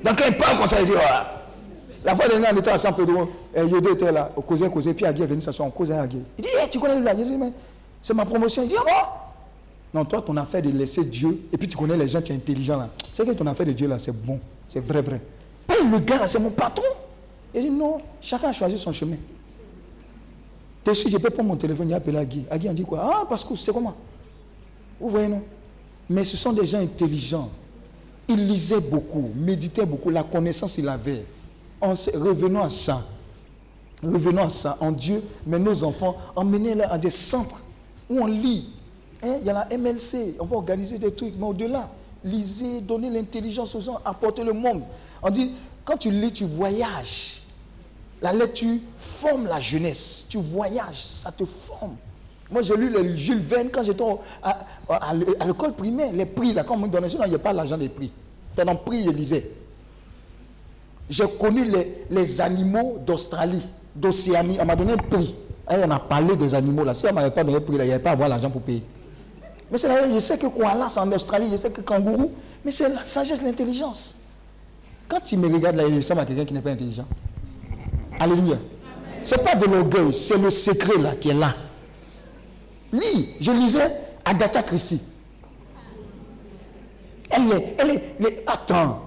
Donc, 0.03 0.17
quand 0.17 0.25
il 0.27 0.37
parle 0.37 0.57
comme 0.57 0.67
ça, 0.67 0.79
il 0.79 0.85
dit, 0.85 0.91
voilà. 0.91 1.35
La 2.03 2.15
fois 2.15 2.27
dernière, 2.27 2.51
on 2.53 2.57
était 2.57 2.71
à 2.71 2.77
San 2.77 2.95
Pedro, 2.95 3.29
et 3.53 3.61
Yodo 3.61 3.93
était 3.93 4.11
là, 4.11 4.31
au 4.35 4.41
causé, 4.41 4.69
causé, 4.69 4.93
puis 4.93 5.05
Agui 5.05 5.23
est 5.23 5.27
venu 5.27 5.41
s'asseoir, 5.41 5.67
on 5.67 5.71
causait 5.71 5.97
Agui. 5.97 6.23
Il 6.37 6.43
dit, 6.43 6.49
hey, 6.59 6.69
tu 6.69 6.79
connais 6.79 6.99
là? 7.01 7.13
Dis, 7.13 7.37
mais 7.37 7.51
c'est 8.01 8.13
ma 8.13 8.25
promotion. 8.25 8.63
Il 8.63 8.69
dit, 8.69 8.75
bon 8.75 8.91
non, 9.91 10.05
toi, 10.05 10.21
ton 10.21 10.37
affaire 10.37 10.61
de 10.61 10.69
laisser 10.69 11.03
Dieu, 11.03 11.45
et 11.51 11.57
puis 11.57 11.67
tu 11.67 11.75
connais 11.75 11.97
les 11.97 12.07
gens, 12.07 12.21
tu 12.21 12.31
es 12.31 12.35
intelligent 12.35 12.77
là. 12.77 12.89
C'est 13.11 13.25
que 13.25 13.31
ton 13.31 13.47
affaire 13.47 13.65
de 13.65 13.71
Dieu 13.71 13.87
là, 13.87 13.97
c'est 13.97 14.11
bon, 14.11 14.39
c'est 14.67 14.85
vrai, 14.85 15.01
vrai. 15.01 15.19
Le 15.69 15.99
gars 15.99 16.27
c'est 16.27 16.39
mon 16.39 16.51
patron. 16.51 16.83
Il 17.53 17.61
dit 17.63 17.69
non, 17.69 17.99
chacun 18.21 18.49
a 18.49 18.53
choisi 18.53 18.77
son 18.77 18.91
chemin. 18.91 19.17
Tu 20.83 20.95
sais, 20.95 21.09
je 21.09 21.17
peux 21.17 21.29
prendre 21.29 21.49
mon 21.49 21.55
téléphone 21.55 21.91
et 21.91 21.93
appeler 21.93 22.17
Agui. 22.17 22.45
Agui, 22.49 22.69
on 22.69 22.73
dit 22.73 22.83
quoi? 22.83 22.99
Ah, 23.03 23.25
parce 23.27 23.43
que 23.43 23.55
c'est 23.55 23.73
comment? 23.73 23.95
Vous 24.99 25.09
voyez, 25.09 25.27
non? 25.27 25.41
Mais 26.09 26.23
ce 26.23 26.37
sont 26.37 26.53
des 26.53 26.65
gens 26.65 26.79
intelligents. 26.79 27.49
Ils 28.27 28.47
lisaient 28.47 28.79
beaucoup, 28.79 29.29
méditaient 29.35 29.85
beaucoup, 29.85 30.09
la 30.09 30.23
connaissance, 30.23 30.77
ils 30.77 30.85
l'avaient. 30.85 31.25
Revenons 31.81 32.63
à 32.63 32.69
ça. 32.69 33.03
Revenons 34.01 34.43
à 34.43 34.49
ça, 34.49 34.77
en 34.79 34.91
Dieu, 34.91 35.23
mais 35.45 35.59
nos 35.59 35.83
enfants, 35.83 36.15
emmenez-les 36.35 36.83
à 36.83 36.97
des 36.97 37.09
centres 37.09 37.61
où 38.09 38.19
on 38.19 38.27
lit. 38.27 38.69
Hein, 39.23 39.37
Il 39.41 39.47
y 39.47 39.49
a 39.49 39.53
la 39.67 39.77
MLC, 39.77 40.35
on 40.39 40.45
va 40.45 40.55
organiser 40.55 40.97
des 40.97 41.11
trucs, 41.11 41.33
mais 41.37 41.45
au-delà, 41.45 41.89
lisez, 42.23 42.79
donnez 42.81 43.09
l'intelligence 43.09 43.75
aux 43.75 43.81
gens, 43.81 43.99
apportez 44.05 44.43
le 44.43 44.53
monde. 44.53 44.83
On 45.21 45.29
dit, 45.29 45.51
quand 45.85 45.97
tu 45.97 46.11
lis, 46.11 46.31
tu 46.31 46.45
voyages. 46.45 47.41
La 48.21 48.33
lecture 48.33 48.79
forme 48.97 49.47
la 49.47 49.59
jeunesse. 49.59 50.25
Tu 50.29 50.37
voyages, 50.37 51.03
ça 51.03 51.31
te 51.31 51.45
forme. 51.45 51.95
Moi, 52.51 52.61
j'ai 52.63 52.75
lu 52.75 52.89
le 52.89 53.15
Jules 53.15 53.39
Verne 53.39 53.69
quand 53.71 53.83
j'étais 53.83 54.03
à, 54.41 55.13
l'école 55.45 55.73
primaire. 55.73 56.11
Les 56.11 56.25
prix, 56.25 56.53
là, 56.53 56.63
quand 56.63 56.75
on 56.75 56.79
me 56.79 56.87
donnait 56.87 57.09
ça, 57.09 57.19
il 57.25 57.29
n'y 57.29 57.35
a 57.35 57.39
pas 57.39 57.53
l'argent 57.53 57.77
des 57.77 57.89
prix. 57.89 58.11
Le 58.57 58.73
prix, 58.75 59.03
je 59.05 59.11
lisais. 59.11 59.51
J'ai 61.09 61.27
connu 61.39 61.65
les, 61.65 62.05
les 62.09 62.41
animaux 62.41 62.97
d'Australie, 63.05 63.65
d'Océanie. 63.95 64.57
On 64.59 64.65
m'a 64.65 64.75
donné 64.75 64.93
un 64.93 64.97
prix. 64.97 65.35
Et 65.71 65.75
on 65.85 65.91
a 65.91 65.99
parlé 65.99 66.35
des 66.35 66.53
animaux 66.55 66.83
là. 66.83 66.93
Si 66.93 67.05
on 67.05 67.09
ne 67.09 67.13
m'avait 67.13 67.31
pas 67.31 67.43
donné 67.43 67.57
un 67.57 67.61
prix, 67.61 67.77
là, 67.77 67.83
il 67.83 67.87
n'y 67.87 67.93
avait 67.93 68.03
pas 68.03 68.09
à 68.09 68.13
avoir 68.13 68.27
l'argent 68.27 68.49
pour 68.49 68.61
payer. 68.61 68.83
Mais 69.71 69.77
c'est 69.77 69.87
la 69.87 70.01
même, 70.01 70.13
je 70.13 70.19
sais 70.19 70.37
que 70.37 70.47
koala, 70.47 70.89
c'est 70.89 70.99
en 70.99 71.11
Australie, 71.11 71.47
je 71.51 71.57
sais 71.57 71.69
que 71.69 71.81
kangourou, 71.81 72.31
mais 72.65 72.71
c'est 72.71 72.89
la 72.89 73.03
sagesse, 73.03 73.41
l'intelligence. 73.41 74.15
Quand 75.09 75.19
tu 75.21 75.35
me 75.37 75.51
regardes 75.51 75.75
là, 75.75 75.83
il 75.87 75.97
ressemble 75.97 76.21
à 76.21 76.25
quelqu'un 76.25 76.45
qui 76.45 76.53
n'est 76.53 76.61
pas 76.61 76.69
intelligent. 76.71 77.05
Alléluia. 78.19 78.57
Ce 79.23 79.35
n'est 79.35 79.41
pas 79.43 79.55
de 79.55 79.65
l'orgueil, 79.65 80.13
c'est 80.13 80.37
le 80.37 80.49
secret 80.49 80.97
là 81.01 81.13
qui 81.19 81.29
est 81.29 81.33
là. 81.33 81.55
Lis, 82.93 83.29
je 83.41 83.51
lisais 83.51 83.91
Agatha 84.23 84.63
Christie. 84.63 85.01
Elle 87.29 87.51
est, 87.51 87.75
elle 87.77 87.89
est, 87.91 88.15
les- 88.19 88.43
attends. 88.47 89.01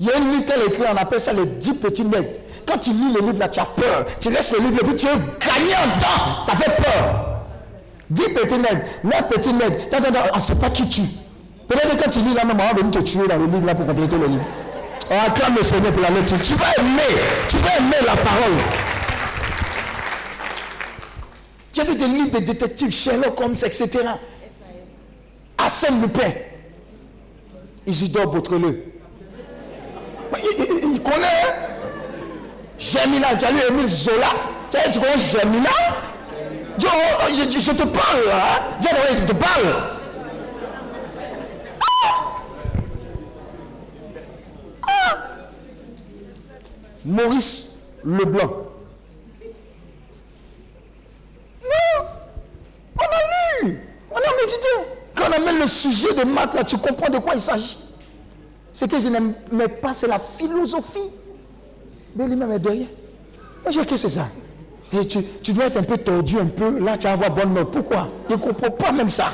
Il 0.00 0.06
y 0.06 0.10
a 0.10 0.16
un 0.16 0.20
livre 0.20 0.44
qu'elle 0.46 0.62
écrit, 0.66 0.82
on 0.92 0.96
appelle 0.96 1.20
ça 1.20 1.32
les 1.32 1.44
10 1.46 1.74
petits 1.74 2.04
nègres. 2.04 2.38
Quand 2.66 2.78
tu 2.78 2.90
lis 2.90 3.12
le 3.14 3.20
livre 3.20 3.38
là, 3.38 3.48
tu 3.48 3.60
as 3.60 3.66
peur. 3.66 4.06
Tu 4.18 4.30
laisses 4.30 4.52
le 4.52 4.58
livre 4.60 4.78
et 4.80 4.84
puis 4.84 4.94
tu 4.94 5.06
es 5.06 5.10
gagné 5.10 5.74
en 5.74 5.98
temps. 5.98 6.42
Ça 6.42 6.56
fait 6.56 6.74
peur. 6.76 7.42
10 8.08 8.22
petits 8.34 8.58
nègres, 8.58 8.82
9 9.04 9.28
petits 9.28 9.52
nègres. 9.52 9.76
On 10.32 10.36
ne 10.36 10.40
sait 10.40 10.54
pas 10.54 10.70
qui 10.70 10.88
tue. 10.88 11.02
Peut-être 11.68 11.96
que 11.96 12.02
quand 12.02 12.10
tu 12.10 12.20
lis 12.20 12.34
là, 12.34 12.44
même, 12.44 12.56
on 12.58 12.62
va 12.64 12.72
venir 12.72 12.90
te 12.90 12.98
tuer 13.00 13.28
dans 13.28 13.36
le 13.36 13.44
livre 13.46 13.64
là 13.66 13.74
pour 13.74 13.86
compléter 13.86 14.18
le 14.18 14.26
livre. 14.26 14.44
On 15.08 15.16
acclame 15.26 15.56
le 15.56 15.62
Seigneur 15.62 15.92
pour 15.92 16.02
la 16.02 16.10
lecture. 16.10 16.38
Tu 16.42 16.54
vas 16.54 16.72
aimer, 16.78 17.20
tu 17.48 17.56
vas 17.58 17.76
aimer 17.78 17.96
la 18.06 18.16
parole. 18.16 18.52
J'ai 21.72 21.84
vu 21.84 21.94
des 21.94 22.06
livres 22.06 22.30
de 22.30 22.38
détectives, 22.44 22.92
Sherlock 22.92 23.40
Holmes, 23.40 23.52
etc. 23.64 23.88
Arsène 25.58 26.00
Lupin. 26.02 26.30
Isidore 27.86 28.26
Beautreleux. 28.32 28.84
Mais 30.32 30.38
Il, 30.58 30.64
il- 30.64 30.92
il 30.94 31.02
connaît. 31.02 31.16
hein? 31.26 31.52
Germina, 32.78 33.34
tu 33.36 33.44
as 33.44 33.50
lu 33.52 33.58
Émile 33.68 33.88
Zola. 33.88 34.28
Tu 34.70 34.78
sais, 34.78 34.90
tu 34.90 34.98
connais 35.00 35.18
oh, 36.88 37.28
je, 37.34 37.50
je- 37.50 37.60
te 37.72 37.82
parle, 37.82 38.22
hein? 38.32 38.60
Je 39.20 39.26
te 39.26 39.32
parle. 39.32 39.74
Ah! 41.80 42.16
Ah! 44.88 45.16
Maurice 47.04 47.72
Leblanc. 48.04 48.50
Non 51.62 52.06
On 52.96 53.02
a 53.02 53.64
lu 53.64 53.80
On 54.10 54.16
a 54.16 54.42
médité 54.42 54.68
Quand 55.14 55.24
on 55.28 55.32
amène 55.32 55.60
le 55.60 55.66
sujet 55.66 56.12
de 56.14 56.24
maths, 56.24 56.54
là, 56.54 56.64
tu 56.64 56.76
comprends 56.78 57.10
de 57.10 57.18
quoi 57.18 57.34
il 57.34 57.40
s'agit. 57.40 57.78
Ce 58.72 58.84
que 58.84 59.00
je 59.00 59.08
n'aimais 59.08 59.68
pas, 59.68 59.92
c'est 59.92 60.06
la 60.06 60.18
philosophie. 60.18 61.10
Mais 62.14 62.26
lui-même 62.26 62.52
est 62.52 62.58
derrière. 62.58 62.88
Moi, 63.62 63.70
je 63.70 63.80
dis, 63.80 63.86
que 63.86 63.96
c'est 63.96 64.08
ça? 64.08 64.28
Et 64.92 65.06
tu, 65.06 65.22
tu 65.42 65.52
dois 65.52 65.66
être 65.66 65.76
un 65.76 65.82
peu 65.82 65.98
tordu, 65.98 66.38
un 66.38 66.46
peu. 66.46 66.78
Là, 66.80 66.96
tu 66.96 67.06
vas 67.06 67.12
avoir 67.12 67.30
bonne 67.30 67.54
note. 67.54 67.70
Pourquoi? 67.70 68.08
Il 68.28 68.36
ne 68.36 68.40
comprend 68.40 68.70
pas 68.70 68.92
même 68.92 69.10
ça. 69.10 69.32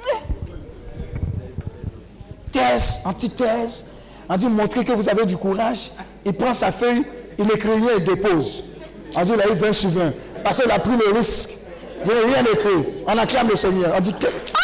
Eh. 0.00 0.18
Thèse, 2.50 3.00
antithèse. 3.04 3.84
On 4.28 4.36
dit 4.36 4.46
montrer 4.46 4.84
que 4.84 4.92
vous 4.92 5.08
avez 5.08 5.26
du 5.26 5.36
courage. 5.36 5.90
Il 6.24 6.32
prend 6.32 6.52
sa 6.52 6.70
feuille, 6.72 7.02
il 7.38 7.50
écrit 7.50 7.72
rien 7.74 7.96
et 7.96 8.00
dépose. 8.00 8.64
On 9.14 9.22
dit, 9.22 9.32
il 9.34 9.40
a 9.40 9.48
eu 9.48 9.54
20 9.54 9.72
sur 9.72 9.90
20. 9.90 10.12
Parce 10.44 10.60
qu'il 10.60 10.70
a 10.70 10.78
pris 10.78 10.96
le 10.96 11.12
risque. 11.16 11.50
Il 12.04 12.12
n'a 12.12 12.20
rien 12.20 12.44
écrit. 12.52 12.88
On 13.06 13.16
acclame 13.18 13.48
le 13.48 13.56
Seigneur. 13.56 13.92
On 13.96 14.00
dit 14.00 14.12
que. 14.14 14.26
Ah 14.26 14.58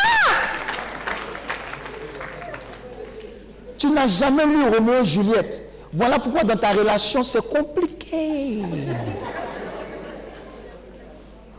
Tu 3.76 3.90
n'as 3.90 4.06
jamais 4.08 4.44
lu 4.44 4.62
Roméo 4.74 5.02
et 5.02 5.04
Juliette. 5.04 5.64
Voilà 5.92 6.18
pourquoi 6.18 6.42
dans 6.42 6.56
ta 6.56 6.70
relation, 6.72 7.22
c'est 7.22 7.46
compliqué. 7.48 8.62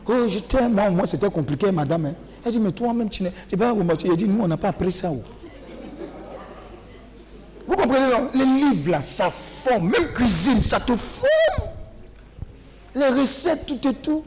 Oh, 0.07 0.27
je 0.27 0.39
t'aime. 0.39 0.79
Moi, 0.91 1.05
c'était 1.05 1.29
compliqué, 1.29 1.71
madame. 1.71 2.07
hein. 2.07 2.13
Elle 2.45 2.51
dit, 2.51 2.59
mais 2.59 2.71
toi-même, 2.71 3.09
tu 3.09 3.23
n'es. 3.23 3.31
Pas 3.57 3.71
Roméo. 3.71 3.95
Elle 4.03 4.15
dit, 4.15 4.27
nous, 4.27 4.43
on 4.43 4.47
n'a 4.47 4.57
pas 4.57 4.69
appris 4.69 4.91
ça. 4.91 5.11
oh. 5.11 5.21
Vous 7.69 7.75
comprenez, 7.75 8.11
non? 8.11 8.29
Les 8.33 8.45
livres, 8.45 8.89
là, 8.91 9.01
ça 9.03 9.29
forme. 9.29 9.89
Même 9.91 10.07
cuisine, 10.11 10.59
ça 10.63 10.79
te 10.79 10.95
forme. 10.95 11.69
Les 12.95 13.07
recettes, 13.09 13.67
tout 13.67 13.87
et 13.87 13.93
tout. 13.93 14.23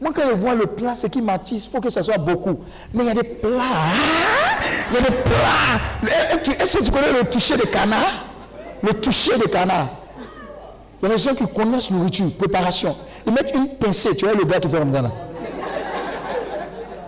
Moi, 0.00 0.10
quand 0.12 0.22
je 0.28 0.34
vois 0.34 0.56
le 0.56 0.66
plat, 0.66 0.92
ce 0.96 1.06
qui 1.06 1.22
m'attise, 1.22 1.66
il 1.66 1.70
faut 1.70 1.80
que 1.80 1.88
ça 1.88 2.02
soit 2.02 2.18
beaucoup. 2.18 2.58
Mais 2.92 3.04
il 3.04 3.06
y 3.06 3.10
a 3.10 3.14
des 3.14 3.22
plats. 3.22 3.62
hein? 3.62 4.58
Il 4.90 4.94
y 4.94 4.98
a 4.98 5.00
des 5.02 5.16
plats. 5.16 5.80
Eh, 6.02 6.08
eh, 6.58 6.62
Est-ce 6.62 6.78
que 6.78 6.84
tu 6.84 6.90
connais 6.90 7.12
le 7.12 7.30
toucher 7.30 7.56
de 7.56 7.62
canard? 7.66 8.24
Le 8.82 8.92
toucher 8.94 9.38
de 9.38 9.44
canard. 9.46 9.90
Il 11.00 11.08
y 11.08 11.12
a 11.12 11.14
des 11.14 11.22
gens 11.22 11.34
qui 11.36 11.46
connaissent 11.46 11.92
nourriture, 11.92 12.36
préparation. 12.36 12.96
Ils 13.24 13.32
mettent 13.32 13.54
une 13.54 13.68
pincée, 13.76 14.16
tu 14.16 14.24
vois 14.24 14.34
le 14.34 14.44
gars 14.44 14.58
qui 14.58 14.68
fait 14.68 14.78
comme 14.80 14.92
ça 14.92 15.02
là. 15.02 15.12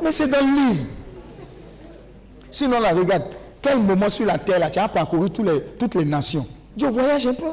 Mais 0.00 0.12
c'est 0.12 0.28
dans 0.28 0.38
le 0.38 0.68
livre. 0.70 0.86
Sinon, 2.52 2.78
là, 2.78 2.90
regarde, 2.94 3.24
quel 3.62 3.78
moment 3.78 4.08
sur 4.08 4.26
la 4.26 4.38
terre, 4.38 4.58
là, 4.58 4.70
tu 4.70 4.78
as 4.78 4.88
parcouru 4.88 5.30
tous 5.30 5.42
les- 5.42 5.62
toutes 5.78 5.94
les 5.94 6.04
nations? 6.04 6.46
Je 6.76 6.86
voyage 6.86 7.26
un 7.26 7.34
peu. 7.34 7.50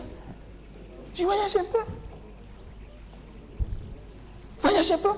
Je 1.13 1.23
voyage 1.23 1.55
un 1.55 1.63
peu. 1.65 1.79
Voyage 4.59 4.91
un 4.91 4.97
peu. 4.97 5.09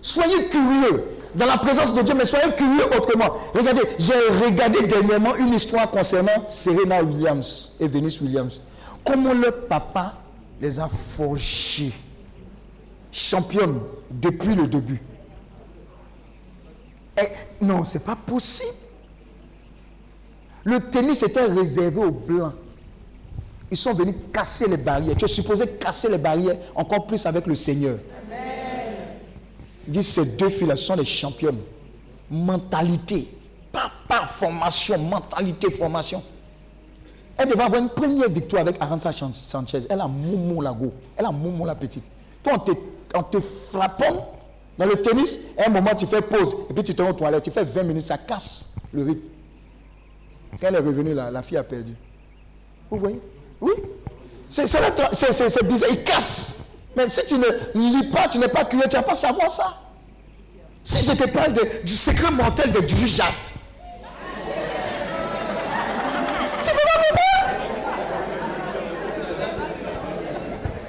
Soyez 0.00 0.48
curieux 0.48 1.04
dans 1.34 1.46
la 1.46 1.56
présence 1.58 1.94
de 1.94 2.02
Dieu, 2.02 2.14
mais 2.14 2.24
soyez 2.24 2.52
curieux 2.54 2.86
autrement. 2.96 3.30
Regardez, 3.54 3.82
j'ai 3.98 4.12
regardé 4.44 4.82
dernièrement 4.86 5.36
une 5.36 5.54
histoire 5.54 5.90
concernant 5.90 6.46
Serena 6.48 7.02
Williams 7.02 7.72
et 7.80 7.86
Venus 7.86 8.20
Williams. 8.20 8.60
Comment 9.04 9.32
leur 9.32 9.66
papa 9.66 10.14
les 10.60 10.78
a 10.78 10.88
forgés. 10.88 11.92
Championnes 13.10 13.78
depuis 14.10 14.54
le 14.54 14.66
début. 14.66 15.00
Et 17.20 17.28
non, 17.64 17.84
c'est 17.84 18.02
pas 18.04 18.16
possible. 18.16 18.70
Le 20.64 20.78
tennis 20.90 21.22
était 21.22 21.44
réservé 21.44 22.04
aux 22.04 22.10
blancs. 22.10 22.52
Ils 23.70 23.76
sont 23.76 23.94
venus 23.94 24.14
casser 24.32 24.68
les 24.68 24.76
barrières. 24.76 25.16
Tu 25.16 25.24
es 25.24 25.28
supposé 25.28 25.66
casser 25.66 26.08
les 26.08 26.18
barrières 26.18 26.56
encore 26.74 27.06
plus 27.06 27.24
avec 27.26 27.46
le 27.46 27.54
Seigneur. 27.54 27.96
Disent 29.86 30.08
ces 30.08 30.24
deux 30.26 30.50
filles-là 30.50 30.76
sont 30.76 30.94
les 30.94 31.04
championnes. 31.04 31.58
Mentalité. 32.30 33.28
Pas, 33.72 33.90
formation, 34.26 34.98
mentalité, 34.98 35.70
formation. 35.70 36.22
Elle 37.36 37.48
devait 37.48 37.62
avoir 37.62 37.80
une 37.80 37.88
première 37.88 38.28
victoire 38.28 38.62
avec 38.62 38.76
Aranza 38.80 39.10
Sanchez. 39.10 39.80
Elle 39.88 40.00
a 40.00 40.06
Moumou 40.06 40.60
la 40.60 40.72
go. 40.72 40.92
Elle 41.16 41.24
a 41.24 41.32
Moumou 41.32 41.64
la 41.64 41.74
petite. 41.74 42.04
Toi, 42.42 42.54
en 42.54 42.58
te, 42.58 42.72
en 43.14 43.22
te 43.22 43.40
frappant 43.40 44.32
dans 44.78 44.86
le 44.86 44.96
tennis, 44.96 45.40
à 45.56 45.66
un 45.66 45.70
moment, 45.70 45.94
tu 45.96 46.06
fais 46.06 46.20
pause. 46.20 46.54
Et 46.68 46.74
puis 46.74 46.84
tu 46.84 46.94
te 46.94 47.02
rends 47.02 47.10
aux 47.10 47.14
toilettes. 47.14 47.44
Tu 47.44 47.50
fais 47.50 47.64
20 47.64 47.82
minutes, 47.84 48.04
ça 48.04 48.18
casse 48.18 48.68
le 48.92 49.04
rythme. 49.04 49.31
Quand 50.60 50.68
elle 50.68 50.74
est 50.76 50.78
revenue, 50.78 51.14
la, 51.14 51.30
la 51.30 51.42
fille 51.42 51.56
a 51.56 51.62
perdu. 51.62 51.94
Vous 52.90 52.98
voyez? 52.98 53.20
Oui. 53.60 53.72
C'est 54.48 54.64
bizarre. 55.64 55.90
Il 55.90 56.02
casse. 56.02 56.56
Mais 56.94 57.08
si 57.08 57.24
tu 57.24 57.34
ne 57.38 57.46
lis 57.74 58.10
pas, 58.10 58.28
tu 58.28 58.38
n'es 58.38 58.48
pas 58.48 58.64
curieux, 58.64 58.86
tu 58.88 58.96
ne 58.96 59.00
vas 59.00 59.08
pas 59.08 59.14
savoir 59.14 59.50
ça. 59.50 59.78
Si 60.84 61.02
je 61.02 61.12
te 61.12 61.28
parle 61.28 61.54
du 61.84 61.96
secret 61.96 62.30
mortel 62.30 62.70
de 62.70 62.80
Dujat, 62.80 63.32
tu 66.62 66.68
ne 66.68 66.74
peux 66.74 66.80
pas 66.84 67.00
comprendre? 67.08 67.48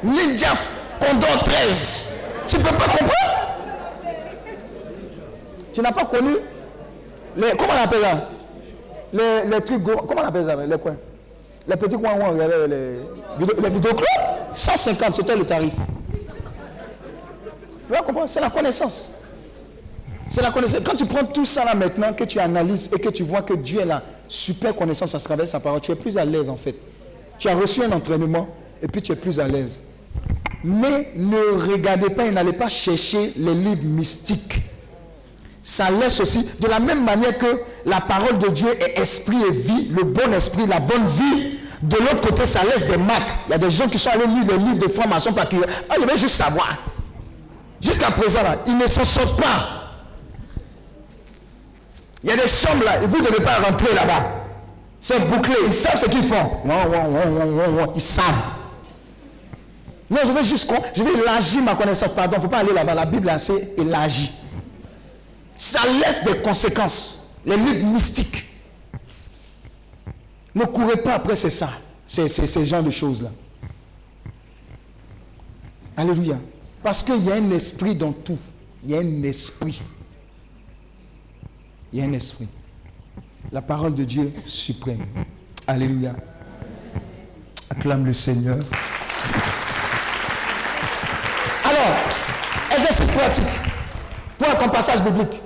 Lydia 0.03 0.49
Condor 0.99 1.43
13, 1.43 2.09
tu 2.47 2.57
ne 2.57 2.63
peux 2.63 2.75
pas 2.75 2.85
comprendre? 2.85 3.11
Tu 5.71 5.81
n'as 5.81 5.91
pas 5.91 6.05
connu 6.05 6.35
les, 7.37 7.51
comment 7.51 7.73
on 7.79 7.83
appelle 7.83 8.01
ça? 8.01 8.29
Les, 9.13 9.49
les 9.49 9.61
trucs, 9.61 9.83
comment 9.83 10.21
on 10.21 10.27
appelle 10.27 10.45
ça 10.45 10.55
Les 10.55 10.77
coins? 10.77 10.97
Les 11.67 11.75
petits 11.77 11.95
coins 11.95 12.15
où 12.15 12.37
les, 12.37 13.61
les 13.61 13.69
vidéoclubs 13.69 14.05
150, 14.51 15.13
c'était 15.13 15.35
le 15.35 15.45
tarif. 15.45 15.73
Tu 17.87 17.93
vas 17.93 18.01
comprendre? 18.01 18.27
C'est 18.29 18.41
la 18.41 18.49
connaissance. 18.49 19.11
C'est 20.29 20.41
la 20.41 20.51
connaissance. 20.51 20.81
Quand 20.83 20.95
tu 20.95 21.05
prends 21.05 21.25
tout 21.25 21.45
ça 21.45 21.63
là 21.63 21.75
maintenant, 21.75 22.11
que 22.13 22.23
tu 22.23 22.39
analyses 22.39 22.89
et 22.93 22.99
que 22.99 23.09
tu 23.09 23.23
vois 23.23 23.41
que 23.43 23.53
Dieu 23.53 23.81
a 23.81 23.85
la 23.85 24.03
super 24.27 24.75
connaissance 24.75 25.13
à 25.15 25.19
travers 25.19 25.47
sa 25.47 25.59
parole, 25.59 25.79
tu 25.81 25.91
es 25.91 25.95
plus 25.95 26.17
à 26.17 26.25
l'aise 26.25 26.49
en 26.49 26.57
fait. 26.57 26.75
Tu 27.37 27.47
as 27.47 27.55
reçu 27.55 27.83
un 27.83 27.91
entraînement 27.91 28.47
et 28.81 28.87
puis 28.87 29.01
tu 29.01 29.11
es 29.11 29.15
plus 29.15 29.39
à 29.39 29.47
l'aise. 29.47 29.79
Mais 30.63 31.11
ne 31.15 31.71
regardez 31.71 32.09
pas 32.09 32.25
et 32.25 32.31
n'allez 32.31 32.53
pas 32.53 32.69
chercher 32.69 33.33
les 33.35 33.53
livres 33.53 33.83
mystiques. 33.83 34.61
Ça 35.63 35.89
laisse 35.89 36.19
aussi, 36.19 36.45
de 36.59 36.67
la 36.67 36.79
même 36.79 37.05
manière 37.05 37.37
que 37.37 37.61
la 37.85 38.01
parole 38.01 38.37
de 38.37 38.49
Dieu 38.49 38.67
est 38.69 38.99
esprit 38.99 39.37
et 39.47 39.51
vie, 39.51 39.87
le 39.89 40.03
bon 40.03 40.33
esprit, 40.33 40.67
la 40.67 40.81
bonne 40.81 41.05
vie, 41.05 41.57
de 41.81 41.97
l'autre 41.97 42.21
côté, 42.21 42.45
ça 42.45 42.63
laisse 42.65 42.85
des 42.85 42.97
marques. 42.97 43.31
Il 43.47 43.51
y 43.51 43.53
a 43.55 43.57
des 43.57 43.71
gens 43.71 43.87
qui 43.87 43.97
sont 43.97 44.09
allés 44.09 44.27
lire 44.27 44.45
les 44.49 44.57
livres 44.57 44.79
de 44.79 44.89
formation 44.89 45.31
par 45.31 45.47
curieux. 45.47 45.65
Ah, 45.89 45.95
je 45.99 46.05
vais 46.05 46.17
juste 46.17 46.35
savoir. 46.35 46.77
Jusqu'à 47.81 48.11
présent, 48.11 48.43
là, 48.43 48.57
ils 48.65 48.77
ne 48.77 48.87
s'en 48.87 49.05
sortent 49.05 49.41
pas. 49.41 49.91
Il 52.23 52.29
y 52.29 52.33
a 52.33 52.35
des 52.37 52.47
chambres 52.47 52.83
là, 52.85 53.01
et 53.01 53.05
vous 53.05 53.17
ne 53.17 53.23
devez 53.25 53.43
pas 53.43 53.55
rentrer 53.55 53.93
là-bas. 53.93 54.25
C'est 54.99 55.19
bouclé, 55.27 55.55
ils 55.65 55.73
savent 55.73 55.97
ce 55.97 56.05
qu'ils 56.05 56.23
font. 56.23 56.51
Non, 56.63 56.89
non, 56.89 57.35
non, 57.35 57.71
non, 57.71 57.93
Ils 57.95 58.01
savent. 58.01 58.51
Non, 60.09 60.19
je 60.25 60.31
vais 60.31 60.43
juste, 60.43 60.71
je 60.95 61.03
vais 61.03 61.19
élargir 61.21 61.61
ma 61.61 61.75
connaissance. 61.75 62.09
Pardon, 62.15 62.33
il 62.33 62.37
ne 62.37 62.41
faut 62.43 62.49
pas 62.49 62.59
aller 62.59 62.73
là-bas. 62.73 62.93
La 62.93 63.05
Bible 63.05 63.27
est 63.27 63.33
assez 63.33 63.73
élargie. 63.77 64.31
Ça 65.57 65.79
laisse 65.91 66.23
des 66.23 66.37
conséquences. 66.37 67.29
Les 67.45 67.57
livres 67.57 67.85
mystiques. 67.85 68.45
Ne 70.55 70.65
courez 70.65 70.97
pas 70.97 71.15
après 71.15 71.35
c'est 71.35 71.49
ça. 71.49 71.71
C'est 72.05 72.27
ces 72.27 72.65
genres 72.65 72.83
de 72.83 72.89
choses-là. 72.89 73.31
Alléluia. 75.97 76.39
Parce 76.81 77.01
qu'il 77.03 77.23
y 77.23 77.31
a 77.31 77.35
un 77.35 77.51
esprit 77.51 77.95
dans 77.95 78.11
tout. 78.11 78.37
Il 78.83 78.91
y 78.91 78.95
a 78.95 78.99
un 78.99 79.23
esprit. 79.23 79.81
Il 81.91 81.99
y 81.99 82.01
a 82.01 82.05
un 82.05 82.13
esprit. 82.13 82.47
La 83.51 83.61
parole 83.61 83.93
de 83.93 84.03
Dieu 84.03 84.33
suprême. 84.45 85.05
Alléluia. 85.67 86.15
Acclame 87.69 88.05
le 88.05 88.13
Seigneur. 88.13 88.57
Alors, 91.63 91.97
exercice 92.75 93.07
pratique. 93.07 93.72
Toi, 94.43 94.55
ton 94.55 94.69
passage 94.69 95.01
biblique. 95.01 95.41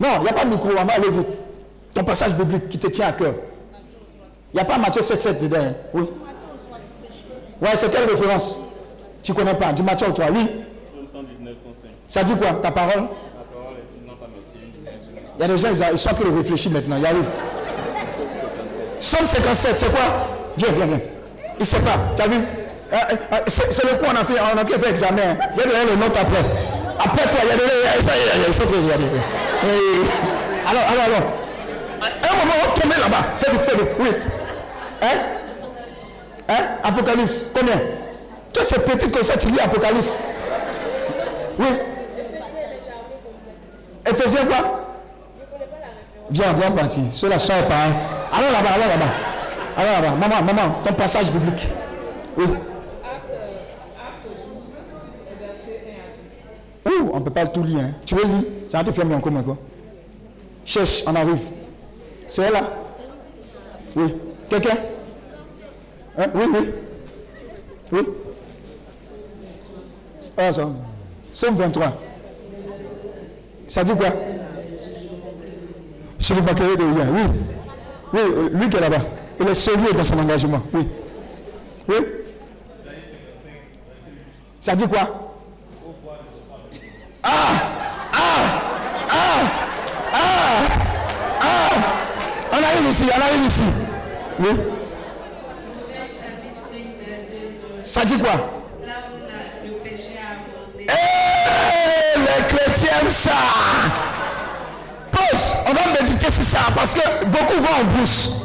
Non, 0.00 0.08
il 0.16 0.22
n'y 0.22 0.28
a 0.28 0.32
pas 0.32 0.44
de 0.44 0.50
micro, 0.50 0.68
on 0.70 0.84
va 0.84 0.92
aller 0.94 1.10
vite. 1.10 1.36
Ton 1.92 2.04
passage 2.04 2.34
biblique 2.34 2.68
qui 2.68 2.78
te 2.78 2.86
tient 2.86 3.08
à 3.08 3.12
cœur. 3.12 3.34
Il 4.52 4.56
n'y 4.56 4.60
a 4.60 4.64
pas 4.64 4.78
Matthieu 4.78 5.02
7, 5.02 5.20
7 5.20 5.42
dedans. 5.42 5.58
hein? 5.60 5.74
Oui. 5.92 6.02
Ouais, 7.60 7.68
c'est 7.74 7.92
quelle 7.92 8.08
référence? 8.08 8.58
Tu 9.22 9.34
connais 9.34 9.54
pas. 9.54 9.72
Dis 9.72 9.82
Matthieu 9.82 10.08
ou 10.08 10.12
toi? 10.12 10.26
Oui. 10.32 10.46
Psaume 10.86 11.06
119, 11.12 11.54
105. 11.56 11.90
Ça 12.08 12.24
dit 12.24 12.34
quoi? 12.36 12.52
Ta 12.54 12.70
parole? 12.70 13.08
Il 15.38 15.42
y 15.42 15.44
a 15.44 15.48
des 15.48 15.56
gens, 15.56 15.68
ils 15.92 15.98
sont 15.98 16.10
en 16.10 16.14
train 16.14 16.30
de 16.30 16.36
réfléchir 16.36 16.70
maintenant. 16.72 16.96
Ils 16.96 17.06
arrivent. 17.06 17.30
Somme 18.98 19.26
57, 19.26 19.78
c'est 19.78 19.90
quoi? 19.90 20.28
Viens, 20.56 20.72
viens, 20.72 20.86
viens. 20.86 21.00
Il 21.56 21.60
ne 21.60 21.64
sait 21.64 21.80
pas. 21.80 21.98
Tu 22.16 22.22
as 22.22 22.28
vu? 22.28 22.36
C'est 23.46 23.84
le 23.84 23.96
coup, 23.98 24.06
on 24.08 24.16
a 24.20 24.24
fait, 24.24 24.34
on 24.40 24.58
a 24.58 24.64
fait 24.78 24.90
examen. 24.90 25.22
hein. 25.22 25.36
Donné 25.56 25.72
les 25.90 25.96
notes 25.96 26.16
après. 26.16 26.44
Après 26.98 27.22
toi, 27.30 27.40
il 27.42 27.48
y 27.48 27.52
a 27.52 27.54
des 27.56 28.02
ça 28.02 28.12
y 28.16 28.20
est, 28.20 28.50
Alors, 30.68 30.82
alors, 30.90 31.04
alors. 31.04 31.32
Un 32.02 32.36
moment, 32.36 32.54
on 32.84 32.88
va 32.88 32.96
là-bas. 32.98 33.24
Fais 33.38 33.50
vite, 33.52 33.64
fais 33.64 33.76
vite. 33.76 33.96
Oui. 33.98 34.08
Hein 35.02 35.18
Hein 36.48 36.62
Apocalypse. 36.82 37.46
Combien 37.54 37.80
Toi, 38.52 38.64
tu 38.66 38.74
es 38.74 38.78
petite 38.78 39.12
comme 39.12 39.22
ça, 39.22 39.36
tu 39.36 39.46
lis 39.48 39.60
Apocalypse. 39.60 40.18
Oui. 41.58 41.66
Éphésiens 44.06 44.44
quoi 44.46 44.80
Viens, 46.30 46.52
viens 46.52 46.70
partir. 46.70 47.02
Ceux-là 47.12 47.38
sont 47.38 47.52
pareils. 47.68 47.92
Allons 48.32 48.52
là-bas, 48.52 48.70
allons 48.74 48.88
là-bas. 48.88 49.12
Allons 49.76 49.92
là-bas. 49.92 50.28
Maman, 50.28 50.42
maman, 50.42 50.80
ton 50.84 50.92
passage 50.94 51.30
biblique. 51.30 51.68
Oui. 52.36 52.46
Ouh, 56.86 56.90
on 57.12 57.18
ne 57.20 57.24
peut 57.24 57.30
pas 57.30 57.46
tout 57.46 57.62
lire. 57.62 57.80
hein. 57.80 57.90
Tu 58.04 58.14
veux 58.14 58.24
lire? 58.24 58.44
Ça 58.68 58.78
va 58.82 58.84
te 58.84 59.00
mieux 59.04 59.14
en 59.14 59.20
commun 59.20 59.42
quoi. 59.42 59.56
Cherche, 60.64 61.02
on 61.06 61.14
arrive. 61.14 61.40
C'est 62.26 62.50
là? 62.50 62.70
Oui. 63.96 64.14
Quelqu'un? 64.48 64.76
Hein? 66.18 66.26
Oui, 66.34 66.44
oui. 66.52 66.70
Oui. 67.92 68.00
Ah, 70.36 70.52
ça. 70.52 70.68
Somme 71.32 71.56
23. 71.56 71.92
Ça 73.66 73.84
dit 73.84 73.94
quoi? 73.94 74.08
Ne 76.34 76.40
manquerai 76.40 76.76
de. 76.76 76.84
Oui. 76.84 77.20
Oui, 78.12 78.20
euh, 78.20 78.48
lui 78.52 78.68
qui 78.68 78.76
est 78.76 78.80
là-bas. 78.80 79.02
Il 79.40 79.48
est 79.48 79.54
sérieux 79.54 79.92
dans 79.92 80.04
son 80.04 80.18
engagement. 80.18 80.62
Oui. 80.72 80.88
Oui. 81.88 81.96
Ça 84.60 84.76
dit 84.76 84.86
quoi? 84.86 85.29
Ah 87.32 87.52
Ah 88.12 88.18
Ah 89.08 89.40
Ah 90.12 90.18
Ah 91.40 91.74
On 92.52 92.56
arrive 92.56 92.90
ici, 92.90 93.04
on 93.06 93.20
arrive 93.20 93.46
ici. 93.46 93.62
Oui. 94.40 94.48
Chapitre 96.08 96.60
5, 96.68 96.78
verset 97.06 97.44
9. 97.76 97.82
Ça 97.82 98.04
dit 98.04 98.18
quoi? 98.18 98.32
Là 98.84 98.94
le 99.64 99.70
péché. 99.88 100.18
Eh, 100.78 102.18
les 102.18 102.46
chrétiens 102.46 103.08
ça. 103.08 103.30
Pause. 105.12 105.56
On 105.66 105.72
va 105.72 106.00
méditer 106.00 106.30
sur 106.32 106.42
ça 106.42 106.58
parce 106.74 106.94
que 106.94 107.24
beaucoup 107.26 107.60
vont 107.60 107.80
en 107.82 107.84
brousse. 107.96 108.36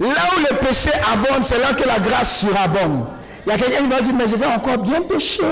Là 0.00 0.08
où 0.36 0.40
le 0.40 0.56
péché 0.58 0.90
abonde, 1.12 1.44
c'est 1.44 1.58
là 1.58 1.72
que 1.72 1.86
la 1.86 1.98
grâce 1.98 2.40
surabonde. 2.40 3.06
Il 3.46 3.50
y 3.50 3.54
a 3.54 3.58
quelqu'un 3.58 3.82
qui 3.84 3.88
va 3.88 4.00
dire, 4.00 4.14
mais 4.14 4.28
je 4.28 4.36
vais 4.36 4.46
encore 4.46 4.78
bien 4.78 5.02
pécher. 5.02 5.42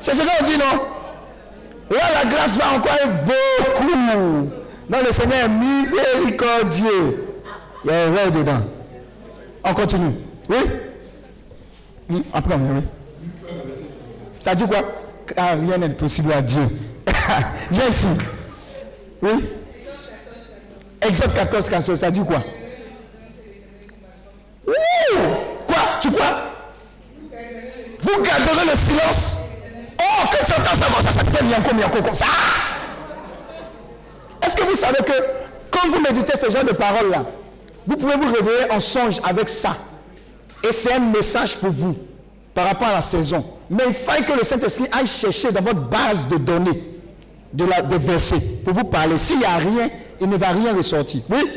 C'est 0.00 0.14
ce 0.14 0.20
qu'on 0.20 0.44
dit, 0.44 0.56
non? 0.58 0.84
Là, 1.90 2.02
la 2.22 2.30
grâce 2.30 2.56
va 2.58 2.76
encore 2.76 2.92
beaucoup. 3.24 3.96
Non, 4.90 4.98
le 5.04 5.12
Seigneur 5.12 5.44
est 5.44 5.48
miséricordieux. 5.48 7.24
Il 7.84 7.90
y 7.90 7.94
a 7.94 8.04
un 8.06 8.14
rêve 8.14 8.30
dedans. 8.32 8.60
On 9.64 9.74
continue. 9.74 10.14
Oui? 10.48 10.56
Hmm, 12.08 12.20
Après, 12.32 12.54
oui. 12.54 12.82
Ça 14.40 14.54
dit 14.54 14.64
quoi? 14.66 14.78
Rien 15.36 15.78
n'est 15.78 15.88
possible 15.90 16.32
à 16.32 16.40
Dieu. 16.40 16.62
Viens 17.70 17.88
ici. 17.88 18.08
Oui? 19.20 19.30
Exode 21.02 21.34
14, 21.34 21.68
14, 21.68 21.98
ça 21.98 22.10
dit 22.10 22.22
quoi? 22.24 22.42
Ouh 24.66 24.72
Quoi? 25.66 25.76
Tu 26.00 26.10
quoi 26.10 26.42
Vous 28.00 28.22
garderez 28.22 28.66
le 28.70 28.76
silence? 28.76 29.40
Oh, 30.00 30.24
quand 30.30 30.44
tu 30.44 30.52
entends 30.52 30.74
ça 30.76 30.86
comme 30.86 31.06
ça, 31.06 31.12
ça 31.12 31.22
te 31.22 31.30
fait 31.30 31.44
mianko, 31.44 32.02
comme 32.02 32.14
ça. 32.14 32.26
Est-ce 34.42 34.56
que 34.56 34.62
vous 34.62 34.76
savez 34.76 34.98
que 34.98 35.12
quand 35.70 35.88
vous 35.88 36.00
méditez 36.00 36.36
ce 36.36 36.50
genre 36.50 36.64
de 36.64 36.72
paroles-là, 36.72 37.24
vous 37.86 37.96
pouvez 37.96 38.16
vous 38.16 38.32
réveiller 38.32 38.70
en 38.70 38.80
songe 38.80 39.18
avec 39.24 39.48
ça. 39.48 39.76
Et 40.62 40.72
c'est 40.72 40.92
un 40.92 40.98
message 40.98 41.56
pour 41.58 41.70
vous 41.70 41.96
par 42.54 42.66
rapport 42.66 42.88
à 42.88 42.94
la 42.94 43.02
saison. 43.02 43.44
Mais 43.70 43.84
il 43.88 43.94
faut 43.94 44.22
que 44.22 44.32
le 44.32 44.44
Saint-Esprit 44.44 44.86
aille 44.92 45.06
chercher 45.06 45.52
dans 45.52 45.62
votre 45.62 45.80
base 45.80 46.26
de 46.28 46.36
données, 46.36 46.98
de 47.52 47.64
la, 47.64 47.82
des 47.82 47.98
versets, 47.98 48.40
pour 48.64 48.74
vous 48.74 48.84
parler. 48.84 49.16
S'il 49.16 49.38
n'y 49.38 49.44
a 49.44 49.56
rien, 49.56 49.90
il 50.20 50.28
ne 50.28 50.36
va 50.36 50.48
rien 50.48 50.74
ressortir. 50.74 51.22
Oui? 51.30 51.50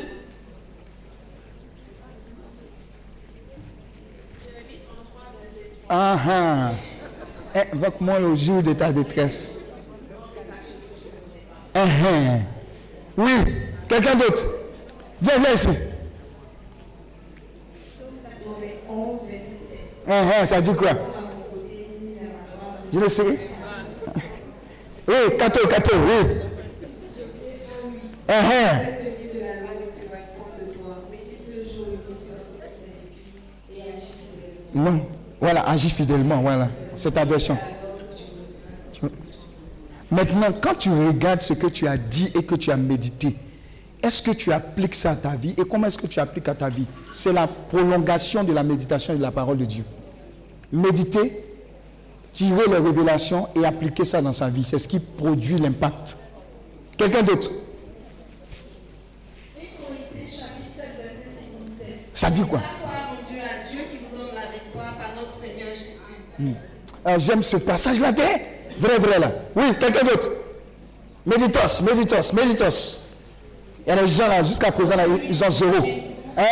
Ah 5.89 6.18
ah. 6.30 6.72
Invoque-moi 7.53 8.19
au 8.19 8.36
jour 8.36 8.64
de 8.64 8.73
ta 8.73 8.91
détresse. 8.91 9.48
Ah. 11.73 11.86
Oui, 13.18 13.32
quelqu'un 13.88 14.15
d'autre? 14.15 14.48
Viens, 15.22 15.40
viens 15.40 15.53
ici. 15.53 15.69
Ah, 20.07 20.45
ça 20.45 20.61
dit 20.61 20.73
quoi? 20.73 20.90
Je 22.94 22.99
le 22.99 23.07
sais. 23.07 23.23
Oui, 25.07 25.15
Kato, 25.38 25.68
Kato, 25.68 25.95
oui. 25.95 26.28
Fidèlement. 28.28 28.82
Non. 34.73 35.06
Voilà, 35.40 35.69
agis 35.69 35.90
fidèlement, 35.90 36.41
voilà. 36.41 36.69
C'est 37.02 37.10
ta 37.10 37.26
version. 37.26 37.57
Maintenant, 40.11 40.49
quand 40.61 40.76
tu 40.76 40.91
regardes 40.91 41.41
ce 41.41 41.53
que 41.53 41.65
tu 41.65 41.88
as 41.88 41.98
dit 41.98 42.32
et 42.36 42.44
que 42.44 42.53
tu 42.53 42.69
as 42.69 42.78
médité, 42.78 43.36
est-ce 44.03 44.22
que 44.22 44.30
tu 44.30 44.52
appliques 44.52 44.94
ça 44.94 45.11
à 45.11 45.15
ta 45.15 45.30
vie 45.30 45.56
et 45.57 45.65
comment 45.65 45.88
est-ce 45.88 45.98
que 45.98 46.06
tu 46.06 46.19
appliques 46.19 46.48
à 46.48 46.53
ta 46.53 46.69
vie? 46.69 46.86
C'est 47.11 47.34
la 47.34 47.48
prolongation 47.48 48.44
de 48.44 48.53
la 48.53 48.61
méditation 48.61 49.15
et 49.15 49.18
de 49.18 49.22
la 49.23 49.32
parole 49.32 49.57
de 49.57 49.65
Dieu. 49.65 49.84
Méditer, 50.72 51.44
tirer 52.34 52.68
les 52.68 52.78
révélations 52.78 53.48
et 53.56 53.65
appliquer 53.65 54.06
ça 54.06 54.22
dans 54.22 54.34
sa 54.34 54.49
vie, 54.49 54.64
c'est 54.64 54.78
ce 54.78 54.88
qui 54.88 54.99
produit 54.99 55.57
l'impact. 55.57 56.19
Quelqu'un 56.98 57.23
d'autre? 57.23 57.49
Et 59.60 59.69
Corinthiens 59.76 60.30
chapitre 60.30 60.76
7, 60.76 60.86
verset 61.02 61.30
57. 61.80 61.95
Ça 62.14 62.30
dit 62.30 62.44
quoi 62.44 62.61
Alors, 67.06 67.19
J'aime 67.19 67.44
ce 67.44 67.57
passage-là. 67.57 68.14
t'es 68.14 68.45
Vrai, 68.80 68.98
vrai 68.99 69.19
là. 69.19 69.32
Oui, 69.56 69.64
quelqu'un 69.80 70.03
d'autre. 70.06 70.30
Méditos, 71.26 71.82
méditos, 71.84 72.34
méditos. 72.34 72.99
Il 73.86 73.90
y 73.90 73.91
a 73.91 74.02
des 74.02 74.07
gens 74.07 74.28
là, 74.28 74.44
jusqu'à 74.44 74.72
présent, 74.72 74.95
là, 74.95 75.03
ils 75.28 75.44
ont 75.44 75.49
zéro. 75.52 75.76
Hein? 76.38 76.44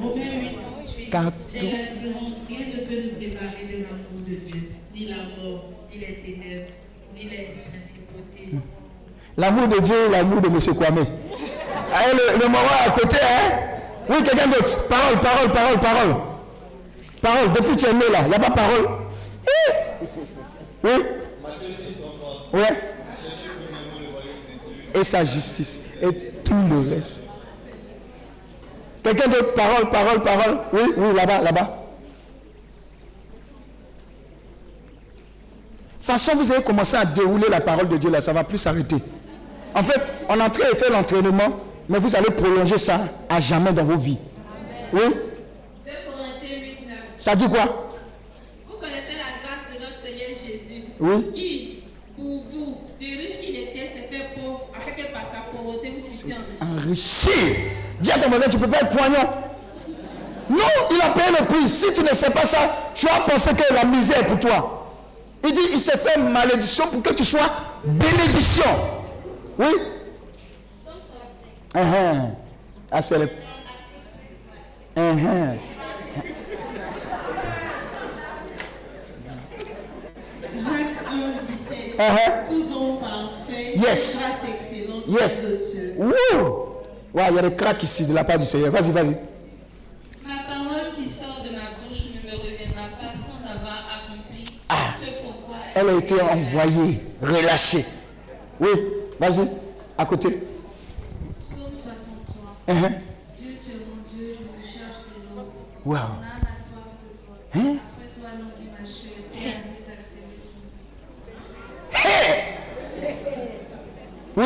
Romains 0.00 0.14
8, 0.16 0.50
38. 0.86 1.10
Car 1.10 1.22
J'ai 1.52 1.60
l'assurance, 1.70 2.36
rien 2.48 2.58
ne 2.66 2.86
peut 2.86 3.02
nous 3.02 3.08
séparer 3.10 3.66
de 3.70 3.82
l'amour 3.82 4.26
de 4.26 4.34
Dieu, 4.36 4.60
ni 4.94 5.06
la 5.06 5.16
mort, 5.16 5.64
ni 5.92 5.98
les 5.98 6.14
ténèbres, 6.20 6.70
ni 7.14 7.22
les 7.24 7.48
principautés. 7.70 8.58
L'amour 9.36 9.68
de 9.68 9.80
Dieu 9.80 9.94
et 10.08 10.12
l'amour 10.12 10.40
de 10.40 10.48
M. 10.48 10.58
Kwame. 10.76 11.06
Ah, 11.92 12.00
le, 12.12 12.38
le 12.40 12.46
moment 12.46 12.58
à 12.86 12.90
côté, 12.90 13.16
hein? 13.16 13.56
Oui, 14.08 14.16
quelqu'un 14.22 14.46
d'autre. 14.48 14.86
Parole, 14.88 15.18
parole, 15.20 15.52
parole, 15.52 15.80
parole. 15.80 16.14
Parole, 17.22 17.52
depuis 17.54 17.74
que 17.76 17.80
tu 17.80 17.86
es 17.86 17.92
né 17.92 18.04
là, 18.12 18.20
il 18.24 18.28
n'y 18.28 18.34
a 18.34 18.38
pas 18.38 18.50
parole. 18.50 18.88
Oui 20.84 20.90
Matthieu 21.42 21.68
6, 21.74 22.00
33. 22.00 22.48
Ouais. 22.52 22.60
Cherchez 23.16 23.48
premièrement 23.48 24.00
le 24.00 24.08
royaume 24.12 24.42
de 24.48 24.92
Dieu. 24.92 25.00
Et 25.00 25.04
sa 25.04 25.24
justice. 25.24 25.80
Et 26.02 26.12
tout 26.44 26.54
le 26.70 26.90
reste. 26.94 27.22
Quelqu'un 29.02 29.28
d'autre? 29.28 29.54
Parole, 29.54 29.90
parole, 29.90 30.22
parole. 30.22 30.58
Oui, 30.72 30.82
oui, 30.96 31.14
là-bas, 31.14 31.40
là-bas. 31.40 31.82
De 36.06 36.12
toute 36.12 36.20
façon, 36.22 36.36
vous 36.36 36.52
avez 36.52 36.62
commencé 36.62 36.96
à 36.96 37.04
dérouler 37.04 37.48
la 37.48 37.60
parole 37.60 37.88
de 37.88 37.96
Dieu 37.96 38.10
là, 38.10 38.20
ça 38.20 38.32
ne 38.32 38.36
va 38.38 38.44
plus 38.44 38.58
s'arrêter. 38.58 38.96
En 39.74 39.82
fait, 39.82 40.00
on 40.28 40.38
est 40.38 40.42
en 40.42 40.50
train 40.50 40.70
de 40.70 40.76
faire 40.76 40.90
l'entraînement, 40.90 41.60
mais 41.88 41.98
vous 41.98 42.14
allez 42.16 42.30
prolonger 42.30 42.78
ça 42.78 43.00
à 43.28 43.40
jamais 43.40 43.72
dans 43.72 43.84
vos 43.84 43.96
vies. 43.96 44.18
Oui 44.92 45.00
2 45.00 45.10
Corinthiens 46.08 46.58
8, 46.62 46.88
9. 46.88 46.98
Ça 47.16 47.34
dit 47.34 47.48
quoi 47.48 47.92
Vous 48.68 48.76
connaissez 48.76 49.16
la 49.16 49.30
grâce 49.42 49.66
de 49.72 49.80
notre 49.80 50.00
Seigneur 50.04 50.28
Jésus. 50.30 50.84
Oui. 51.00 51.32
Qui, 51.34 51.82
pour 52.16 52.42
vous, 52.50 52.78
de 53.00 53.04
riche 53.04 53.40
qu'il 53.40 53.56
était, 53.56 53.86
s'est 53.86 54.08
fait 54.10 54.34
pauvre, 54.34 54.68
afin 54.76 54.90
que 54.92 55.12
par 55.12 55.22
sa 55.22 55.38
pauvreté 55.52 55.92
vous 55.98 56.06
fussiez 56.06 56.34
enrichis. 56.34 57.28
Enrichi. 57.28 57.56
Dis 58.00 58.12
à 58.12 58.18
ton 58.18 58.28
voisin, 58.28 58.48
tu 58.48 58.56
ne 58.56 58.62
peux 58.64 58.70
pas 58.70 58.80
être 58.80 58.90
poignant. 58.90 59.42
Non, 60.48 60.58
il 60.90 61.00
a 61.00 61.10
payé 61.10 61.26
le 61.38 61.44
prix. 61.46 61.68
Si 61.68 61.92
tu 61.92 62.02
ne 62.02 62.08
sais 62.08 62.30
pas 62.30 62.44
ça, 62.44 62.92
tu 62.94 63.06
vas 63.06 63.20
penser 63.20 63.50
que 63.54 63.74
la 63.74 63.84
misère 63.84 64.20
est 64.20 64.26
pour 64.26 64.38
toi. 64.38 64.94
Il 65.44 65.52
dit, 65.52 65.60
il 65.74 65.80
s'est 65.80 65.98
fait 65.98 66.18
malédiction 66.18 66.86
pour 66.88 67.02
que 67.02 67.12
tu 67.12 67.24
sois 67.24 67.50
bénédiction. 67.84 68.64
Oui 69.58 69.66
Uh-huh. 71.74 72.30
Ah, 72.90 73.02
c'est 73.02 73.18
le 73.18 73.28
1, 74.96 75.18
17. 81.42 81.85
Uh-huh. 81.98 82.46
Tout 82.46 82.62
don 82.64 82.96
parfait, 82.96 83.74
Yes. 83.76 84.20
grâce 84.20 84.44
excellente 84.54 85.04
Yes. 85.08 85.42
de 85.42 85.56
Dieu. 85.56 85.94
Wouh! 85.98 86.66
Ouais, 87.14 87.24
il 87.30 87.36
y 87.36 87.38
a 87.38 87.42
des 87.48 87.56
cracks 87.56 87.82
ici 87.82 88.04
de 88.04 88.12
la 88.14 88.24
part 88.24 88.38
du 88.38 88.44
Seigneur. 88.44 88.70
Vas-y, 88.70 88.90
vas-y. 88.90 89.16
Ma 90.26 90.42
parole 90.46 90.92
qui 90.94 91.08
sort 91.08 91.42
de 91.42 91.50
ma 91.50 91.70
bouche 91.86 92.02
ne 92.22 92.30
me 92.30 92.36
reviendra 92.36 92.88
pas 93.00 93.16
sans 93.16 93.42
avoir 93.50 93.86
accompli 93.96 94.44
ce 94.44 95.10
pourquoi 95.22 95.56
Elle 95.74 95.88
a 95.88 95.94
été 95.94 96.20
envoyée, 96.20 97.02
relâchée. 97.22 97.84
Oui, 98.60 98.68
vas-y, 99.18 99.48
à 99.96 100.04
côté. 100.04 100.42
Psaume 101.40 101.72
63. 101.72 102.74
Uh-huh. 102.74 102.92
Dieu, 103.36 103.56
tu 103.64 103.70
es 103.70 103.78
mon 103.78 104.02
Dieu, 104.14 104.36
je 104.38 104.44
te 104.60 104.66
cherche 104.66 105.00
de 105.08 105.36
l'eau. 105.36 105.46
Wow. 105.84 105.94
Mon 105.94 105.98
âme 105.98 106.48
a 106.52 106.54
soif 106.54 106.84
de 107.02 107.10
toi. 107.24 107.36
Hein? 107.54 107.76
Après 107.78 108.10
toi, 108.18 108.28
langue 108.38 108.68
ma 108.78 108.84
chair, 108.86 109.20
et 109.32 109.38
la 109.38 109.54
nuit 109.70 109.82
d'actes 109.86 110.40
sans 110.40 110.66
Oui? 114.36 114.44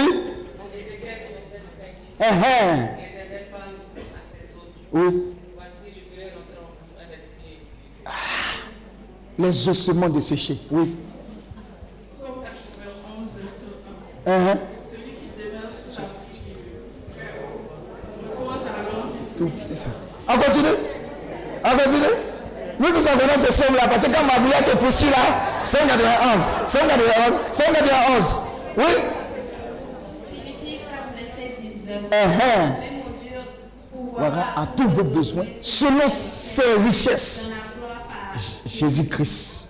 Uh-huh. 2.20 2.88
Oui. 4.92 5.34
Ah, 8.04 8.10
Les 9.38 9.68
ossements 9.68 10.08
desséchés. 10.08 10.58
Oui. 10.70 10.96
Psaume 12.14 12.42
91, 12.42 13.30
verset 13.42 13.72
1. 14.26 14.30
Uh-huh. 14.30 14.58
Celui 14.90 15.12
qui 15.14 15.30
ça. 19.74 19.86
On 20.28 20.38
continue 20.38 20.68
On 21.64 21.70
continue 21.70 22.14
Nous 22.78 22.88
tous 22.88 23.06
on 23.08 23.18
connaît 23.18 23.38
ce 23.38 23.52
somme 23.52 23.74
là 23.74 23.88
parce 23.88 24.02
que 24.06 24.10
quand 24.12 24.24
poursuit 24.78 25.08
là, 25.08 25.64
191, 25.64 26.66
191, 26.66 27.40
191. 27.52 28.40
Oui 28.76 28.84
Philippiens 30.30 30.78
4, 30.88 31.00
verset 31.16 31.54
19. 31.58 31.70
Uh-huh. 31.70 31.76
Mais 31.76 31.76
mon 31.76 31.76
Dieu 31.76 31.76
pourvoira 31.76 31.76
Voilà 34.16 34.46
à 34.56 34.66
tous 34.76 34.88
vos 34.88 35.04
besoins 35.04 35.46
selon 35.60 36.08
ses 36.08 36.74
richesses. 36.84 37.50
Jésus-Christ. 38.66 39.68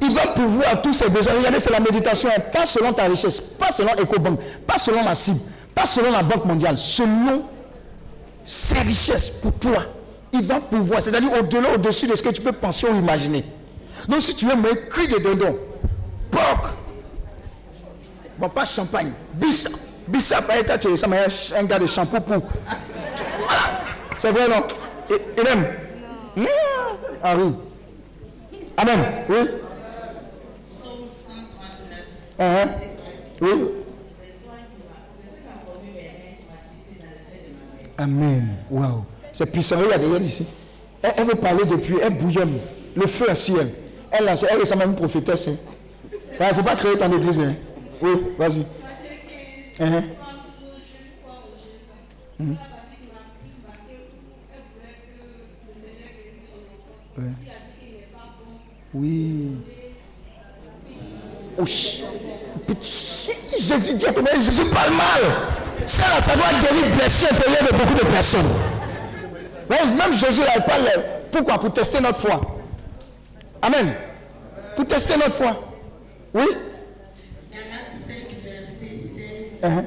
Il 0.00 0.14
va 0.14 0.26
pouvoir 0.28 0.68
à 0.72 0.76
tous 0.76 0.92
ses 0.92 1.08
besoins. 1.08 1.34
Regardez, 1.38 1.60
c'est 1.60 1.70
la 1.70 1.80
méditation. 1.80 2.28
Pas 2.52 2.66
selon 2.66 2.92
ta 2.92 3.04
richesse, 3.04 3.40
pas 3.40 3.70
selon 3.70 3.92
EcoBank, 3.92 4.38
pas 4.66 4.78
selon 4.78 5.04
la 5.04 5.14
cible, 5.14 5.40
pas 5.74 5.86
selon 5.86 6.10
la 6.10 6.22
Banque 6.22 6.44
mondiale, 6.44 6.76
selon 6.76 7.44
ses 8.42 8.78
richesses 8.80 9.30
pour 9.30 9.52
toi. 9.52 9.84
Il 10.32 10.42
va 10.42 10.60
pouvoir, 10.60 11.00
c'est-à-dire 11.00 11.32
au-delà, 11.32 11.74
au-dessus 11.74 12.06
de 12.06 12.14
ce 12.16 12.22
que 12.22 12.30
tu 12.30 12.42
peux 12.42 12.52
penser 12.52 12.86
ou 12.88 12.96
imaginer. 12.96 13.44
Donc 14.08 14.20
si 14.20 14.34
tu 14.34 14.46
veux 14.46 14.56
me 14.56 14.74
cuire 14.88 15.08
de 15.08 15.22
dindon, 15.22 15.56
bon 18.38 18.48
pas 18.48 18.64
champagne, 18.64 19.12
bissap, 19.34 19.72
bissap, 20.06 20.50
eh, 20.58 20.64
toi, 20.64 20.78
tu 20.78 20.88
es 20.88 20.96
ça, 20.96 21.06
mais 21.06 21.18
un 21.56 21.64
gars 21.64 21.78
de 21.78 21.86
shampoing 21.86 22.20
pour. 22.20 22.36
Voilà. 22.36 23.82
C'est 24.16 24.30
vrai, 24.30 24.48
non? 24.48 24.64
Et, 25.10 25.40
et 25.40 25.44
même? 25.44 25.66
Mmh. 26.36 26.44
Ah 27.22 27.34
oui. 27.36 27.54
Amen. 28.76 29.00
Oui. 29.28 29.36
Psaume 30.68 31.08
139. 31.08 31.98
Uh-huh. 32.38 32.66
verset 32.66 32.90
13. 33.38 33.40
Oui. 33.40 33.64
Ma. 37.96 38.04
Amen. 38.04 38.48
Waouh. 38.70 39.04
C'est 39.32 39.46
puissant. 39.46 39.78
Regarde, 39.78 40.02
regarde 40.02 40.24
ici. 40.24 40.46
Elle, 41.02 41.12
elle 41.18 41.24
veut 41.24 41.34
parler 41.34 41.64
depuis, 41.64 41.96
elle 42.02 42.14
bouillonne. 42.16 42.58
Le 42.96 43.06
feu 43.06 43.26
est 43.28 43.34
sur 43.34 43.60
elle. 43.60 43.72
Elle, 44.10 44.28
elle 44.28 44.58
ressemble 44.60 44.82
à 44.82 44.86
une 44.86 44.94
prophétesse. 44.96 45.48
hein. 45.48 45.56
Il 46.40 46.46
ne 46.46 46.52
faut 46.52 46.62
pas 46.62 46.74
créer 46.76 46.96
ton 46.96 47.12
église. 47.12 47.40
hein. 47.40 47.54
Oui, 48.02 48.10
vas-y. 48.38 48.64
Matthieu 49.80 49.96
15, 49.96 50.04
quand 50.20 50.32
nous 50.60 50.76
jeunes 50.78 51.10
croient 51.22 51.42
en 51.42 51.58
Jésus, 51.58 51.98
la 52.38 52.44
partie 52.44 52.96
qui 52.96 53.06
m'a 53.10 53.22
plus 53.40 53.56
marqué, 53.66 53.94
où 53.98 54.30
elle 54.52 54.62
voulait 54.70 54.98
que 55.02 55.18
le 55.66 55.74
Seigneur 55.82 56.10
guérisse 56.14 56.50
son 56.50 56.62
enfant. 56.74 56.98
Ouais. 57.18 57.34
Oui. 58.94 59.56
Ouch. 61.58 62.02
Petit, 62.66 63.32
Jésus 63.58 63.94
dit 63.94 64.06
à 64.06 64.40
Jésus 64.40 64.64
parle 64.66 64.94
mal. 64.94 65.22
Ça, 65.86 66.20
ça 66.20 66.36
doit 66.36 66.52
guérir 66.60 66.94
blessure 66.96 67.28
intérieure 67.32 67.64
de 67.72 67.76
beaucoup 67.76 67.94
de 67.94 68.06
personnes. 68.10 68.50
Même 69.68 70.12
Jésus, 70.12 70.40
là, 70.40 70.52
il 70.56 70.62
parle. 70.62 71.04
Pourquoi? 71.32 71.58
Pour 71.58 71.72
tester 71.72 72.00
notre 72.00 72.18
foi. 72.18 72.40
Amen. 73.60 73.92
Pour 74.76 74.86
tester 74.86 75.16
notre 75.16 75.34
foi. 75.34 75.60
Oui 76.32 76.44
Galates 76.44 76.54
5, 76.54 76.62
verset 76.62 76.73
16. 79.64 79.72
Uh-huh. 79.72 79.84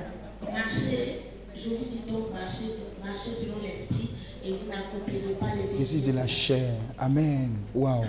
Marchez, 0.52 1.22
je 1.56 1.70
vous 1.70 1.86
dis 1.86 2.02
donc, 2.12 2.34
marchez, 2.34 2.66
marchez 3.04 3.30
selon 3.30 3.62
l'esprit 3.62 4.10
et 4.44 4.52
vous 4.52 4.70
n'accomplirez 4.70 5.34
pas 5.40 5.54
les 5.56 5.78
Jésus 5.78 6.02
de 6.02 6.12
la 6.14 6.26
chair. 6.26 6.74
Amen. 6.98 7.52
Waouh. 7.76 8.06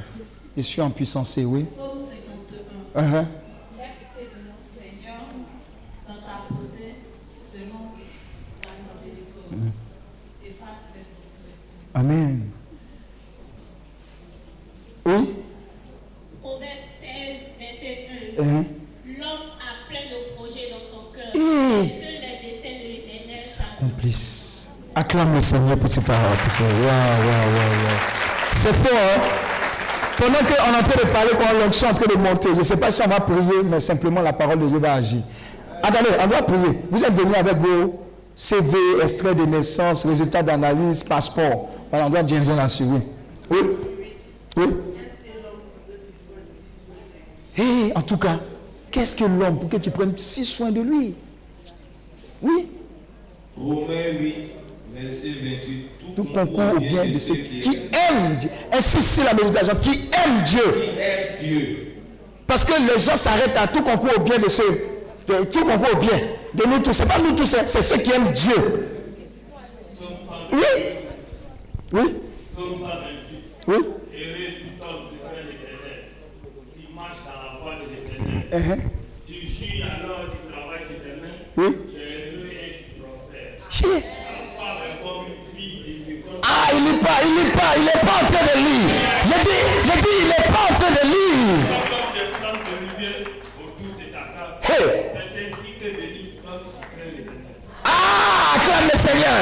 Je 0.56 0.62
suis 0.62 0.80
en 0.80 0.90
puissance, 0.90 1.36
oui. 1.36 1.64
Psaume 1.64 1.98
51. 2.94 3.02
Uh-huh. 3.02 3.26
L'acte 3.76 4.16
de 4.16 4.38
notre 4.46 4.64
Seigneur 4.74 5.20
dans 6.08 6.14
ta 6.14 6.54
beauté 6.54 6.94
selon 7.38 7.92
ta 8.62 8.70
miséricorde. 8.80 9.52
Mhm. 9.52 9.72
Efface 10.42 10.84
tes 10.94 11.04
transgressions. 11.04 11.92
Amen. 11.94 12.50
Oui 15.04 15.34
Proverbe 16.40 16.80
16, 16.80 17.52
verset 17.58 18.08
1. 18.38 18.42
Uh-huh. 18.42 18.64
L'homme 19.18 19.50
a 19.58 19.88
plein 19.88 20.04
de 20.10 20.34
projets 20.34 20.70
dans 20.70 20.84
son 20.84 21.10
cœur. 21.14 21.32
Mm. 21.34 21.48
Et 21.48 21.48
seuls 21.48 21.48
les 21.48 21.48
desseins 21.48 21.48
de 21.48 21.48
l'éternel 21.48 21.48
s'accomplissent. 21.84 23.60
Complice. 23.78 24.68
Acclame 24.94 25.34
le 25.34 25.40
Seigneur 25.40 25.78
pour 25.78 25.88
cette 25.88 26.04
parole. 26.04 26.22
Waouh, 26.22 26.78
waouh, 26.80 26.86
waouh, 26.86 27.52
waouh. 27.54 27.98
C'est 28.52 28.74
fort, 28.74 28.92
hein? 28.92 29.20
Pendant 30.16 30.38
qu'on 30.38 30.54
est 30.54 30.78
en 30.78 30.82
train 30.82 31.04
de 31.04 31.12
parler, 31.12 31.30
quand 31.32 31.64
l'onction 31.64 31.86
est 31.86 31.90
en 31.90 31.94
train 31.94 32.12
de 32.12 32.18
monter, 32.20 32.48
je 32.52 32.58
ne 32.58 32.62
sais 32.64 32.76
pas 32.76 32.90
si 32.90 33.02
on 33.04 33.08
va 33.08 33.20
prier, 33.20 33.62
mais 33.64 33.78
simplement 33.78 34.20
la 34.20 34.32
parole 34.32 34.58
de 34.58 34.66
Dieu 34.66 34.78
va 34.78 34.94
agir. 34.94 35.20
Attendez, 35.80 36.10
on 36.20 36.26
doit 36.26 36.42
prier. 36.42 36.80
Vous 36.90 37.04
êtes 37.04 37.12
venus 37.12 37.36
avec 37.36 37.56
vos 37.58 38.00
CV, 38.34 38.76
extraits 39.00 39.36
de 39.36 39.44
naissance, 39.44 40.04
résultats 40.04 40.42
d'analyse, 40.42 41.04
passeport. 41.04 41.68
Voilà, 41.90 42.06
on 42.06 42.10
doit 42.10 42.24
dire 42.24 42.40
là-dessus. 42.56 42.84
Oui. 42.84 43.00
Oui. 43.50 43.58
Oui. 44.56 44.66
Hé, 47.56 47.92
en 47.94 48.02
tout 48.02 48.16
cas, 48.16 48.38
qu'est-ce 48.90 49.14
que 49.14 49.24
l'homme 49.24 49.58
pour 49.58 49.68
que 49.68 49.76
tu 49.76 49.90
prennes 49.90 50.14
si 50.16 50.44
soin 50.44 50.70
de 50.70 50.80
lui? 50.80 51.14
Oui, 52.43 52.66
Romains 53.56 54.12
8, 54.20 54.35
verset 54.94 55.28
28. 55.43 55.89
tout 56.16 56.24
concourt 56.24 56.74
au 56.77 56.81
bien 56.81 57.05
de 57.06 57.19
ceux 57.19 57.35
qui 57.35 57.66
aiment 57.66 58.36
Dieu. 58.39 58.51
Insiste 58.73 59.15
sur 59.16 59.24
la 59.24 59.35
méditation, 59.35 59.74
qui 59.82 59.90
aiment 60.12 60.44
Dieu. 60.44 60.60
Qui 60.62 61.01
aime 61.01 61.36
Dieu. 61.40 61.77
Parce 62.47 62.65
que 62.65 62.73
les 62.81 62.98
gens 63.01 63.16
s'arrêtent 63.16 63.56
à 63.56 63.66
tout 63.66 63.82
concours 63.82 64.10
au 64.16 64.20
bien 64.20 64.39
de 64.39 64.48
ceux. 64.48 64.81
de- 65.27 65.44
tout 65.44 65.65
concours 65.65 65.94
au 65.94 65.97
bien 65.98 66.19
de 66.55 66.66
nous 66.66 66.78
tous. 66.78 66.93
Ce 66.94 67.02
n'est 67.02 67.09
pas 67.09 67.19
nous 67.19 67.32
tous, 67.32 67.44
c'est 67.47 67.69
c'est 67.69 67.82
ceux 67.82 67.98
qui 67.98 68.10
aiment 68.12 68.32
Dieu. 68.32 68.89
Oui. 70.52 70.59
Oui. 71.93 72.15
Psaume 72.51 72.74
128. 72.74 73.66
Oui. 73.66 73.77
Tout 73.77 73.85
qui 76.74 76.94
marche 76.94 77.19
dans 77.27 77.39
la 77.43 77.60
voie 77.62 77.74
de 77.77 77.86
l'éternel. 77.90 78.78
Uh-huh. 78.78 78.81
Tu 79.27 79.35
jouis 79.47 79.82
alors 79.82 80.24
du 80.31 80.52
travail 80.52 80.81
de 80.89 80.94
tes 81.05 81.15
mains. 81.20 81.39
Oui. 81.56 81.77
Ah, 86.42 86.68
il 86.74 86.82
n'est 86.84 86.98
pas, 86.98 87.18
il 87.24 87.34
n'est 87.34 87.52
pas, 87.52 87.76
il 87.76 87.84
n'est 87.84 87.92
pas 87.92 88.16
en 88.22 88.26
train 88.26 88.44
de 88.44 88.55
lire. 88.59 88.90
J'ai 89.24 89.40
dit, 89.44 89.62
j'ai 89.84 90.00
dit, 90.00 90.14
il 90.20 90.26
n'est 90.26 90.52
pas 90.52 90.64
en 90.68 90.74
train 90.74 90.90
de 90.90 91.02
lire. 91.06 91.60
Hey. 94.62 94.84
Ah, 97.84 98.56
acclame 98.56 98.88
le 98.92 98.98
Seigneur. 98.98 99.40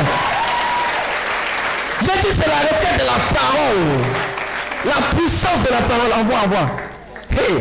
J'ai 2.02 2.18
dit, 2.20 2.32
c'est 2.32 2.48
la 2.48 2.60
retraite 2.60 2.98
de 3.00 3.06
la 3.06 3.18
parole. 3.38 3.84
La 4.84 4.98
puissance 5.16 5.60
de 5.64 5.70
la 5.70 5.82
parole. 5.82 6.12
Envoie, 6.12 6.40
envoie. 6.44 6.68
Hey. 7.30 7.54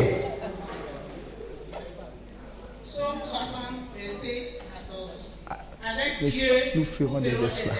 Psaume 2.83 3.21
60, 3.23 3.61
verset 3.95 4.59
14. 4.89 5.31
Avec 5.83 5.94
Mais 6.21 6.29
Dieu, 6.29 6.51
nous 6.75 6.83
ferons 6.83 7.19
des 7.19 7.43
exploits. 7.43 7.73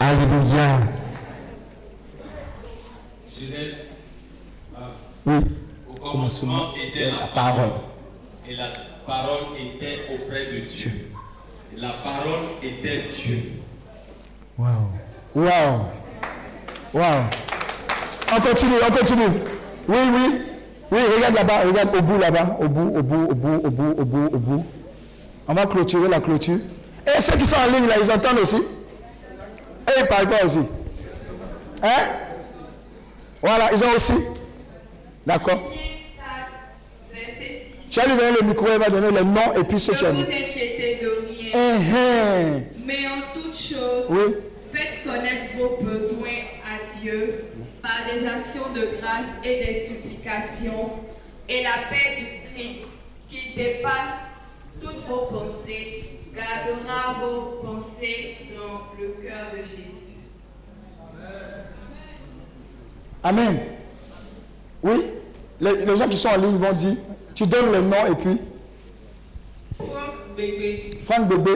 Alléluia. 0.00 0.78
Genèse. 3.30 3.98
ah, 4.76 4.80
Oui. 5.26 5.34
Au 5.90 5.94
commencement 5.94 6.72
était 6.76 7.10
la 7.10 7.26
parole. 7.34 7.70
Et 8.48 8.54
la 8.56 8.68
parole 9.06 9.40
était 9.58 10.00
auprès 10.14 10.46
de 10.46 10.60
Dieu. 10.66 10.90
Et 11.76 11.80
la 11.80 11.90
parole 11.90 12.40
était 12.62 13.02
Dieu. 13.08 13.42
Waouh. 14.58 14.70
Waouh. 15.34 15.80
Waouh. 16.92 17.22
On 18.36 18.40
continue, 18.40 18.74
on 18.88 18.92
continue. 18.92 19.22
Oui, 19.88 19.96
oui. 20.14 20.40
Oui, 20.92 21.00
regarde 21.16 21.34
là-bas, 21.34 21.60
regarde 21.66 21.96
au 21.96 22.02
bout 22.02 22.18
là-bas, 22.18 22.56
au 22.60 22.68
bout, 22.68 22.96
au 22.98 23.02
bout, 23.02 23.24
au 23.30 23.34
bout, 23.34 23.60
au 23.64 23.70
bout, 23.70 23.94
au 23.98 24.04
bout, 24.04 24.26
au 24.34 24.38
bout. 24.38 24.66
On 25.48 25.54
va 25.54 25.66
clôturer 25.66 26.08
la 26.08 26.20
clôture. 26.20 26.58
Et 27.06 27.20
ceux 27.20 27.36
qui 27.36 27.46
sont 27.46 27.56
en 27.56 27.70
ligne 27.72 27.86
là, 27.86 27.94
ils 28.02 28.10
entendent 28.10 28.38
aussi. 28.38 28.56
Et 28.56 29.92
ils 29.98 30.02
ne 30.02 30.06
parlent 30.08 30.28
pas 30.28 30.44
aussi. 30.44 30.58
Hein? 31.82 31.88
Voilà, 33.42 33.70
ils 33.72 33.84
ont 33.84 33.90
aussi. 33.94 34.14
D'accord. 35.26 35.70
Verset 37.12 37.50
6. 37.80 37.90
Tu 37.90 38.00
vas 38.00 38.06
lui 38.06 38.16
donner 38.16 38.36
le 38.40 38.46
micro, 38.46 38.66
il 38.72 38.78
va 38.78 38.88
donner 38.88 39.10
les 39.10 39.24
noms 39.24 39.52
et 39.58 39.64
puis 39.64 39.78
ce 39.78 39.92
Ne 39.92 39.96
qu'il 39.98 40.06
a 40.06 40.10
vous 40.10 40.22
dit. 40.22 40.32
inquiétez 40.32 40.98
de 41.02 41.26
rien. 41.28 41.50
Eh, 41.54 41.76
eh. 41.96 42.62
Mais 42.84 43.06
en 43.06 43.32
toute 43.38 43.56
chose, 43.56 44.06
Oui. 44.08 44.34
faites 44.72 45.04
connaître 45.04 45.44
vos 45.58 45.76
besoins 45.82 46.40
à 46.64 46.98
Dieu 47.00 47.44
par 47.82 47.98
des 48.12 48.26
actions 48.26 48.72
de 48.74 48.88
grâce 49.00 49.26
et 49.44 49.66
des 49.66 49.72
supplications. 49.74 50.90
Et 51.48 51.62
la 51.62 51.70
paix 51.90 52.14
du 52.16 52.24
Christ, 52.54 52.84
qui 53.28 53.54
dépasse 53.54 54.32
toutes 54.80 55.06
vos 55.06 55.26
pensées, 55.26 56.13
gardera 56.34 57.14
vos 57.20 57.66
pensées 57.66 58.36
dans 58.56 59.00
le 59.00 59.08
cœur 59.22 59.50
de 59.52 59.58
Jésus. 59.58 60.14
Amen. 63.22 63.58
Oui. 64.82 65.04
Les, 65.60 65.84
les 65.86 65.96
gens 65.96 66.08
qui 66.08 66.16
sont 66.16 66.28
en 66.28 66.36
ligne 66.36 66.56
vont 66.56 66.72
dire, 66.72 66.96
tu 67.34 67.46
donnes 67.46 67.72
le 67.72 67.80
nom 67.80 68.06
et 68.06 68.14
puis, 68.16 68.38
Franck 69.78 70.36
Bébé, 70.36 71.00
Franck 71.02 71.28
Bébé. 71.28 71.52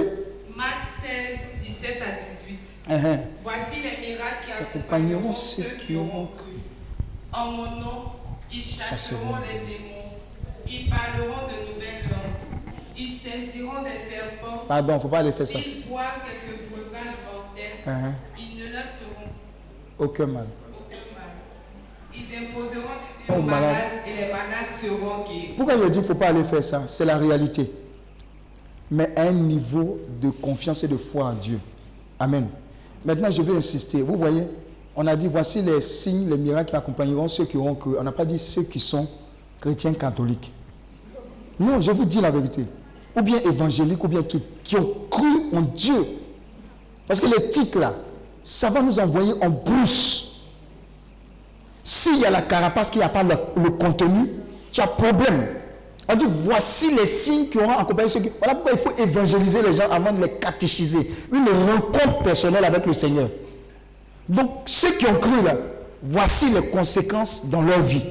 Marc 0.57 0.83
16, 0.83 1.47
17 1.65 2.03
à 2.03 2.13
18. 2.13 2.59
eh, 2.91 2.95
eh. 2.95 3.17
Voici 3.43 3.77
les 3.83 4.09
miracles 4.09 4.47
qui 4.47 4.53
Accompagneront 4.79 5.33
ceux 5.33 5.65
qui 5.85 5.97
auront 5.97 6.27
cru. 6.27 6.53
En 7.33 7.51
mon 7.53 7.71
nom, 7.81 8.03
ils 8.53 8.65
Chasseront. 8.65 9.37
les 9.47 9.59
démons. 9.59 9.95
Ils 10.67 10.89
parleront 10.89 11.47
de 11.47 11.75
nouvelles 11.75 12.05
langues. 12.11 12.48
Ils 12.99 13.09
saisiront 13.09 13.83
des 13.83 13.99
serpents. 13.99 14.65
Pardon, 14.67 14.93
il 14.93 14.97
ne 14.97 15.01
faut 15.01 15.09
pas 15.09 15.19
aller 15.19 15.33
faire 15.33 15.47
ça. 15.47 15.59
S'ils 15.59 15.87
boivent 15.89 16.05
quelques 16.25 16.69
breuvages 16.71 17.15
mortels, 17.33 17.79
Eh, 17.87 17.91
eh. 17.91 18.41
ils 18.43 18.59
ne 18.59 18.73
leur 18.73 18.83
feront 18.85 19.31
Aucun 19.99 20.27
mal. 20.27 20.47
aucun 20.73 20.97
mal. 21.15 21.31
Ils 22.15 22.47
imposeront 22.47 22.89
des 23.29 23.35
aux 23.35 23.43
malades. 23.43 23.77
et 24.07 24.15
les 24.17 24.33
malades 24.33 24.69
seront 24.71 25.25
guéris. 25.25 25.55
Pourquoi 25.57 25.77
je 25.79 25.85
dis 25.85 25.91
qu'il 25.93 26.01
ne 26.01 26.07
faut 26.07 26.15
pas 26.15 26.29
aller 26.29 26.45
faire 26.45 26.65
ça? 26.65 26.83
C'est 26.87 27.05
la 27.05 27.17
réalité. 27.17 27.71
Mais 28.91 29.13
à 29.17 29.29
un 29.29 29.33
niveau 29.33 30.01
de 30.21 30.31
confiance 30.31 30.83
et 30.83 30.89
de 30.89 30.97
foi 30.97 31.27
en 31.27 31.35
Dieu. 31.35 31.61
Amen. 32.19 32.49
Maintenant, 33.05 33.31
je 33.31 33.43
vais 33.43 33.57
insister. 33.57 34.03
Vous 34.03 34.17
voyez, 34.17 34.43
on 34.97 35.07
a 35.07 35.15
dit 35.15 35.29
voici 35.29 35.63
les 35.63 35.81
signes, 35.83 36.29
les 36.29 36.37
miracles 36.39 36.71
qui 36.71 36.77
accompagneront 36.77 37.29
ceux 37.29 37.45
qui 37.45 37.57
auront 37.57 37.75
cru. 37.77 37.93
On 37.99 38.03
n'a 38.03 38.11
pas 38.13 38.25
dit 38.25 38.39
ceux 38.39 38.63
qui 38.65 38.81
sont 38.81 39.07
chrétiens 39.61 39.93
catholiques. 39.95 40.51
Non, 41.61 41.81
je 41.81 41.91
vous 41.93 42.05
dis 42.05 42.21
la 42.21 42.31
vérité. 42.31 42.65
Ou 43.19 43.23
bien 43.23 43.41
évangéliques, 43.41 44.05
ou 44.05 44.09
bien 44.09 44.23
tout, 44.23 44.41
qui 44.63 44.77
ont 44.77 44.95
cru 45.11 45.29
en 45.53 45.63
Dieu. 45.63 46.07
Parce 47.07 47.21
que 47.21 47.27
les 47.27 47.51
titres 47.51 47.81
là, 47.81 47.95
ça 48.43 48.71
va 48.71 48.81
nous 48.81 48.99
envoyer 49.01 49.33
en 49.43 49.51
brousse. 49.51 50.43
S'il 51.83 52.19
y 52.19 52.25
a 52.25 52.31
la 52.31 52.43
carapace, 52.43 52.91
qu'il 52.91 53.01
n'y 53.01 53.05
a 53.05 53.09
pas 53.09 53.23
le, 53.23 53.35
le 53.57 53.71
contenu, 53.71 54.31
tu 54.71 54.81
as 54.81 54.87
problème. 54.87 55.49
On 56.07 56.15
dit 56.15 56.27
voici 56.29 56.95
les 56.95 57.07
signes 57.07 57.49
qui 57.49 57.59
auront 57.59 57.79
accompagné 57.79 58.09
ceux 58.09 58.21
qui. 58.21 58.31
Voilà 58.39 58.55
pourquoi 58.55 58.73
il 58.73 58.79
faut 58.79 59.03
évangéliser 59.03 59.63
les 59.63 59.73
gens 59.73 59.91
avant 59.91 60.13
de 60.13 60.23
les 60.23 60.33
catéchiser. 60.33 61.11
Une 61.33 61.49
rencontre 61.49 62.23
personnelle 62.23 62.65
avec 62.65 62.87
le 62.87 62.93
Seigneur. 62.93 63.29
Donc, 64.29 64.51
ceux 64.67 64.93
qui 64.93 65.07
ont 65.07 65.19
cru 65.19 65.43
là, 65.43 65.57
voici 66.03 66.51
les 66.51 66.69
conséquences 66.69 67.47
dans 67.47 67.63
leur 67.63 67.81
vie. 67.81 68.05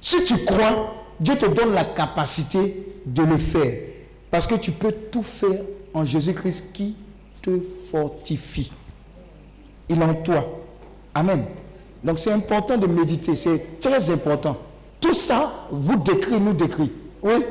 Si 0.00 0.24
tu 0.24 0.44
crois, 0.44 0.94
Dieu 1.20 1.36
te 1.36 1.46
donne 1.46 1.74
la 1.74 1.84
capacité 1.84 2.94
de 3.04 3.22
le 3.22 3.36
faire. 3.36 3.72
Parce 4.30 4.46
que 4.46 4.54
tu 4.56 4.72
peux 4.72 4.92
tout 4.92 5.22
faire 5.22 5.60
en 5.94 6.04
Jésus-Christ 6.04 6.72
qui 6.72 6.96
te 7.42 7.60
fortifie. 7.60 8.70
Il 9.88 10.00
est 10.00 10.04
en 10.04 10.14
toi. 10.14 10.44
Amen. 11.14 11.44
Donc 12.02 12.18
c'est 12.18 12.32
important 12.32 12.76
de 12.76 12.86
méditer, 12.86 13.34
c'est 13.36 13.80
très 13.80 14.10
important. 14.10 14.56
Tout 15.00 15.14
ça 15.14 15.66
vous 15.70 15.96
décrit, 15.96 16.40
nous 16.40 16.52
décrit. 16.52 16.90
Oui 17.22 17.44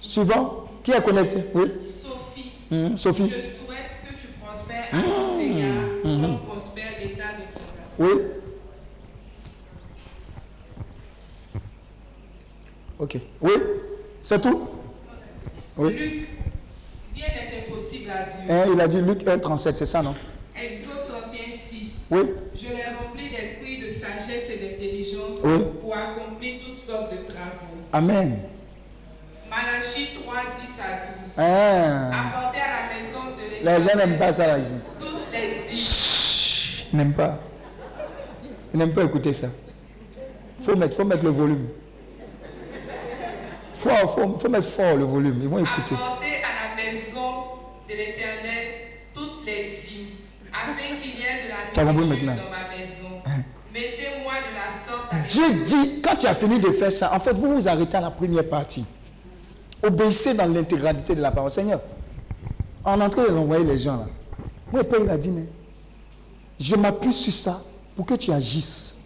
Suivant 0.00 0.64
Qui 0.82 0.92
est 0.92 1.02
connecté? 1.02 1.38
Oui 1.54 1.64
Sophie, 1.80 2.52
Mhm, 2.70 2.96
Sophie 2.96 3.24
je 3.30 3.40
souhaite 3.42 3.90
que 4.04 4.14
tu 4.20 4.26
prospères 4.40 4.86
à 4.92 4.96
Mhm, 4.96 5.02
tous 5.04 5.40
égards, 5.40 6.04
mhm. 6.16 6.22
comme 6.22 6.38
prospère 6.46 6.84
l'état 7.00 7.24
de 7.32 7.54
ton 7.54 8.04
âme. 8.04 8.10
Oui 8.10 8.22
Ok. 12.98 13.18
Oui 13.42 13.52
C'est 14.28 14.40
tout? 14.40 14.68
Oui. 15.76 15.92
Luc, 15.92 16.28
rien 17.14 17.26
n'est 17.28 17.68
impossible 17.68 18.10
à 18.10 18.24
Dieu. 18.24 18.50
Hein, 18.52 18.64
il 18.74 18.80
a 18.80 18.88
dit 18.88 19.00
Luc 19.00 19.20
1, 19.24 19.38
37, 19.38 19.76
c'est 19.76 19.86
ça, 19.86 20.02
non? 20.02 20.16
Exode 20.60 21.06
31, 21.30 21.52
6. 21.52 21.92
Oui. 22.10 22.20
Je 22.56 22.62
les 22.66 22.82
remplis 22.98 23.30
d'esprit, 23.30 23.78
de 23.84 23.88
sagesse 23.88 24.50
et 24.50 24.56
d'intelligence 24.58 25.34
Oui. 25.44 25.60
pour 25.80 25.96
accomplir 25.96 26.54
toutes 26.66 26.74
sortes 26.76 27.12
de 27.12 27.18
travaux. 27.18 27.76
Amen. 27.92 28.38
Malachie 29.48 30.08
3, 30.20 30.34
10 30.60 30.80
à 30.80 31.24
12. 31.24 31.38
Hein. 31.38 32.10
Apportez 32.12 32.58
à 32.58 32.88
la 32.88 32.98
maison 32.98 33.20
de 33.36 33.42
Les 33.48 33.58
l'Éternel 33.60 33.82
gens 33.88 33.96
n'aiment 33.96 34.18
pas 34.18 34.32
ça 34.32 34.46
là 34.48 34.58
ici. 34.58 34.74
toutes 34.98 35.32
les 35.32 35.70
dix. 35.70 36.84
Ils 36.92 36.96
n'aiment 36.96 37.12
pas. 37.14 37.38
Ils 38.74 38.78
n'aiment 38.80 38.92
pas 38.92 39.04
écouter 39.04 39.32
ça. 39.32 39.46
faut 40.62 40.74
mettre, 40.74 40.96
faut 40.96 41.04
mettre 41.04 41.22
le 41.22 41.30
volume. 41.30 41.68
Faut, 43.88 44.08
faut, 44.08 44.36
faut 44.36 44.48
mettre 44.48 44.66
fort 44.66 44.96
le 44.96 45.04
volume. 45.04 45.38
Ils 45.42 45.48
vont 45.48 45.58
écouter. 45.58 45.94
Apportez 45.94 46.36
à 46.42 46.68
la 46.68 46.82
maison 46.82 47.20
de 47.88 47.94
l'Éternel 47.94 48.64
toutes 49.14 49.46
les 49.46 49.70
dîmes, 49.70 50.16
afin 50.52 50.96
qu'il 50.96 51.18
y 51.18 51.22
ait 51.22 51.44
de 51.44 51.84
la 51.84 51.92
nourriture 51.92 52.26
dans 52.26 52.50
ma 52.50 52.76
maison. 52.76 53.22
Mettez-moi 53.72 54.32
de 54.34 54.54
la 54.54 54.70
sorte 54.70 55.12
à 55.12 55.18
Dieu 55.20 55.62
dit, 55.64 56.00
quand 56.02 56.16
tu 56.16 56.26
as 56.26 56.34
fini 56.34 56.58
de 56.58 56.70
faire 56.70 56.90
ça, 56.90 57.14
en 57.14 57.18
fait, 57.18 57.34
vous 57.34 57.54
vous 57.56 57.68
arrêtez 57.68 57.96
à 57.96 58.00
la 58.00 58.10
première 58.10 58.48
partie. 58.48 58.84
Obéissez 59.82 60.32
dans 60.34 60.46
l'intégralité 60.46 61.14
de 61.14 61.20
la 61.20 61.30
parole. 61.30 61.50
Seigneur, 61.50 61.80
en 62.84 63.00
entrant 63.00 63.22
de 63.22 63.28
renvoyer 63.28 63.64
les 63.64 63.78
gens 63.78 63.96
là, 63.96 64.06
moi, 64.72 64.82
Père, 64.82 65.00
il 65.04 65.10
a 65.10 65.18
dit, 65.18 65.30
mais 65.30 65.46
je 66.58 66.74
m'appuie 66.74 67.12
sur 67.12 67.32
ça 67.32 67.62
pour 67.94 68.06
que 68.06 68.14
tu 68.14 68.32
agisses. 68.32 68.96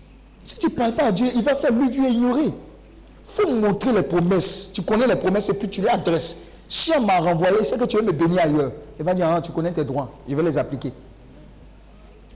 Si 0.45 0.57
tu 0.57 0.67
ne 0.67 0.73
parles 0.73 0.95
pas 0.95 1.07
à 1.07 1.13
Dieu, 1.13 1.31
il 1.35 1.43
va 1.43 1.55
faire 1.55 1.73
lui, 1.73 1.91
lui 1.91 2.09
ignorer. 2.09 2.53
Faut 3.31 3.49
montrer 3.49 3.93
les 3.93 4.03
promesses. 4.03 4.71
Tu 4.73 4.83
connais 4.83 5.07
les 5.07 5.17
promesses 5.17 5.49
et 5.49 5.55
puis 5.55 5.69
tu 5.69 5.81
les 5.81 5.89
adresses. 5.89 6.37
Si 6.69 6.93
on 6.97 7.01
m'a 7.03 7.19
renvoyé, 7.19 7.65
c'est 7.65 7.79
que 7.79 7.85
tu 7.85 7.97
veux 7.97 8.03
me 8.03 8.13
bénir 8.13 8.43
ailleurs. 8.43 8.73
Il 8.99 9.05
va 9.05 9.15
dire, 9.15 9.27
ah, 9.29 9.41
tu 9.41 9.51
connais 9.53 9.73
tes 9.73 9.85
droits, 9.85 10.11
je 10.29 10.35
vais 10.35 10.43
les 10.43 10.59
appliquer. 10.59 10.93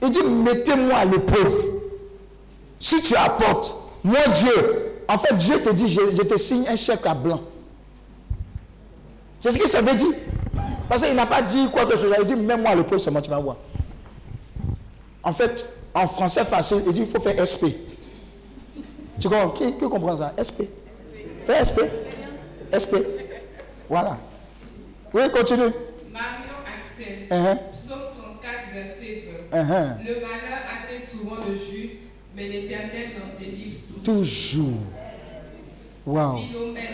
Il 0.03 0.11
dit, 0.11 0.23
mettez-moi 0.23 0.97
à 0.97 1.05
l'épreuve. 1.05 1.55
Si 2.79 3.01
tu 3.01 3.15
apportes, 3.17 3.77
moi 4.03 4.21
Dieu, 4.35 4.93
en 5.09 5.19
fait 5.19 5.35
Dieu 5.37 5.63
te 5.63 5.71
dit, 5.71 5.89
je, 5.89 6.23
te 6.23 6.37
signe 6.37 6.67
un 6.69 6.77
chèque 6.77 7.07
à 7.07 7.15
blanc. 7.15 7.41
C'est 9.41 9.51
ce 9.51 9.59
que 9.59 9.69
ça 9.69 9.81
veut 9.81 9.95
dire. 9.95 10.13
Parce 10.89 11.03
qu'il 11.03 11.15
n'a 11.15 11.27
pas 11.27 11.43
dit 11.43 11.69
quoi 11.71 11.87
que 11.87 11.97
ce 11.97 12.07
soit. 12.07 12.17
Il 12.21 12.27
dit, 12.27 12.35
mets-moi 12.37 12.71
à 12.71 12.75
l'épreuve 12.75 12.99
seulement, 12.99 13.21
tu 13.21 13.31
vas 13.31 13.39
voir. 13.39 13.57
En 15.23 15.33
fait, 15.33 15.67
en 15.95 16.07
français 16.07 16.45
facile, 16.45 16.83
il 16.87 16.93
dit, 16.93 17.01
il 17.03 17.07
faut 17.07 17.21
faire 17.21 17.37
SP. 17.47 17.65
Tu 19.21 19.29
comprends? 19.29 19.51
Qui 19.51 19.73
comprend 19.75 20.17
ça? 20.17 20.33
SP. 20.37 20.63
Fais 21.45 21.65
SP. 21.65 21.79
SP. 22.73 22.95
Voilà. 23.89 24.19
Oui, 25.13 25.23
continue. 25.33 25.71
Marion 26.13 26.59
Axel, 26.77 27.29
Uh-huh. 27.31 27.59
psaume 27.73 27.99
34, 28.41 28.75
verset 28.75 29.25
20. 29.53 29.59
Uh-huh. 29.59 29.99
Le 30.01 30.15
malheur 30.15 30.61
atteint 30.67 30.99
souvent 30.99 31.37
le 31.49 31.55
juste, 31.55 32.09
mais 32.35 32.49
l'Éternel 32.49 33.11
l'en 33.19 33.39
délivre 33.39 33.77
tout. 33.95 34.01
Toujours. 34.13 34.79
Wow. 36.07 36.39
Philomène, 36.39 36.85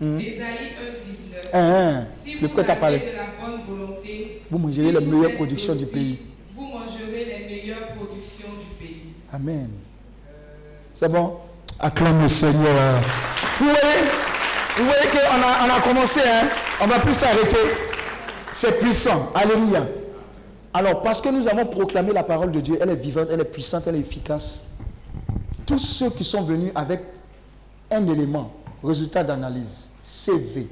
Mhm. 0.00 0.20
Ésaïe 0.20 0.72
1, 0.78 1.04
19. 1.04 1.50
Uh-huh. 1.52 2.04
Si 2.12 2.38
Le 2.38 2.48
vous 2.48 2.58
avez 2.60 2.74
parlé. 2.80 2.98
de 2.98 3.04
la 3.16 3.46
bonne 3.46 3.60
volonté, 3.66 4.42
Vous 4.50 4.58
mangerez 4.58 4.86
si 4.88 4.92
les 4.92 4.98
vous 4.98 5.16
meilleures 5.16 5.34
productions 5.36 5.74
du 5.74 5.86
pays. 5.86 6.18
Vous 6.56 6.62
mangerez 6.66 7.24
les 7.26 7.46
meilleures 7.46 7.88
productions 7.96 8.48
du 8.58 8.84
pays. 8.84 9.02
Amen. 9.32 9.68
C'est 10.94 11.08
bon 11.08 11.36
Acclame 11.78 12.20
le 12.22 12.28
Seigneur. 12.28 13.00
Vous 13.60 13.66
voyez 13.66 14.08
Vous 14.78 14.84
voyez 14.84 15.06
qu'on 15.10 15.18
a, 15.42 15.66
on 15.66 15.78
a 15.78 15.80
commencé, 15.82 16.20
hein 16.20 16.48
on 16.80 16.86
va 16.86 16.98
plus 16.98 17.12
s'arrêter. 17.12 17.58
C'est 18.50 18.78
puissant. 18.80 19.30
Alléluia. 19.34 19.86
Alors, 20.72 21.02
parce 21.02 21.20
que 21.20 21.28
nous 21.28 21.46
avons 21.46 21.66
proclamé 21.66 22.12
la 22.12 22.22
parole 22.22 22.52
de 22.52 22.60
Dieu, 22.60 22.78
elle 22.80 22.88
est 22.88 22.96
vivante, 22.96 23.28
elle 23.30 23.40
est 23.40 23.44
puissante, 23.44 23.86
elle 23.86 23.96
est 23.96 24.00
efficace. 24.00 24.64
Tous 25.66 25.78
ceux 25.78 26.08
qui 26.08 26.24
sont 26.24 26.42
venus 26.42 26.72
avec 26.74 27.02
un 27.90 28.06
élément, 28.08 28.50
résultat 28.82 29.22
d'analyse, 29.22 29.90
CV, 30.02 30.68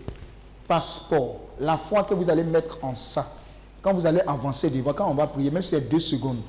passeport, 0.66 1.40
la 1.60 1.76
foi 1.76 2.04
que 2.04 2.14
vous 2.14 2.30
allez 2.30 2.44
mettre 2.44 2.78
en 2.82 2.94
ça, 2.94 3.30
quand 3.82 3.92
vous 3.92 4.06
allez 4.06 4.20
avancer 4.26 4.70
devant, 4.70 4.94
quand 4.94 5.10
on 5.10 5.14
va 5.14 5.26
prier, 5.26 5.50
même 5.50 5.62
si 5.62 5.70
c'est 5.70 5.88
deux 5.90 6.00
secondes, 6.00 6.40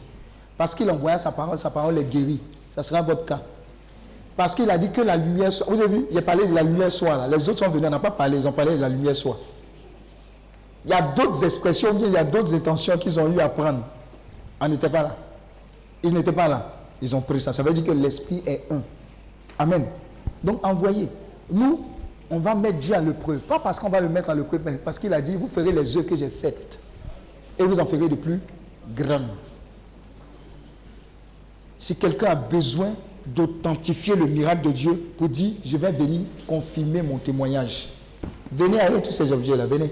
parce 0.57 0.73
qu'il 0.73 0.89
envoya 0.89 1.17
sa 1.17 1.31
parole, 1.31 1.57
sa 1.57 1.69
parole 1.69 1.97
est 1.97 2.03
guérie. 2.05 2.39
Ça 2.69 2.83
sera 2.83 3.01
votre 3.01 3.25
cas. 3.25 3.41
Parce 4.35 4.55
qu'il 4.55 4.69
a 4.69 4.77
dit 4.77 4.91
que 4.91 5.01
la 5.01 5.17
lumière 5.17 5.51
soit. 5.51 5.67
Vous 5.69 5.81
avez 5.81 5.97
vu, 5.97 6.05
il 6.11 6.17
a 6.17 6.21
parlé 6.21 6.45
de 6.45 6.53
la 6.53 6.63
lumière 6.63 6.91
soit 6.91 7.17
là. 7.17 7.27
Les 7.27 7.49
autres 7.49 7.59
sont 7.59 7.69
venus, 7.69 7.87
on 7.87 7.91
n'a 7.91 7.99
pas 7.99 8.11
parlé, 8.11 8.37
ils 8.37 8.47
ont 8.47 8.51
parlé 8.51 8.75
de 8.75 8.81
la 8.81 8.89
lumière 8.89 9.15
soit. 9.15 9.37
Il 10.85 10.91
y 10.91 10.93
a 10.93 11.01
d'autres 11.01 11.43
expressions, 11.43 11.89
il 11.99 12.11
y 12.11 12.17
a 12.17 12.23
d'autres 12.23 12.53
intentions 12.53 12.97
qu'ils 12.97 13.19
ont 13.19 13.31
eu 13.31 13.39
à 13.39 13.49
prendre. 13.49 13.83
On 14.61 14.67
n'était 14.67 14.89
pas 14.89 15.03
là. 15.03 15.15
Ils 16.03 16.13
n'étaient 16.13 16.31
pas 16.31 16.47
là. 16.47 16.73
Ils 17.01 17.15
ont 17.15 17.21
pris 17.21 17.41
ça. 17.41 17.51
Ça 17.51 17.63
veut 17.63 17.73
dire 17.73 17.83
que 17.83 17.91
l'esprit 17.91 18.41
est 18.45 18.63
un. 18.71 18.81
Amen. 19.57 19.85
Donc 20.43 20.65
envoyez. 20.65 21.09
Nous, 21.51 21.85
on 22.29 22.37
va 22.39 22.55
mettre 22.55 22.79
Dieu 22.79 22.95
à 22.95 23.01
l'épreuve. 23.01 23.39
Pas 23.39 23.59
parce 23.59 23.79
qu'on 23.79 23.89
va 23.89 23.99
le 23.99 24.07
mettre 24.07 24.29
à 24.29 24.35
l'épreuve, 24.35 24.61
mais 24.63 24.73
parce 24.73 24.99
qu'il 24.99 25.13
a 25.13 25.21
dit, 25.21 25.35
vous 25.35 25.47
ferez 25.47 25.71
les 25.71 25.97
œuvres 25.97 26.07
que 26.07 26.15
j'ai 26.15 26.29
faites. 26.29 26.79
Et 27.57 27.63
vous 27.63 27.79
en 27.79 27.85
ferez 27.85 28.07
de 28.07 28.15
plus 28.15 28.39
grandes. 28.95 29.27
Si 31.77 31.95
quelqu'un 31.95 32.27
a 32.27 32.35
besoin 32.35 32.93
d'authentifier 33.25 34.15
le 34.15 34.25
miracle 34.25 34.61
de 34.67 34.71
Dieu 34.71 35.11
pour 35.17 35.29
dire, 35.29 35.51
je 35.63 35.77
vais 35.77 35.91
venir 35.91 36.21
confirmer 36.47 37.01
mon 37.01 37.17
témoignage. 37.17 37.89
Venez 38.51 38.79
avec 38.79 39.03
tous 39.03 39.11
ces 39.11 39.31
objets-là, 39.31 39.65
venez. 39.65 39.91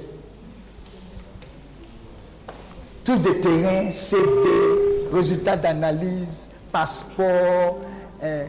Tout 3.04 3.18
des 3.18 3.40
terrains, 3.40 3.90
CV, 3.92 4.22
résultats 5.14 5.56
d'analyse, 5.56 6.50
passeport. 6.72 7.80
euh, 8.24 8.46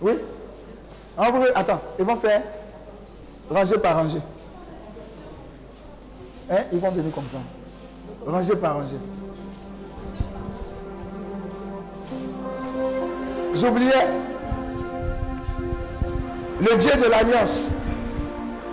oui 0.00 0.12
En 1.16 1.30
vrai, 1.32 1.50
Attends, 1.54 1.80
ils 1.98 2.04
vont 2.04 2.16
faire 2.16 2.42
ranger 3.50 3.78
par 3.78 3.96
ranger. 3.96 4.20
Hein? 6.50 6.58
Ils 6.72 6.78
vont 6.78 6.90
venir 6.90 7.12
comme 7.12 7.24
ça. 7.30 7.38
Ranger 8.24 8.56
par 8.56 8.74
ranger. 8.76 8.96
J'oubliais 13.56 14.06
le 16.60 16.76
Dieu 16.76 16.90
de 16.92 17.10
l'Alliance. 17.10 17.70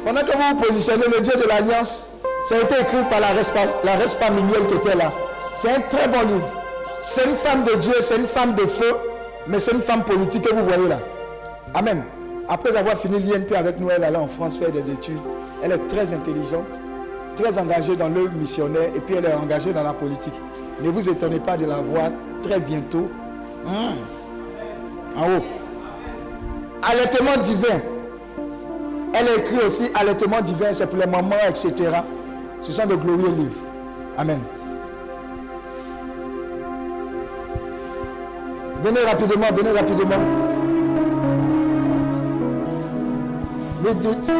Pendant 0.05 0.21
que 0.21 0.31
vous 0.31 0.43
vous 0.49 0.61
positionnez, 0.61 1.05
le 1.05 1.21
Dieu 1.21 1.33
de 1.41 1.47
l'Alliance, 1.47 2.09
ça 2.43 2.55
a 2.55 2.59
été 2.59 2.81
écrit 2.81 3.03
par 3.09 3.21
la 3.21 3.27
Respa, 3.27 3.59
la 3.83 3.95
qui 4.67 4.73
était 4.75 4.95
là. 4.97 5.13
C'est 5.53 5.69
un 5.69 5.79
très 5.81 6.07
bon 6.09 6.21
livre. 6.27 6.49
C'est 7.01 7.23
une 7.25 7.35
femme 7.35 7.63
de 7.63 7.75
Dieu, 7.75 7.93
c'est 8.01 8.17
une 8.17 8.27
femme 8.27 8.55
de 8.55 8.65
feu, 8.65 8.93
mais 9.47 9.59
c'est 9.59 9.71
une 9.71 9.81
femme 9.81 10.03
politique 10.03 10.43
que 10.43 10.53
vous 10.53 10.65
voyez 10.65 10.89
là. 10.89 10.99
Amen. 11.73 12.03
Après 12.49 12.75
avoir 12.75 12.97
fini 12.97 13.19
l'INP 13.19 13.55
avec 13.55 13.79
nous, 13.79 13.89
elle 13.89 14.03
allait 14.03 14.17
en 14.17 14.27
France 14.27 14.57
faire 14.57 14.71
des 14.71 14.91
études. 14.91 15.19
Elle 15.63 15.71
est 15.71 15.87
très 15.87 16.11
intelligente, 16.11 16.79
très 17.37 17.57
engagée 17.57 17.95
dans 17.95 18.09
le 18.09 18.27
missionnaire 18.29 18.89
et 18.93 18.99
puis 18.99 19.15
elle 19.15 19.25
est 19.25 19.33
engagée 19.33 19.71
dans 19.71 19.83
la 19.83 19.93
politique. 19.93 20.33
Ne 20.81 20.89
vous 20.89 21.07
étonnez 21.07 21.39
pas 21.39 21.55
de 21.55 21.65
la 21.65 21.77
voir 21.77 22.09
très 22.41 22.59
bientôt. 22.59 23.09
Hum 23.65 23.95
en 25.15 25.37
haut. 25.37 25.43
Allaitement 26.81 27.41
divin. 27.41 27.79
Elle 29.13 29.39
écrit 29.39 29.65
aussi 29.65 29.89
Allaitement 29.93 30.41
divin, 30.41 30.73
c'est 30.73 30.87
pour 30.87 30.97
les 30.97 31.05
mamans, 31.05 31.35
etc. 31.47 31.73
Ce 32.61 32.71
sont 32.71 32.85
de 32.85 32.95
glorieux 32.95 33.31
livres. 33.35 33.61
Amen. 34.17 34.39
Venez 38.83 39.01
rapidement, 39.01 39.47
venez 39.53 39.71
rapidement. 39.71 40.15
Vite, 43.85 44.01
vite. 44.01 44.31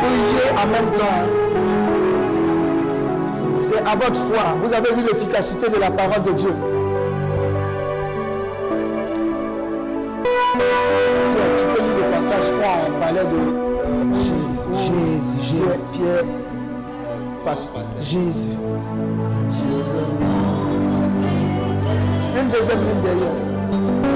Priez 0.00 0.50
en 0.52 0.66
même 0.66 0.92
temps. 0.96 1.47
C'est 3.68 3.86
à 3.86 3.94
votre 3.94 4.18
foi. 4.20 4.56
Vous 4.62 4.72
avez 4.72 4.94
vu 4.94 5.02
l'efficacité 5.02 5.68
de 5.68 5.76
la 5.76 5.90
parole 5.90 6.22
de 6.22 6.32
Dieu. 6.32 6.54
Pierre, 11.34 11.56
tu 11.58 11.64
peux 11.64 11.82
lire 11.82 11.96
le 11.98 12.04
passage 12.10 12.44
quand 12.58 12.76
on 12.88 12.92
parlait 12.98 13.26
de 13.26 13.38
Jésus. 14.16 14.64
Jésus, 14.74 15.40
Jésus. 15.42 15.86
Pierre, 15.92 16.24
passe. 17.44 17.68
Jésus. 18.00 18.56
Une 22.40 22.48
deuxième 22.48 22.78
ligne 22.78 23.02
derrière. 23.02 24.07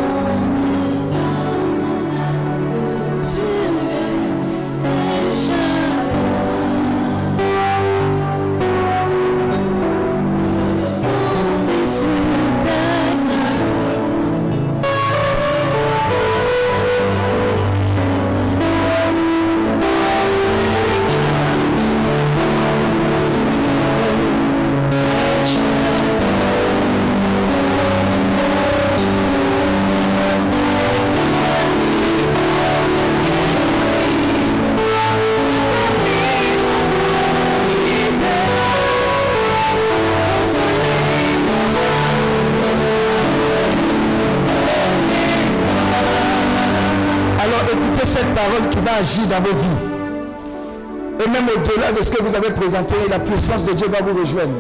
Va 48.93 48.99
agir 48.99 49.27
dans 49.27 49.41
vos 49.41 49.57
vies. 49.57 51.25
Et 51.25 51.29
même 51.29 51.47
au-delà 51.49 51.93
de 51.93 52.03
ce 52.03 52.11
que 52.11 52.23
vous 52.23 52.35
avez 52.35 52.51
présenté, 52.51 52.95
la 53.09 53.19
puissance 53.19 53.65
de 53.65 53.73
Dieu 53.73 53.87
va 53.89 54.01
vous 54.05 54.19
rejoindre. 54.19 54.53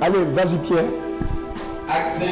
Allez, 0.00 0.18
vas-y 0.32 0.56
Pierre. 0.58 0.84
Acte 1.88 2.18
5, 2.18 2.26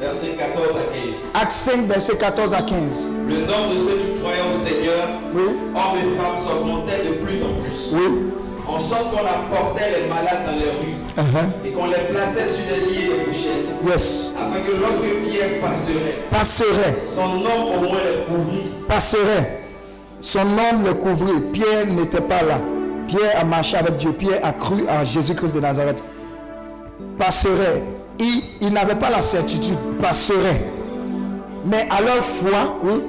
versets 0.00 0.36
14 0.38 0.68
à 0.76 0.94
15. 0.94 1.42
Acte 1.42 1.50
5, 1.52 1.86
verset 1.86 2.16
14 2.16 2.54
à 2.54 2.62
15. 2.62 3.10
Le 3.28 3.34
nombre 3.40 3.68
de 3.70 3.78
ceux 3.78 3.96
qui 3.98 4.20
croyaient 4.20 4.50
au 4.50 4.56
Seigneur, 4.56 5.08
hommes 5.34 5.98
et 5.98 6.16
femmes, 6.20 6.38
s'augmentait 6.38 7.04
de 7.08 7.14
plus 7.24 7.42
en 7.42 7.62
plus. 7.62 7.90
Oui. 7.94 8.18
En 8.68 8.78
sorte 8.78 9.10
qu'on 9.10 9.18
apportait 9.26 9.90
les 9.90 10.08
malades 10.08 10.46
dans 10.46 10.52
les 10.56 10.70
rues 10.70 10.96
Uh-huh. 11.14 11.66
et 11.68 11.72
qu'on 11.72 11.88
les 11.88 12.08
plaçait 12.10 12.48
sur 12.48 12.64
des 12.74 12.86
lits 12.90 13.02
et 13.04 13.18
des 13.18 13.24
couchettes. 13.26 13.68
Yes. 13.86 14.32
Afin 14.34 14.60
que 14.60 14.80
lorsque 14.80 15.28
Pierre 15.28 15.60
passerait, 15.60 16.22
Passerait. 16.30 17.02
son 17.04 17.26
nom 17.40 17.76
au 17.76 17.80
moins 17.82 17.98
les 18.02 18.24
couvrit. 18.34 18.70
passerait. 18.88 19.61
Son 20.22 20.40
ombre 20.40 20.86
le 20.86 20.94
couvrit. 20.94 21.40
Pierre 21.52 21.86
n'était 21.86 22.20
pas 22.20 22.42
là. 22.42 22.60
Pierre 23.08 23.40
a 23.40 23.44
marché 23.44 23.76
avec 23.76 23.96
Dieu. 23.98 24.12
Pierre 24.12 24.40
a 24.44 24.52
cru 24.52 24.86
à 24.88 25.04
Jésus-Christ 25.04 25.54
de 25.54 25.60
Nazareth. 25.60 26.02
Passerait. 27.18 27.82
Il, 28.18 28.42
il 28.60 28.72
n'avait 28.72 28.94
pas 28.94 29.10
la 29.10 29.20
certitude. 29.20 29.76
Passerait. 30.00 30.64
Mais 31.66 31.86
à 31.90 32.00
leur 32.00 32.22
foi, 32.22 32.78
oui, 32.84 33.02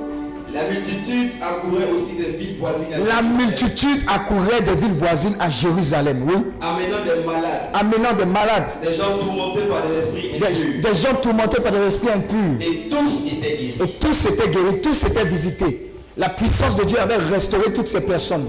La 0.54 0.64
multitude 0.70 1.32
accourait 1.42 1.92
aussi 1.96 2.16
des 2.16 2.38
villes 2.38 2.58
voisines 2.60 2.94
à 2.94 2.98
la 2.98 3.04
Jérusalem, 3.06 3.38
multitude 3.38 4.04
accourait 4.08 4.62
des 4.62 4.76
villes 4.76 4.92
voisines 4.94 5.36
à 5.40 5.50
Jérusalem. 5.50 6.24
Oui. 6.28 6.36
amenant 6.62 7.04
des 7.04 7.26
malades, 7.26 7.70
Amenant 7.74 8.14
des 8.16 8.26
malades, 8.26 8.72
des 8.84 8.94
gens 8.94 9.18
tourmentés 9.20 9.62
par 9.68 9.82
des 9.88 9.98
esprits 9.98 10.32
impurs. 10.36 10.48
des, 10.82 10.90
des 10.90 10.94
gens 10.96 11.16
tourmentés 11.22 11.62
par 11.62 11.72
des 11.72 11.80
esprits 11.80 12.12
impurs. 12.12 12.38
Et 12.62 12.90
tous 12.90 13.26
étaient 13.28 13.58
guéris. 13.58 13.76
Et 13.84 13.88
tous 14.00 14.26
étaient 14.28 14.50
guéris, 14.50 14.82
tous 14.82 15.04
étaient 15.06 15.26
visités. 15.26 15.93
La 16.16 16.30
puissance 16.30 16.76
de 16.76 16.84
Dieu 16.84 17.00
avait 17.00 17.18
restauré 17.18 17.74
toutes 17.74 17.88
ces 17.88 18.02
personnes. 18.02 18.46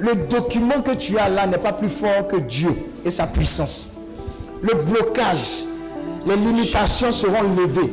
Le 0.00 0.14
document 0.14 0.80
que 0.82 0.90
tu 0.92 1.16
as 1.18 1.28
là 1.28 1.46
n'est 1.46 1.58
pas 1.58 1.72
plus 1.72 1.88
fort 1.88 2.26
que 2.28 2.36
Dieu 2.36 2.70
et 3.04 3.10
sa 3.10 3.26
puissance. 3.26 3.88
Le 4.60 4.74
blocage, 4.74 5.64
les 6.26 6.36
limitations 6.36 7.12
seront 7.12 7.42
levées. 7.56 7.92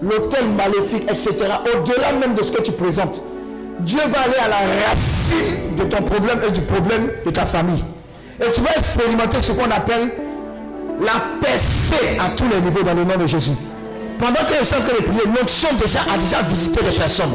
L'hôtel 0.00 0.48
maléfique, 0.50 1.04
etc. 1.10 1.34
Au-delà 1.74 2.12
même 2.20 2.34
de 2.34 2.42
ce 2.42 2.52
que 2.52 2.62
tu 2.62 2.72
présentes. 2.72 3.22
Dieu 3.80 3.98
va 3.98 4.20
aller 4.20 4.36
à 4.44 4.48
la 4.48 4.56
racine 4.88 5.74
de 5.76 5.84
ton 5.84 6.02
problème 6.02 6.40
et 6.46 6.52
du 6.52 6.60
problème 6.62 7.10
de 7.26 7.30
ta 7.30 7.44
famille. 7.46 7.84
Et 8.40 8.50
tu 8.52 8.60
vas 8.60 8.72
expérimenter 8.76 9.40
ce 9.40 9.52
qu'on 9.52 9.70
appelle 9.70 10.12
la 11.00 11.40
percée 11.40 12.16
à 12.20 12.30
tous 12.30 12.44
les 12.48 12.60
niveaux 12.60 12.82
dans 12.84 12.94
le 12.94 13.04
nom 13.04 13.16
de 13.16 13.26
Jésus. 13.26 13.52
Pendant 14.18 14.46
que 14.46 14.54
je 14.60 14.64
suis 14.64 14.76
en 14.76 14.80
train 14.80 14.92
de 14.94 15.02
prier, 15.02 15.22
l'onction 15.26 15.68
déjà 15.80 16.00
a 16.02 16.16
déjà 16.18 16.42
visité 16.42 16.84
des 16.84 16.96
personnes. 16.96 17.32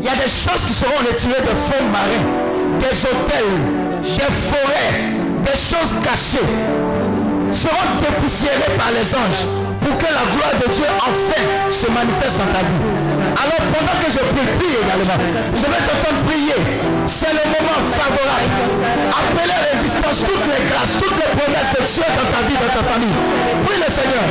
Il 0.00 0.06
y 0.06 0.08
a 0.08 0.16
des 0.16 0.32
choses 0.32 0.64
qui 0.66 0.72
seront 0.72 0.96
retirées 1.06 1.42
des 1.42 1.58
fonds 1.60 1.84
marins, 1.92 2.24
des 2.80 3.04
hôtels, 3.04 3.52
des 4.00 4.32
forêts, 4.32 4.96
des 5.44 5.58
choses 5.60 5.92
cachées 6.02 6.48
seront 7.52 8.00
dépoussiérées 8.00 8.72
par 8.80 8.88
les 8.96 9.04
anges 9.12 9.44
pour 9.76 9.92
que 9.98 10.08
la 10.08 10.24
gloire 10.32 10.56
de 10.56 10.72
Dieu 10.72 10.88
enfin 11.04 11.44
se 11.68 11.84
manifeste 11.92 12.40
dans 12.40 12.48
ta 12.48 12.64
vie. 12.64 12.80
Alors 13.44 13.60
pendant 13.76 13.96
que 14.00 14.08
je 14.08 14.24
prie, 14.24 14.48
prie 14.56 14.72
également. 14.80 15.20
Je 15.52 15.66
vais 15.68 15.82
t'entendre 15.84 16.24
prier. 16.24 16.56
C'est 17.04 17.36
le 17.36 17.44
moment 17.52 17.80
favorable. 17.92 18.80
Appelez 19.12 19.60
résistance 19.68 20.24
toutes 20.24 20.48
les 20.48 20.64
grâces, 20.64 20.96
toutes 20.96 21.18
les 21.20 21.28
promesses 21.36 21.76
de 21.76 21.84
Dieu 21.84 22.08
dans 22.08 22.28
ta 22.32 22.40
vie, 22.48 22.56
dans 22.56 22.72
ta 22.72 22.82
famille. 22.88 23.20
Prie 23.68 23.84
le 23.84 23.90
Seigneur. 23.92 24.24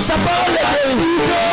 Sa 0.00 0.14
parole 0.14 0.56
est 0.56 1.49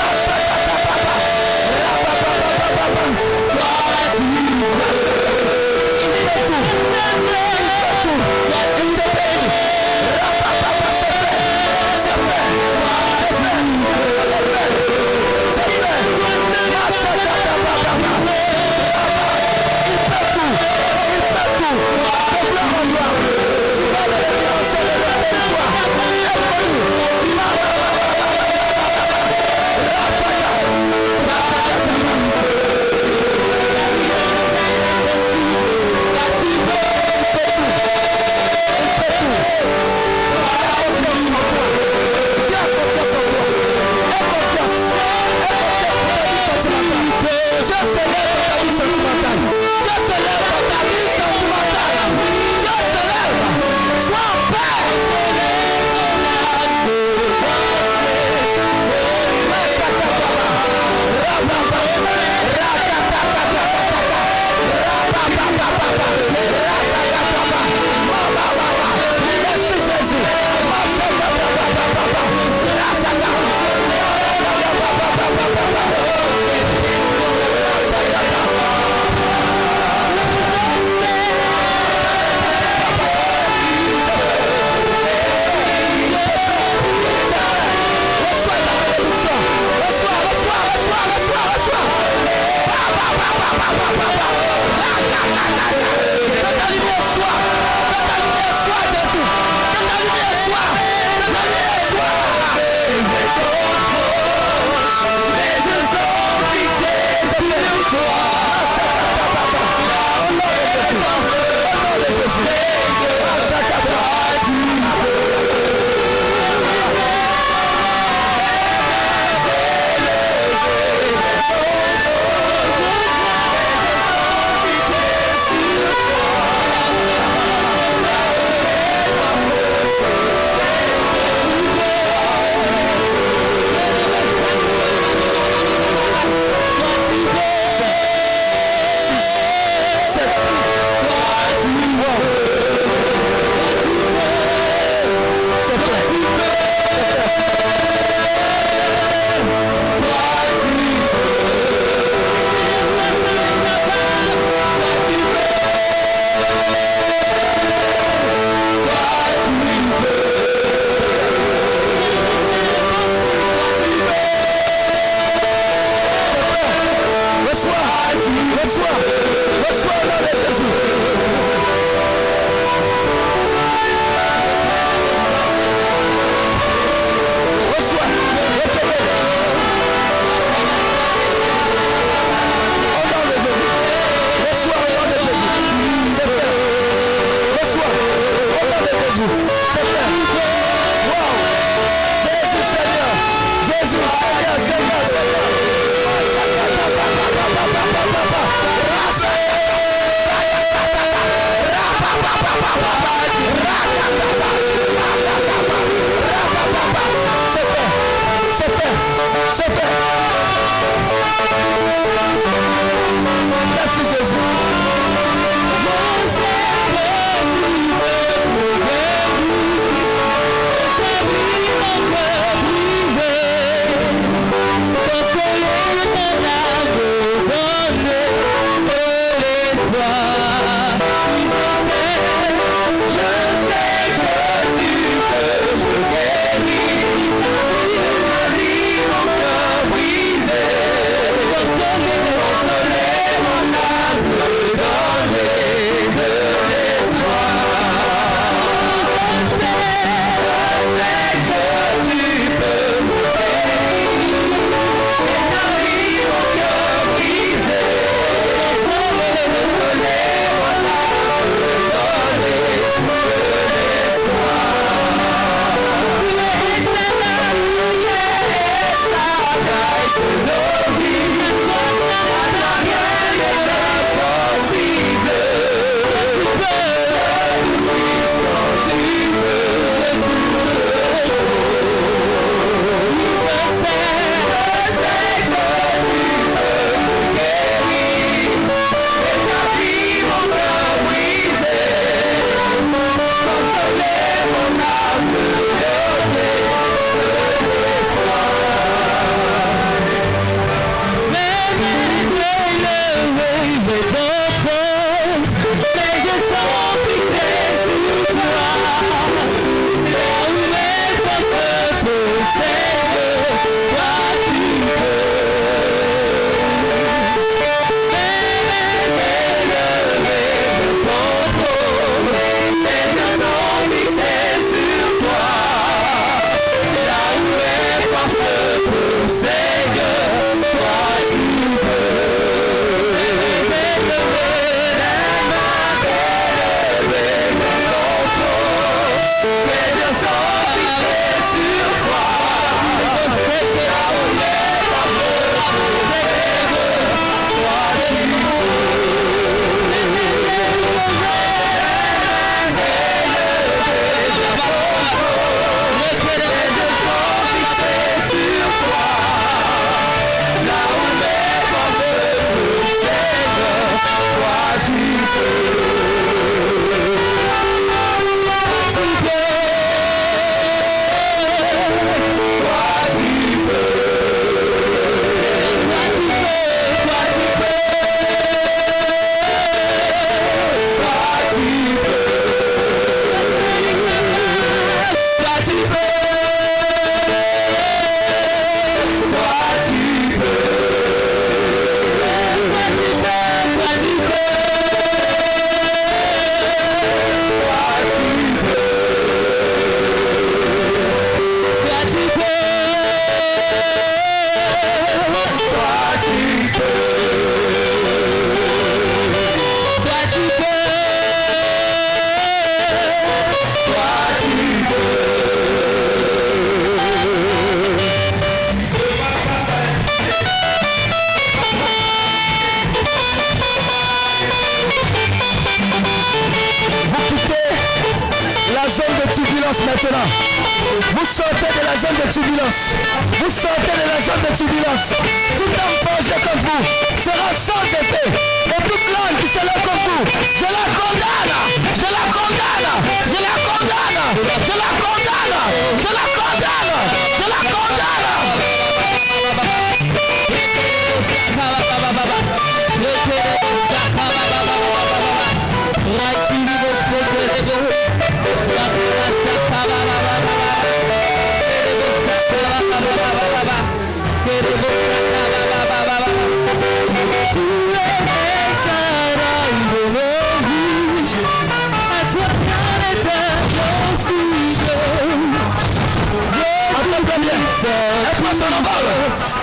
zone 431.97 432.15
de 432.23 432.31
turbulence. 432.31 432.95
Vous 433.39 433.49
sortez 433.49 433.91
de 433.91 434.05
la 434.05 434.19
zone 434.21 434.41
de 434.47 434.55
turbulence. 434.55 435.13
Tout 435.57 435.63
homme 435.63 435.97
forgé 436.05 436.35
contre 436.41 436.65
vous 436.65 436.83
sera 437.17 437.49
sans 437.53 437.83
effet. 437.99 438.29
Et 438.67 438.83
toute 438.83 439.07
langue 439.13 439.37
qui 439.41 439.47
se 439.47 439.59
lève 439.59 439.81
contre 439.81 440.07
vous, 440.09 440.25
je 440.59 440.67
la 440.77 440.85
condamne. 440.93 441.55
Je 441.95 442.07
la 442.17 442.25
condamne. 442.37 442.91
Je 443.25 443.39
la 443.41 443.55
condamne. 443.65 444.21
Je 444.61 444.73
la 444.77 444.91
condamne. 445.01 445.57
Je 445.97 446.11
la 446.17 446.25
condamne. 446.37 446.97
Je 447.39 447.49
la 447.49 447.61
condamne. 447.71 448.66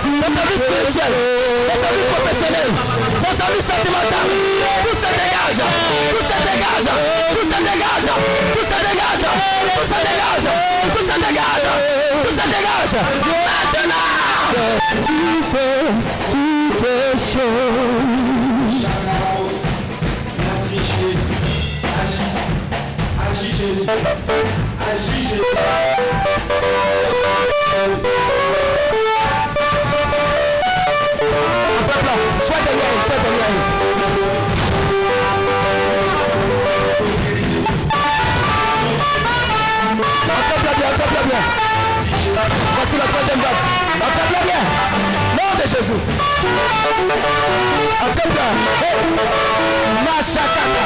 Dans 0.05 0.33
sa 0.33 0.43
vie 0.47 0.57
spirituelle, 0.57 1.13
dans 1.67 1.79
sa 1.81 1.89
vie 1.93 2.05
professionnelle, 2.13 2.71
dans 3.21 3.35
sa 3.35 3.51
vie 3.51 3.61
sentimentale, 3.61 4.64
se 4.95 5.09
dégage, 5.19 5.59
tout 6.11 6.23
se 6.29 6.37
dégage, 6.47 6.89
tout 7.33 7.47
se 7.51 7.57
dégage, 7.67 8.09
tout 8.53 8.65
se 8.65 8.77
dégage, 8.85 9.25
tout 9.75 9.87
se 9.91 9.97
dégage, 10.05 10.47
tout 10.93 11.05
se 11.05 11.15
dégage, 11.19 11.69
tout 12.23 12.35
se 12.39 12.45
dégage. 12.53 12.93
Maintenant, 13.47 14.09
tu 15.05 15.19
peux 15.51 15.85
toutes 16.31 17.19
choses. 17.33 18.83
Merci 20.39 20.77
Jésus. 20.77 21.37
Agis. 22.01 22.31
Agis 23.29 23.53
Jésus. 23.57 23.89
Agis 24.79 25.21
Jésus. 25.21 25.43
Nom 45.87 45.93
de 45.93 46.01
Jésus. 46.01 46.15
Attrape-la. 48.01 48.47
Hey. 48.81 48.97
Machakata. 50.03 50.83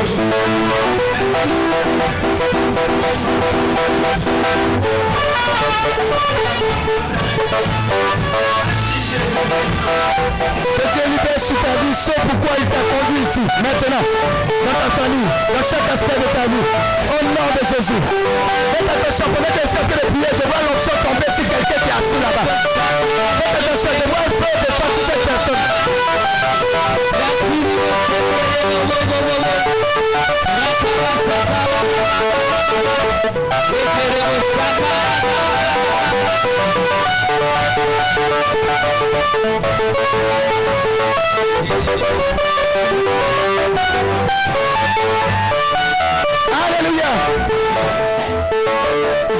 Que 0.00 0.06
Dieu 10.88 11.04
libère 11.04 11.36
sur 11.38 11.56
ta 11.60 11.68
vie 11.76 11.94
ce 11.94 12.12
pourquoi 12.12 12.56
il 12.58 12.64
t'a 12.64 12.80
conduit 12.80 13.20
ici, 13.20 13.40
maintenant, 13.60 14.00
dans 14.64 14.72
ta 14.72 14.88
famille, 14.96 15.28
dans 15.48 15.64
chaque 15.68 15.84
aspect 15.92 16.16
de 16.16 16.28
ta 16.32 16.48
vie. 16.48 16.64
Au 17.10 17.22
nom 17.22 17.48
de 17.52 17.60
Jésus. 17.60 18.00
Faites 18.72 18.88
attention, 18.88 19.26
pendant 19.26 19.52
que 19.52 19.60
je 19.62 19.68
suis 19.68 19.76
en 19.76 19.86
train 19.86 20.00
de 20.00 20.16
je 20.32 20.44
vois 20.48 20.62
l'onction 20.64 20.96
tomber 21.04 21.28
sur 21.28 21.44
quelqu'un 21.44 21.76
qui 21.76 21.90
est 21.90 21.98
assis 22.00 22.20
là-bas. 22.24 22.48
Faites 23.36 23.56
attention, 23.60 23.92
je 24.00 24.04
vois 24.08 24.20
un 24.24 24.32
feu 24.32 24.48
descendre 24.64 24.94
sur 24.96 25.04
cette 25.12 25.24
personne. 25.28 25.60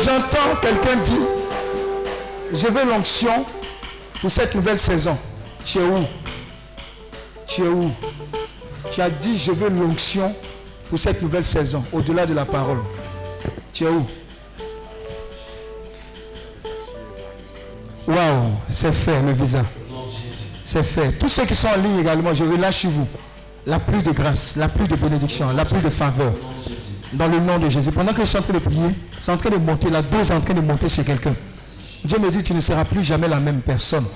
J'entends 0.02 0.56
quelqu'un 0.62 0.96
dire, 0.96 1.22
je 2.52 2.68
veux 2.68 2.84
l'onction 2.84 3.44
pour 4.20 4.30
cette 4.30 4.54
nouvelle 4.54 4.78
saison. 4.78 5.18
Tu 5.64 5.78
es 5.78 5.82
où? 5.82 6.04
Tu 7.46 7.62
es 7.62 7.68
où? 7.68 7.90
Tu 8.90 9.00
as 9.02 9.10
dit, 9.10 9.36
je 9.36 9.52
veux 9.52 9.68
l'onction 9.68 10.34
pour 10.90 10.98
cette 10.98 11.22
nouvelle 11.22 11.44
saison, 11.44 11.84
au-delà 11.92 12.26
de 12.26 12.34
la 12.34 12.44
parole. 12.44 12.80
Tu 13.72 13.84
es 13.84 13.88
où? 13.88 14.04
Waouh, 18.08 18.50
c'est 18.68 18.92
fait 18.92 19.22
le 19.22 19.32
visa. 19.32 19.62
C'est 20.64 20.82
fait. 20.82 21.12
Tous 21.12 21.28
ceux 21.28 21.46
qui 21.46 21.54
sont 21.54 21.68
en 21.68 21.80
ligne 21.80 22.00
également, 22.00 22.34
je 22.34 22.42
relâche 22.42 22.86
vous 22.86 23.06
la 23.66 23.78
pluie 23.78 24.02
de 24.02 24.10
grâce, 24.10 24.56
la 24.56 24.68
pluie 24.68 24.88
de 24.88 24.96
bénédiction, 24.96 25.52
la 25.52 25.64
pluie 25.64 25.80
de 25.80 25.90
faveur. 25.90 26.32
Dans 27.12 27.28
le 27.28 27.38
nom 27.38 27.58
de 27.58 27.68
Jésus. 27.68 27.92
Pendant 27.92 28.12
que 28.12 28.20
je 28.20 28.26
suis 28.26 28.38
en 28.38 28.42
train 28.42 28.52
de 28.52 28.58
prier, 28.58 28.90
c'est 29.20 29.30
en 29.30 29.36
train 29.36 29.50
de 29.50 29.56
monter, 29.56 29.90
la 29.90 30.02
dose 30.02 30.30
est 30.30 30.34
en 30.34 30.40
train 30.40 30.54
de 30.54 30.60
monter 30.60 30.88
chez 30.88 31.04
quelqu'un. 31.04 31.34
Dieu 32.04 32.18
me 32.18 32.30
dit, 32.30 32.42
tu 32.42 32.52
ne 32.52 32.60
seras 32.60 32.84
plus 32.84 33.04
jamais 33.04 33.28
la 33.28 33.38
même 33.38 33.60
personne. 33.60 34.06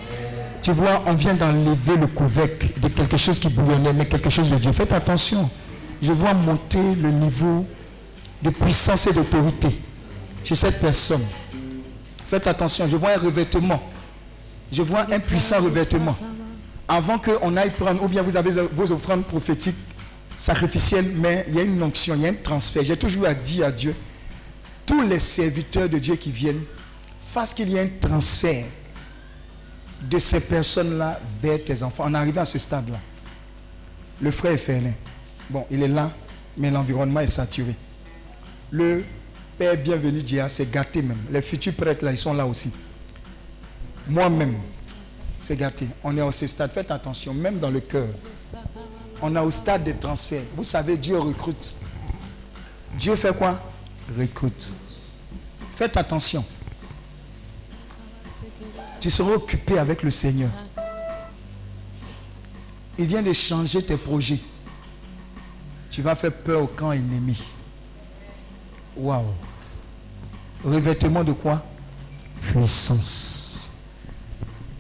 Tu 0.63 0.73
vois, 0.73 1.03
on 1.07 1.15
vient 1.15 1.35
d'enlever 1.35 1.97
le 2.01 2.07
couvercle 2.09 2.69
de 2.81 2.89
quelque 2.89 3.17
chose 3.17 3.39
qui 3.39 3.49
bouillonnait, 3.49 3.93
mais 3.93 4.07
quelque 4.07 4.31
chose 4.31 4.51
de 4.51 4.57
Dieu. 4.57 4.73
Faites 4.73 4.93
attention. 4.93 5.49
Je 6.05 6.13
vois 6.13 6.35
monter 6.35 6.95
le 6.97 7.11
niveau 7.11 7.65
de 8.43 8.51
puissance 8.51 9.07
et 9.07 9.13
d'autorité 9.15 9.71
chez 10.45 10.55
cette 10.55 10.79
personne. 10.79 11.25
Faites 12.27 12.47
attention, 12.47 12.87
je 12.87 12.95
vois 12.95 13.13
un 13.13 13.19
revêtement. 13.19 13.83
Je 14.71 14.83
vois 14.83 15.07
un 15.11 15.19
puissant 15.19 15.63
revêtement. 15.63 16.15
Avant 16.87 17.19
qu'on 17.19 17.57
aille 17.57 17.71
prendre, 17.71 18.03
ou 18.03 18.09
bien 18.09 18.21
vous 18.21 18.37
avez 18.37 18.51
vos 18.71 18.93
offrandes 18.93 19.25
prophétiques, 19.25 19.79
sacrificielles, 20.37 21.11
mais 21.17 21.47
il 21.49 21.55
y 21.55 21.61
a 21.61 21.63
une 21.63 21.83
onction, 21.83 22.15
il 22.17 22.21
y 22.21 22.27
a 22.27 22.31
un 22.31 22.35
transfert. 22.35 22.85
J'ai 22.85 22.99
toujours 22.99 23.27
à 23.27 23.33
dire 23.33 23.69
à 23.69 23.71
Dieu, 23.71 23.95
tous 24.85 25.01
les 25.01 25.19
serviteurs 25.19 25.89
de 25.89 25.97
Dieu 25.97 26.17
qui 26.17 26.31
viennent, 26.31 26.65
fassent 27.19 27.55
qu'il 27.55 27.71
y 27.71 27.77
ait 27.77 27.81
un 27.81 28.09
transfert 28.09 28.67
de 30.03 30.19
ces 30.19 30.41
personnes-là 30.41 31.19
vers 31.41 31.65
tes 31.65 31.83
enfants. 31.83 32.05
On 32.07 32.13
est 32.13 32.19
arrivé 32.19 32.41
à 32.41 32.45
ce 32.45 32.59
stade-là. 32.59 32.99
Le 34.21 34.31
frère 34.31 34.53
est 34.53 34.59
fermé. 34.59 34.93
Bon, 35.51 35.67
il 35.71 35.83
est 35.83 35.89
là, 35.89 36.11
mais 36.57 36.71
l'environnement 36.71 37.21
est 37.21 37.27
saturé. 37.27 37.75
Le 38.71 39.05
Père 39.59 39.77
bienvenu 39.77 40.23
Dia, 40.23 40.49
c'est 40.49 40.71
gâté 40.71 41.01
même. 41.03 41.19
Les 41.31 41.43
futurs 41.43 41.75
prêtres 41.75 42.05
là, 42.05 42.11
ils 42.11 42.19
sont 42.19 42.35
là 42.35 42.47
aussi. 42.47 42.71
Moi-même, 44.09 44.57
c'est 45.41 45.57
gâté. 45.57 45.87
On 46.03 46.17
est 46.17 46.21
à 46.21 46.33
ce 46.33 46.47
stade. 46.47 46.73
Faites 46.73 46.91
attention, 46.91 47.33
même 47.33 47.59
dans 47.59 47.71
le 47.71 47.81
cœur. 47.81 48.09
On 49.23 49.35
est 49.37 49.41
au 49.41 49.51
stade 49.51 49.85
des 49.85 49.95
transferts. 49.95 50.43
Vous 50.57 50.65
savez, 50.65 50.97
Dieu 50.97 51.19
recrute. 51.19 51.77
Dieu 52.99 53.15
fait 53.15 53.37
quoi? 53.37 53.61
Recrute. 54.19 54.73
Faites 55.75 55.97
attention. 55.97 56.45
Tu 59.01 59.11
seras 59.11 59.33
occupé 59.33 59.79
avec 59.79 60.03
le 60.03 60.11
Seigneur. 60.11 60.51
Il 62.99 63.07
vient 63.07 63.23
de 63.23 63.33
changer 63.33 63.85
tes 63.85 63.97
projets. 63.97 64.41
Tu 65.95 66.03
vas 66.03 66.17
faire 66.17 66.33
peur 66.33 66.61
au 66.61 66.67
camp 66.67 66.91
ennemi. 66.91 67.41
Waouh. 68.97 69.23
Revêtement 70.65 71.23
de 71.23 71.31
quoi? 71.31 71.63
Puissance. 72.43 73.71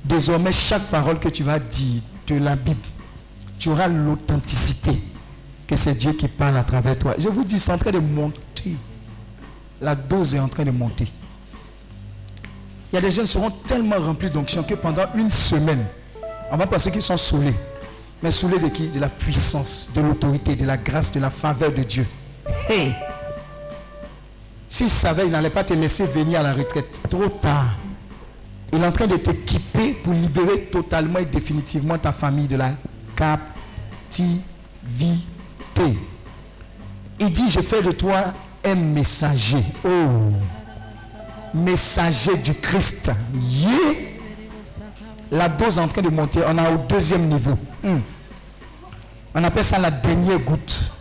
Désormais, 0.04 0.50
chaque 0.50 0.90
parole 0.90 1.20
que 1.20 1.28
tu 1.28 1.44
vas 1.44 1.60
dire 1.60 2.02
de 2.26 2.34
la 2.34 2.56
Bible, 2.56 2.80
tu 3.60 3.68
auras 3.68 3.86
l'authenticité 3.86 5.00
que 5.68 5.76
c'est 5.76 5.94
Dieu 5.94 6.14
qui 6.14 6.26
parle 6.26 6.56
à 6.56 6.64
travers 6.64 6.98
toi. 6.98 7.14
Je 7.16 7.28
vous 7.28 7.44
dis, 7.44 7.60
c'est 7.60 7.70
en 7.70 7.78
train 7.78 7.92
de 7.92 8.00
monter. 8.00 8.74
La 9.80 9.94
dose 9.94 10.34
est 10.34 10.40
en 10.40 10.48
train 10.48 10.64
de 10.64 10.72
monter. 10.72 11.06
Il 12.92 12.96
y 12.96 12.98
a 12.98 13.00
des 13.00 13.12
gens 13.12 13.22
qui 13.22 13.28
seront 13.28 13.52
tellement 13.52 14.00
remplis 14.00 14.30
d'onction 14.30 14.64
que 14.64 14.74
pendant 14.74 15.04
une 15.14 15.30
semaine, 15.30 15.86
on 16.50 16.56
va 16.56 16.66
penser 16.66 16.90
qu'ils 16.90 17.02
sont 17.02 17.16
saoulés. 17.16 17.54
Mais 18.22 18.30
saoulés 18.30 18.58
de 18.58 18.68
qui? 18.68 18.88
De 18.88 19.00
la 19.00 19.08
puissance, 19.08 19.90
de 19.94 20.00
l'autorité, 20.00 20.56
de 20.56 20.64
la 20.64 20.76
grâce, 20.76 21.12
de 21.12 21.20
la 21.20 21.30
faveur 21.30 21.72
de 21.72 21.82
Dieu. 21.82 22.06
Hey 22.68 22.94
S'il 24.68 24.90
savait, 24.90 25.26
il 25.26 25.30
n'allait 25.30 25.50
pas 25.50 25.64
te 25.64 25.74
laisser 25.74 26.04
venir 26.06 26.40
à 26.40 26.42
la 26.42 26.52
retraite. 26.52 27.02
Trop 27.10 27.28
tard. 27.28 27.76
Il 28.72 28.82
est 28.82 28.86
en 28.86 28.92
train 28.92 29.06
de 29.06 29.16
t'équiper 29.16 29.92
pour 30.02 30.12
libérer 30.12 30.62
totalement 30.72 31.20
et 31.20 31.26
définitivement 31.26 31.96
ta 31.98 32.12
famille 32.12 32.48
de 32.48 32.56
la 32.56 32.72
captivité. 33.14 34.38
Il 37.20 37.30
dit, 37.30 37.48
je 37.48 37.60
fais 37.60 37.82
de 37.82 37.92
toi 37.92 38.32
un 38.64 38.74
messager. 38.74 39.62
Oh, 39.84 40.32
messager 41.54 42.36
du 42.38 42.54
Christ. 42.54 43.12
La 45.34 45.48
dose 45.48 45.78
est 45.78 45.80
en 45.80 45.88
train 45.88 46.00
de 46.00 46.10
monter. 46.10 46.40
On 46.46 46.56
est 46.56 46.68
au 46.72 46.78
deuxième 46.88 47.22
niveau. 47.22 47.58
Hmm. 47.82 47.98
On 49.34 49.42
appelle 49.42 49.64
ça 49.64 49.78
la 49.80 49.90
dernière 49.90 50.38
goutte. 50.38 50.92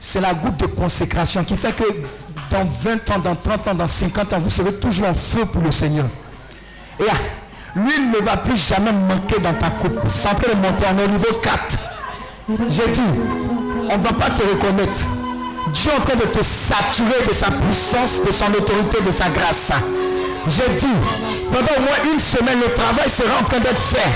C'est 0.00 0.20
la 0.20 0.34
goutte 0.34 0.56
de 0.58 0.66
consécration 0.66 1.44
qui 1.44 1.56
fait 1.56 1.74
que 1.74 1.84
dans 2.50 2.64
20 2.64 3.10
ans, 3.12 3.18
dans 3.20 3.36
30 3.36 3.68
ans, 3.68 3.74
dans 3.74 3.86
50 3.86 4.32
ans, 4.32 4.40
vous 4.40 4.50
serez 4.50 4.74
toujours 4.74 5.06
en 5.06 5.14
feu 5.14 5.44
pour 5.46 5.62
le 5.62 5.70
Seigneur. 5.70 6.06
Et 6.98 7.04
ah, 7.08 7.14
l'huile 7.76 8.10
ne 8.10 8.18
va 8.18 8.36
plus 8.36 8.56
jamais 8.56 8.92
manquer 8.92 9.38
dans 9.38 9.54
ta 9.54 9.70
coupe. 9.70 10.00
C'est 10.08 10.28
en 10.28 10.34
train 10.34 10.52
de 10.52 10.60
monter. 10.60 10.86
On 10.92 10.98
est 10.98 11.04
au 11.04 11.08
niveau 11.08 11.34
4. 11.40 11.78
J'ai 12.68 12.88
dit, 12.88 13.00
on 13.88 13.96
ne 13.96 14.02
va 14.02 14.12
pas 14.12 14.30
te 14.30 14.42
reconnaître. 14.42 15.06
Dieu 15.72 15.92
est 15.92 15.98
en 15.98 16.00
train 16.00 16.16
de 16.16 16.24
te 16.24 16.42
saturer 16.42 17.26
de 17.28 17.32
sa 17.32 17.52
puissance, 17.52 18.22
de 18.26 18.32
son 18.32 18.52
autorité, 18.54 19.00
de 19.02 19.12
sa 19.12 19.28
grâce. 19.30 19.70
J'ai 20.48 20.74
dit, 20.76 20.86
pendant 21.52 21.76
au 21.76 21.80
moins 21.80 22.12
une 22.12 22.20
semaine, 22.20 22.60
le 22.60 22.72
travail 22.72 23.10
sera 23.10 23.40
en 23.40 23.44
train 23.44 23.58
d'être 23.58 23.80
fait. 23.80 24.10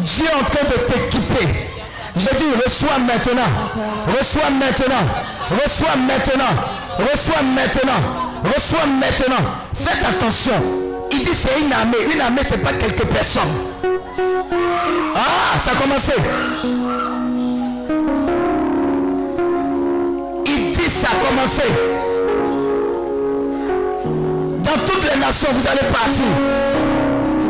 Dieu 0.00 0.24
est 0.24 0.34
en 0.34 0.44
train 0.44 0.64
de 0.64 0.92
t'équiper. 0.92 1.68
J'ai 2.16 2.36
dit, 2.36 2.44
reçois 2.64 2.98
maintenant. 2.98 3.42
Reçois 4.18 4.50
maintenant. 4.50 5.06
Reçois 5.50 5.96
maintenant. 5.96 6.54
Reçois 6.98 7.42
maintenant. 7.42 8.00
Reçois 8.54 8.86
maintenant. 8.86 9.44
Faites 9.74 10.04
attention. 10.08 10.52
Il 11.10 11.18
dit 11.18 11.34
c'est 11.34 11.60
une 11.60 11.72
armée. 11.72 11.98
Une 12.12 12.20
armée, 12.20 12.42
ce 12.42 12.54
n'est 12.54 12.62
pas 12.62 12.72
quelques 12.72 13.06
personnes. 13.06 13.42
Ah, 15.14 15.58
ça 15.58 15.72
a 15.72 15.74
commencé. 15.74 16.12
Il 20.46 20.70
dit 20.70 20.90
ça 20.90 21.08
a 21.08 21.26
commencé. 21.26 22.07
Dans 24.68 24.84
toutes 24.84 25.10
les 25.10 25.18
nations, 25.18 25.48
vous 25.54 25.66
allez 25.66 25.88
partir. 25.88 26.28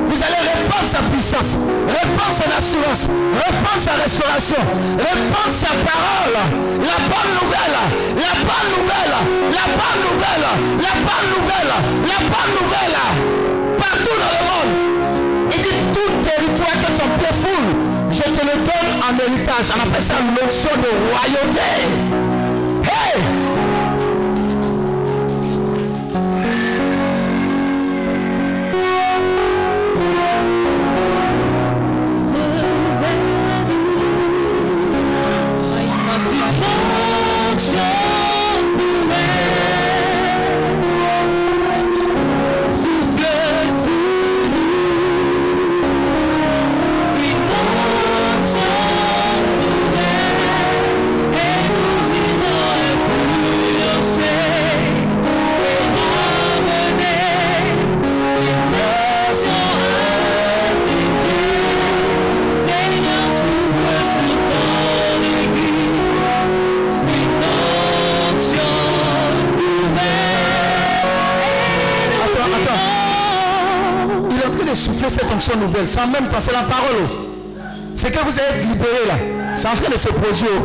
Vous 0.07 0.23
allez 0.23 0.39
répandre 0.39 0.87
sa 0.87 1.03
puissance, 1.11 1.59
répandre 1.91 2.31
son 2.31 2.47
assurance, 2.47 3.11
répandre 3.35 3.83
sa 3.83 3.95
restauration, 3.99 4.63
répandre 4.95 5.51
sa 5.51 5.75
parole. 5.83 6.39
La 6.79 6.99
bonne 7.11 7.33
nouvelle, 7.43 7.79
la 8.15 8.35
bonne 8.47 8.71
nouvelle, 8.71 9.15
la 9.51 9.67
bonne 9.67 10.01
nouvelle, 10.07 10.47
la 10.79 10.95
bonne 10.95 11.29
nouvelle, 11.35 11.73
la 12.07 12.19
bonne 12.23 12.53
nouvelle. 12.55 12.99
Partout 13.79 14.15
dans 14.15 14.33
le 14.39 14.43
monde. 14.47 14.73
Il 15.51 15.61
dit 15.61 15.79
tout 15.91 16.13
territoire 16.23 16.77
que 16.79 16.91
ton 16.95 17.09
pied 17.19 17.35
foule, 17.35 17.71
je 18.13 18.23
te 18.23 18.47
le 18.47 18.63
donne 18.63 18.95
en 19.03 19.19
héritage. 19.19 19.75
On 19.75 19.91
appelle 19.91 20.05
ça 20.05 20.15
l'onction 20.23 20.71
de 20.79 20.91
royauté. 21.11 22.28
Souffler 74.79 75.09
cette 75.09 75.31
onction 75.31 75.57
nouvelle. 75.57 75.87
C'est 75.87 76.01
en 76.01 76.07
même 76.07 76.29
temps, 76.29 76.41
c'est 76.41 76.53
la 76.53 76.63
parole. 76.63 77.05
C'est 77.95 78.11
que 78.13 78.19
vous 78.25 78.39
êtes 78.39 78.65
libéré 78.65 79.07
là. 79.07 79.15
C'est 79.53 79.69
en 79.69 79.75
train 79.75 79.91
de 79.91 79.99
se 79.99 80.09
produire. 80.09 80.61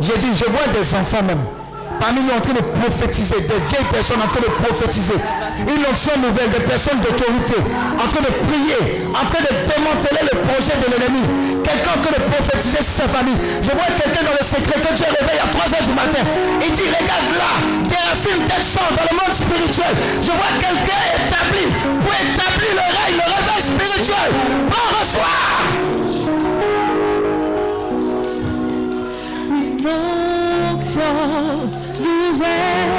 J'ai 0.00 0.16
dit, 0.18 0.28
je 0.34 0.44
vois 0.44 0.72
des 0.72 0.94
enfants 0.94 1.22
même. 1.22 1.59
Parmi 2.00 2.20
nous 2.24 2.32
en 2.32 2.40
train 2.40 2.56
de 2.56 2.64
prophétiser, 2.80 3.44
des 3.44 3.60
vieilles 3.68 3.90
personnes 3.92 4.22
en 4.24 4.28
train 4.28 4.40
de 4.40 4.48
prophétiser. 4.64 5.20
Une 5.60 5.84
onction 5.84 6.16
nouvelle, 6.16 6.48
des 6.48 6.64
personnes 6.64 6.98
d'autorité, 7.00 7.60
en 7.60 8.08
train 8.08 8.24
de 8.24 8.32
prier, 8.48 9.04
en 9.12 9.24
train 9.28 9.44
de 9.44 9.52
démanteler 9.68 10.24
le 10.32 10.34
projet 10.48 10.76
de 10.80 10.88
l'ennemi. 10.88 11.28
Quelqu'un 11.60 11.92
en 11.92 12.00
train 12.00 12.16
de 12.16 12.24
prophétiser 12.24 12.80
sur 12.80 13.04
sa 13.04 13.08
famille. 13.08 13.36
Je 13.60 13.70
vois 13.70 13.92
quelqu'un 14.00 14.24
dans 14.24 14.32
le 14.32 14.44
secret 14.44 14.80
que 14.80 14.96
Dieu 14.96 15.04
réveille 15.04 15.44
à 15.44 15.52
3 15.52 15.76
h 15.76 15.84
du 15.84 15.92
matin. 15.92 16.24
Il 16.64 16.72
dit, 16.72 16.88
regarde 16.88 17.30
là, 17.36 17.52
des 17.84 18.00
racines 18.00 18.48
telle 18.48 18.64
chose 18.64 18.90
dans 18.96 19.04
le 19.04 19.14
monde 19.20 19.36
spirituel. 19.36 19.92
Je 20.24 20.32
vois 20.32 20.56
quelqu'un 20.56 21.04
établi 21.20 21.68
pour 22.00 22.16
établir 22.16 22.72
le 22.80 22.86
règne, 22.96 23.20
le 23.20 23.28
réveil 23.28 23.60
spirituel. 23.60 24.30
On 24.72 24.86
reçoit. 24.96 25.50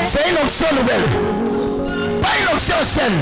C'est 0.03 0.29
une 0.29 0.37
onction 0.43 0.67
nouvelle. 0.71 1.05
Pas 2.21 2.33
une 2.39 2.55
onction 2.55 2.75
saine. 2.83 3.21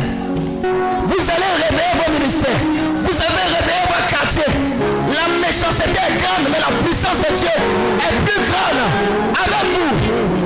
Vous 1.04 1.22
allez 1.30 1.52
réveiller 1.64 1.96
vos 2.00 2.12
ministères. 2.14 2.62
Vous 2.96 3.16
allez 3.20 3.46
réveiller 3.56 3.86
vos 3.92 4.04
quartiers. 4.08 4.54
La 5.14 5.28
méchanceté 5.46 5.92
est 5.92 6.16
grande, 6.16 6.48
mais 6.52 6.60
la 6.60 6.72
puissance 6.84 7.20
de 7.20 7.36
Dieu 7.36 7.56
est 8.00 8.16
plus 8.26 8.42
grande. 8.48 8.82
Avec 9.44 9.66
vous. 9.76 9.94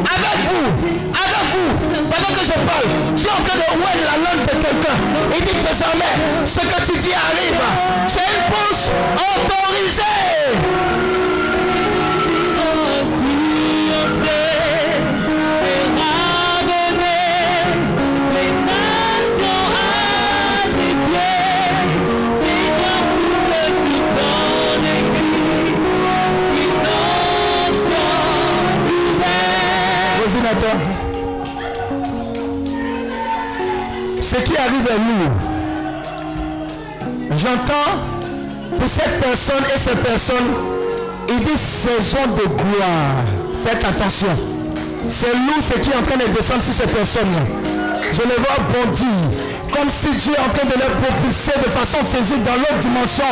Avec 0.09 0.37
vous. 0.49 0.65
Avec 1.13 1.45
vous. 1.53 1.71
Pendant 2.09 2.33
que 2.33 2.45
je 2.45 2.57
parle, 2.65 2.89
je 3.15 3.19
suis 3.21 3.29
en 3.29 3.43
train 3.43 3.57
de 3.57 3.63
la 4.03 4.17
langue 4.25 4.43
de 4.45 4.55
quelqu'un. 4.57 4.97
Il 5.37 5.41
dit 5.43 5.59
désormais, 5.61 6.15
ce 6.45 6.59
que 6.59 6.91
tu 6.91 6.97
dis 6.99 7.13
arrive. 7.13 7.61
C'est 8.07 8.25
une 8.25 8.45
bouche 8.49 8.89
autorisée. 9.15 10.23
Ce 34.33 34.39
qui 34.39 34.57
arrive 34.57 34.89
à 34.89 34.97
nous, 34.97 35.29
j'entends 37.37 37.99
pour 38.79 38.89
cette 38.89 39.21
personne 39.21 39.63
et 39.71 39.77
ces 39.77 39.95
personnes, 39.95 40.55
il 41.29 41.39
dit 41.39 41.55
saison 41.55 42.25
de 42.35 42.41
gloire. 42.41 43.25
Faites 43.63 43.85
attention. 43.85 44.35
C'est 45.07 45.33
lourd 45.33 45.61
ce 45.61 45.73
qui 45.77 45.91
est 45.91 45.95
en 45.95 46.01
train 46.01 46.17
de 46.17 46.35
descendre 46.35 46.63
sur 46.63 46.73
ces 46.73 46.87
personnes-là. 46.87 47.43
Je 48.11 48.21
les 48.21 48.35
vois 48.37 48.57
bondir. 48.73 49.52
Comme 49.73 49.89
si 49.89 50.09
Dieu 50.15 50.33
est 50.33 50.39
en 50.39 50.49
train 50.49 50.65
de 50.65 50.73
les 50.73 50.91
propulser 51.01 51.53
de 51.57 51.69
façon 51.69 51.97
physique 52.05 52.43
dans 52.43 52.55
l'autre 52.55 52.79
dimension 52.79 53.25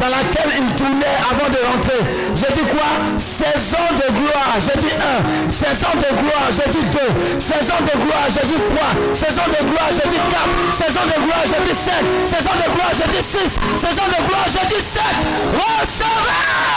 dans 0.00 0.10
laquelle 0.10 0.50
ils 0.58 0.74
tournaient 0.74 1.18
avant 1.30 1.48
de 1.48 1.58
rentrer. 1.70 2.02
J'ai 2.34 2.52
dit 2.52 2.66
quoi? 2.68 2.90
Saison 3.16 3.86
de 3.94 4.12
gloire. 4.12 4.58
J'ai 4.58 4.76
dit 4.78 4.92
1. 4.92 5.50
Saison 5.50 5.92
de 5.94 6.10
gloire. 6.18 6.48
J'ai 6.50 6.68
dit 6.70 6.84
2. 6.84 6.98
Saison 7.38 7.78
de 7.80 7.94
gloire. 8.02 8.26
J'ai 8.28 8.46
dit 8.46 8.60
3. 8.74 9.14
Saison 9.14 9.46
de 9.48 9.60
gloire. 9.70 9.90
J'ai 9.94 10.08
dit 10.08 10.22
4. 10.30 10.74
Saison 10.74 11.04
de 11.06 11.16
gloire. 11.22 11.44
J'ai 11.46 11.62
dit 11.62 11.74
5. 11.74 11.92
Saison 12.24 12.54
de 12.58 12.66
gloire. 12.74 12.92
J'ai 12.92 13.08
dit 13.14 13.22
6. 13.22 13.60
Saison 13.78 14.06
de 14.10 14.20
gloire. 14.26 14.46
J'ai 14.50 14.66
dit 14.66 14.82
7. 14.82 15.02
Recevez 15.54 16.74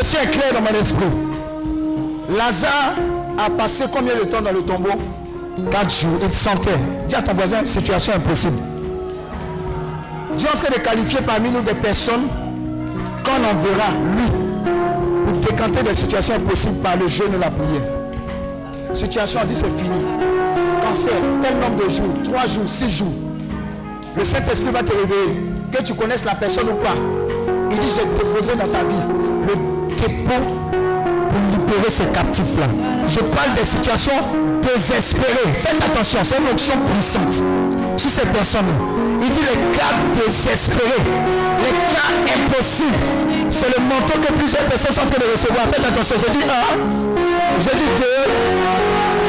révélation 0.00 0.18
est 0.22 0.30
claire 0.30 0.52
dans 0.54 0.60
mon 0.60 0.80
esprit. 0.80 1.04
Lazare 2.36 2.94
a 3.38 3.50
passé 3.50 3.84
combien 3.92 4.14
de 4.14 4.24
temps 4.24 4.40
dans 4.40 4.52
le 4.52 4.62
tombeau? 4.62 4.90
Quatre 5.70 5.90
jours. 5.90 6.18
Il 6.22 6.32
sentait. 6.32 6.70
Dis 7.08 7.14
à 7.14 7.22
ton 7.22 7.34
voisin, 7.34 7.64
situation 7.64 8.14
impossible. 8.14 8.58
Dieu 10.36 10.48
est 10.48 10.54
en 10.54 10.58
train 10.58 10.70
de 10.70 10.80
qualifier 10.80 11.20
parmi 11.26 11.50
nous 11.50 11.60
des 11.60 11.74
personnes 11.74 12.28
qu'on 13.24 13.44
enverra, 13.44 13.90
lui, 14.16 14.30
pour 15.26 15.38
décanter 15.38 15.82
des 15.82 15.94
situations 15.94 16.34
impossibles 16.36 16.78
par 16.78 16.96
le 16.96 17.08
jeûne 17.08 17.34
et 17.34 17.38
la 17.38 17.50
prière. 17.50 18.94
Situation, 18.94 19.40
on 19.42 19.46
dit 19.46 19.54
c'est 19.54 19.70
fini. 19.76 20.00
Cancer, 20.82 21.12
tel 21.42 21.54
nombre 21.58 21.84
de 21.84 21.90
jours, 21.90 22.14
trois 22.24 22.46
jours, 22.46 22.68
six 22.68 22.90
jours. 22.90 23.12
Le 24.16 24.24
Saint-Esprit 24.24 24.70
va 24.70 24.82
te 24.82 24.92
réveiller. 24.92 25.46
Que 25.70 25.82
tu 25.82 25.94
connaisses 25.94 26.24
la 26.24 26.34
personne 26.34 26.68
ou 26.68 26.74
pas. 26.74 26.96
Il 27.70 27.78
dit, 27.78 27.86
j'ai 27.94 28.06
déposé 28.06 28.56
dans 28.56 28.66
ta 28.66 28.82
vie 28.82 28.96
le 29.46 29.79
pour 30.08 30.40
libérer 31.52 31.90
ces 31.90 32.06
captifs-là. 32.06 32.66
Je 33.08 33.20
parle 33.20 33.54
des 33.54 33.64
situations 33.64 34.22
désespérées. 34.62 35.52
Faites 35.56 35.82
attention, 35.82 36.20
c'est 36.22 36.38
une 36.38 36.48
option 36.48 36.74
puissante 36.92 37.42
sur 37.96 38.10
ces 38.10 38.26
personnes. 38.26 38.72
Il 39.22 39.30
dit 39.30 39.40
les 39.40 39.76
cas 39.76 39.94
désespérés, 40.14 41.04
les 41.62 41.74
cas 41.92 42.10
impossibles. 42.36 43.04
C'est 43.50 43.68
le 43.76 43.82
manteau 43.82 44.18
que 44.20 44.32
plusieurs 44.32 44.64
personnes 44.64 44.92
sont 44.92 45.02
en 45.02 45.06
train 45.06 45.18
de 45.18 45.30
recevoir. 45.32 45.64
Faites 45.72 45.84
attention, 45.84 46.16
j'ai 46.24 46.30
dit 46.38 46.44
un, 46.44 46.78
j'ai 47.60 47.76
dit 47.76 47.90
deux, 47.98 48.24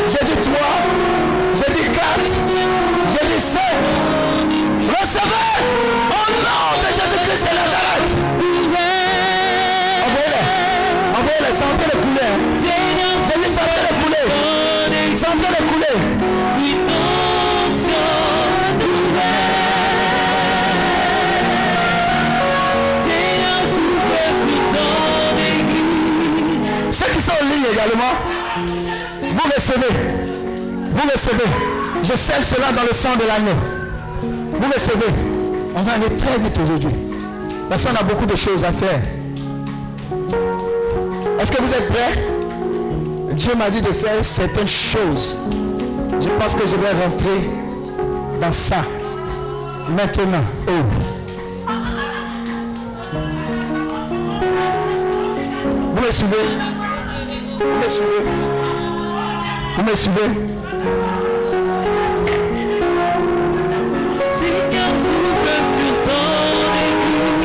j'ai 0.08 0.26
dit 0.26 0.40
trois, 0.42 0.74
j'ai 1.56 1.72
dit 1.74 1.88
quatre, 1.92 2.32
j'ai 3.12 3.26
dit 3.28 3.42
cinq. 3.42 3.60
Recevez 4.88 5.52
au 6.12 6.24
nom 6.46 6.66
de 6.82 6.88
Jésus-Christ 6.88 7.44
de 7.44 7.56
Nazareth. 7.58 8.01
Également, 27.86 28.14
vous 29.22 29.50
recevez. 29.56 29.96
Vous 30.94 31.10
recevez. 31.12 31.50
Je 32.04 32.18
scelle 32.18 32.44
cela 32.44 32.72
dans 32.72 32.84
le 32.84 32.94
sang 32.94 33.16
de 33.16 33.28
l'agneau. 33.28 33.58
Vous 34.54 34.72
recevez. 34.72 35.14
On 35.76 35.82
va 35.82 35.94
aller 35.94 36.16
très 36.16 36.38
vite 36.38 36.58
aujourd'hui. 36.62 36.92
Parce 37.70 37.86
qu'on 37.86 37.96
a 37.96 38.04
beaucoup 38.04 38.26
de 38.26 38.36
choses 38.36 38.64
à 38.64 38.72
faire. 38.72 39.00
Est-ce 41.40 41.52
que 41.52 41.62
vous 41.62 41.74
êtes 41.74 41.88
prêts? 41.88 42.28
Dieu 43.34 43.56
m'a 43.56 43.70
dit 43.70 43.82
de 43.82 43.92
faire 43.94 44.24
certaines 44.24 44.68
choses. 44.68 45.38
Je 46.20 46.28
pense 46.28 46.56
que 46.56 46.68
je 46.68 46.76
vais 46.76 46.92
rentrer 46.92 47.50
dans 48.42 48.52
ça. 48.52 48.84
Maintenant. 49.90 50.44
Oh. 50.68 50.72
Vous 55.96 56.06
me 56.06 56.12
suivez 56.12 56.81
Vous 57.62 57.78
me 57.78 57.88
suivez 57.88 58.26
Vous 59.78 59.84
me 59.84 59.96
suivez 59.96 60.52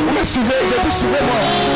Vous 0.07 0.19
me 0.19 0.25
suivez 0.25 0.55
J'ai 0.69 0.81
dit 0.81 0.95
suivez-moi. 0.95 1.76